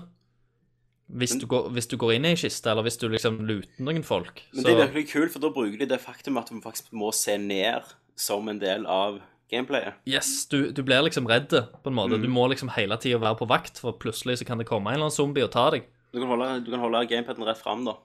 Hvis 1.13 1.35
du, 1.37 1.45
går, 1.47 1.67
hvis 1.77 1.87
du 1.91 1.99
går 2.01 2.15
inn 2.17 2.25
i 2.25 2.31
ei 2.33 2.39
kiste, 2.41 2.71
eller 2.73 2.87
hvis 2.87 2.97
du 3.01 3.05
liksom 3.13 3.41
luter 3.45 3.85
noen 3.85 4.05
folk. 4.07 4.43
Men 4.53 4.63
så- 4.65 4.69
det 4.69 4.73
er 4.79 4.87
virkelig 4.87 5.11
kult, 5.13 5.33
for 5.35 5.45
da 5.45 5.51
bruker 5.53 5.79
de 5.79 5.87
det 5.91 6.01
faktum 6.01 6.39
at 6.41 6.49
du 6.49 6.61
faktisk 6.65 6.93
må 6.97 7.13
se 7.13 7.37
ned 7.37 7.83
som 8.17 8.49
en 8.49 8.59
del 8.59 8.87
av 8.87 9.21
gameplayet. 9.53 9.95
Yes, 10.09 10.47
du, 10.49 10.71
du 10.73 10.83
blir 10.83 11.03
liksom 11.05 11.29
redd 11.29 11.51
på 11.53 11.91
en 11.93 11.97
måte. 11.99 12.17
Du 12.23 12.29
må 12.33 12.47
liksom 12.49 12.71
hele 12.73 12.97
tida 12.97 13.19
være 13.21 13.37
på 13.43 13.49
vakt, 13.51 13.79
for 13.83 13.93
plutselig 13.93 14.39
så 14.41 14.47
kan 14.49 14.59
det 14.59 14.67
komme 14.71 14.89
en 14.89 14.97
eller 14.97 15.11
annen 15.11 15.17
zombie 15.17 15.45
og 15.45 15.53
ta 15.53 15.69
deg. 15.75 15.85
Du 16.13 16.21
kan 16.21 16.29
holde, 16.33 16.49
du 16.65 16.71
kan 16.73 16.81
holde 16.81 17.05
gamepaden 17.09 17.45
rett 17.45 17.61
fram, 17.61 17.85
da. 17.85 17.97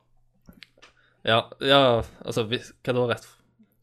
Ja, 1.28 1.42
ja 1.64 1.80
altså 2.26 2.46
Hva 2.48 2.94
da, 2.94 3.08
rett, 3.14 3.26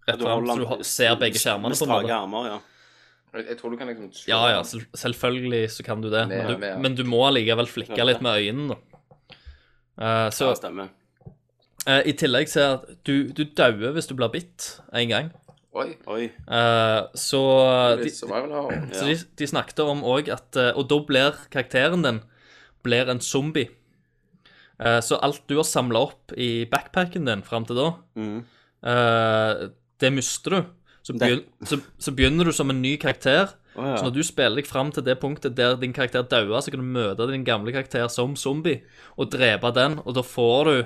rett 0.09 0.21
fram? 0.21 0.47
Så 0.49 0.61
du 0.61 0.85
ser 0.85 1.17
begge 1.21 1.41
skjermene 1.41 1.73
på 1.73 1.81
en 1.81 1.81
strake 1.81 2.07
måte? 2.07 2.21
armer, 2.21 2.47
ja. 2.53 2.61
Jeg, 3.35 3.57
tror 3.59 3.71
du 3.73 3.77
kan 3.81 3.89
liksom 3.91 4.11
slå 4.15 4.29
Ja, 4.31 4.41
ja, 4.55 4.63
selv- 4.63 4.87
selvfølgelig 4.95 5.71
så 5.75 5.83
kan 5.87 6.01
du 6.05 6.11
det. 6.11 6.29
Men 6.31 6.47
du, 6.53 6.59
med- 6.59 6.81
men 6.85 6.95
du 6.95 7.03
må 7.05 7.23
allikevel 7.27 7.67
flikke 7.67 8.05
litt 8.07 8.21
med 8.23 8.39
øynene, 8.43 8.75
da. 8.75 8.77
Uh, 9.99 10.29
så 10.35 10.49
Ja, 10.53 10.55
stemmer. 10.59 10.89
Uh, 11.87 12.01
I 12.07 12.13
tillegg 12.17 12.49
til 12.49 12.61
at 12.65 12.85
du, 13.05 13.29
du 13.35 13.45
dauer 13.45 13.93
hvis 13.95 14.07
du 14.09 14.15
blir 14.15 14.31
bitt 14.33 14.81
en 14.95 15.09
gang. 15.11 15.33
Oi. 15.75 15.97
Oi. 16.07 16.29
Uh, 16.47 17.11
så 17.19 17.41
de, 17.99 18.07
er. 18.07 18.93
Så 18.95 19.07
de, 19.11 19.17
de 19.37 19.47
snakket 19.51 19.81
om 19.83 20.05
òg 20.07 20.29
at 20.31 20.57
Og 20.77 20.87
da 20.89 20.99
blir 21.03 21.35
karakteren 21.51 22.03
din 22.07 22.21
blir 22.87 23.11
en 23.11 23.21
zombie. 23.21 23.69
Uh, 24.79 25.01
så 25.03 25.19
alt 25.23 25.43
du 25.49 25.57
har 25.57 25.65
samla 25.67 25.99
opp 26.07 26.33
i 26.37 26.65
backpacken 26.71 27.27
din 27.27 27.43
fram 27.47 27.65
til 27.67 27.77
da, 27.79 27.91
Mm. 28.17 28.45
uh, 28.87 29.69
det 30.01 30.13
mister 30.13 30.51
du. 30.51 30.65
Så, 31.05 31.13
begyn, 31.21 31.43
så, 31.69 31.79
så 32.01 32.13
begynner 32.17 32.49
du 32.49 32.53
som 32.57 32.73
en 32.73 32.81
ny 32.81 32.95
karakter. 33.01 33.53
Oh, 33.75 33.85
ja. 33.85 33.97
Så 33.99 34.07
når 34.07 34.15
du 34.17 34.23
spiller 34.25 34.63
deg 34.63 34.69
fram 34.69 34.93
til 34.95 35.05
det 35.05 35.19
punktet 35.21 35.57
der 35.59 35.77
din 35.77 35.93
karakter 35.93 36.25
dauer, 36.25 36.63
så 36.65 36.73
kan 36.73 36.81
du 36.81 36.93
møte 36.97 37.27
din 37.29 37.45
gamle 37.45 37.75
karakter 37.75 38.07
som 38.13 38.37
zombie 38.41 38.81
og 39.21 39.33
drepe 39.35 39.73
den, 39.77 39.99
og 40.05 40.17
da 40.17 40.25
får 40.25 40.71
du 40.71 40.77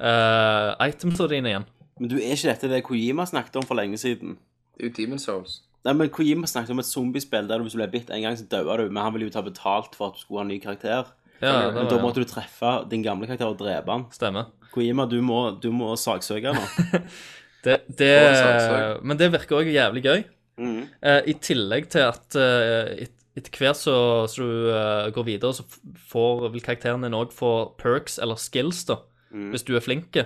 uh, 0.00 0.70
itemsene 0.86 1.28
dine 1.34 1.52
igjen. 1.52 1.66
Men 2.00 2.12
du, 2.12 2.16
er 2.16 2.32
ikke 2.32 2.54
dette 2.54 2.70
det 2.72 2.84
Kojima 2.86 3.26
snakket 3.28 3.60
om 3.60 3.66
for 3.68 3.76
lenge 3.76 4.00
siden? 4.00 4.38
Det 4.72 4.86
er 4.86 4.88
jo 4.88 4.94
Demon 4.96 5.20
Souls. 5.20 5.58
Nei, 5.84 5.92
men 5.96 6.12
Kojima 6.12 6.48
snakket 6.48 6.72
om 6.72 6.80
et 6.80 6.88
zombiespill 6.88 7.48
der 7.48 7.60
du 7.60 7.66
hvis 7.66 7.76
du 7.76 7.80
ble 7.82 7.90
bitt 7.92 8.12
en 8.12 8.24
gang, 8.24 8.38
så 8.38 8.48
døde 8.48 8.78
du, 8.80 8.86
men 8.88 9.02
han 9.04 9.12
ville 9.12 9.28
jo 9.28 9.34
ta 9.34 9.44
betalt 9.44 9.98
for 9.98 10.08
at 10.08 10.16
du 10.16 10.22
skulle 10.22 10.40
ha 10.40 10.48
en 10.48 10.54
ny 10.54 10.60
karakter. 10.62 11.12
Ja, 11.40 11.70
Men 11.72 11.88
da 11.88 11.96
måtte 12.00 12.20
du 12.20 12.28
treffe 12.28 12.72
din 12.88 13.04
gamle 13.04 13.28
karakter 13.28 13.48
og 13.48 13.60
drepe 13.60 13.92
han. 13.92 14.06
Stemmer. 14.12 14.48
Kojima, 14.72 15.06
du 15.08 15.18
må, 15.24 15.42
du 15.60 15.70
må 15.72 15.92
saksøke 16.00 16.52
nå. 16.56 16.64
Det, 17.64 17.80
det, 17.92 18.12
Får 18.40 19.02
men 19.04 19.18
det 19.20 19.32
virker 19.34 19.60
òg 19.60 19.68
jævlig 19.68 20.02
gøy. 20.06 20.22
Mm. 20.60 20.82
Eh, 21.04 21.22
I 21.32 21.34
tillegg 21.40 21.88
til 21.92 22.06
at 22.06 22.36
eh, 22.36 23.06
et, 23.06 23.14
etter 23.36 23.60
hvert 23.60 23.78
så, 23.78 23.94
så 24.28 24.44
du 24.44 24.70
eh, 24.72 25.10
går 25.14 25.26
videre, 25.28 25.54
så 25.56 25.64
får, 26.10 26.48
vil 26.54 26.64
karakteren 26.64 27.04
din 27.04 27.16
òg 27.16 27.32
få 27.36 27.52
perks 27.80 28.18
eller 28.20 28.40
skills, 28.40 28.84
da, 28.88 29.00
hvis 29.30 29.64
du 29.68 29.74
er 29.76 29.84
flink. 29.84 30.16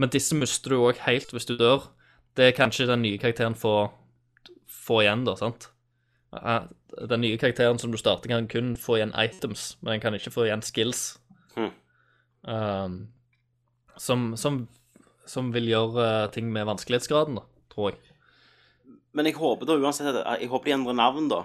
Men 0.00 0.12
disse 0.12 0.36
mister 0.36 0.72
du 0.72 0.80
òg 0.80 1.00
helt 1.04 1.32
hvis 1.34 1.48
du 1.48 1.56
dør. 1.60 1.90
Det 2.36 2.48
er 2.48 2.56
kanskje 2.56 2.88
den 2.88 3.02
nye 3.04 3.20
karakteren 3.20 3.56
få, 3.58 3.90
får 4.70 5.04
igjen, 5.04 5.24
da, 5.28 5.36
sant? 5.40 5.70
Eh, 6.36 6.68
Den 7.10 7.22
nye 7.22 7.38
karakteren 7.38 7.78
som 7.78 7.92
du 7.92 7.98
starter, 8.00 8.28
kan 8.28 8.48
kun 8.50 8.76
få 8.76 8.96
igjen 8.98 9.14
items, 9.14 9.76
men 9.80 9.92
den 9.92 10.00
kan 10.02 10.14
ikke 10.14 10.32
få 10.34 10.48
igjen 10.48 10.62
skills. 10.62 11.20
Mm. 11.56 11.70
Um, 12.42 12.94
som, 13.96 14.36
som, 14.36 14.68
som 15.30 15.52
vil 15.54 15.70
gjøre 15.70 16.06
eh, 16.06 16.28
ting 16.34 16.50
med 16.52 16.68
vanskelighetsgraden, 16.68 17.38
da, 17.40 17.46
tror 17.72 17.92
jeg. 17.92 18.02
Men 19.16 19.26
jeg 19.26 19.38
håper 19.40 19.66
da 19.66 19.74
uansett 19.80 20.06
at 20.12 20.38
Jeg 20.38 20.50
håper 20.52 20.70
de 20.70 20.76
endrer 20.76 20.96
navn, 20.98 21.26
da. 21.30 21.40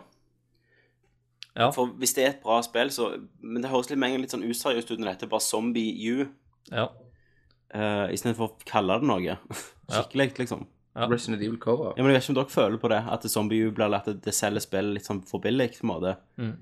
Ja. 1.55 1.69
For 1.71 1.87
hvis 2.01 2.13
det 2.17 2.23
er 2.25 2.33
et 2.33 2.43
bra 2.43 2.59
spill, 2.65 2.91
så 2.91 3.13
Men 3.39 3.63
det 3.63 3.71
høres 3.71 3.89
litt, 3.89 3.99
med 3.99 4.09
en 4.09 4.17
gang 4.17 4.25
litt 4.25 4.33
sånn 4.35 4.43
useriøst 4.43 4.91
ut 4.91 4.99
når 4.99 5.07
det 5.07 5.13
heter 5.15 5.31
bare 5.31 5.45
Zombie 5.45 5.93
U, 6.11 6.27
Ja. 6.71 6.89
uh, 7.73 8.07
istedenfor 8.11 8.49
å 8.49 8.55
kalle 8.67 8.99
det 8.99 9.07
noe. 9.07 9.37
Skikkelig, 9.93 10.33
liksom. 10.41 10.65
Ja. 10.95 11.07
Resident 11.11 11.41
Evil 11.43 11.57
cover. 11.59 11.93
Ja, 11.97 12.03
men 12.03 12.11
Jeg 12.13 12.19
vet 12.21 12.23
ikke 12.27 12.33
om 12.35 12.39
dere 12.41 12.53
føler 12.53 12.79
på 12.79 12.91
det, 12.91 13.01
at 13.11 13.25
Zombie 13.31 13.65
U 13.67 13.71
blir 13.75 13.95
at 13.95 14.05
det, 14.07 14.19
selge 14.31 14.37
selger 14.37 14.63
spill 14.63 14.93
litt 14.95 15.07
sånn 15.07 15.23
for 15.27 15.43
billig, 15.43 15.73
på 15.79 15.83
en 15.87 15.91
måte. 15.91 16.13
Mm. 16.39 16.53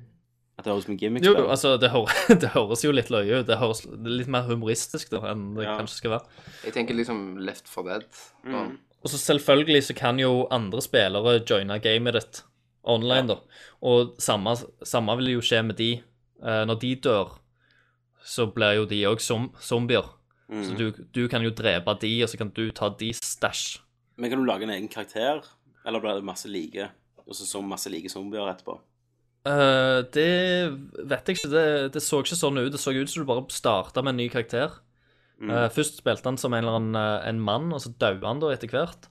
At 0.58 0.66
det 0.68 0.72
høres 0.74 0.86
ut 0.86 0.92
som 0.92 0.94
en 1.18 1.24
Jo, 1.24 1.34
jo, 1.34 1.48
altså, 1.50 1.78
det, 1.82 1.90
hø- 1.90 2.36
det 2.44 2.50
høres 2.54 2.84
jo 2.86 2.92
litt 2.94 3.10
løye 3.10 3.40
ut. 3.42 3.48
Det 3.48 3.58
høres 3.58 3.82
det 3.90 4.12
litt 4.20 4.28
mer 4.30 4.46
humoristisk 4.48 5.10
da, 5.10 5.24
enn 5.32 5.56
det 5.58 5.66
Ja. 5.66 5.78
kanskje 5.80 5.98
skal 6.04 6.12
være. 6.18 6.28
Jeg 6.68 6.74
tenker 6.76 6.94
liksom 6.98 7.24
Left 7.42 7.68
for 7.68 7.84
Dead. 7.90 8.06
Mm. 8.46 8.78
Og 9.04 9.10
så 9.12 9.18
selvfølgelig 9.18 9.84
så 9.90 9.96
kan 9.98 10.20
jo 10.22 10.46
andre 10.54 10.82
spillere 10.86 11.40
joine 11.44 11.80
gamet 11.84 12.14
ditt 12.20 12.44
online, 12.84 13.28
da. 13.34 13.40
Og 13.82 14.14
samme, 14.22 14.54
samme 14.86 15.18
vil 15.20 15.34
jo 15.38 15.42
skje 15.44 15.64
med 15.66 15.76
de. 15.82 15.90
Eh, 16.44 16.64
når 16.70 16.80
de 16.80 16.94
dør, 16.96 17.34
så 18.24 18.46
blir 18.54 18.78
jo 18.78 18.86
de 18.86 19.02
òg 19.10 19.20
som, 19.24 19.50
zombier. 19.60 20.06
Mm. 20.52 20.64
Så 20.68 20.78
du, 20.78 20.86
du 21.16 21.28
kan 21.32 21.42
jo 21.44 21.50
drepe 21.56 21.98
de, 22.00 22.14
og 22.24 22.30
så 22.30 22.38
kan 22.40 22.52
du 22.56 22.68
ta 22.72 22.90
de 23.00 23.10
stæsj. 23.18 23.80
Men 24.22 24.30
kan 24.30 24.40
du 24.40 24.46
lage 24.46 24.68
en 24.68 24.70
egen 24.76 24.88
karakter, 24.92 25.42
eller 25.86 26.00
blir 26.04 26.20
det 26.20 26.28
masse 26.28 26.48
like, 26.52 26.92
og 27.26 27.34
så 27.36 27.48
så 27.50 27.62
masse 27.66 27.90
like 27.90 28.12
zombier 28.12 28.46
etterpå? 28.52 28.78
Eh, 29.46 30.00
det 30.16 30.28
vet 31.04 31.28
jeg 31.28 31.38
ikke. 31.38 31.50
Det, 31.52 31.64
det 31.96 32.04
så 32.04 32.22
ikke 32.24 32.38
sånn 32.40 32.62
ut. 32.62 32.72
Det 32.72 32.80
så 32.82 32.94
ut 32.96 33.10
som 33.12 33.24
du 33.24 33.28
bare 33.30 33.44
starta 33.52 34.04
med 34.04 34.16
en 34.16 34.22
ny 34.24 34.30
karakter. 34.32 34.80
Eh, 35.44 35.70
først 35.76 35.98
spilte 36.00 36.30
han 36.30 36.38
som 36.40 36.54
en 36.56 36.64
eller 36.64 36.78
annen 36.80 36.96
eh, 37.00 37.28
en 37.30 37.42
mann, 37.44 37.72
og 37.76 37.82
så 37.84 37.92
døde 38.00 38.24
han 38.28 38.40
da 38.40 38.54
etter 38.54 38.72
hvert. 38.72 39.10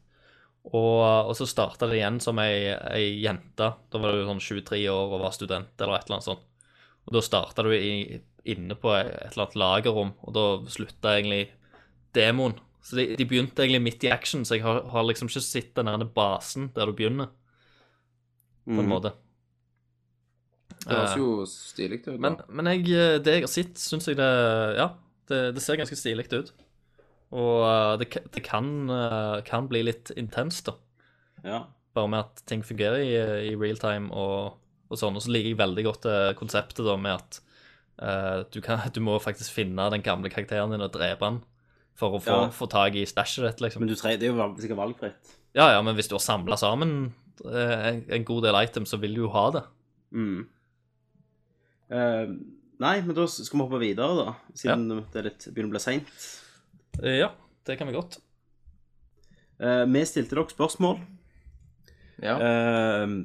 Og, 0.63 1.03
og 1.03 1.35
så 1.37 1.45
starta 1.51 1.89
det 1.91 1.99
igjen 1.99 2.21
som 2.23 2.39
ei, 2.39 2.71
ei 2.95 3.19
jente. 3.25 3.73
Da 3.91 3.99
var 4.01 4.15
du 4.15 4.23
sånn 4.29 4.41
23 4.41 4.85
år 4.89 5.17
og 5.17 5.25
var 5.25 5.35
student, 5.35 5.73
eller 5.81 5.99
et 5.99 6.07
eller 6.07 6.21
annet 6.21 6.29
sånt. 6.31 6.45
Og 7.03 7.17
da 7.17 7.23
starta 7.27 7.65
du 7.67 7.73
i, 7.75 8.21
inne 8.47 8.77
på 8.79 8.93
et 8.95 9.33
eller 9.33 9.43
annet 9.49 9.59
lagerrom, 9.59 10.13
og 10.23 10.37
da 10.37 10.45
slutta 10.71 11.17
egentlig 11.19 11.49
demoen. 12.15 12.55
Så 12.83 12.97
de, 12.99 13.09
de 13.19 13.27
begynte 13.27 13.63
egentlig 13.63 13.83
midt 13.83 14.07
i 14.07 14.11
action, 14.15 14.47
så 14.47 14.57
jeg 14.57 14.63
har, 14.65 14.81
har 14.95 15.05
liksom 15.07 15.29
ikke 15.31 15.43
sett 15.45 15.75
den 15.77 15.91
der 15.91 16.07
basen 16.15 16.71
der 16.75 16.87
du 16.91 16.95
begynner, 16.99 17.29
på 18.65 18.79
en 18.79 18.87
Mm. 18.87 18.91
måte. 18.95 19.13
Det 20.83 20.97
høres 20.97 21.13
Eh, 21.15 21.19
jo 21.21 21.45
stilig 21.47 22.01
ut. 22.07 22.21
men, 22.21 22.37
men 22.49 22.67
jeg, 22.73 22.87
eh, 22.91 23.19
det 23.23 23.37
jeg 23.37 23.45
har 23.47 23.53
sett, 23.53 23.79
syns 23.79 24.09
jeg 24.11 24.17
det 24.19 24.31
Ja, 24.79 24.89
det, 25.31 25.41
det 25.57 25.63
ser 25.63 25.77
ganske 25.81 25.97
stilig 25.99 26.27
ut. 26.33 26.53
Og 27.33 27.63
eh, 27.67 27.93
det, 28.03 28.09
det 28.35 28.43
kan, 28.45 28.67
kan 29.47 29.69
bli 29.71 29.85
litt 29.87 30.11
intenst, 30.17 30.67
da. 30.67 30.75
Ja. 31.45 31.61
Bare 31.95 32.09
med 32.09 32.25
at 32.27 32.43
ting 32.49 32.63
fungerer 32.65 33.01
i, 33.05 33.15
i 33.53 33.55
real 33.59 33.77
time 33.81 34.11
og, 34.17 34.59
og 34.91 34.99
sånn. 35.01 35.17
Og 35.17 35.25
så 35.25 35.33
liker 35.33 35.53
jeg 35.53 35.61
veldig 35.61 35.85
godt 35.89 36.07
det 36.09 36.19
konseptet 36.41 36.85
da 36.87 36.97
med 36.97 37.19
at 37.19 37.41
uh, 38.01 38.43
du, 38.53 38.61
kan, 38.65 38.81
du 38.95 39.01
må 39.05 39.19
faktisk 39.23 39.53
finne 39.53 39.89
den 39.93 40.05
gamle 40.05 40.31
karakteren 40.33 40.73
din 40.73 40.85
og 40.85 40.93
drepe 40.95 41.29
han 41.29 41.43
for 41.99 42.17
å 42.17 42.21
få, 42.25 42.37
Ja. 42.47 42.51
få 42.57 42.67
tak 42.73 42.97
i 42.97 43.05
stæsjet 43.05 43.45
ditt, 43.45 43.61
liksom. 43.67 43.83
Men 43.85 43.91
du 43.93 43.97
tre, 44.01 44.15
det 44.17 44.31
er 44.31 44.33
jo 44.33 44.47
sikkert 44.57 44.81
valgfritt. 44.81 45.35
Ja, 45.53 45.67
ja, 45.75 45.83
men 45.85 45.95
hvis 45.99 46.09
du 46.09 46.15
har 46.17 46.23
samla 46.25 46.57
sammen 46.57 47.13
en, 47.45 47.99
en 48.09 48.25
god 48.25 48.47
del 48.47 48.57
items, 48.63 48.95
så 48.95 48.97
vil 49.03 49.13
du 49.19 49.27
jo 49.27 49.33
ha 49.35 49.45
det. 49.53 49.63
Mm. 50.17 50.47
Eh, 51.93 52.33
nei, 52.83 52.95
men 53.05 53.17
da 53.17 53.27
skal 53.29 53.59
vi 53.59 53.65
hoppe 53.65 53.81
videre, 53.83 54.15
da. 54.17 54.37
Siden 54.57 54.89
det 54.89 55.21
er 55.21 55.29
litt, 55.29 55.49
begynner 55.51 55.73
å 55.73 55.77
bli 55.77 55.83
seint. 55.85 56.13
Eh, 57.03 57.19
ja, 57.21 57.33
det 57.69 57.77
kan 57.81 57.91
vi 57.91 57.97
godt. 57.97 58.19
Uh, 59.63 59.85
vi 59.87 60.01
stilte 60.09 60.35
dere 60.35 60.51
spørsmål. 60.51 60.97
Ja. 62.23 62.35
Uh, 62.35 63.21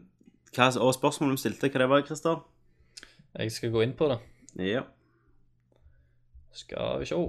hva, 0.53 0.67
og 0.83 0.93
spørsmålet 0.93 1.37
vi 1.39 1.45
stilte, 1.47 1.71
hva 1.71 1.81
det 1.81 1.89
var, 1.89 2.05
Christer? 2.05 2.43
Jeg 3.37 3.55
skal 3.55 3.73
gå 3.73 3.81
inn 3.85 3.95
på 3.97 4.09
det. 4.11 4.19
Ja. 4.67 4.83
Skal 6.57 7.01
vi 7.01 7.09
sjå. 7.09 7.21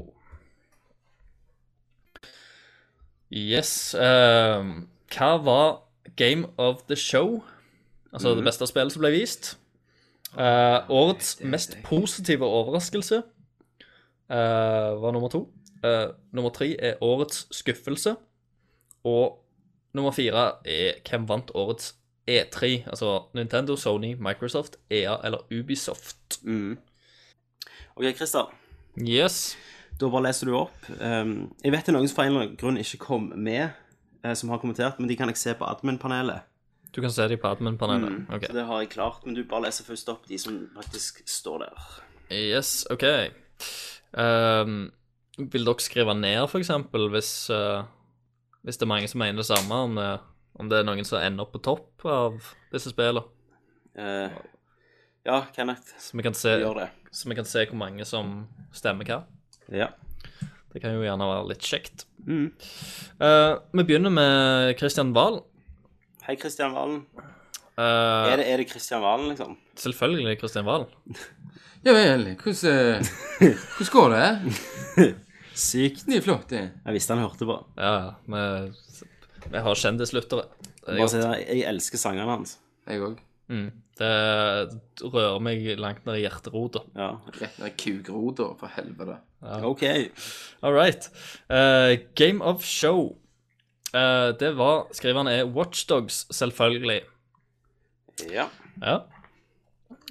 Yes. 3.29 3.93
ehm, 3.93 4.89
hva 5.13 5.33
var 5.45 5.67
Game 6.17 6.49
of 6.57 6.87
the 6.89 6.97
Show? 6.97 7.43
Altså 8.13 8.33
det 8.35 8.45
beste 8.47 8.67
spillet 8.71 8.95
som 8.95 9.05
ble 9.05 9.13
vist. 9.13 9.59
Eh, 10.37 10.91
årets 10.91 11.39
mest 11.41 11.79
positive 11.85 12.45
overraskelse 12.45 13.23
uh, 14.29 14.93
var 15.01 15.13
nummer 15.13 15.29
to. 15.33 15.49
Uh, 15.81 16.13
nummer 16.33 16.51
tre 16.51 16.75
er 16.77 17.01
årets 17.01 17.47
skuffelse. 17.57 18.17
Og 19.05 19.39
nummer 19.95 20.13
fire 20.13 20.51
er 20.69 21.01
hvem 21.09 21.29
vant 21.29 21.51
årets 21.55 21.95
E3? 22.29 22.85
Altså 22.87 23.23
Nintendo, 23.35 23.77
Sony, 23.77 24.15
Microsoft, 24.15 24.77
EA 24.91 25.17
eller 25.25 25.39
Ubisoft. 25.61 26.41
OK, 27.97 28.05
Christer. 28.17 28.53
Yes. 29.01 29.57
Da 30.01 30.11
bare 30.13 30.29
leser 30.29 30.47
du 30.47 30.55
opp. 30.59 30.77
Um, 31.01 31.55
jeg 31.65 31.73
vet 31.73 31.87
det 31.87 31.95
er 31.95 31.97
noen 31.97 32.11
som 32.11 32.19
for 32.21 32.27
en 32.27 32.35
eller 32.35 32.45
annen 32.45 32.61
grunn 32.61 32.79
ikke 32.79 33.01
kom 33.03 33.33
med, 33.35 33.73
som 34.37 34.53
har 34.53 34.61
kommentert, 34.61 35.01
men 35.01 35.09
de 35.09 35.17
kan 35.17 35.31
jeg 35.33 35.41
se 35.41 35.55
på 35.59 35.67
admin-panelet. 35.67 36.45
Du 36.99 37.03
kan 37.03 37.13
se 37.15 37.29
det 37.31 37.37
på 37.39 37.47
admin-panelet. 37.47 38.25
Ok. 38.35 38.49
Så 38.49 38.55
det 38.57 38.63
har 38.67 38.81
jeg 38.83 38.89
klart, 38.91 39.21
men 39.23 39.37
du 39.37 39.45
bare 39.47 39.69
leser 39.69 39.87
først 39.87 40.09
opp 40.11 40.25
de 40.27 40.35
som 40.43 40.57
faktisk 40.75 41.21
står 41.31 41.61
der. 41.63 41.85
Yes, 42.35 42.73
OK. 42.91 43.05
Um, 44.19 44.89
vil 45.39 45.69
dere 45.69 45.85
skrive 45.85 46.17
ned, 46.19 46.41
for 46.51 46.59
eksempel, 46.59 47.07
hvis, 47.13 47.31
uh, 47.55 47.87
hvis 48.67 48.81
det 48.81 48.89
er 48.89 48.91
mange 48.91 49.11
som 49.13 49.23
mener 49.23 49.39
det 49.39 49.47
samme, 49.47 49.79
om 49.87 49.95
det, 49.95 50.09
om 50.59 50.73
det 50.73 50.81
er 50.81 50.89
noen 50.89 51.07
som 51.07 51.23
ender 51.23 51.47
opp 51.47 51.55
på 51.55 51.61
topp 51.69 52.09
av 52.11 52.49
disse 52.73 52.91
spillene? 52.91 53.23
Uh, 53.95 54.35
ja, 55.29 55.45
Kenneth, 55.55 55.95
Så 56.03 56.19
vi 56.19 56.27
kan 56.27 56.35
se, 56.35 56.57
så 56.59 57.31
vi 57.31 57.39
kan 57.39 57.47
se 57.47 57.63
hvor 57.71 57.79
mange 57.79 58.09
som 58.11 58.41
stemmer 58.75 59.07
hva. 59.07 59.21
Ja. 59.71 59.93
Det 60.75 60.83
kan 60.83 60.99
jo 60.99 61.07
gjerne 61.07 61.31
være 61.31 61.47
litt 61.53 61.63
kjekt. 61.63 62.09
Eh, 62.27 63.53
vi 63.71 63.87
begynner 63.87 64.11
med 64.11 64.75
Christian 64.83 65.15
Wahl. 65.15 65.45
Hei, 66.29 66.37
Kristian 66.37 66.75
Valen. 66.77 67.03
Uh, 67.79 68.27
Er 68.29 68.37
det, 68.41 68.47
er 68.53 68.61
det 68.61 68.67
Kristian 68.69 69.01
Valen, 69.01 69.31
liksom? 69.33 69.55
selvfølgelig 69.79 70.39
Christian 70.43 70.67
Valen. 70.67 70.91
Ja 71.87 71.95
vel, 71.95 72.25
hvordan, 72.43 72.59
eh, 72.69 73.11
hvordan 73.79 73.93
går 73.95 74.15
det? 74.15 75.09
Sykt. 75.59 76.03
Det 76.07 76.19
er 76.19 76.25
flott, 76.27 76.49
det. 76.51 76.65
Jeg 76.85 76.97
visste 76.97 77.15
han 77.15 77.23
hørte 77.25 77.47
på. 77.49 77.57
Ja, 77.79 77.93
ja. 77.95 78.11
Vi, 78.27 79.47
vi 79.55 79.63
har 79.65 79.79
kjendislyttere. 79.79 80.45
Det 80.83 80.97
er 80.97 80.99
Bare 80.99 81.09
si 81.13 81.21
det, 81.23 81.31
jeg 81.49 81.65
elsker 81.71 82.03
sangene 82.03 82.29
hans. 82.35 82.57
Jeg 82.91 83.05
òg. 83.07 83.23
Det 83.99 84.11
rører 85.15 85.41
meg 85.43 85.65
langt 85.81 86.05
ned 86.07 86.19
i 86.21 86.25
hjerterota. 86.27 86.83
Ja. 86.99 87.09
Rett 87.39 87.57
ned 87.63 87.71
i 87.71 87.77
kukrota, 87.81 88.51
for 88.61 88.75
helvete. 88.75 89.17
OK. 89.71 89.87
All 90.67 90.75
right. 90.77 91.09
Uh, 91.49 91.95
Game 92.19 92.43
of 92.45 92.67
Show. 92.67 93.15
Eh, 93.95 94.29
det 94.41 94.53
var 94.59 94.87
Skriveren 94.93 95.29
er 95.31 95.45
Watchdogs, 95.49 96.27
selvfølgelig. 96.35 97.03
Ja. 98.33 98.49
Ja. 98.83 98.99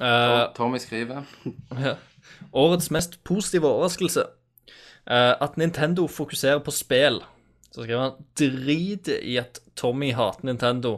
Uh, 0.01 0.53
Tommy 0.55 0.77
skriver. 0.77 1.23
årets 2.53 2.91
mest 2.93 3.19
positive 3.23 3.67
overraskelse. 3.67 4.23
Uh, 5.07 5.33
at 5.41 5.57
Nintendo 5.57 6.07
fokuserer 6.07 6.59
på 6.63 6.71
spill. 6.71 7.21
Så 7.71 7.83
skriver 7.83 8.01
han 8.01 8.25
drit 8.39 9.09
i 9.21 9.37
at 9.41 9.59
Tommy 9.75 10.11
hater 10.15 10.45
Nintendo. 10.47 10.95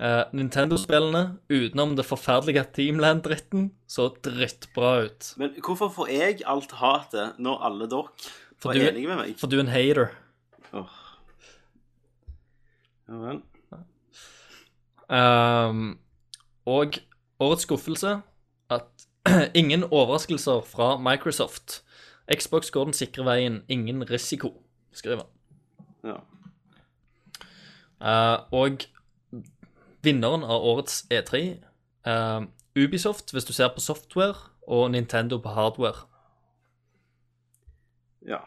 Uh, 0.00 0.24
Nintendo-spillene, 0.32 1.36
utenom 1.52 1.92
det 1.96 2.06
forferdelige 2.08 2.64
Teamland-dritten, 2.76 3.70
så 3.88 4.08
drittbra 4.24 4.94
ut. 5.04 5.32
Men 5.36 5.52
hvorfor 5.60 5.90
får 5.92 6.08
jeg 6.14 6.40
alt 6.48 6.72
hatet 6.80 7.36
når 7.38 7.60
alle 7.68 7.88
dere 7.90 8.08
var 8.64 8.72
du- 8.74 8.86
enige 8.88 9.08
med 9.10 9.16
meg? 9.20 9.34
For 9.38 9.46
du 9.50 9.58
er 9.58 9.66
en 9.66 9.74
hater. 9.74 10.14
Åh. 10.72 10.99
Ja 13.10 13.18
vel. 13.18 13.40
Um, 15.10 15.98
og 16.66 16.94
årets 17.42 17.62
skuffelse 17.66 18.20
at 18.70 19.06
ingen 19.60 19.84
overraskelser 19.84 20.60
fra 20.60 20.96
Microsoft. 20.98 21.84
Xbox 22.34 22.70
går 22.70 22.84
den 22.84 22.94
sikre 22.94 23.24
veien, 23.26 23.64
ingen 23.68 24.10
risiko, 24.10 24.52
skriver 24.92 25.24
han. 25.24 26.12
Ja. 26.12 26.20
Uh, 28.00 28.46
og 28.52 28.86
vinneren 30.02 30.46
av 30.46 30.62
årets 30.62 31.02
E3 31.10 31.42
uh, 32.06 32.46
Ubisoft, 32.78 33.32
hvis 33.32 33.44
du 33.44 33.52
ser 33.52 33.74
på 33.74 33.80
software, 33.80 34.36
og 34.62 34.90
Nintendo 34.90 35.38
på 35.38 35.48
hardware. 35.48 36.06
ja. 38.22 38.38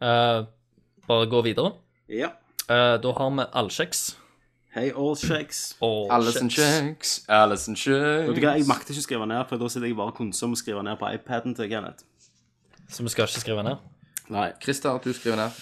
Eh, 0.00 0.44
bare 1.10 1.28
gå 1.30 1.42
videre. 1.46 1.74
Ja. 2.10 2.32
Eh, 2.70 2.96
da 3.02 3.14
har 3.18 3.36
vi 3.36 3.46
allkjeks. 3.62 4.02
Hei, 4.70 4.92
all 4.94 5.16
checks. 5.18 5.74
Allison 5.82 6.50
checks, 6.50 7.24
Allison 7.26 7.74
Vet 7.74 8.36
du 8.36 8.38
hva. 8.38 8.52
Jeg 8.54 8.68
makter 8.68 8.94
ikke 8.94 9.02
å 9.02 9.06
skrive 9.08 9.26
ned, 9.26 9.42
for 9.50 9.58
da 9.58 9.66
sitter 9.66 9.88
jeg 9.90 9.96
bare 9.98 10.14
konsom 10.14 10.54
og 10.54 10.60
skriver 10.60 10.86
ned 10.86 11.00
på 11.00 11.08
iPaden 11.10 11.56
til 11.58 11.66
Kenneth. 11.72 12.06
Så 12.86 13.02
vi 13.02 13.10
skal 13.10 13.26
ikke 13.26 13.42
skrive 13.42 13.64
ned? 13.66 13.82
Nei. 14.30 14.52
Christer, 14.62 15.00
du 15.02 15.10
skriver 15.14 15.40
ned. 15.42 15.58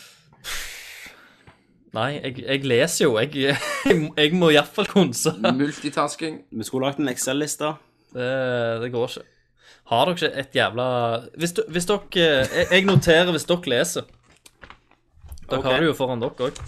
Nei, 1.97 2.11
jeg, 2.19 2.35
jeg 2.45 2.69
leser 2.69 3.07
jo. 3.07 3.17
Jeg, 3.17 3.33
jeg, 3.89 4.13
jeg 4.13 4.37
må 4.37 4.53
iallfall 4.53 4.91
konse. 4.93 5.33
Multitasking. 5.41 6.43
Vi 6.53 6.69
skulle 6.69 6.91
lagt 6.91 7.01
en 7.01 7.09
Excel-liste. 7.09 7.73
Det, 8.13 8.29
det 8.85 8.93
går 8.93 9.09
ikke. 9.15 9.25
Har 9.89 10.05
dere 10.05 10.19
ikke 10.19 10.29
et 10.43 10.57
jævla 10.57 10.85
Hvis, 11.41 11.53
du, 11.57 11.63
hvis 11.73 11.87
dere 11.89 12.01
jeg, 12.13 12.67
jeg 12.75 12.85
noterer 12.85 13.33
hvis 13.33 13.49
dere 13.49 13.73
leser. 13.73 14.09
Dere 15.49 15.63
okay. 15.63 15.73
har 15.73 15.81
det 15.81 15.87
jo 15.89 15.95
foran 15.97 16.21
dere 16.21 16.49
òg. 16.51 16.59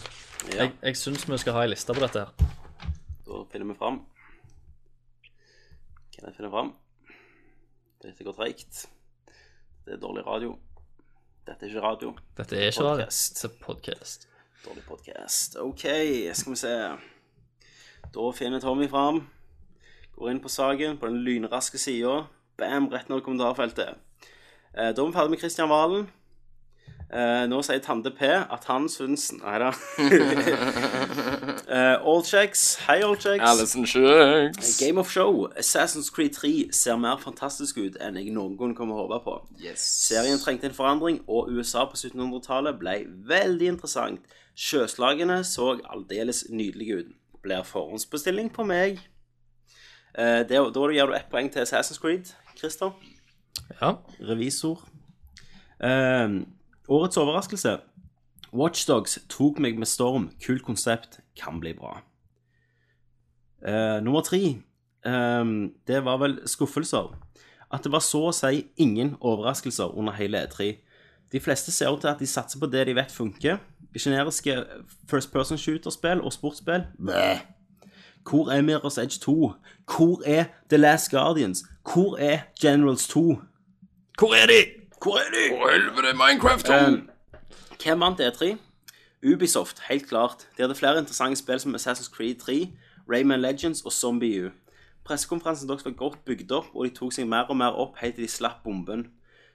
Ja. 0.48 0.62
Jeg, 0.62 0.70
jeg 0.80 0.96
syns 0.96 1.26
vi 1.28 1.36
skal 1.42 1.52
ha 1.52 1.66
ei 1.66 1.68
liste 1.68 1.92
på 1.92 2.00
dette 2.00 2.22
her. 2.22 2.30
Da 3.26 3.40
finner 3.52 3.68
vi 3.68 3.74
fram. 3.76 3.98
Kan 6.14 6.30
jeg 6.30 6.36
finne 6.38 6.48
fram. 6.54 6.70
Dette 8.00 8.24
går 8.24 8.38
treigt. 8.38 8.86
Det 9.84 9.98
er 9.98 10.00
dårlig 10.00 10.24
radio. 10.24 10.54
Dette 11.44 11.66
er 11.66 11.74
ikke 11.74 11.82
radio. 11.84 12.14
Dette 12.38 12.56
er 12.56 12.70
ikke. 12.70 12.86
Podcast. 12.86 13.44
radio. 13.44 13.58
podcast. 13.66 14.24
Dårlig 14.64 14.84
podkast. 14.88 15.58
OK, 15.60 15.84
skal 16.40 16.54
vi 16.54 16.60
se. 16.62 16.72
Da 18.14 18.30
finner 18.36 18.64
Tommy 18.64 18.88
fram. 18.88 19.26
Går 20.16 20.32
inn 20.32 20.40
på 20.40 20.52
saken 20.52 20.96
på 20.96 21.12
den 21.12 21.20
lynraske 21.24 21.80
sida. 21.80 22.22
Bam, 22.56 22.88
rett 22.88 23.12
ned 23.12 23.20
i 23.20 23.26
kommentarfeltet. 23.28 24.00
Eh, 24.72 24.88
da 24.88 24.96
er 24.96 25.04
vi 25.04 25.18
ferdig 25.18 25.36
med 25.36 25.44
Kristian 25.44 25.68
Valen. 25.68 26.08
Eh, 27.10 27.44
nå 27.50 27.58
sier 27.66 27.80
Tande 27.82 28.12
P 28.14 28.28
at 28.30 28.66
han 28.70 28.84
syns 28.86 29.32
Nei 29.34 29.56
da. 29.58 29.72
eh, 31.74 31.96
Allchecks. 32.06 32.76
Hei, 32.86 33.00
Allchecks. 33.02 33.42
Alison 33.42 33.86
checks. 33.86 34.78
Game 34.78 35.00
of 35.00 35.10
Show. 35.10 35.48
Assassin's 35.58 36.12
Creed 36.14 36.36
3 36.36 36.68
ser 36.72 37.00
mer 37.02 37.18
fantastisk 37.18 37.80
ut 37.82 37.98
enn 37.98 38.18
jeg 38.20 38.30
noen 38.30 38.54
gang 38.60 38.76
kommer 38.78 39.00
håpe 39.02 39.18
på. 39.24 39.34
Yes. 39.58 39.82
Serien 40.06 40.38
trengte 40.38 40.70
en 40.70 40.76
forandring, 40.76 41.18
og 41.26 41.50
USA 41.50 41.88
på 41.90 41.98
1700-tallet 41.98 42.78
ble 42.78 42.94
veldig 43.26 43.72
interessant. 43.74 44.36
Sjøslagene 44.54 45.40
så 45.48 45.72
aldeles 45.90 46.44
nydelige 46.50 47.00
ut. 47.00 47.10
Blir 47.42 47.66
forhåndsbestilling 47.66 48.52
på 48.54 48.68
meg. 48.68 49.02
Uh, 50.14 50.46
det, 50.46 50.62
da 50.76 50.86
gir 50.94 51.10
du 51.10 51.18
ett 51.18 51.30
poeng 51.32 51.50
til 51.50 51.66
Assassin's 51.66 51.98
Creed, 51.98 52.30
Christer. 52.54 52.94
Ja. 53.80 53.96
Revisor. 54.22 54.86
Eh, 55.80 56.28
årets 56.90 57.16
overraskelse. 57.16 57.78
Watchdogs 58.52 59.18
tok 59.30 59.60
meg 59.62 59.78
med 59.78 59.86
storm. 59.86 60.30
Kult 60.42 60.64
konsept. 60.66 61.20
Kan 61.38 61.60
bli 61.62 61.72
bra. 61.78 62.00
Uh, 63.62 64.02
nummer 64.04 64.20
tre. 64.20 64.58
um, 65.06 65.72
det 65.86 66.04
var 66.04 66.18
vel 66.18 66.40
skuffelser. 66.46 67.14
At 67.72 67.84
det 67.84 67.92
var 67.92 68.02
så 68.02 68.26
å 68.28 68.34
si 68.34 68.66
ingen 68.76 69.14
overraskelser 69.20 69.94
under 69.96 70.12
hele 70.18 70.42
E3. 70.42 70.72
De 71.32 71.40
fleste 71.40 71.72
ser 71.72 71.92
ut 71.94 72.00
til 72.02 72.10
at 72.10 72.18
de 72.18 72.26
satser 72.26 72.58
på 72.58 72.66
det 72.66 72.86
de 72.86 72.96
vet 72.98 73.12
funker. 73.12 73.60
Generiske 73.98 74.64
first 75.10 75.32
person 75.32 75.58
shooter-spill 75.58 76.20
og 76.20 76.32
sportsspill. 76.32 76.88
Bæh. 76.98 77.44
Hvor 78.26 78.50
er 78.50 78.62
Mirror's 78.62 79.00
Edge 79.00 79.18
2? 79.22 79.52
Hvor 79.86 80.22
er 80.26 80.44
The 80.68 80.76
Last 80.76 81.10
Guardians? 81.10 81.64
Hvor 81.92 82.16
er 82.18 82.38
Generals 82.60 83.08
2? 83.08 83.40
Hvor 84.18 84.34
er 84.34 84.46
de? 84.46 84.79
Hvor 85.02 85.16
er 85.16 85.30
de? 85.32 85.56
Hvor 85.56 85.68
helvete, 85.68 86.12
Minecraft 86.12 86.66
2! 86.66 86.72
Um, 86.88 87.10
hvem 87.82 88.00
vant 88.00 88.20
E3? 88.20 88.56
Ubisoft, 89.32 89.80
helt 89.88 90.08
klart. 90.08 90.48
De 90.56 90.62
hadde 90.62 90.74
flere 90.74 90.98
interessante 90.98 91.36
spill 91.36 91.60
som 91.60 91.74
Assassin's 91.74 92.10
Creed 92.16 92.34
3, 92.34 92.72
Rayman 93.12 93.40
Legends 93.40 93.82
og 93.82 93.92
Zombie 93.92 94.44
U. 94.44 94.50
Pressekonferansen 95.04 95.68
deres 95.68 95.84
var 95.84 95.90
godt 95.90 96.24
bygd 96.24 96.52
opp, 96.52 96.66
og 96.74 96.84
de 96.84 96.94
tok 96.94 97.12
seg 97.12 97.28
mer 97.28 97.48
og 97.48 97.56
mer 97.56 97.78
opp 97.80 97.96
helt 98.02 98.14
til 98.14 98.24
de 98.24 98.28
slapp 98.28 98.60
bomben. 98.64 99.06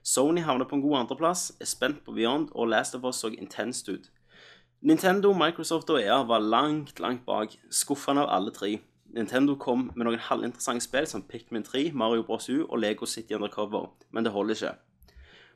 Sony 0.03 0.41
havnet 0.41 0.67
på 0.67 0.75
en 0.75 0.81
god 0.81 0.97
andreplass, 0.97 1.51
er 1.61 1.65
spent 1.65 2.01
på 2.05 2.11
Beyond, 2.11 2.49
og 2.51 2.67
Last 2.67 2.95
of 2.95 3.03
Us 3.03 3.21
så 3.21 3.27
intenst 3.27 3.89
ut. 3.89 4.09
Nintendo, 4.81 5.33
Microsoft 5.33 5.89
og 5.89 6.01
EA 6.01 6.23
var 6.23 6.39
langt, 6.39 6.99
langt 6.99 7.25
bak, 7.25 7.53
skuffende 7.71 8.25
av 8.25 8.33
alle 8.37 8.51
tre. 8.51 8.79
Nintendo 9.13 9.55
kom 9.55 9.91
med 9.95 10.05
noen 10.05 10.19
halvinteressante 10.19 10.83
spill 10.83 11.07
som 11.07 11.21
Pikmin 11.21 11.63
3, 11.63 11.91
Mario 11.93 12.25
Bros. 12.25 12.49
U 12.49 12.65
og 12.65 12.79
Lego 12.79 13.05
City 13.05 13.33
Undercover, 13.33 13.91
men 14.11 14.25
det 14.25 14.33
holder 14.33 14.55
ikke. 14.55 14.75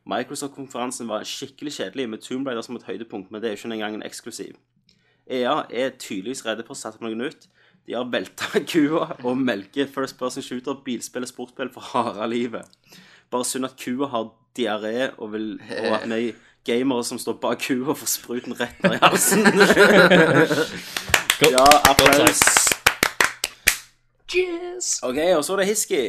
Microsoft-konferansen 0.10 1.10
var 1.10 1.26
skikkelig 1.28 1.76
kjedelig, 1.78 2.10
med 2.10 2.24
Tomb 2.26 2.48
Raider 2.48 2.66
som 2.66 2.78
et 2.80 2.88
høydepunkt, 2.88 3.32
men 3.32 3.42
det 3.42 3.50
er 3.50 3.56
jo 3.56 3.62
ikke 3.62 3.74
engang 3.76 4.00
en 4.00 4.06
eksklusiv. 4.06 4.54
EA 5.30 5.64
er 5.70 5.90
tydeligvis 6.02 6.46
redde 6.46 6.66
for 6.66 6.74
å 6.74 6.80
sette 6.80 6.98
på 6.98 7.06
noe 7.06 7.18
nytt. 7.18 7.46
De 7.86 7.94
har 7.98 8.10
velta 8.10 8.62
kua 8.72 9.12
og 9.24 9.38
melker 9.38 9.90
First 9.94 10.18
Person 10.20 10.44
Shooter, 10.46 10.82
bilspill 10.86 11.26
og 11.26 11.32
sportsspill 11.32 11.72
for 11.74 11.82
harde 11.94 12.30
livet. 12.32 12.66
Bare 13.30 13.46
synd 13.46 13.70
at 13.70 13.78
kua 13.78 14.10
har 14.10 14.32
diaré, 14.58 15.12
og, 15.18 15.34
vil, 15.34 15.50
og 15.62 15.94
at 16.00 16.10
vi 16.10 16.34
gamere 16.66 17.04
som 17.06 17.20
står 17.22 17.38
bak 17.42 17.62
kua, 17.68 17.94
får 17.94 18.10
spruten 18.10 18.58
rett 18.60 18.84
ned 18.84 18.94
i 18.98 19.00
halsen. 19.04 19.46
ja, 21.54 21.68
applaus. 21.90 22.42
OK, 25.04 25.18
og 25.38 25.46
så 25.46 25.54
er 25.54 25.58
det 25.58 25.68
Hisky. 25.72 26.04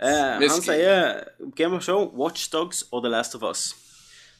Eh, 0.00 0.40
han 0.40 0.62
sier 0.62 1.24
Game 1.56 1.76
of 1.76 1.84
Show, 1.84 2.08
Watch 2.16 2.48
Dogs 2.52 2.84
og 2.92 3.04
The 3.04 3.10
Last 3.12 3.34
of 3.34 3.42
Us. 3.42 3.74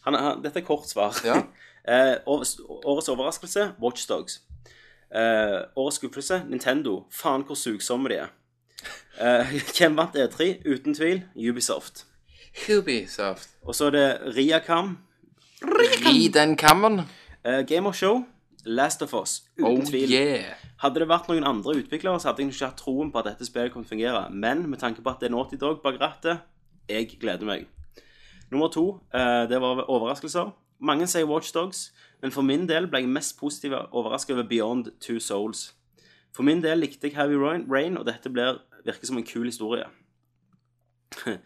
Han, 0.06 0.14
han, 0.14 0.42
dette 0.44 0.62
er 0.62 0.64
kort 0.64 0.88
svar. 0.88 1.16
Ja. 1.24 1.42
eh, 1.92 2.16
årets, 2.26 2.56
årets 2.64 3.08
overraskelse, 3.08 3.72
Watch 3.82 4.08
Dogs. 4.08 4.40
Eh, 5.14 5.61
årets 5.76 6.00
skuffelse, 6.00 6.42
Nintendo. 6.48 7.04
Faen 7.12 7.44
hvor 7.44 7.58
sugsomme 7.58 8.08
de 8.08 8.22
er. 8.22 8.32
Eh, 9.20 9.52
hvem 9.76 9.96
vant 10.00 10.16
E3? 10.16 10.54
Uten 10.64 10.94
tvil, 10.94 11.22
Ubisoft. 11.36 12.06
Ubisoft. 12.70 13.48
Og 13.62 13.74
så 13.74 13.90
er 13.90 13.90
det 13.90 14.36
Riakam. 14.36 14.98
Ri 15.62 16.28
den 16.32 16.56
kammen. 16.56 17.00
Eh, 17.44 17.66
Game 17.66 17.88
of 17.88 17.94
Show, 17.94 18.24
Last 18.66 19.02
of 19.02 19.14
Us. 19.14 19.42
Uten 19.58 19.66
Oh 19.66 19.84
tvil. 19.84 20.11
yeah. 20.12 20.54
Hadde 20.82 21.00
det 21.00 21.08
vært 21.08 21.28
noen 21.28 21.44
andre 21.44 21.74
utviklere, 21.80 22.20
så 22.20 22.28
hadde 22.30 22.42
jeg 22.44 22.52
ikke 22.52 22.66
hatt 22.66 22.80
troen 22.80 23.11
på 23.12 23.18
at 23.18 23.28
dette 23.30 23.46
spillet 23.48 23.72
kunne 23.72 23.88
fungere. 23.88 24.30
Men 24.32 24.66
med 24.70 24.78
tanke 24.80 25.02
på 25.02 25.11
at 25.11 25.20
det 25.20 25.30
er 25.30 25.34
Naughty 25.36 25.56
Dog 25.61 25.82
bak 25.82 26.00
rattet, 26.00 26.40
jeg 26.88 27.08
gleder 27.20 27.46
meg. 27.46 27.66
Nummer 28.50 28.68
to, 28.68 29.00
eh, 29.14 29.46
det 29.48 29.61
var 29.61 29.84
overraskelser. 29.88 30.52
Mange 30.80 31.06
sier 31.06 31.28
Watch 31.28 31.52
Dogs, 31.54 31.92
men 32.22 32.32
for 32.32 32.42
min 32.42 32.66
del 32.66 32.86
ble 32.88 33.00
jeg 33.00 33.08
mest 33.08 33.38
positiv 33.38 33.72
overrasket 33.92 34.34
over 34.34 34.48
Beyond 34.48 34.90
Two 35.00 35.20
Souls. 35.20 35.74
For 36.32 36.42
min 36.42 36.62
del 36.62 36.78
likte 36.78 37.08
jeg 37.08 37.16
Heavy 37.16 37.34
Rain, 37.36 37.66
Rain 37.70 37.96
og 37.98 38.06
dette 38.06 38.30
blir, 38.30 38.61
virker 38.84 39.06
som 39.06 39.16
en 39.18 39.24
kul 39.24 39.44
historie. 39.46 39.84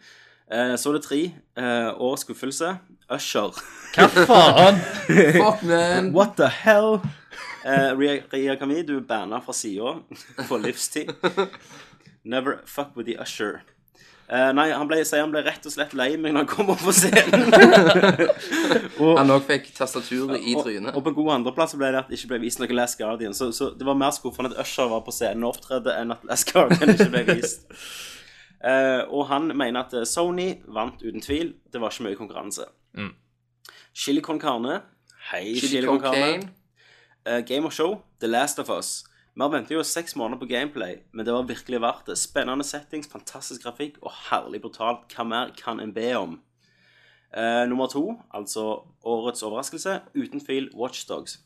Eh, 0.51 0.75
Så 0.77 0.89
er 0.91 0.93
det 0.99 1.03
tre. 1.07 1.21
eh, 1.57 1.91
Årets 2.01 2.21
skuffelse. 2.25 2.77
Usher. 3.11 3.53
Hva 3.95 4.07
faen? 4.09 4.79
Fuck, 5.37 5.63
man. 5.63 6.11
What 6.13 6.35
the 6.37 6.47
hell? 6.49 6.99
Uh, 7.65 7.93
Ria, 7.97 8.19
Ria 8.33 8.55
Kami, 8.55 8.81
du 8.85 8.97
er 8.97 9.01
banna 9.05 9.39
fra 9.41 9.53
sida 9.53 9.95
for 10.47 10.57
livstid. 10.61 11.09
Never 12.23 12.59
fuck 12.65 12.95
with 12.95 13.05
the 13.09 13.17
usher. 13.21 13.61
Eh, 14.29 14.51
nei, 14.57 14.71
han 14.73 14.87
ble, 14.89 15.03
sier 15.05 15.21
han 15.21 15.29
ble 15.33 15.43
rett 15.45 15.65
og 15.69 15.73
slett 15.73 15.93
lei 15.93 16.15
meg 16.17 16.33
når 16.33 16.45
han 16.45 16.49
kom 16.49 16.69
opp 16.73 16.81
på 16.81 16.93
scenen. 16.97 17.45
og, 19.01 19.11
Han 19.19 19.33
òg 19.35 19.43
fikk 19.45 19.67
tastaturet 19.77 20.41
i 20.41 20.55
og, 20.57 20.63
trynet. 20.65 20.95
og 20.97 21.03
på 21.05 21.11
en 21.13 21.17
god 21.19 21.31
andreplass 21.39 21.75
ble 21.77 21.91
det 21.93 21.99
at 22.01 22.09
det 22.09 22.17
ikke 22.17 22.31
ble 22.33 22.39
vist 22.47 22.61
noe 22.61 22.73
Last 22.73 22.97
Guardian. 23.01 23.33
Så, 23.37 23.51
så 23.53 23.69
det 23.77 23.85
var 23.85 23.97
mer 23.99 24.13
skuffende 24.17 24.49
at 24.53 24.61
Usher 24.65 24.89
var 24.89 25.03
på 25.05 25.13
scenen 25.13 25.45
og 25.45 25.53
opptredde, 25.53 25.93
enn 26.01 26.15
at 26.17 26.25
Last 26.25 26.49
Guardian 26.53 26.95
ikke 26.95 27.09
ble 27.13 27.23
vist. 27.35 27.65
Eh, 28.65 29.03
og 29.13 29.27
han 29.29 29.51
mener 29.53 29.85
at 29.85 29.93
eh, 29.93 30.07
Sony 30.09 30.55
vant 30.73 31.01
uten 31.03 31.21
tvil. 31.21 31.53
Det 31.71 31.81
var 31.81 31.93
ikke 31.93 32.07
mye 32.07 32.17
konkurranse. 32.19 32.65
Chili 33.95 34.21
con 34.21 34.39
carne. 34.39 34.81
Hei, 35.31 35.53
Chili 35.55 35.67
Chili 35.67 35.87
con 35.87 36.01
carne. 36.01 36.49
Eh, 37.25 37.41
Game 37.45 37.65
of 37.65 37.73
Show, 37.73 38.01
The 38.19 38.27
Last 38.27 38.59
of 38.59 38.69
Us. 38.69 39.03
Vi 39.35 39.41
har 39.41 39.49
ventet 39.49 39.75
jo 39.75 39.83
seks 39.83 40.15
måneder 40.15 40.39
på 40.39 40.45
gameplay, 40.45 40.97
men 41.11 41.25
det 41.25 41.33
var 41.33 41.43
virkelig 41.43 41.81
verdt 41.81 42.07
det. 42.07 42.17
Spennende 42.17 42.63
settings, 42.63 43.07
fantastisk 43.11 43.63
grafikk 43.63 43.97
og 44.01 44.11
herlig 44.29 44.61
brutalt. 44.63 45.09
Hva 45.11 45.25
mer 45.27 45.51
kan 45.59 45.79
en 45.79 45.93
be 45.93 46.13
om? 46.15 46.37
Uh, 47.35 47.65
nummer 47.67 47.87
to, 47.91 48.15
altså 48.31 48.85
årets 49.03 49.43
overraskelse, 49.43 49.99
uten 50.15 50.39
tvil 50.39 50.69
Watchdogs. 50.75 51.39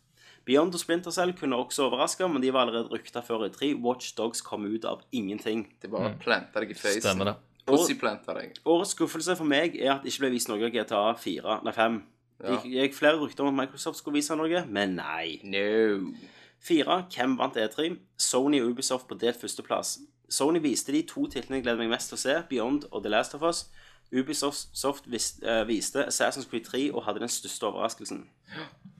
Beyond 0.50 0.74
og 0.74 0.82
Splinter 0.82 1.14
Cell 1.14 1.32
kunne 1.38 1.60
også 1.62 1.86
overraske, 1.86 2.26
men 2.32 2.42
de 2.42 2.50
var 2.56 2.66
allerede 2.66 2.90
rykta 2.90 3.22
før 3.22 3.46
i 3.46 3.52
tre. 3.54 3.68
Watchdogs 3.78 4.42
kom 4.42 4.66
ut 4.66 4.86
av 4.90 5.04
ingenting. 5.14 5.68
Det 5.82 5.92
bare 5.94 6.16
planta 6.22 6.64
deg 6.64 6.72
i 6.74 6.78
facen. 6.80 7.04
Stemmer 7.06 7.30
det. 7.30 7.36
Pussy-planta 7.70 8.34
deg. 8.34 8.56
Årets 8.66 8.96
skuffelse 8.96 9.36
for 9.38 9.46
meg 9.46 9.76
er 9.78 9.92
at 9.94 10.02
det 10.02 10.10
ikke 10.10 10.24
ble 10.26 10.32
vist 10.34 10.50
noe 10.50 10.64
av 10.66 10.74
GTA 10.74 11.04
4, 11.22 11.60
nei 11.68 11.74
5. 11.76 12.00
Det 12.40 12.56
gikk- 12.66 12.96
flere 12.98 13.20
rykter 13.22 13.46
om 13.46 13.52
at 13.54 13.68
Microsoft 13.68 14.00
skulle 14.00 14.18
vise 14.18 14.34
noe, 14.40 14.64
men 14.66 14.96
nei. 14.98 15.38
No. 15.44 16.16
Fire, 16.60 17.04
hvem 17.14 17.38
vant 17.38 17.56
E3? 17.62 17.92
Sony 18.18 18.62
og 18.64 18.72
Ubisoft 18.74 19.08
på 19.08 19.20
delt 19.22 19.38
førsteplass. 19.38 20.00
Sony 20.30 20.60
viste 20.64 20.92
de 20.96 21.04
to 21.08 21.28
titlene 21.28 21.60
jeg 21.60 21.64
gleder 21.68 21.84
meg 21.84 21.94
mest 21.94 22.10
til 22.10 22.18
å 22.18 22.24
se, 22.26 22.40
Beyond 22.50 22.90
og 22.92 23.04
The 23.06 23.12
Last 23.14 23.36
of 23.38 23.46
Us. 23.46 23.68
Ubisoft 24.12 24.70
Soft 24.74 25.06
eh, 25.14 25.64
viste 25.70 26.08
Assassin's 26.10 26.50
Creed 26.50 26.66
3 26.66 26.88
og 26.94 27.04
hadde 27.06 27.22
den 27.22 27.30
største 27.30 27.70
overraskelsen. 27.70 28.26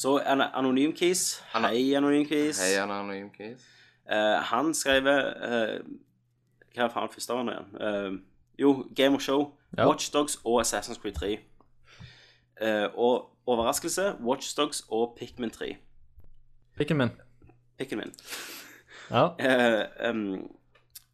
Så 0.00 0.16
an 0.18 0.40
Anonym 0.40 0.92
Keys. 0.92 1.42
Hei, 1.52 1.94
Anonym 1.96 2.26
Keys. 2.26 2.60
Hei, 2.60 2.80
han 2.80 2.90
anonym 2.90 3.30
case. 3.30 3.66
Eh, 4.10 4.42
han 4.42 4.74
skrev 4.74 5.06
eh, 5.06 5.80
Hva 6.72 6.86
faen 6.88 7.10
første 7.12 7.34
av 7.36 7.42
igjen? 7.44 7.66
Eh, 7.76 8.14
jo, 8.62 8.70
Game 8.96 9.18
of 9.18 9.20
Show, 9.20 9.50
Ja. 9.76 9.84
Watchdogs 9.86 10.38
og 10.44 10.62
Assassin's 10.62 10.96
Creed 11.02 11.14
3. 11.14 11.38
Eh, 12.60 12.86
og 12.94 13.28
overraskelse, 13.46 14.14
Watchdogs 14.24 14.86
og 14.88 15.18
Pikmin 15.18 15.50
3. 15.50 15.76
Pikmin. 16.78 17.12
Pikmin. 17.78 18.14
Ja. 19.10 19.28
Eh, 19.38 20.08
um, 20.08 20.50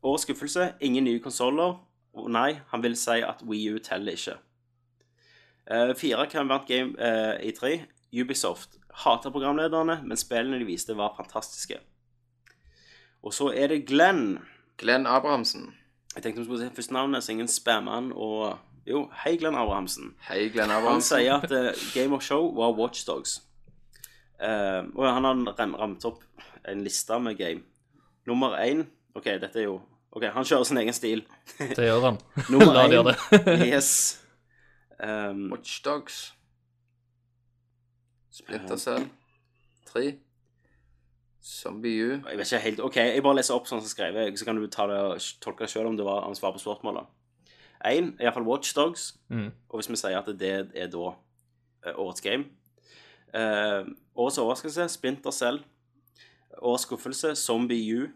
årets 0.02 0.22
skuffelse, 0.22 0.72
ingen 0.80 1.04
nye 1.04 1.18
konsoller. 1.18 1.74
Nei, 2.28 2.60
han 2.68 2.82
vil 2.82 2.96
si 2.96 3.18
at 3.18 3.42
Wii 3.42 3.74
U 3.74 3.78
teller 3.78 4.12
ikke. 4.12 4.38
Uh, 5.66 5.90
fire 5.98 6.30
kan 6.30 6.48
vant 6.48 6.68
Game 6.68 6.94
uh, 7.02 7.34
i 7.42 7.50
tre. 7.50 7.80
Ubisoft 8.22 8.78
hater 9.04 9.30
programlederne, 9.30 10.00
men 10.04 10.16
spillene 10.16 10.58
de 10.58 10.68
viste, 10.68 10.96
var 10.96 11.14
fantastiske. 11.16 11.78
Og 13.22 13.34
så 13.34 13.50
er 13.52 13.72
det 13.72 13.86
Glenn. 13.86 14.38
Glenn 14.78 15.06
Abrahamsen. 15.06 15.74
Jeg 16.14 16.22
tenkte 16.22 16.40
vi 16.40 16.46
skulle 16.46 16.62
si 16.68 16.74
første 16.74 16.92
navnet, 16.92 17.24
så 17.24 17.32
ingen 17.32 17.48
spammer 17.48 17.92
han. 17.92 18.12
Og 18.14 18.56
jo, 18.86 19.08
hei, 19.24 19.36
Glenn 19.36 19.56
Abrahamsen. 19.58 20.14
Hei, 20.28 20.48
Glenn 20.48 20.70
Abrahamsen. 20.70 21.16
Han 21.16 21.24
sier 21.24 21.34
at 21.34 21.52
eh, 21.52 21.82
Game 21.94 22.14
of 22.14 22.22
Show 22.22 22.54
var 22.56 22.76
Watchdogs. 22.78 23.42
Uh, 24.36 24.84
og 24.94 25.06
han 25.08 25.24
har 25.24 25.32
ramt 25.32 25.78
rammet 25.80 26.04
opp 26.04 26.22
en 26.68 26.84
liste 26.84 27.18
med 27.18 27.38
game. 27.38 27.62
Nummer 28.26 28.58
én 28.60 28.84
OK, 29.16 29.24
dette 29.24 29.62
er 29.62 29.64
jo 29.64 29.78
OK, 30.12 30.26
han 30.32 30.44
kjører 30.44 30.68
sin 30.68 30.80
egen 30.80 30.96
stil. 30.96 31.24
Det 31.58 31.88
gjør 31.88 32.04
han. 32.04 32.18
Nummer 32.52 32.76
én 32.84 32.92
gjøre 32.92 33.14
det. 33.14 33.56
Yes. 33.64 33.90
Um, 35.00 35.48
Watch 35.52 35.80
Dogs. 35.84 36.35
Splinter 38.36 38.76
Cell. 38.80 39.06
3. 39.88 40.14
Zombie 41.46 42.02
U. 42.02 42.08
jeg 42.26 42.38
vet 42.40 42.48
ikke 42.50 42.58
helt 42.64 42.80
OK, 42.82 42.96
jeg 42.98 43.22
bare 43.22 43.38
leser 43.38 43.54
opp 43.54 43.68
sånn 43.70 43.78
som 43.80 43.88
skrevet, 43.90 44.34
så 44.38 44.48
kan 44.48 44.58
du 44.58 44.64
ta 44.66 44.88
det 44.90 44.96
og 44.98 45.28
tolke 45.44 45.62
det 45.62 45.70
sjøl 45.70 45.86
om 45.92 45.96
det 45.98 46.04
var 46.04 46.26
om 46.26 46.34
svar 46.34 46.50
på 46.56 46.58
spørsmålet. 46.58 47.06
Én 47.86 48.08
er 48.18 48.26
iallfall 48.26 48.48
Watchdogs. 48.48 49.12
Mm. 49.30 49.52
Og 49.70 49.78
hvis 49.78 49.90
vi 49.92 49.98
sier 50.00 50.18
at 50.18 50.30
det 50.40 50.52
er 50.74 50.90
da 50.90 51.06
eh, 51.86 51.94
årets 51.94 52.24
game 52.24 52.48
uh, 53.36 53.86
Årets 54.16 54.38
overraskelse 54.42 54.88
Splinter 54.88 55.30
Cell. 55.30 55.60
Årets 56.58 56.86
skuffelse 56.88 57.34
Zombie 57.38 57.84
U. 57.94 58.08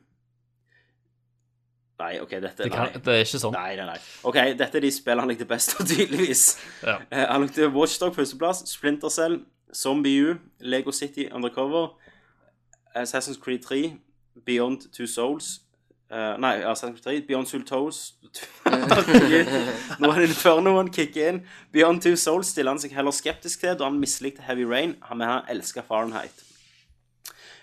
Nei, 2.01 2.15
OK, 2.23 2.31
dette 2.41 2.65
Det, 2.65 2.71
nei. 2.73 2.77
kan, 2.77 3.03
det 3.05 3.15
er 3.15 3.27
ikke 3.27 3.39
sånn. 3.43 3.55
Nei, 3.55 3.75
nei, 3.77 3.87
nei. 3.93 3.99
OK, 4.25 4.39
dette 4.57 4.81
er 4.81 4.87
de 4.87 4.91
spillene 4.95 5.27
han 5.27 5.31
likte 5.31 5.47
best, 5.49 5.77
tydeligvis. 5.91 6.45
Ja. 6.83 6.97
Uh, 7.13 7.25
Han 7.35 7.45
likte 7.45 7.69
Watchdog 7.75 8.17
førsteplass, 8.17 8.65
Splinter 8.73 9.13
Cell, 9.13 9.43
Zombie 9.75 10.19
U, 10.21 10.39
Lego 10.61 10.91
City 10.91 11.29
Undercover, 11.33 11.95
Assassin's 12.95 13.39
Creed 13.39 13.63
3, 13.65 13.97
Beyond 14.45 14.93
Two 14.93 15.07
Souls 15.07 15.61
uh, 16.11 16.37
Nei, 16.39 16.63
Assassin's 16.65 17.01
Creed 17.01 17.23
3, 17.23 17.27
Beyond 17.27 17.47
Soul 17.47 17.65
Toes 17.65 18.15
Nå 20.01 20.11
er 20.13 20.23
det 20.23 20.37
før 20.39 20.61
noen 20.63 20.91
kicker 20.95 21.33
inn. 21.33 21.41
Beyond 21.75 22.03
Two 22.05 22.19
Souls 22.21 22.53
stiller 22.53 22.75
han 22.75 22.83
seg 22.83 22.95
heller 22.95 23.15
skeptisk 23.15 23.65
til, 23.65 23.75
da 23.79 23.89
han 23.89 23.99
mislikte 24.01 24.45
Heavy 24.47 24.67
Rain, 24.69 24.95
men 25.11 25.27
han 25.27 25.49
elsker 25.51 25.87
Fahrenheit. 25.87 26.45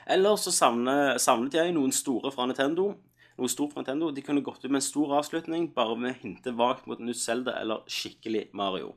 Eller 0.08 0.36
så 0.40 0.52
savnet, 0.56 1.22
savnet 1.24 1.56
jeg 1.56 1.76
noen 1.76 1.94
store 1.96 2.32
fra 2.36 2.48
Nintendo. 2.48 2.94
Noe 3.38 3.52
stort 3.52 3.76
fra 3.76 3.84
Nintendo. 3.84 4.12
De 4.12 4.24
kunne 4.26 4.44
gått 4.44 4.64
ut 4.64 4.70
med 4.72 4.82
en 4.82 4.88
stor 4.88 5.16
avslutning, 5.20 5.70
bare 5.76 5.96
med 6.00 6.20
hinte 6.24 6.52
vagt 6.58 6.88
mot 6.90 7.00
nytt 7.04 7.20
Zelda 7.22 7.58
eller 7.62 7.84
skikkelig 7.92 8.48
Mario. 8.58 8.96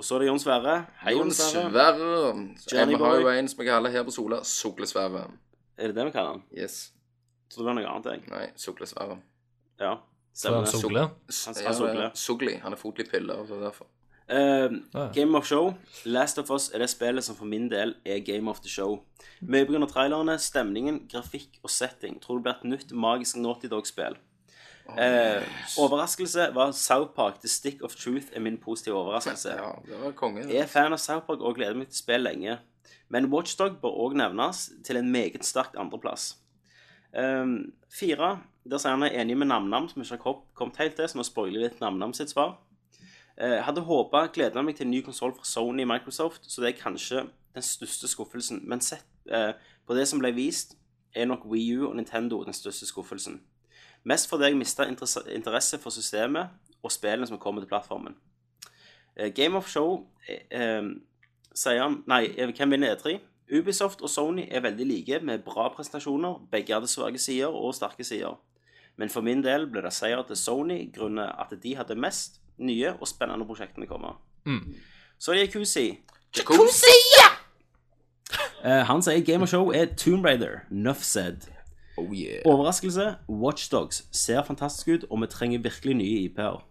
Og 0.00 0.04
så 0.08 0.16
er 0.16 0.22
det 0.22 0.30
Jon 0.30 0.40
Sverre. 0.40 0.74
Hei, 1.02 1.12
Jon 1.12 1.28
Sverre. 1.36 1.88
Johnny 2.72 2.94
Vi 2.96 3.02
har 3.02 3.18
jo 3.20 3.28
en 3.28 3.48
som 3.52 3.58
jeg 3.60 3.68
kaller 3.68 3.92
her 3.92 4.04
på 4.06 4.14
Sola, 4.14 4.38
Soklesverre. 4.48 5.26
Er 5.76 5.90
det 5.90 5.96
det 5.98 6.06
vi 6.08 6.12
kaller 6.14 6.38
han? 6.38 6.44
Yes. 6.56 6.92
Trodde 7.52 7.66
det 7.66 7.68
var 7.68 7.76
noe 7.76 7.90
annet, 7.90 8.08
jeg. 8.08 8.30
Nei, 8.32 8.46
Soklesverre. 8.56 9.18
Ja. 9.76 9.98
Så 10.32 10.54
han 10.54 10.64
Stemmer 10.64 10.64
det. 10.64 10.80
Sogle. 10.80 11.02
Han- 11.04 12.00
han. 12.00 12.16
Sogli. 12.16 12.54
Han 12.62 12.72
er 12.72 12.80
fotlig 12.80 13.10
piller, 13.10 13.44
så 13.44 13.60
derfor. 13.60 13.90
Uh. 14.32 15.12
Game 15.12 15.36
of 15.36 15.44
Show. 15.44 15.74
Last 16.06 16.38
of 16.38 16.50
Us 16.50 16.70
er 16.72 16.78
det 16.78 16.88
spillet 16.88 17.24
som 17.24 17.36
for 17.36 17.44
min 17.44 17.68
del 17.68 17.96
er 18.06 18.20
Game 18.24 18.48
of 18.48 18.60
the 18.60 18.68
Show. 18.68 19.02
Mye 19.42 19.66
pga. 19.66 19.84
trailerne, 19.86 20.38
stemningen, 20.38 21.08
grafikk 21.12 21.60
og 21.62 21.70
setting. 21.70 22.20
Tror 22.22 22.38
det 22.38 22.42
blir 22.42 22.56
et 22.56 22.64
nytt 22.64 22.92
magisk 22.92 23.36
Naughty 23.36 23.68
Dog-spill. 23.68 24.16
Eh, 24.98 25.42
overraskelse 25.78 26.50
var 26.54 26.72
South 26.72 27.14
Park 27.16 27.40
The 27.40 27.48
Stick 27.48 27.82
of 27.82 27.94
Truth 27.94 28.26
er 28.32 28.40
min 28.40 28.58
positive 28.58 28.94
overraskelse. 28.94 29.50
Ja, 29.50 29.70
det 29.86 30.00
var 30.02 30.12
kongen. 30.18 30.48
Jeg 30.48 30.64
er 30.64 30.66
fan 30.66 30.92
av 30.92 30.98
South 30.98 31.26
Park 31.26 31.40
og 31.40 31.54
gleder 31.54 31.78
meg 31.78 31.88
til 31.88 32.02
spill 32.02 32.26
lenge. 32.26 32.58
Men 33.10 33.26
Watchdog 33.32 33.80
bør 33.82 33.96
òg 34.06 34.16
nevnes 34.18 34.68
til 34.86 34.96
en 35.00 35.10
meget 35.10 35.44
sterk 35.44 35.74
andreplass. 35.78 36.36
Um, 37.18 37.72
fire. 37.90 38.38
Der 38.70 38.78
sier 38.78 38.94
han 38.94 39.02
er 39.02 39.16
enig 39.18 39.38
med 39.40 39.48
NamNam, 39.50 39.88
som 39.88 40.02
ikke 40.02 40.22
har 40.22 40.42
kommet 40.54 40.78
helt 40.78 40.94
til, 40.94 41.08
så 41.08 41.18
nå 41.18 41.24
spoiler 41.26 41.64
litt 41.64 41.80
NamNam 41.82 42.14
sitt 42.14 42.30
svar. 42.30 42.58
Uh, 43.40 43.58
hadde 43.66 43.82
håpa 43.82 44.28
gleda 44.34 44.62
meg 44.62 44.76
til 44.78 44.86
en 44.86 44.92
ny 44.94 45.00
konsoll 45.02 45.34
fra 45.34 45.48
Sony 45.48 45.86
Microsoft, 45.88 46.46
så 46.46 46.62
det 46.62 46.70
er 46.70 46.82
kanskje 46.82 47.24
den 47.56 47.66
største 47.66 48.10
skuffelsen. 48.10 48.62
Men 48.68 48.84
sett 48.84 49.08
uh, 49.32 49.56
på 49.86 49.96
det 49.98 50.06
som 50.06 50.22
ble 50.22 50.30
vist, 50.36 50.76
er 51.14 51.26
nok 51.26 51.48
Wii 51.50 51.80
U 51.80 51.88
og 51.88 51.96
Nintendo 51.98 52.44
den 52.44 52.54
største 52.54 52.86
skuffelsen. 52.86 53.40
Mest 54.04 54.28
fordi 54.28 54.44
jeg 54.44 54.56
mista 54.56 54.86
interesse 54.88 55.78
for 55.78 55.90
systemet 55.90 56.48
og 56.82 56.92
spillene 56.92 57.26
som 57.26 57.38
kommer 57.38 57.62
til 57.62 57.68
plattformen. 57.68 58.16
Eh, 59.16 59.32
Game 59.34 59.56
of 59.56 59.68
Show 59.68 60.06
eh, 60.28 60.46
eh, 60.50 60.82
sier 61.54 61.82
han 61.82 62.00
Nei, 62.08 62.24
eh, 62.36 62.52
hvem 62.56 62.76
vinner 62.76 62.96
E3? 62.96 63.18
Ubisoft 63.50 64.02
og 64.02 64.10
Sony 64.10 64.46
er 64.50 64.62
veldig 64.62 64.86
like, 64.86 65.20
med 65.26 65.42
bra 65.44 65.68
presentasjoner. 65.74 66.38
Begge 66.52 66.74
hadde 66.74 66.88
svake 66.88 67.18
sider 67.18 67.50
og 67.50 67.74
sterke 67.74 68.04
sider. 68.04 68.38
Men 68.96 69.10
for 69.10 69.26
min 69.26 69.42
del 69.42 69.66
ble 69.66 69.82
det 69.82 69.92
seier 69.92 70.22
til 70.28 70.36
Sony 70.38 70.84
grunnet 70.94 71.32
at 71.38 71.54
de 71.62 71.74
hadde 71.76 71.96
mest 71.98 72.38
nye 72.58 72.92
og 73.00 73.08
spennende 73.08 73.46
prosjektene 73.48 73.88
komme. 73.90 74.14
Så 75.18 75.32
er 75.32 75.40
det 75.40 75.48
Jacuzzi! 75.48 76.00
Uh, 78.64 78.84
han 78.86 79.02
sier 79.02 79.24
Game 79.24 79.42
of 79.42 79.48
Show 79.48 79.72
er 79.72 79.94
Tomb 79.96 80.24
Raider. 80.24 80.60
Nuff 80.70 81.02
said. 81.02 81.48
Oh 81.96 82.12
yeah. 82.12 82.42
Overraskelse. 82.44 83.16
Watchdogs 83.28 84.04
ser 84.12 84.42
fantastisk 84.42 84.88
ut, 84.88 85.04
og 85.10 85.20
vi 85.20 85.26
trenger 85.26 85.62
virkelig 85.62 85.94
nye 85.94 86.24
IP-er. 86.24 86.62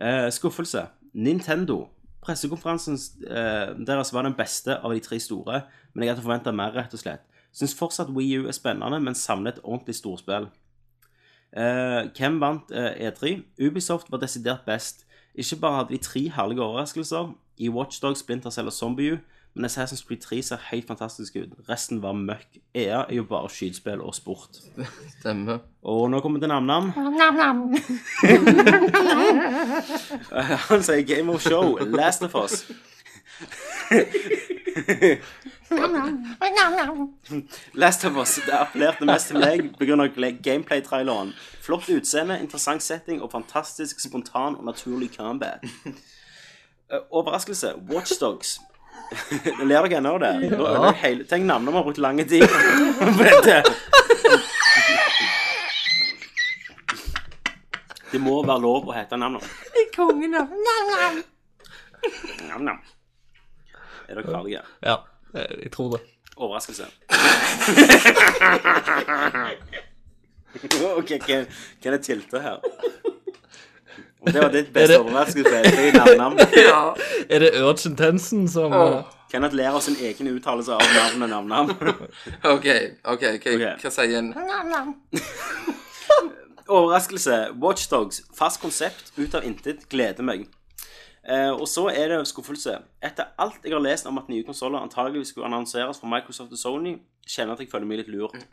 Eh, 0.00 0.32
skuffelse. 0.32 0.86
Nintendo. 1.12 1.88
Pressekonferansen 2.20 2.98
eh, 3.30 3.86
deres 3.86 4.12
var 4.12 4.22
den 4.22 4.34
beste 4.34 4.76
av 4.76 4.92
de 4.92 5.00
tre 5.00 5.18
store, 5.20 5.62
men 5.94 6.04
jeg 6.04 6.12
hadde 6.12 6.24
forventa 6.24 6.52
mer, 6.52 6.74
rett 6.76 6.94
og 6.94 7.00
slett. 7.00 7.24
Syns 7.54 7.74
fortsatt 7.78 8.10
Wii 8.12 8.42
U 8.42 8.48
er 8.48 8.56
spennende, 8.56 9.00
men 9.00 9.16
savner 9.16 9.54
et 9.54 9.62
ordentlig 9.64 9.96
storspill. 9.96 10.50
Eh, 11.56 12.10
hvem 12.16 12.40
vant 12.42 12.70
eh, 12.74 13.08
E3? 13.08 13.38
Ubisoft 13.64 14.10
var 14.12 14.20
desidert 14.20 14.66
best. 14.66 15.06
Ikke 15.34 15.56
bare 15.62 15.76
hadde 15.82 15.94
de 15.94 16.02
tre 16.02 16.26
herlige 16.34 16.62
overraskelser 16.62 17.32
i 17.58 17.68
Watchdogs, 17.68 18.20
Splinter 18.20 18.50
Cell 18.50 18.66
og 18.66 18.72
Zombie 18.72 19.12
U, 19.12 19.18
men 19.58 19.64
Assassin's 19.64 20.06
Creed 20.06 20.20
3 20.22 20.42
ser 20.42 20.56
helt 20.70 20.86
fantastisk 20.86 21.36
ut. 21.36 21.48
Resten 21.68 22.02
var 22.02 22.12
møkk. 22.12 22.46
EA 22.74 23.00
er 23.08 23.14
jo 23.14 23.24
bare 23.26 23.48
skytespill 23.50 24.00
og 24.00 24.14
sport. 24.14 24.48
Stemmer. 25.18 25.58
Og 25.82 26.10
nå 26.10 26.20
kommer 26.20 26.40
det 26.40 26.48
Nam-Nam. 26.48 26.92
Han 30.68 30.82
sier 30.82 31.02
Game 31.02 31.32
of 31.32 31.40
Show, 31.42 31.76
Last 31.78 32.22
of 32.22 32.34
Us. 32.34 32.70
Last 37.74 38.04
of 38.04 38.16
Us 38.16 38.38
det 38.46 38.54
appellerte 38.54 39.04
mest 39.10 39.26
til 39.32 39.38
meg 39.42 39.74
pga. 39.78 40.30
gameplay-traileren. 40.42 41.34
Flott 41.62 41.88
utseende, 41.90 42.38
interessant 42.40 42.82
setting 42.82 43.22
og 43.22 43.32
fantastisk 43.32 44.00
spontan 44.00 44.56
og 44.56 44.64
naturlig 44.64 45.10
combat. 45.16 45.66
Eh, 46.90 46.98
Overraskelse. 47.10 47.74
Watchdogs. 47.90 48.60
Ler 49.64 49.82
dere 49.88 49.96
ennå 49.98 50.10
av 50.14 50.20
det? 50.20 50.32
Nå 50.52 50.66
ødelegger 50.66 50.98
hele 51.02 51.24
Tenk 51.28 51.44
navnet 51.48 51.72
vi 51.72 51.76
har 51.78 51.84
brukt 51.86 51.98
lang 52.02 52.18
tid 52.28 52.44
på 52.98 53.04
dette. 53.22 53.56
Det 58.12 58.18
må 58.24 58.34
være 58.42 58.60
lov 58.64 58.88
å 58.88 58.92
hete 58.96 59.16
navnet. 59.20 59.44
Kongen 59.96 60.34
av 60.38 60.46
Nam-nam. 62.48 62.78
Er 64.08 64.14
dere 64.14 64.24
ferdige? 64.24 64.62
Ja, 64.84 64.96
eh, 65.34 65.52
jeg 65.64 65.70
tror 65.74 65.88
det. 65.96 66.02
Overraskelse. 66.38 66.86
ok, 71.00 71.10
hva, 71.26 71.38
er 71.92 71.98
tiltet 72.02 72.42
her? 72.42 72.58
Og 74.20 74.32
det 74.32 74.42
var 74.42 74.50
ditt 74.54 74.72
beste 74.74 74.92
det- 74.92 75.00
overraskelse. 75.00 75.62
Det 75.64 75.88
er 75.88 75.92
navn-navn. 75.98 76.38
Er 77.32 77.38
det 77.44 77.50
Urgent 77.62 77.98
Tensen 77.98 78.48
som 78.48 78.72
oh. 78.72 79.02
Kenneth 79.30 79.54
ler 79.54 79.68
av 79.76 79.80
sin 79.84 79.96
egen 80.00 80.30
uttalelse 80.32 80.72
av 80.72 80.80
navnet 80.94 81.28
Nam-Nam. 81.30 81.70
OK, 82.54 82.66
ok, 83.04 83.24
hva, 83.44 83.90
sier 83.92 84.18
en 84.18 84.30
Overraskelse. 86.68 87.36
Watchdogs. 87.60 88.22
Fast 88.36 88.60
konsept. 88.60 89.12
Ut 89.16 89.34
av 89.36 89.44
intet. 89.44 89.84
Gleder 89.92 90.24
meg. 90.24 90.48
Eh, 91.28 91.52
og 91.52 91.68
så 91.68 91.90
er 91.92 92.08
det 92.12 92.22
skuffelse. 92.28 92.78
Etter 93.04 93.34
alt 93.40 93.64
jeg 93.64 93.76
har 93.76 93.84
lest 93.84 94.08
om 94.08 94.20
at 94.20 94.28
nye 94.32 94.44
konsoller 94.48 94.80
antageligvis 94.80 95.34
skulle 95.34 95.48
annonseres 95.48 96.00
fra 96.00 96.08
Microsoft 96.08 96.52
og 96.56 96.60
Sony, 96.60 96.94
kjenner 97.28 97.52
jeg 97.52 97.58
at 97.58 97.64
jeg 97.66 97.72
føler 97.72 97.88
meg 97.90 98.00
litt 98.02 98.12
lurt. 98.12 98.48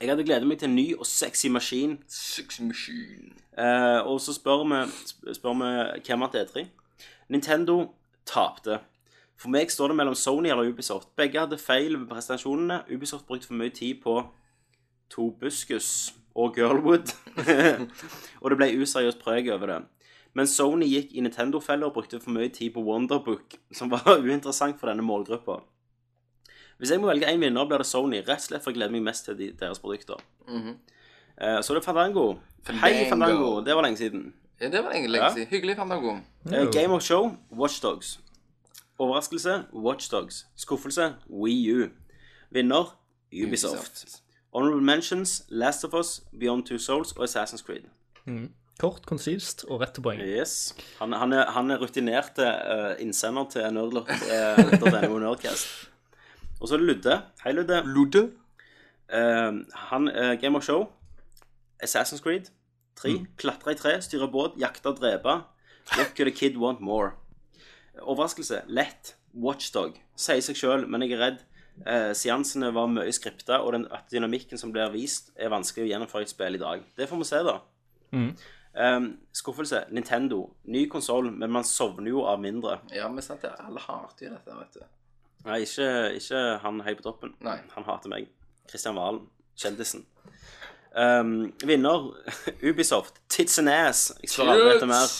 Jeg 0.00 0.10
hadde 0.12 0.24
gledet 0.24 0.46
meg 0.46 0.58
til 0.60 0.68
en 0.70 0.76
ny 0.78 0.86
og 0.94 1.06
sexy 1.06 1.48
maskin. 1.50 1.96
Sexy 2.06 2.60
Machine? 2.62 3.32
Eh, 3.58 4.00
og 4.06 4.20
så 4.22 4.30
spør 4.36 4.62
vi, 4.70 4.82
sp- 5.10 5.32
spør 5.34 5.56
vi 5.58 5.70
hvem 6.06 6.20
vant 6.22 6.36
E3. 6.38 6.62
Nintendo 7.28 7.80
tapte. 8.26 8.78
For 9.38 9.50
meg 9.54 9.70
står 9.70 9.90
det 9.92 9.96
mellom 9.98 10.14
Sony 10.18 10.50
eller 10.50 10.70
Ubisoft. 10.70 11.08
Begge 11.18 11.40
hadde 11.42 11.58
feil 11.58 11.98
ved 11.98 12.06
presentasjonene. 12.10 12.80
Ubisoft 12.94 13.26
brukte 13.26 13.46
for 13.50 13.58
mye 13.58 13.70
tid 13.74 13.98
på 14.02 14.20
Tobuscus 15.10 16.12
og 16.34 16.54
Girlwood. 16.54 17.10
og 18.42 18.50
det 18.50 18.58
ble 18.60 18.68
useriøst 18.82 19.22
preg 19.22 19.50
over 19.54 19.66
det. 19.72 19.80
Men 20.36 20.46
Sony 20.46 20.86
gikk 20.86 21.14
i 21.16 21.22
Nintendo-feller 21.24 21.88
og 21.88 21.96
brukte 21.96 22.20
for 22.22 22.30
mye 22.34 22.50
tid 22.54 22.70
på 22.74 22.82
Wonderbook, 22.86 23.56
som 23.74 23.90
var 23.90 24.06
uinteressant 24.26 24.78
for 24.80 24.90
denne 24.92 25.02
målgruppa. 25.06 25.58
Hvis 26.78 26.90
jeg 26.94 27.00
må 27.02 27.08
velge 27.10 27.26
én 27.26 27.40
vinner, 27.42 27.66
blir 27.66 27.78
det 27.82 27.86
Sony. 27.86 28.20
Rett 28.22 28.38
og 28.38 28.44
slett 28.48 28.62
for 28.64 28.70
jeg 28.70 28.78
gleder 28.78 28.92
meg 28.94 29.02
mest 29.08 29.24
til 29.26 29.34
de, 29.38 29.48
deres 29.58 29.80
produkter. 29.82 30.20
Eh, 30.48 31.60
så 31.62 31.74
det 31.74 31.80
er 31.82 31.86
Fandango. 31.86 32.26
Hei, 32.82 33.08
Fandango. 33.10 33.60
Det 33.66 33.74
var 33.74 33.82
lenge 33.86 33.98
siden. 33.98 34.28
Ja, 34.60 34.68
det 34.70 34.84
var 34.84 34.92
lenge, 34.94 35.08
lenge 35.08 35.24
Ja. 35.26 35.32
siden. 35.34 35.48
Hyggelig, 35.50 35.76
Fandango. 35.76 36.16
Eh, 36.52 36.66
Game 36.72 36.94
of 36.94 37.02
Show, 37.02 37.32
Watchdogs. 37.52 38.18
Overraskelse, 38.98 39.64
Watchdogs. 39.72 40.46
Skuffelse, 40.56 41.14
Wii 41.30 41.72
U. 41.72 41.88
Vinner, 42.50 42.96
Ubisoft. 43.32 44.04
Ubisoft. 44.06 44.22
Honorable 44.54 44.82
Mentions, 44.84 45.42
Last 45.48 45.84
of 45.84 45.94
Us, 45.94 46.22
Beyond 46.40 46.66
Two 46.66 46.78
Souls 46.78 47.12
og 47.12 47.24
Assassin's 47.24 47.62
Creed. 47.66 47.84
Kort, 48.78 49.06
konsist 49.06 49.64
og 49.68 49.80
rett 49.80 49.92
til 49.94 50.02
poeng. 50.02 50.20
Yes. 50.22 50.74
Han, 51.00 51.12
han, 51.12 51.32
er, 51.32 51.50
han 51.50 51.70
er 51.70 51.78
rutinerte 51.82 52.46
uh, 52.46 53.02
innsender 53.02 53.44
til 53.50 53.62
nerdlot.no 53.74 55.18
Nerdcast. 55.18 55.66
Og 56.60 56.68
så 56.68 56.74
er 56.74 56.82
det 56.82 56.86
Ludde. 56.88 57.16
Hei, 57.44 57.52
Ludde. 57.52 57.82
Ludde? 57.86 58.24
Eh, 59.12 59.52
han, 59.90 60.08
eh, 60.08 60.40
Game 60.40 60.56
of 60.56 60.64
Show, 60.64 60.92
Assassin's 61.82 62.22
Creed 62.22 62.50
3, 62.98 63.26
klatre 63.38 63.72
i 63.72 63.78
tre, 63.78 63.94
styre 64.02 64.28
båt, 64.30 64.58
jakte 64.58 64.90
og 64.90 64.98
drepe. 64.98 65.36
What 65.96 66.16
could 66.16 66.28
a 66.28 66.34
kid 66.34 66.56
want 66.56 66.80
more? 66.80 67.12
Overraskelse, 68.02 68.62
lett, 68.66 69.14
Watchdog. 69.34 69.96
Sier 70.18 70.42
seg 70.42 70.58
sjøl, 70.58 70.86
men 70.90 71.04
jeg 71.04 71.14
er 71.16 71.22
redd. 71.22 71.44
Eh, 71.86 72.10
seansene 72.18 72.72
var 72.74 72.90
mye 72.90 73.12
skripta, 73.14 73.60
og 73.62 73.72
den 73.76 73.86
at 73.94 74.10
dynamikken 74.10 74.58
som 74.58 74.72
blir 74.74 74.90
vist, 74.92 75.30
er 75.38 75.52
vanskelig 75.54 75.86
å 75.86 75.90
gjennomføre 75.92 76.26
i 76.26 76.28
et 76.28 76.34
spill 76.34 76.58
i 76.58 76.62
dag. 76.62 76.82
Det 76.98 77.08
får 77.08 77.22
vi 77.22 77.28
se, 77.30 77.42
da. 77.46 77.56
Eh, 78.74 79.00
skuffelse, 79.32 79.84
Nintendo. 79.94 80.42
Ny 80.64 80.88
konsoll, 80.90 81.30
men 81.30 81.54
man 81.54 81.64
sovner 81.64 82.10
jo 82.10 82.26
av 82.26 82.42
mindre. 82.42 82.80
Ja, 82.94 83.08
men 83.08 83.22
sant 83.22 83.46
det. 83.46 83.54
Alle 83.62 83.80
hater 83.80 84.26
jo 84.26 84.34
dette, 84.34 84.58
vet 84.58 84.80
du. 84.80 84.80
Nei, 85.46 85.62
ikke, 85.64 85.88
ikke 86.18 86.42
han 86.62 86.80
høy 86.84 86.94
på 86.98 87.04
toppen. 87.06 87.34
Nei. 87.44 87.58
Han 87.74 87.86
hater 87.86 88.10
meg. 88.12 88.28
Kristian 88.70 88.96
Valen. 88.98 89.26
Kjendisen. 89.58 90.04
Um, 90.96 91.52
vinner 91.64 92.10
Ubisoft. 92.68 93.20
Tits 93.28 93.58
and 93.58 93.70
ass. 93.70 94.12
Jeg 94.22 94.32
spør 94.32 94.52
aldri 94.54 94.74
etter 94.74 94.90
mer. 94.90 95.12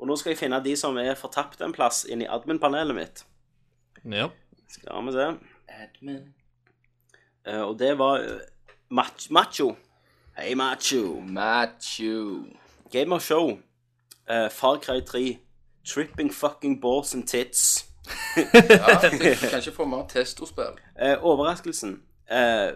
Og 0.00 0.08
nå 0.08 0.16
skal 0.20 0.34
jeg 0.34 0.40
finne 0.40 0.60
de 0.64 0.74
som 0.76 0.96
er 1.00 1.14
fortapt 1.18 1.62
en 1.64 1.74
plass 1.74 2.04
inn 2.10 2.24
i 2.24 2.28
admin-panelet 2.30 2.96
mitt. 2.96 3.24
Ja. 4.04 4.28
Skal 4.68 5.06
vi 5.06 5.14
se. 5.14 5.28
Admin. 5.74 6.24
Uh, 7.44 7.62
og 7.68 7.78
det 7.78 7.94
var 8.00 8.24
uh, 8.24 8.40
mach 8.90 9.28
Macho. 9.30 9.74
Hei, 10.36 10.54
Macho. 10.54 11.20
Macho. 11.20 12.44
Game 12.90 13.14
of 13.14 13.22
Show. 13.22 13.58
Uh, 14.28 14.48
Far 14.50 14.78
Cry 14.78 15.00
3. 15.00 15.38
Tripping 15.84 16.32
fucking 16.32 16.80
balls 16.80 17.14
and 17.14 17.28
tits. 17.28 17.84
Ja, 18.36 18.98
jeg 19.02 19.36
kan 19.40 19.58
ikke 19.58 19.72
få 19.72 19.84
mer 19.84 20.06
testospill. 20.08 20.76
Eh, 21.00 21.16
overraskelsen. 21.24 22.02
Eh, 22.30 22.72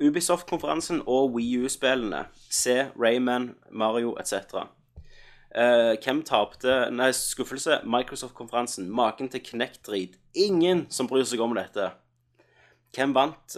Ubisoft-konferansen 0.00 1.02
og 1.06 1.32
Wii 1.34 1.64
U-spillene. 1.64 2.24
Se 2.50 2.90
Rayman, 3.00 3.54
Mario 3.72 4.16
etc. 4.20 4.34
Eh, 5.56 5.96
hvem 6.04 6.22
tapte 6.22 6.90
Nei, 6.90 7.12
skuffelse. 7.12 7.80
Microsoft-konferansen. 7.84 8.90
Maken 8.90 9.28
til 9.28 9.40
Knekt-drit. 9.44 10.16
Ingen 10.34 10.86
som 10.90 11.08
bryr 11.08 11.24
seg 11.24 11.40
om 11.40 11.54
dette. 11.56 11.90
Hvem 12.96 13.14
vant 13.14 13.56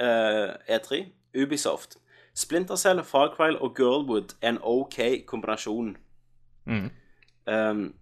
eh, 0.00 0.76
E3? 0.76 1.04
Ubisoft. 1.42 1.98
Splinter 2.34 2.76
Cell, 2.76 3.04
Far 3.04 3.34
Cry 3.36 3.56
og 3.60 3.76
Girlwood 3.76 4.36
er 4.42 4.48
en 4.48 4.58
OK 4.62 4.98
kombinasjon. 5.26 5.96
Mm. 6.64 6.90
Um, 7.46 7.94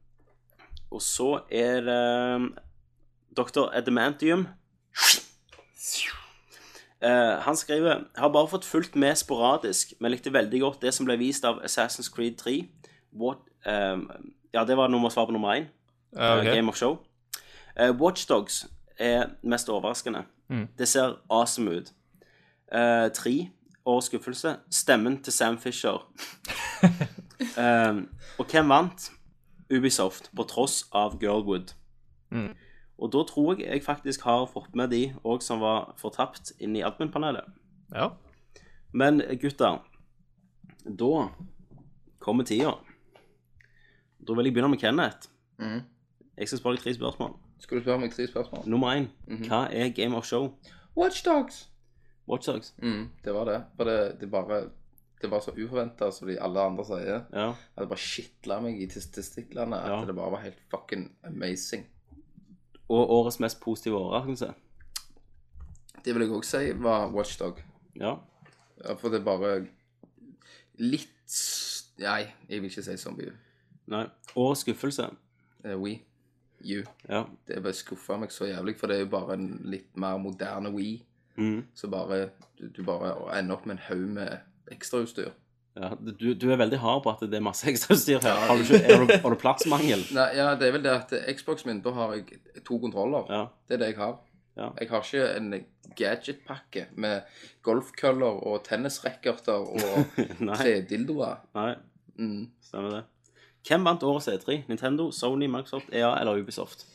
og 0.90 1.02
så 1.02 1.40
er 1.50 1.80
det 1.80 2.34
um, 2.36 2.54
Dr. 3.36 3.68
Adamantium. 3.72 4.46
Eh, 7.02 7.38
han 7.42 7.56
skriver 7.56 8.04
Har 8.16 8.28
bare 8.28 8.48
fått 8.48 8.64
fulgt 8.64 8.96
med 8.96 9.14
sporadisk, 9.16 9.92
men 10.00 10.10
likte 10.10 10.32
veldig 10.32 10.60
godt 10.60 10.82
det 10.82 10.94
som 10.94 11.06
ble 11.06 11.18
vist 11.20 11.44
av 11.44 11.60
Assassin's 11.64 12.08
Creed 12.14 12.38
3. 12.40 12.68
What, 13.12 13.44
um, 13.66 14.08
ja, 14.54 14.64
det 14.64 14.76
var 14.76 14.88
nummer 14.88 15.08
svar 15.08 15.26
på 15.26 15.32
nummer 15.32 15.54
én. 15.54 15.68
Ja, 16.16 16.38
ok. 16.38 16.46
eh, 16.46 16.54
Game 16.54 16.68
of 16.68 16.76
Show. 16.76 16.98
Uh, 17.80 18.00
Watchdogs 18.00 18.66
er 18.98 19.26
mest 19.42 19.68
overraskende. 19.68 20.24
Mm. 20.48 20.68
Det 20.78 20.88
ser 20.88 21.18
awesome 21.30 21.70
ut. 21.70 21.92
Uh, 22.72 23.12
tre 23.14 23.50
år 23.84 24.00
skuffelse. 24.00 24.56
Stemmen 24.70 25.22
til 25.22 25.32
Sam 25.32 25.58
Fisher. 25.58 26.10
Um, 27.58 28.08
og 28.38 28.46
hvem 28.50 28.68
vant? 28.68 29.10
Ubisoft, 29.70 30.30
på 30.36 30.46
tross 30.48 30.84
av 30.94 31.18
Girlwood. 31.22 31.72
Mm. 32.30 32.52
Og 32.98 33.12
da 33.12 33.22
tror 33.28 33.56
jeg 33.58 33.68
jeg 33.68 33.84
faktisk 33.84 34.24
har 34.24 34.46
fått 34.48 34.74
med 34.78 34.90
de 34.94 35.02
òg 35.24 35.42
som 35.44 35.60
var 35.60 35.92
fortapt, 36.00 36.54
inn 36.60 36.76
i 36.76 36.84
admin-panelet. 36.86 37.48
Ja. 37.92 38.12
Men 38.92 39.20
gutter, 39.40 39.82
da 40.86 41.28
kommer 42.22 42.46
tida. 42.48 42.76
Da 44.26 44.34
vil 44.34 44.48
jeg 44.48 44.56
begynne 44.56 44.72
med 44.72 44.80
Kenneth. 44.80 45.28
Mm. 45.58 45.82
Jeg 46.36 46.48
skal 46.48 46.58
spørre 46.58 46.78
deg 46.78 46.86
tre 46.86 46.94
spørsmål. 46.96 47.36
Skal 47.62 47.78
du 47.78 47.84
spørre 47.84 48.00
meg 48.00 48.12
tre 48.12 48.26
spørsmål? 48.28 48.66
Nummer 48.68 48.96
én. 48.96 49.06
Hva 49.46 49.66
er 49.72 49.92
Game 49.96 50.16
of 50.16 50.26
Show? 50.28 50.50
Watchdogs! 50.96 51.66
Watchdogs. 52.28 52.74
Mm, 52.82 53.08
det 53.24 53.34
var 53.34 53.44
det. 53.44 53.60
For 53.76 53.88
det, 53.88 54.20
det 54.20 54.30
bare 54.30 54.62
Det 55.20 55.30
var 55.30 55.40
så 55.40 55.50
uforventa 55.56 56.10
som 56.12 56.28
de 56.28 56.36
alle 56.40 56.60
andre 56.60 56.84
sier. 56.84 57.22
Ja. 57.32 57.48
At 57.50 57.82
det 57.82 57.88
bare 57.88 57.98
skitla 57.98 58.60
meg 58.60 58.80
i 58.82 58.86
tes- 58.86 59.10
testiklene. 59.10 59.76
At 59.80 59.88
Ja. 59.90 60.04
det 60.04 60.14
bare 60.14 60.30
var 60.30 60.42
helt 60.42 60.58
fucking 60.70 61.06
amazing. 61.24 61.86
Og 62.88 63.10
årets 63.10 63.40
mest 63.40 63.60
positive 63.60 63.96
overraskelse. 63.98 64.52
Det 66.04 66.14
vil 66.14 66.22
jeg 66.26 66.30
òg 66.36 66.44
si 66.44 66.72
var 66.72 67.08
Watchdog. 67.12 67.62
Ja. 67.96 68.16
Ja, 68.84 68.94
For 68.94 69.08
det 69.08 69.20
er 69.20 69.24
bare 69.24 69.66
litt 70.78 71.12
Nei, 71.98 72.26
jeg 72.48 72.60
vil 72.60 72.68
ikke 72.70 72.82
si 72.84 72.96
zombie. 73.00 73.32
Nei. 73.88 74.04
Årets 74.36 74.60
skuffelse. 74.60 75.06
Uh, 75.64 75.76
we. 75.80 75.94
You. 76.60 76.82
Ja. 77.08 77.24
Det 77.48 77.62
bare 77.62 77.72
skuffa 77.72 78.18
meg 78.20 78.30
så 78.30 78.44
jævlig, 78.50 78.76
for 78.78 78.86
det 78.86 78.96
er 78.96 79.00
jo 79.06 79.10
bare 79.10 79.32
en 79.34 79.48
litt 79.64 79.96
mer 79.96 80.18
moderne 80.18 80.70
We. 80.74 81.00
Mm. 81.36 81.64
Så 81.74 81.88
bare 81.88 82.30
du, 82.58 82.68
du 82.68 82.82
bare 82.84 83.14
ender 83.38 83.56
opp 83.56 83.66
med 83.66 83.76
en 83.78 83.82
haug 83.88 84.08
med 84.08 84.38
ekstrautstyr. 84.72 85.30
ja. 85.76 85.90
Du, 86.00 86.34
du 86.34 86.46
er 86.52 86.56
veldig 86.56 86.78
hard 86.80 87.02
på 87.04 87.10
at 87.12 87.24
det 87.30 87.36
er 87.38 87.44
masse 87.44 87.68
ekstrautstyr 87.72 88.20
her. 88.24 88.38
Har 88.48 88.56
du, 88.56 88.62
ikke, 88.64 88.80
har 88.86 89.04
du, 89.04 89.12
har 89.22 89.34
du 89.34 89.40
plassmangel? 89.40 90.04
Nei, 90.16 90.28
ja, 90.38 90.54
det 90.58 90.68
er 90.68 90.76
vel 90.78 90.84
det 90.86 90.94
at 90.94 91.12
Xboxen 91.38 91.70
min, 91.72 91.82
da 91.84 91.92
har 91.96 92.14
jeg 92.16 92.40
to 92.64 92.78
kontroller. 92.82 93.28
Ja. 93.32 93.42
Det 93.68 93.76
er 93.78 93.82
det 93.84 93.90
jeg 93.94 94.00
har. 94.00 94.16
Ja. 94.56 94.70
Jeg 94.80 94.88
har 94.88 95.02
ikke 95.04 95.26
en 95.36 95.50
gadgetpakke 95.96 96.86
med 96.96 97.26
golfkøller 97.66 98.38
og 98.48 98.62
tennisracketer 98.64 99.66
og 99.68 100.16
Nei. 100.48 100.56
tre 100.56 100.78
dildoer. 100.88 101.42
Nei. 101.58 101.74
Mm. 102.16 102.46
Stemmer 102.64 102.94
det. 102.96 103.02
Hvem 103.66 103.84
vant 103.84 104.04
årets 104.06 104.28
E3? 104.32 104.62
Nintendo, 104.70 105.10
Sony, 105.12 105.48
Microsoft, 105.50 105.90
EA 105.92 106.14
eller 106.20 106.38
Ubisoft? 106.40 106.86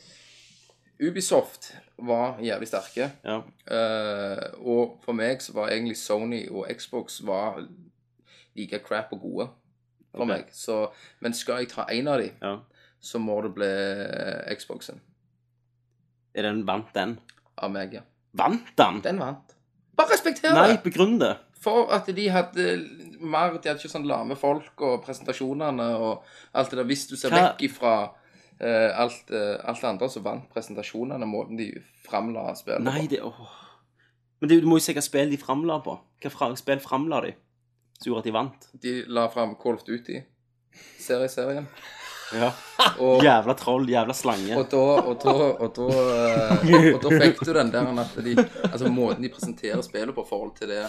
Ubisoft 1.02 1.72
var 1.98 2.38
jævlig 2.42 2.68
sterke. 2.70 3.08
Ja. 3.26 3.40
Eh, 3.66 4.44
og 4.62 5.00
for 5.06 5.18
meg 5.18 5.42
så 5.42 5.56
var 5.58 5.72
egentlig 5.74 5.98
Sony 5.98 6.44
og 6.50 6.68
Xbox 6.78 7.22
var 7.26 7.64
like 8.56 8.80
crap 8.86 9.14
og 9.16 9.24
gode 9.24 9.48
for 10.12 10.26
okay. 10.26 10.34
meg. 10.34 10.52
Så, 10.54 10.92
men 11.20 11.34
skal 11.34 11.64
jeg 11.64 11.72
ta 11.72 11.88
en 11.90 12.12
av 12.12 12.22
de, 12.22 12.30
ja. 12.42 12.58
så 13.02 13.22
må 13.24 13.40
det 13.46 13.54
bli 13.56 13.72
Xboxen 14.60 15.00
Er 16.36 16.50
den 16.50 16.66
vant 16.68 16.92
den? 16.96 17.18
av 17.62 17.72
meg, 17.72 17.94
ja. 17.96 18.04
Vant 18.38 18.74
den? 18.78 19.02
Den 19.04 19.20
vant. 19.22 19.56
Bare 19.98 20.14
respekter 20.14 20.52
det! 20.52 20.58
Nei, 20.58 20.78
begrunn 20.84 21.18
det. 21.22 21.36
For 21.62 21.92
at 21.94 22.08
de 22.10 22.24
hadde 22.34 22.68
mer 23.22 23.54
De 23.54 23.70
hadde 23.70 23.78
ikke 23.78 23.92
sånn 23.92 24.08
lame 24.10 24.38
folk 24.40 24.82
og 24.82 25.04
presentasjonene 25.06 25.92
og 26.00 26.24
alt 26.58 26.72
det 26.72 26.80
der. 26.80 26.88
Hvis 26.90 27.06
du 27.12 27.16
ser 27.20 27.34
Hva- 27.34 27.52
vekk 27.52 27.68
ifra 27.68 27.96
alt, 28.68 29.32
eh, 29.34 29.58
alt 29.66 29.84
andre, 29.84 30.10
som 30.10 30.26
vant 30.26 30.50
presentasjonene 30.54 31.26
måten 31.30 31.58
de 31.58 31.72
framla 32.06 32.52
spillet 32.56 32.84
Nei, 32.86 33.08
det 33.10 33.22
åh. 33.26 33.40
Men 34.42 34.50
det, 34.50 34.60
du 34.62 34.68
må 34.70 34.78
jo 34.80 34.86
se 34.86 34.94
hva 34.98 35.04
spill 35.06 35.32
de 35.32 35.38
framla 35.42 35.80
på. 35.86 35.96
Hva 36.22 36.34
fra, 36.34 36.52
spill 36.58 36.82
framla 36.82 37.22
de? 37.26 37.36
Som 38.00 38.12
gjorde 38.12 38.24
at 38.24 38.30
de 38.30 38.36
vant. 38.36 38.70
De 38.82 38.94
la 39.14 39.28
fram 39.34 39.56
Call 39.62 39.78
of 39.78 39.84
Duty. 39.86 40.22
Serieserien. 41.02 41.68
Ja. 42.32 42.48
Og, 43.04 43.22
Jævla 43.26 43.54
troll, 43.60 43.90
jævla 43.92 44.14
slange. 44.16 44.56
og 44.58 44.70
da, 44.72 44.84
og 45.04 45.18
da, 45.22 45.34
og 45.52 45.74
da, 45.76 45.88
eh, 46.16 46.94
og 46.96 47.02
da 47.04 47.12
fikk 47.26 47.44
du 47.44 47.52
den 47.58 47.72
der 47.74 47.90
at 48.06 48.16
de 48.24 48.36
Altså 48.70 48.90
måten 48.90 49.26
de 49.26 49.30
presenterer 49.34 49.82
spillet 49.86 50.16
på 50.16 50.24
i 50.24 50.30
forhold 50.30 50.56
til 50.58 50.72
det 50.72 50.86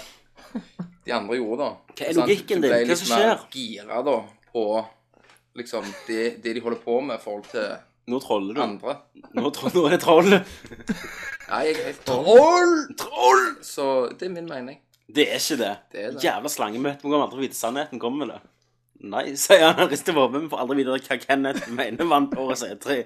de 1.04 1.12
andre 1.12 1.36
gjorde, 1.40 1.64
da. 1.64 1.94
Hva 1.98 2.08
er 2.08 2.18
logikken 2.20 2.62
Du 2.62 2.68
ble 2.68 2.78
din? 2.78 2.86
Hva 2.86 2.94
litt 2.94 3.00
som 3.02 3.12
mer 3.16 3.24
skjer? 3.24 3.46
Gira, 3.56 4.02
da, 4.06 4.16
på 4.52 4.64
liksom 5.58 5.86
det, 6.06 6.42
det 6.44 6.54
de 6.56 6.62
holder 6.64 6.80
på 6.84 7.00
med 7.04 7.18
i 7.18 7.22
forhold 7.22 7.48
til 7.52 7.72
Nå 8.10 8.18
troller 8.18 8.56
du. 8.56 8.60
andre. 8.64 8.96
Nå, 9.38 9.50
tro, 9.54 9.70
nå 9.70 9.84
er 9.86 9.94
det 9.94 10.00
troll. 10.02 10.32
Nei, 10.32 11.60
jeg 11.68 11.74
er 11.76 11.84
helt 11.90 12.00
Troll! 12.08 12.72
Troll! 12.98 13.44
Så 13.62 13.84
det 14.18 14.26
er 14.26 14.32
min 14.34 14.48
mening. 14.50 14.80
Det 15.12 15.28
er 15.28 15.38
ikke 15.38 15.58
det. 15.60 15.70
Det 15.92 16.00
er 16.02 16.16
det. 16.16 16.24
Jævla 16.24 16.50
slangemøte. 16.50 17.02
Vi 17.04 17.10
kommer 17.12 17.26
aldri 17.28 17.44
vite 17.44 17.58
sannheten. 17.58 18.00
Kommer 18.02 18.24
med 18.24 18.32
det. 18.34 18.40
Nei, 19.12 19.24
sier 19.38 19.68
han. 19.68 19.84
Rister 19.90 20.16
på 20.16 20.24
hodet. 20.24 20.42
Vi 20.46 20.50
får 20.50 20.64
aldri 20.64 20.78
vite 20.80 20.96
hva 20.98 21.18
Kenneth 21.22 21.70
mener 21.78 22.10
vant 22.10 22.34
årets 22.42 22.64
E3. 22.66 22.98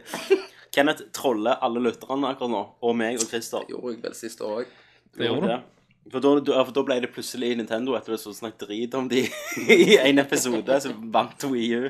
Kenneth 0.77 1.07
troller 1.17 1.61
alle 1.65 1.83
lytterne 1.91 2.33
akkurat 2.33 2.53
nå. 2.53 2.65
Og 2.87 2.97
meg 2.97 3.21
og 3.21 3.29
Christer. 3.29 3.65
Gjorde 3.69 3.97
jeg 3.97 4.03
vel 4.05 4.17
sist 4.17 4.41
år 4.45 4.63
òg. 4.63 4.75
Det 5.17 5.29
gjorde 5.29 5.53
du. 5.53 5.73
For 6.13 6.23
da, 6.23 6.35
for 6.63 6.71
da 6.77 6.83
ble 6.87 7.01
det 7.03 7.09
plutselig 7.11 7.57
Nintendo 7.59 7.97
etter 7.99 8.15
det 8.15 8.21
du 8.23 8.35
snakket 8.37 8.69
drit 8.69 8.93
om 8.95 9.09
de 9.11 9.25
i 9.75 9.97
en 9.99 10.23
episode, 10.23 10.77
så 10.85 10.93
vant 11.13 11.47
Wii 11.51 11.81
U. 11.81 11.89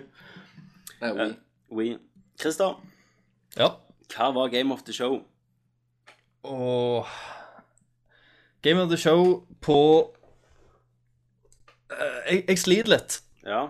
Nei, 1.01 1.13
we. 1.13 1.27
Wii. 1.77 1.99
Christer, 2.41 2.75
Ja. 3.57 3.69
hva 4.13 4.31
var 4.35 4.49
Game 4.53 4.73
of 4.73 4.83
the 4.85 4.93
Show? 4.93 5.23
Og 6.45 7.07
Game 8.63 8.81
of 8.83 8.89
the 8.89 8.97
Show 8.97 9.47
på 9.61 10.13
Eh, 11.91 12.33
jeg, 12.35 12.45
jeg 12.49 12.59
sliter 12.59 12.91
litt. 12.91 13.21
Ja, 13.47 13.61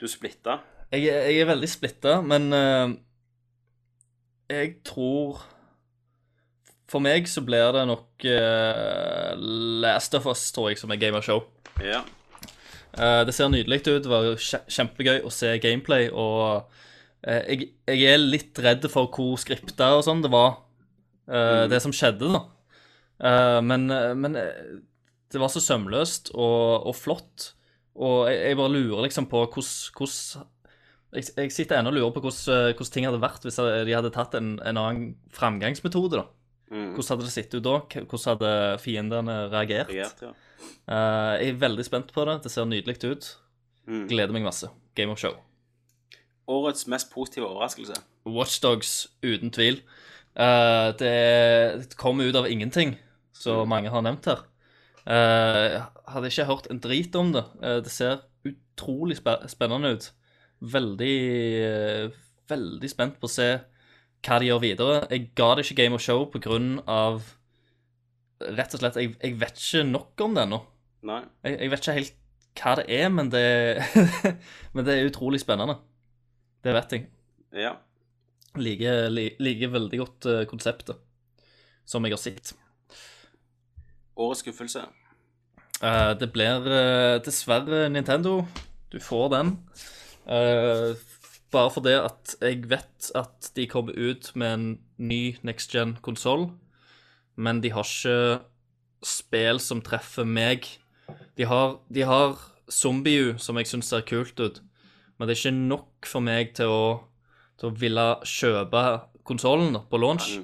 du 0.00 0.06
splitta. 0.08 0.58
Jeg, 0.92 1.04
er- 1.12 1.26
jeg 1.28 1.40
er 1.42 1.48
veldig 1.50 1.68
splitta, 1.68 2.20
men 2.24 2.46
eh, 2.56 2.94
jeg 4.50 4.76
tror 4.84 5.42
For 6.88 7.02
meg 7.02 7.26
så 7.28 7.42
blir 7.44 7.72
det 7.74 7.82
nok 7.90 8.24
eh, 8.24 9.34
Last 9.82 10.14
of 10.14 10.26
Us, 10.30 10.52
tror 10.52 10.68
jeg, 10.70 10.78
som 10.78 10.90
er 10.94 10.96
Game 11.02 11.16
of 11.18 11.24
Show. 11.26 11.42
Ja. 11.82 12.00
Eh, 12.96 13.22
det 13.28 13.34
ser 13.36 13.50
nydelig 13.52 13.82
ut. 13.86 14.02
Det 14.06 14.10
var 14.10 14.28
kje- 14.40 14.64
kjempegøy 14.72 15.22
å 15.26 15.32
se 15.34 15.52
gameplay. 15.62 16.08
Og 16.12 16.66
eh, 17.26 17.42
jeg, 17.52 17.68
jeg 17.92 18.14
er 18.14 18.22
litt 18.22 18.58
redd 18.64 18.86
for 18.92 19.10
hvor 19.12 19.36
skripta 19.42 19.92
og 19.98 20.04
sånn 20.06 20.22
det 20.24 20.32
var, 20.32 20.58
eh, 21.28 21.66
det 21.72 21.82
som 21.84 21.94
skjedde, 21.94 22.32
da. 22.32 22.44
Men, 23.64 23.86
men 24.20 24.34
det 24.36 25.40
var 25.40 25.48
så 25.48 25.60
sømløst 25.64 26.34
og, 26.34 26.84
og 26.90 26.92
flott. 26.98 27.52
Og 27.96 28.26
jeg, 28.28 28.42
jeg 28.50 28.58
bare 28.58 28.74
lurer 28.74 29.06
liksom 29.06 29.24
på 29.30 29.40
hvordan 29.46 30.44
jeg, 31.16 31.30
jeg 31.38 31.52
sitter 31.54 31.78
ennå 31.78 31.94
og 31.94 31.96
lurer 31.96 32.12
på 32.12 32.20
hvordan, 32.26 32.74
hvordan 32.76 32.92
ting 32.92 33.06
hadde 33.08 33.22
vært 33.22 33.46
hvis 33.46 33.56
de 33.56 33.94
hadde 33.96 34.10
tatt 34.12 34.36
en, 34.36 34.50
en 34.60 34.76
annen 34.82 35.06
framgangsmetode. 35.32 36.18
da. 36.20 36.26
Mm. 36.68 36.90
Hvordan 36.92 37.08
hadde 37.14 37.24
det 37.24 37.32
sett 37.32 37.56
ut 37.56 37.64
da? 37.64 37.78
Hvordan 37.94 38.26
hadde 38.34 38.52
fiendene 38.84 39.36
reagert? 39.52 39.88
Reagert, 39.94 40.20
ja. 40.26 40.34
Eh, 40.62 41.32
jeg 41.42 41.52
er 41.52 41.60
veldig 41.60 41.86
spent 41.86 42.12
på 42.14 42.24
det. 42.28 42.40
Det 42.44 42.52
ser 42.52 42.68
nydelig 42.68 42.98
ut. 43.04 43.30
Mm. 43.86 44.06
Gleder 44.10 44.34
meg 44.34 44.46
masse. 44.46 44.70
Game 44.98 45.12
of 45.12 45.20
Show. 45.20 45.36
Årets 46.46 46.86
mest 46.86 47.10
positive 47.12 47.46
overraskelse. 47.48 47.98
Watchdogs, 48.26 49.08
uten 49.22 49.50
tvil. 49.54 49.80
Uh, 50.36 50.92
det 50.98 51.96
kommer 51.96 52.28
ut 52.28 52.36
av 52.36 52.46
ingenting, 52.50 52.98
som 53.32 53.68
mange 53.68 53.90
har 53.90 54.02
nevnt 54.04 54.28
her. 54.28 54.44
Uh, 55.06 55.86
hadde 56.10 56.30
ikke 56.30 56.48
hørt 56.48 56.68
en 56.70 56.82
drit 56.82 57.14
om 57.18 57.32
det. 57.34 57.44
Uh, 57.62 57.78
det 57.82 57.92
ser 57.94 58.24
utrolig 58.46 59.18
spe 59.20 59.38
spennende 59.50 59.94
ut. 59.96 60.10
Veldig, 60.60 61.16
uh, 61.62 62.18
veldig 62.50 62.90
spent 62.90 63.18
på 63.20 63.30
å 63.30 63.32
se 63.32 63.48
hva 64.26 64.38
de 64.42 64.50
gjør 64.50 64.62
videre. 64.62 65.00
Jeg 65.10 65.30
ga 65.38 65.52
det 65.54 65.66
ikke 65.66 65.82
Game 65.82 65.98
of 65.98 66.02
Show 66.02 66.26
av 66.86 67.22
Rett 68.36 68.74
og 68.76 68.82
slett, 68.82 68.98
jeg, 69.00 69.14
jeg 69.22 69.36
vet 69.40 69.60
ikke 69.60 69.86
nok 69.88 70.24
om 70.26 70.36
det 70.36 70.44
ennå. 70.44 70.60
Nei. 71.08 71.22
Jeg, 71.46 71.58
jeg 71.62 71.72
vet 71.72 71.84
ikke 71.84 71.98
helt 72.00 72.22
hva 72.56 72.74
det 72.80 72.86
er, 72.92 73.08
men 73.12 73.30
det, 73.32 73.44
men 74.74 74.86
det 74.86 74.94
er 74.96 75.08
utrolig 75.08 75.40
spennende. 75.42 75.78
Det 76.64 76.74
vet 76.76 76.94
jeg. 76.96 77.08
Ja. 77.56 77.74
Liker 78.56 79.10
li, 79.12 79.26
liker 79.42 79.72
veldig 79.74 80.00
godt 80.00 80.28
eh, 80.32 80.44
konseptet, 80.48 81.00
som 81.88 82.04
jeg 82.06 82.16
har 82.16 82.22
sett. 82.22 82.54
Årets 84.16 84.44
skuffelse. 84.44 84.86
Uh, 85.76 86.14
det 86.16 86.30
blir 86.32 86.64
uh, 86.64 87.16
dessverre 87.24 87.86
Nintendo. 87.92 88.40
Du 88.92 88.96
får 89.02 89.28
den. 89.34 89.52
Bare 91.52 91.70
fordi 91.70 91.92
at 91.94 92.32
jeg 92.40 92.64
vet 92.70 93.10
at 93.14 93.50
de 93.54 93.66
kommer 93.70 93.94
ut 93.94 94.30
med 94.34 94.54
en 94.54 94.64
ny 94.98 95.36
next 95.46 95.74
gen-konsoll, 95.74 96.48
men 97.36 97.60
de 97.60 97.72
har 97.74 97.86
ikke 97.86 98.42
spill 99.06 99.60
som 99.62 99.82
treffer 99.84 100.26
meg. 100.26 100.66
De 101.36 101.46
har, 101.48 101.78
de 101.92 102.06
har 102.08 102.38
Zombie-U, 102.72 103.36
som 103.38 103.58
jeg 103.60 103.68
syns 103.70 103.92
ser 103.92 104.06
kult 104.08 104.40
ut, 104.40 104.62
men 105.16 105.28
det 105.28 105.36
er 105.36 105.42
ikke 105.44 105.68
nok 105.68 106.08
for 106.08 106.24
meg 106.24 106.54
til 106.56 106.72
å, 106.72 106.80
til 107.60 107.70
å 107.70 107.76
ville 107.78 108.06
kjøpe 108.26 108.82
konsollen 109.26 109.78
på 109.90 110.00
launch. 110.00 110.36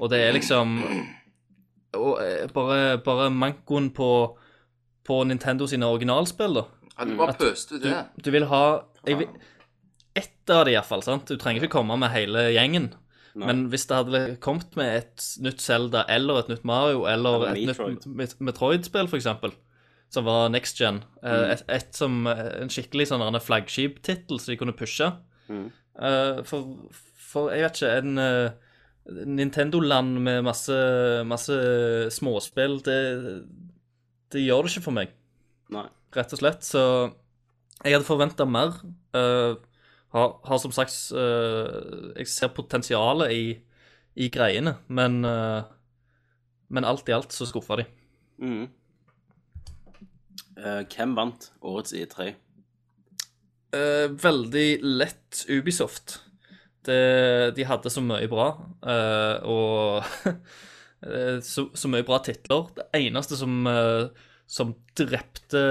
Og 0.00 0.10
det 0.12 0.22
er 0.24 0.34
liksom 0.36 0.78
eh, 0.82 2.46
bare, 2.54 2.96
bare 3.04 3.28
mankoen 3.32 3.90
på, 3.96 4.10
på 5.06 5.20
Nintendo 5.28 5.68
sine 5.70 5.88
originalspill, 5.88 6.60
da. 6.60 6.66
Ja, 6.96 7.04
du 7.04 7.16
bare 7.18 7.36
pøste 7.36 7.76
ut 7.76 7.84
det. 7.84 7.96
du 8.24 8.30
vil 8.32 8.46
ha 8.48 8.64
jeg 9.04 9.18
vil, 9.20 9.28
Ett 10.16 10.48
av 10.48 10.62
det, 10.64 10.72
iallfall. 10.72 11.02
Du 11.28 11.34
trenger 11.36 11.60
ikke 11.60 11.74
komme 11.76 11.98
med 12.00 12.08
hele 12.14 12.46
gjengen. 12.54 12.86
Men 13.36 13.66
hvis 13.72 13.84
det 13.90 13.96
hadde 13.98 14.20
kommet 14.40 14.76
med 14.78 15.02
et 15.02 15.24
nytt 15.44 15.60
Zelda 15.60 16.06
eller 16.12 16.40
et 16.40 16.50
nytt 16.54 16.64
Mario 16.64 17.04
eller, 17.10 17.48
Eller 17.50 17.68
et 17.68 17.72
Metroid. 17.72 18.06
nytt 18.08 18.38
Metroid-spill, 18.40 19.10
eksempel, 19.18 19.52
som 20.12 20.24
var 20.24 20.48
next 20.54 20.80
gen, 20.80 21.02
mm. 21.20 21.50
et, 21.52 21.64
et 21.68 21.98
som 21.98 22.22
eh, 22.30 22.46
en 22.62 22.72
skikkelig 22.72 23.10
sånn 23.10 23.40
flaggskip-tittel 23.42 24.40
som 24.40 24.52
de 24.52 24.58
kunne 24.60 24.76
pushe 24.76 25.10
mm. 25.50 25.66
for, 26.48 26.70
for 27.26 27.52
jeg 27.52 27.66
vet 27.66 27.80
ikke 27.80 27.92
En 28.00 28.22
eh, 28.22 28.56
Nintendo-land 29.06 30.16
med 30.22 30.42
masse, 30.46 30.76
masse 31.28 31.56
småspill, 32.16 32.80
det, 32.86 32.98
det 34.34 34.42
gjør 34.42 34.66
det 34.66 34.72
ikke 34.72 34.86
for 34.88 34.96
meg 34.96 35.12
Nei. 35.70 35.86
rett 36.16 36.34
og 36.34 36.40
slett. 36.40 36.66
Så 36.66 36.82
jeg 37.84 37.94
hadde 37.94 38.08
forventa 38.08 38.46
mer. 38.48 38.74
Eh, 39.14 39.54
har, 40.16 40.36
har 40.48 40.60
som 40.62 40.72
sagt 40.74 40.94
uh, 41.14 42.12
Jeg 42.16 42.28
ser 42.30 42.54
potensialet 42.56 43.34
i, 43.34 43.44
i 44.16 44.30
greiene, 44.32 44.78
men 44.88 45.20
uh, 45.26 45.66
Men 46.72 46.88
alt 46.88 47.08
i 47.08 47.14
alt 47.14 47.34
så 47.34 47.46
skuffa 47.46 47.78
de. 47.78 47.86
Mm. 48.42 48.64
Uh, 50.56 50.82
hvem 50.82 51.14
vant 51.14 51.50
årets 51.62 51.94
E3? 51.94 52.32
Eh, 53.76 54.06
veldig 54.08 54.68
lett 54.82 55.42
Ubisoft. 55.52 56.16
Det, 56.86 57.52
de 57.54 57.66
hadde 57.66 57.90
så 57.92 58.00
mye 58.00 58.28
bra, 58.30 58.46
og 59.50 60.06
så, 61.50 61.64
så 61.74 61.90
mye 61.92 62.06
bra 62.06 62.20
titler. 62.24 62.70
Det 62.78 62.86
eneste 62.96 63.36
som, 63.36 63.66
som 64.46 64.72
drepte 64.96 65.64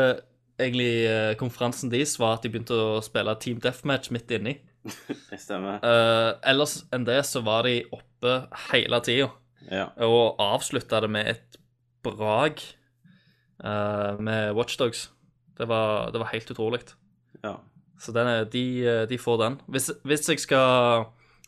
egentlig 0.59 1.05
eh, 1.09 1.33
konferansen 1.39 1.91
deres, 1.91 2.15
var 2.19 2.37
at 2.37 2.43
de 2.45 2.49
begynte 2.53 2.75
å 2.77 3.01
spille 3.03 3.33
Team 3.43 3.59
Deathmatch 3.63 4.11
midt 4.15 4.31
inni. 4.37 4.55
Det 5.31 5.39
stemmer. 5.41 5.79
Uh, 5.81 6.37
ellers 6.45 6.83
enn 6.93 7.05
det 7.07 7.19
så 7.25 7.41
var 7.45 7.65
de 7.65 7.79
oppe 7.95 8.35
hele 8.71 8.99
tida, 9.05 9.31
Ja. 9.71 9.87
og 10.05 10.35
avslutta 10.39 10.99
det 11.01 11.09
med 11.09 11.27
et 11.31 11.57
brag 12.05 12.59
uh, 13.63 14.13
med 14.21 14.53
Watchdogs. 14.55 15.07
Det 15.57 15.67
var, 15.67 16.11
det 16.11 16.19
var 16.21 16.31
helt 16.33 16.51
utrolig. 16.51 16.83
ja. 17.43 17.55
Så 17.97 18.11
den 18.11 18.27
er, 18.27 18.43
de, 18.51 18.61
de 19.07 19.17
får 19.17 19.37
den. 19.39 19.53
Hvis, 19.71 19.85
hvis 20.03 20.25
jeg 20.27 20.41
skal 20.43 21.05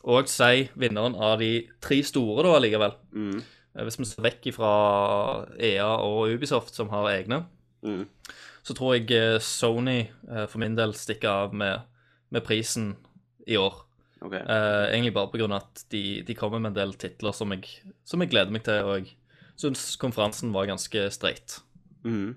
òg 0.08 0.30
si 0.32 0.62
vinneren 0.80 1.12
av 1.20 1.34
de 1.42 1.66
tre 1.84 1.98
store, 2.02 2.40
da, 2.46 2.54
allikevel. 2.56 2.94
Eh, 3.12 3.82
Hvis 3.84 3.98
vi 4.00 4.06
ser 4.08 4.24
vekk 4.24 4.48
fra 4.56 4.70
EA 5.60 5.90
og 6.00 6.32
Ubisoft, 6.32 6.72
som 6.74 6.88
har 6.94 7.10
egne, 7.12 7.42
Mhm. 7.84 8.06
Så 8.68 8.76
tror 8.76 8.98
jeg 8.98 9.08
eh, 9.16 9.38
Sony 9.40 10.02
eh, 10.04 10.44
for 10.44 10.60
min 10.60 10.76
del 10.76 10.92
stikker 10.96 11.46
av 11.46 11.54
med, 11.56 11.86
med 12.34 12.44
prisen 12.44 12.90
i 13.48 13.56
år. 13.56 13.78
Okay. 14.20 14.42
Eh, 14.42 14.90
egentlig 14.92 15.14
bare 15.16 15.46
av 15.46 15.54
at 15.60 15.84
de, 15.94 16.02
de 16.26 16.36
kommer 16.36 16.60
med 16.60 16.74
en 16.74 16.80
del 16.82 16.92
titler 17.00 17.32
som 17.32 17.54
jeg, 17.54 17.64
som 18.04 18.20
jeg 18.20 18.32
gleder 18.34 18.52
meg 18.52 18.66
til, 18.66 18.82
og 18.84 18.98
jeg 18.98 19.14
syns 19.58 19.94
konferansen 20.00 20.52
var 20.52 20.68
ganske 20.68 21.06
streit. 21.14 21.60
Mm. 22.04 22.36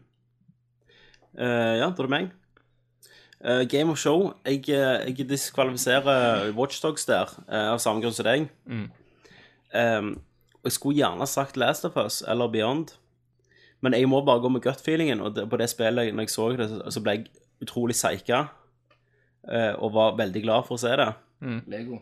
Eh, 1.36 1.74
ja, 1.82 1.90
da 1.90 1.92
er 1.92 2.08
det 2.08 2.14
meg. 2.14 2.32
Eh, 3.42 3.66
Game 3.68 3.92
of 3.92 4.00
Show. 4.00 4.32
Jeg, 4.46 4.64
eh, 4.70 5.10
jeg 5.10 5.28
diskvalifiserer 5.30 6.52
Watchdogs 6.56 7.06
der, 7.10 7.34
av 7.50 7.82
samme 7.84 8.04
grunn 8.04 8.16
som 8.16 8.30
deg. 8.30 8.48
Og 10.62 10.70
jeg 10.70 10.78
skulle 10.78 11.02
gjerne 11.02 11.28
sagt 11.28 11.58
Last 11.58 11.88
of 11.88 11.98
Us 11.98 12.22
eller 12.28 12.52
Beyond, 12.52 12.96
men 13.82 13.94
jeg 13.94 14.08
må 14.10 14.22
bare 14.26 14.42
gå 14.44 14.50
med 14.52 14.62
gut-feelingen, 14.62 15.22
og 15.22 15.36
det, 15.36 15.48
på 15.50 15.58
det 15.58 15.70
spillet, 15.70 16.14
når 16.14 16.22
jeg 16.28 16.30
så 16.30 16.50
det, 16.58 16.70
så- 16.70 16.92
så 16.92 17.02
ble 17.04 17.12
jeg 17.18 17.28
utrolig 17.62 17.96
seika, 17.96 18.48
eh, 19.52 19.74
og 19.78 19.94
var 19.94 20.16
veldig 20.18 20.44
glad 20.44 20.66
for 20.68 20.76
å 20.78 20.80
se 20.80 20.96
det. 20.98 21.10
Lego. 21.68 22.00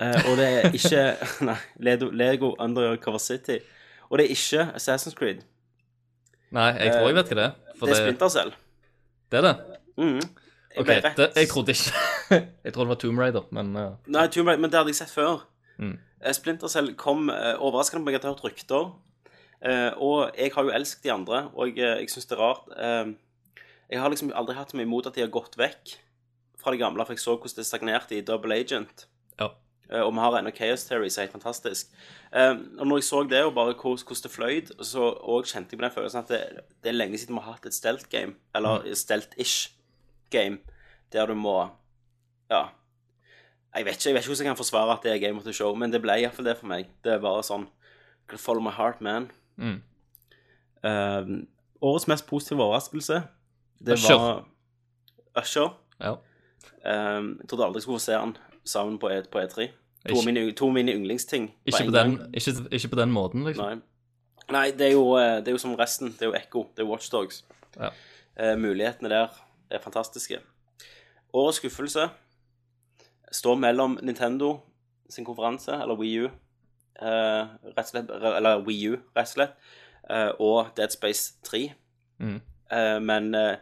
Eh, 0.00 0.20
og 0.30 0.36
det 0.36 0.46
er 0.48 0.70
ikke 0.74 1.02
Nei, 1.48 1.56
Lego, 1.78 2.10
Lego 2.10 2.54
Undercover 2.58 3.18
City. 3.18 3.58
Og 4.10 4.18
det 4.18 4.26
er 4.26 4.34
ikke 4.34 4.64
Assassin's 4.76 5.14
Creed. 5.14 5.42
Nei, 6.52 6.70
jeg 6.78 6.92
tror 6.92 7.06
jeg 7.08 7.14
vet 7.16 7.30
hva 7.32 7.36
det 7.38 7.44
er. 7.44 7.54
For 7.78 7.86
Det 7.86 7.94
er 7.96 8.00
Splinter 8.04 8.28
Cell. 8.28 8.52
det 9.32 9.38
er 9.38 9.42
det? 9.48 9.54
Mm. 9.96 10.20
Jeg 10.74 10.80
Ok, 10.82 10.86
ble 10.86 10.94
rett- 11.04 11.16
det, 11.16 11.28
jeg 11.36 11.48
trodde 11.48 11.70
ikke 11.70 11.92
Jeg 12.64 12.72
trodde 12.74 12.88
det 12.88 12.92
var 12.92 13.00
Tomb 13.02 13.18
Raider, 13.22 13.44
men 13.54 13.76
eh, 13.76 13.90
Nei, 14.06 14.26
Tomb 14.28 14.48
Raider, 14.48 14.60
men 14.60 14.70
det 14.70 14.78
hadde 14.78 14.92
jeg 14.92 14.96
sett 15.00 15.10
før. 15.14 15.44
Mm. 15.78 15.96
Eh, 16.24 16.32
Splinter 16.34 16.68
Cell 16.68 16.92
kom 16.98 17.28
eh, 17.30 17.54
overraskende 17.58 18.02
på 18.02 18.10
meg 18.10 18.18
jeg 18.18 18.22
har 18.26 18.34
hørt 18.34 18.44
rykter. 18.44 18.92
Eh, 19.64 19.92
og 19.96 20.34
jeg 20.36 20.52
har 20.54 20.66
jo 20.66 20.72
elsket 20.76 21.06
de 21.06 21.12
andre, 21.14 21.46
og 21.54 21.72
jeg, 21.72 22.02
jeg 22.04 22.12
syns 22.12 22.28
det 22.28 22.36
er 22.36 22.42
rart. 22.42 22.70
Eh, 22.76 23.60
jeg 23.90 24.00
har 24.00 24.12
liksom 24.12 24.32
aldri 24.36 24.56
hatt 24.58 24.72
så 24.72 24.78
mye 24.78 24.88
imot 24.88 25.08
at 25.08 25.16
de 25.16 25.24
har 25.24 25.32
gått 25.32 25.56
vekk 25.60 25.96
fra 26.60 26.72
det 26.72 26.80
gamle, 26.80 27.04
for 27.04 27.16
jeg 27.16 27.24
så 27.24 27.36
hvordan 27.36 27.60
det 27.60 27.68
stagnerte 27.68 28.16
i 28.16 28.24
Double 28.24 28.56
Agent. 28.56 29.06
ja. 29.40 29.52
Eh, 29.90 30.00
og 30.00 30.14
vi 30.14 30.22
har 30.22 30.38
ennå 30.38 30.50
Chaos 30.56 30.86
Theory, 30.88 31.10
som 31.12 31.20
er 31.20 31.26
helt 31.26 31.36
fantastisk. 31.36 31.90
Eh, 32.32 32.54
og 32.78 32.86
når 32.86 33.00
jeg 33.00 33.04
så 33.04 33.22
det, 33.28 33.42
og 33.44 33.54
bare 33.54 33.74
hvordan 33.76 34.22
det 34.22 34.30
fløyd, 34.32 34.72
så 34.84 35.10
og 35.12 35.44
kjente 35.44 35.74
jeg 35.74 35.80
på 35.80 35.84
den 35.84 35.96
følelsen 35.96 36.22
at 36.22 36.32
det, 36.32 36.40
det 36.82 36.92
er 36.92 36.96
lenge 36.96 37.20
siden 37.20 37.36
vi 37.36 37.44
har 37.44 37.56
hatt 37.58 37.66
et 37.68 37.76
stealth 37.76 38.08
game, 38.08 38.34
eller 38.54 38.88
stealth-ish 38.96 39.74
game, 40.30 40.58
der 41.12 41.26
du 41.26 41.34
må 41.34 41.70
Ja. 42.50 42.68
Jeg 43.74 43.84
vet 43.84 43.96
ikke 43.96 44.08
jeg 44.08 44.14
vet 44.14 44.22
ikke 44.22 44.30
hvordan 44.30 44.46
jeg 44.46 44.54
kan 44.54 44.62
forsvare 44.62 44.92
at 44.92 45.02
det 45.02 45.12
er 45.12 45.18
Game 45.18 45.38
of 45.38 45.44
the 45.44 45.52
Show, 45.52 45.74
men 45.74 45.90
det 45.90 46.00
ble 46.02 46.14
iallfall 46.20 46.46
det 46.46 46.58
for 46.58 46.70
meg. 46.70 46.86
Det 47.04 47.12
er 47.12 47.18
bare 47.18 47.42
sånn 47.42 47.68
Follow 48.36 48.62
my 48.62 48.70
heart, 48.70 49.00
man. 49.00 49.30
Mm. 49.56 49.82
Uh, 50.84 51.44
årets 51.80 52.08
mest 52.08 52.26
positive 52.26 52.62
overraskelse, 52.62 53.22
det 53.86 53.92
Usher. 53.98 54.14
var 54.18 54.44
Usher. 55.42 55.68
ja. 56.00 56.14
Eh, 56.84 57.22
jeg 57.40 57.48
trodde 57.48 57.64
aldri 57.64 57.78
jeg 57.78 57.82
skulle 57.82 57.98
få 57.98 58.04
se 58.04 58.12
han 58.12 58.36
sammen 58.64 58.98
på, 58.98 59.08
E- 59.08 59.24
på 59.32 59.38
E3. 59.40 59.66
To 60.08 60.18
av 60.18 60.24
mine, 60.26 60.52
mine 60.74 60.92
yndlingsting. 60.92 61.46
Ikke, 61.66 61.84
på 61.84 61.90
den, 61.96 62.18
ikke, 62.34 62.52
ikke 62.70 62.88
på 62.88 62.96
den 63.00 63.12
måten, 63.12 63.44
liksom. 63.44 63.64
Nei. 63.64 63.80
Nei, 64.52 64.70
det 64.76 64.88
er, 64.88 64.92
jo, 64.92 65.14
eh, 65.16 65.38
det 65.40 65.48
er 65.48 65.56
jo 65.56 65.58
som 65.62 65.74
resten. 65.74 66.12
Det 66.12 66.22
er 66.22 66.26
jo 66.26 66.34
Ekko. 66.36 66.66
Det 66.76 66.84
er 66.84 66.88
Watchdogs. 66.88 67.44
Ja. 67.78 67.88
Uh, 68.36 68.58
mulighetene 68.60 69.08
der 69.08 69.28
er 69.70 69.80
fantastiske. 69.80 70.38
Årets 71.32 71.56
skuffelse 71.62 72.08
står 73.32 73.54
mellom 73.56 73.98
Nintendo 74.02 74.60
sin 75.10 75.24
konferanse, 75.24 75.72
eller 75.72 75.96
Wii 75.96 76.24
U, 76.24 76.28
rett 77.00 77.80
og 77.82 77.90
slett, 77.90 78.10
eller 78.10 78.62
Wii 78.66 78.90
U, 78.92 78.98
rett 79.16 79.28
og 79.28 79.32
slett, 79.32 79.56
eh, 80.10 80.30
og 80.38 80.74
Dead 80.76 80.92
Space 80.94 81.34
3. 81.46 81.64
Mm. 82.18 82.40
Eh, 82.70 83.00
men 83.02 83.34
eh, 83.34 83.56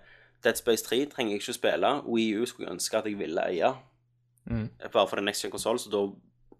Dead 0.44 0.58
Space 0.58 0.84
3 0.84 1.04
trenger 1.12 1.32
jeg 1.32 1.42
ikke 1.42 1.56
spille. 1.56 1.92
Wii 2.06 2.36
U 2.36 2.46
skulle 2.46 2.68
jeg 2.68 2.76
ønske 2.76 2.98
at 2.98 3.08
jeg 3.08 3.18
ville 3.18 3.46
eie. 3.46 3.72
Mm. 4.44 4.68
Bare 4.92 5.08
for 5.08 5.16
den 5.16 5.24
next 5.30 5.42
gen 5.42 5.54
konsoll, 5.54 5.78
så 5.78 5.90
da 5.90 6.02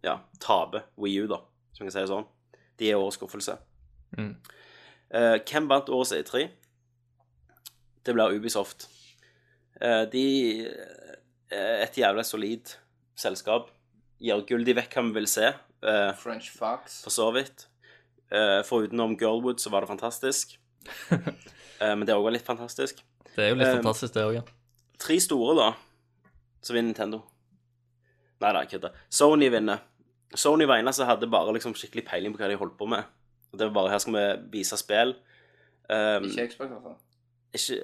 ja, 0.03 0.17
taper 0.41 0.87
Wii 0.99 1.25
U, 1.25 1.29
da, 1.31 1.43
som 1.73 1.85
jeg 1.85 1.91
kan 1.91 1.97
si 1.97 2.05
det 2.05 2.13
sånn. 2.13 2.29
De 2.79 2.91
er 2.91 2.99
årets 2.99 3.19
skuffelse. 3.21 3.57
Mm. 4.19 4.35
Uh, 5.13 5.37
hvem 5.45 5.69
vant 5.69 5.91
årets 5.93 6.15
E3? 6.17 6.47
Det 8.07 8.15
blir 8.17 8.35
Ubisoft. 8.35 8.89
Uh, 9.77 10.05
de 10.13 10.25
er 11.53 11.85
et 11.85 11.99
jævla 11.99 12.25
solid 12.27 12.75
selskap. 13.19 13.71
Gir 14.23 14.45
gull 14.49 14.65
de 14.67 14.77
vekk 14.79 14.97
hva 14.97 15.05
vi 15.09 15.17
vil 15.19 15.29
se, 15.31 15.53
eh, 15.83 16.13
French 16.19 16.51
Fox. 16.57 17.03
for 17.05 17.11
så 17.15 17.31
vidt. 17.35 17.67
Eh, 18.33 18.63
Forutenom 18.65 19.17
Girlwood 19.21 19.61
så 19.61 19.71
var 19.71 19.81
det 19.85 19.89
fantastisk. 19.93 20.59
Eh, 21.83 21.97
men 21.99 22.07
det 22.07 22.15
òg 22.15 22.23
var 22.23 22.31
litt 22.31 22.47
fantastisk. 22.47 23.01
Det 23.35 23.43
er 23.43 23.49
jo 23.51 23.57
litt 23.59 23.67
Um, 23.67 23.81
fantastisk, 23.81 24.13
det 24.15 24.23
òg, 24.23 24.35
ja. 24.37 24.43
Tre 25.03 25.17
store, 25.19 25.55
da, 25.59 25.65
så 26.63 26.77
vinner 26.77 26.93
Nintendo. 26.93 27.19
Nei 28.39 28.53
da, 28.55 28.61
jeg 28.63 28.77
kødder. 28.77 29.01
Sony 29.11 29.49
vinner. 29.51 29.81
Sony 30.39 30.69
var 30.71 30.79
eneste 30.79 31.03
som 31.03 31.09
hadde 31.11 31.27
bare 31.33 31.57
liksom 31.57 31.75
skikkelig 31.75 32.05
peiling 32.07 32.37
på 32.37 32.39
hva 32.39 32.53
de 32.53 32.59
holdt 32.61 32.77
på 32.79 32.87
med. 32.87 33.03
Og 33.51 33.59
Det 33.59 33.67
var 33.67 33.75
bare 33.81 33.91
her 33.97 33.99
skal 34.05 34.15
vi 34.15 34.25
vise 34.61 34.79
spill. 34.79 35.17
Um, 35.91 36.29
Ikke 36.31 36.47
Xbox, 36.53 36.71
i 36.71 36.77
hvert 36.77 36.87
fall. 36.87 36.97
ikke 37.59 37.83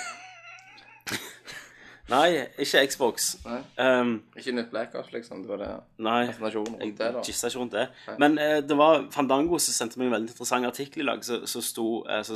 Nei, 2.12 2.44
ikke 2.60 2.82
Xbox. 2.92 3.28
Nei. 3.46 3.58
Um, 3.80 4.14
Ikke 4.36 4.52
nytt 4.54 4.70
Black 4.72 4.96
Ops, 4.98 5.12
liksom. 5.14 5.42
Det 5.44 5.52
var 5.52 5.62
det 5.62 5.70
nei, 6.04 6.26
fascinasjonen 6.28 6.74
jeg 6.76 6.90
rundt 6.90 6.98
det, 7.00 7.10
da. 7.16 7.22
gissa 7.26 7.48
ikke 7.48 7.62
rundt 7.62 7.76
det. 7.78 7.86
Men 8.20 8.36
uh, 8.38 8.58
det 8.68 8.76
var 8.78 9.06
Fandango 9.14 9.60
som 9.62 9.76
sendte 9.76 10.00
meg 10.00 10.10
en 10.10 10.16
veldig 10.18 10.30
interessant 10.30 10.68
artikkel 10.68 11.06
i 11.06 11.08
dag, 11.08 11.24
som 11.24 11.64
sto 11.64 11.86
eh, 12.04 12.34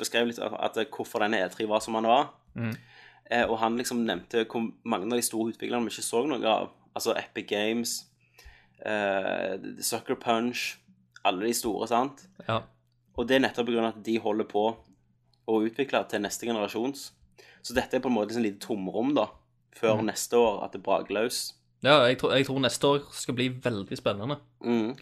beskrev 0.00 0.28
litt 0.28 0.42
at, 0.42 0.58
at 0.68 0.82
hvorfor 0.92 1.24
denne 1.24 1.40
E3 1.46 1.68
var 1.70 1.82
som 1.84 1.96
han 1.98 2.10
var. 2.10 2.28
Eh, 3.30 3.44
og 3.48 3.56
han 3.62 3.78
liksom 3.80 4.04
nevnte 4.04 4.44
hvor 4.50 4.66
mange 4.84 5.08
av 5.08 5.16
de 5.16 5.24
store 5.24 5.54
utviklerne 5.54 5.88
vi 5.88 5.94
ikke 5.94 6.06
så 6.06 6.24
noe 6.28 6.50
av. 6.50 6.72
Altså 6.94 7.14
Epic 7.18 7.48
Games, 7.50 7.96
eh, 8.84 9.56
Sucker 9.82 10.18
Punch, 10.20 10.76
alle 11.24 11.48
de 11.48 11.54
store, 11.56 11.88
sant? 11.90 12.26
Ja. 12.46 12.60
Og 13.16 13.28
det 13.28 13.38
er 13.38 13.46
nettopp 13.46 13.70
pga. 13.70 13.88
at 13.88 14.02
de 14.04 14.18
holder 14.20 14.46
på 14.50 14.64
å 15.44 15.60
utvikle 15.64 16.02
til 16.10 16.22
neste 16.24 16.46
generasjons. 16.46 17.12
Så 17.64 17.74
dette 17.74 17.96
er 17.96 18.00
på 18.04 18.10
en 18.12 18.16
måte 18.18 18.30
et 18.32 18.36
sånn 18.38 18.44
lite 18.46 18.60
tomrom, 18.66 19.14
da, 19.16 19.28
før 19.74 20.02
neste 20.04 20.36
år, 20.36 20.62
at 20.66 20.72
det 20.76 20.82
braker 20.84 21.14
løs. 21.16 21.54
ja 21.82 22.06
jeg, 22.08 22.18
tror, 22.20 22.34
jeg 22.36 22.46
tror 22.46 22.60
neste 22.60 22.84
år 22.86 23.02
skal 23.12 23.34
bli 23.34 23.48
veldig 23.64 23.96
spennende. 23.96 24.38
Mm. 24.64 24.94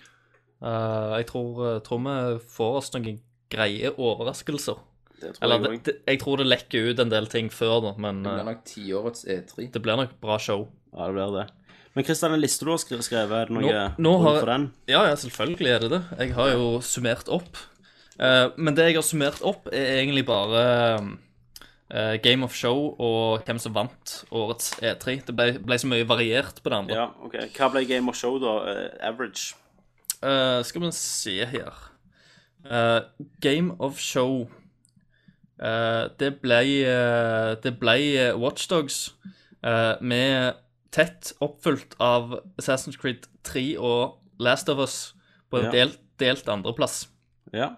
Uh, 0.62 1.16
jeg 1.18 1.26
tror, 1.26 1.60
eh, 1.66 1.80
tror 1.82 1.98
vi 2.04 2.38
får 2.54 2.76
oss 2.78 2.92
noen 2.94 3.16
greie 3.50 3.90
overraskelser. 3.98 4.78
Det 5.22 5.32
tror 5.36 5.42
Eller 5.44 5.66
jeg 5.72 5.82
det, 5.86 5.94
jeg 6.06 6.20
tror 6.22 6.36
det 6.38 6.46
lekker 6.46 6.86
ut 6.90 7.00
en 7.02 7.10
del 7.10 7.26
ting 7.30 7.50
før, 7.50 7.80
da, 7.82 7.92
men 7.98 8.22
Det 8.22 8.30
blir 8.30 8.40
eh, 8.42 8.46
nok 8.52 8.62
tiårets 8.66 9.24
E3. 9.26 9.66
det 9.74 9.82
blir 9.82 9.96
nok 9.98 10.14
bra 10.22 10.38
show. 10.38 10.68
Ja, 10.94 11.06
det 11.06 11.14
blir 11.18 11.34
det. 11.40 11.48
Men 11.94 12.04
Kristian, 12.06 12.32
den 12.32 12.40
lista 12.40 12.64
du 12.64 12.70
har 12.72 12.78
skrevet, 12.80 13.04
skrevet, 13.04 13.34
er 13.36 13.50
det 13.50 13.54
noe 13.54 13.62
Nå- 13.68 13.98
nå 13.98 14.12
har- 14.22 14.38
for 14.40 14.46
den? 14.46 14.72
Ja, 14.88 15.02
ja, 15.10 15.14
selvfølgelig 15.14 15.68
er 15.74 15.78
det 15.80 15.90
det. 15.90 16.02
Jeg 16.18 16.34
har 16.34 16.48
jo 16.54 16.80
summert 16.80 17.28
opp. 17.28 17.56
Uh, 18.18 18.48
men 18.56 18.74
det 18.74 18.86
jeg 18.86 18.94
har 18.94 19.02
summert 19.02 19.42
opp, 19.42 19.66
er 19.72 19.98
egentlig 20.00 20.24
bare 20.26 21.18
eh, 21.92 22.16
Game 22.22 22.44
of 22.44 22.54
Show 22.54 22.94
og 22.98 23.44
hvem 23.46 23.58
som 23.62 23.74
vant 23.74 24.14
årets 24.30 24.72
E3. 24.80 25.18
Det 25.26 25.36
ble, 25.36 25.58
ble 25.62 25.78
så 25.78 25.90
mye 25.90 26.08
variert 26.08 26.62
på 26.62 26.72
det 26.72 26.78
andre. 26.78 26.96
Ja, 26.96 27.06
ok. 27.24 27.36
Hva 27.56 27.70
ble 27.74 27.84
Game 27.88 28.08
of 28.10 28.18
Show, 28.18 28.38
da? 28.42 28.56
Uh, 28.66 28.88
average? 29.00 29.54
Uh, 30.22 30.62
skal 30.62 30.84
vi 30.84 30.92
se 30.94 31.40
her 31.50 31.88
Game 33.42 33.72
of 33.82 33.96
Show 33.98 34.44
Det 35.58 36.28
ble 36.38 36.60
uh, 36.86 37.56
Det 37.58 37.72
ble 37.80 37.96
Watchdogs 38.38 39.16
uh, 39.66 39.98
med 40.00 40.60
tett 40.92 41.32
oppfylt 41.40 41.96
av 41.98 42.36
Assassin's 42.60 42.98
Creed 43.00 43.26
3 43.48 43.64
og 43.80 44.18
Last 44.38 44.68
of 44.68 44.78
Us 44.78 45.14
på 45.50 45.58
en 45.58 45.64
Ja. 45.64 45.70
delt, 45.70 45.98
delt 46.20 46.48
andreplass. 46.48 47.08
Ja. 47.52 47.74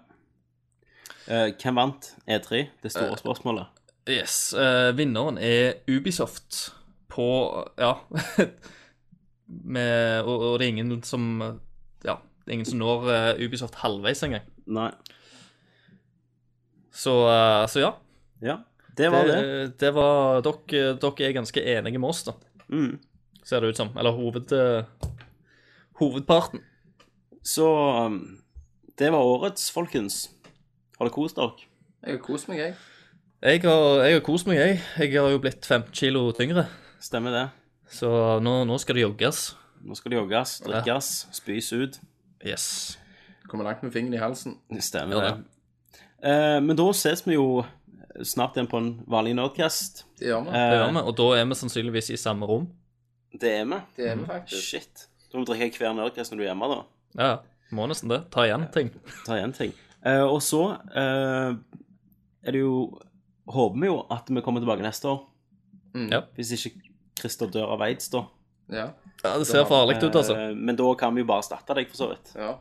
Uh, 1.27 1.49
hvem 1.55 1.75
vant 1.75 2.15
E3? 2.27 2.67
Det 2.83 2.91
store 2.91 3.11
uh, 3.11 3.17
spørsmålet. 3.17 3.65
Yes. 4.09 4.53
Uh, 4.53 4.93
vinneren 4.97 5.37
er 5.41 5.81
Ubisoft 5.89 6.75
på 7.09 7.25
Ja. 7.77 7.93
med, 9.47 10.21
og, 10.25 10.41
og 10.41 10.59
det 10.59 10.65
er 10.65 10.73
ingen 10.73 11.03
som 11.05 11.41
Ja, 12.03 12.17
det 12.45 12.49
er 12.49 12.53
ingen 12.53 12.69
som 12.69 12.81
når 12.81 13.09
uh, 13.09 13.45
Ubisoft 13.45 13.79
halvveis 13.81 14.23
engang. 14.25 14.45
Nei. 14.65 14.91
Så, 16.93 17.13
uh, 17.25 17.65
så 17.69 17.81
ja. 17.81 17.91
Ja, 18.45 18.59
det 18.97 19.09
var 19.11 19.25
det. 19.25 19.41
det, 19.41 19.79
det 19.79 19.93
var 19.95 20.41
dere, 20.45 20.95
dere 21.01 21.27
er 21.27 21.37
ganske 21.39 21.61
enige 21.61 21.99
med 21.99 22.09
oss, 22.09 22.23
da. 22.27 22.35
Mm. 22.69 22.99
Ser 23.45 23.61
det 23.61 23.73
ut 23.73 23.77
som. 23.77 23.89
Eller 23.97 24.11
hoved, 24.11 24.53
hovedparten. 25.99 26.61
Så 27.45 27.65
um, 28.05 28.37
det 28.97 29.11
var 29.13 29.19
årets, 29.23 29.71
folkens. 29.71 30.29
Har 30.97 31.07
dere 31.07 31.15
kost 31.15 31.37
dere? 31.37 31.67
Jeg 32.05 32.17
har 32.17 32.21
kost 32.25 32.49
meg, 32.49 32.61
jeg. 32.61 32.75
Jeg 33.45 33.61
har, 33.61 33.99
jeg 34.07 34.15
har 34.17 34.23
kost 34.25 34.47
meg, 34.49 34.57
jeg. 34.57 34.79
Jeg 35.03 35.11
har 35.21 35.29
jo 35.29 35.39
blitt 35.43 35.65
15 35.67 35.91
kilo 35.93 36.23
tyngre. 36.33 36.63
Stemmer 37.03 37.33
det. 37.35 37.43
Så 37.93 38.09
nå, 38.41 38.53
nå 38.65 38.77
skal 38.81 38.97
det 38.97 39.03
jogges. 39.05 39.41
Nå 39.85 39.93
skal 39.99 40.15
det 40.15 40.17
jogges, 40.17 40.55
drikkes, 40.65 41.09
spys 41.37 41.67
ut. 41.77 41.99
Yes. 42.45 42.65
Kommer 43.49 43.67
langt 43.69 43.83
med 43.85 43.93
fingeren 43.93 44.17
i 44.17 44.21
halsen. 44.23 44.55
Stemmer 44.81 45.19
ja, 45.21 45.27
det. 45.35 45.99
Eh, 46.25 46.57
men 46.65 46.73
da 46.79 46.87
ses 46.97 47.21
vi 47.27 47.37
jo 47.37 47.61
snart 48.25 48.57
igjen 48.57 48.69
på 48.71 48.79
en 48.81 48.89
vanlig 49.11 49.35
Nerdcast. 49.37 50.05
Det 50.17 50.31
gjør 50.31 50.47
vi. 50.47 50.55
Det 50.55 50.63
Eh, 50.63 50.75
gjør 50.79 50.89
vi. 50.97 51.05
Og 51.05 51.15
da 51.21 51.29
er 51.37 51.45
vi 51.51 51.59
sannsynligvis 51.61 52.09
i 52.15 52.17
samme 52.17 52.49
rom. 52.49 52.65
det 53.35 53.51
er 53.59 53.65
vi. 53.69 53.81
Det 53.99 54.09
er 54.09 54.15
vi 54.15 54.25
faktisk. 54.25 54.63
Shit. 54.71 55.05
Da 55.29 55.37
må 55.37 55.45
du 55.45 55.53
drikke 55.53 55.77
hver 55.83 55.93
Nerdcast 55.93 56.33
når 56.33 56.41
du 56.41 56.43
er 56.47 56.49
hjemme, 56.49 56.71
da. 56.73 56.81
Ja, 57.21 57.31
må 57.75 57.85
nesten 57.91 58.09
det. 58.09 58.23
Ta 58.33 58.47
igjen 58.49 58.65
ting. 58.73 58.89
Ta 59.27 59.37
igjen 59.37 59.53
ting. 59.53 59.73
Eh, 60.01 60.23
og 60.25 60.41
så 60.41 60.63
eh, 60.97 61.53
er 62.45 62.51
det 62.57 62.65
jo 62.65 62.77
Håper 63.51 63.81
vi 63.81 63.89
jo 63.89 63.97
at 64.13 64.29
vi 64.31 64.41
kommer 64.45 64.63
tilbake 64.63 64.85
neste 64.85 65.09
år. 65.11 65.19
Mm. 65.95 66.07
Ja. 66.11 66.21
Hvis 66.37 66.53
ikke 66.57 66.91
Christer 67.19 67.51
dør 67.51 67.75
av 67.75 67.83
aids, 67.85 68.09
da. 68.11 68.25
Ja. 68.73 68.87
Ja, 69.23 69.35
det 69.39 69.45
ser 69.47 69.65
farlig 69.69 69.97
ut, 70.01 70.15
altså. 70.15 70.35
Eh, 70.37 70.55
men 70.55 70.77
da 70.77 70.87
kan 70.99 71.15
vi 71.15 71.23
jo 71.23 71.29
bare 71.29 71.43
erstatte 71.43 71.77
deg, 71.77 71.89
for 71.91 72.03
så 72.03 72.13
vidt. 72.13 72.33
ja. 72.39 72.55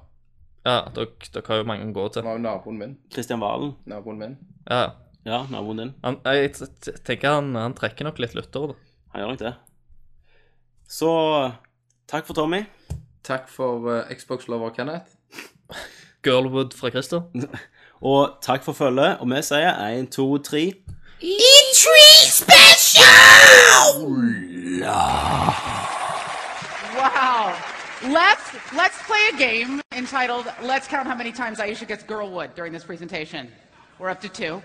Ja, 0.65 0.78
dere, 0.97 1.11
dere 1.28 1.44
har 1.51 1.59
jo 1.61 1.65
mange 1.69 1.85
å 1.85 1.93
gå 1.93 2.05
til. 2.09 2.23
Han 2.24 2.31
var 2.31 2.39
jo 2.39 2.43
naboen 2.47 2.78
min. 2.81 2.93
Kristian 3.12 3.43
Valen. 3.43 3.74
Naboen 3.85 4.16
min. 4.16 4.36
Ja. 4.65 4.94
Ja, 5.28 5.43
naboen 5.52 5.82
din. 5.82 5.90
Han, 6.01 6.16
jeg 6.24 6.55
tenker 7.05 7.36
han, 7.36 7.51
han 7.59 7.77
trekker 7.77 8.09
nok 8.09 8.20
litt 8.24 8.32
lyttere, 8.32 8.73
da. 8.73 8.94
Han 9.12 9.20
gjør 9.20 9.35
nok 9.35 9.43
det. 9.43 9.52
Så 10.89 11.11
takk 12.09 12.24
for 12.24 12.39
Tommy. 12.39 12.62
Takk 13.28 13.52
for 13.52 13.85
uh, 13.90 14.09
Xbox-lover 14.12 14.73
Kenneth. 14.77 15.19
Girlwood 16.24 16.73
fra 16.77 16.89
Christer. 16.94 17.28
Og 18.05 18.31
takk 18.43 18.63
for 18.63 18.73
følget. 18.73 19.19
Og 19.19 19.27
vi 19.31 19.43
sier 19.43 19.73
én, 19.73 20.11
to, 20.11 20.39
tre. 20.39 20.73
Wow. 27.01 27.53
Let's 28.03 28.47
let's 28.73 28.99
play 29.09 29.25
a 29.33 29.37
game 29.39 29.81
entitled 29.97 30.47
"Let's 30.63 30.87
Count 30.87 31.07
How 31.09 31.17
Many 31.17 31.33
Times 31.33 31.59
Aisha 31.59 31.87
Gets 31.87 32.05
Girlwood" 32.05 32.55
during 32.55 32.73
this 32.75 32.85
presentation. 32.85 33.49
We're 33.99 34.11
up 34.11 34.21
to 34.21 34.29
two. 34.29 34.63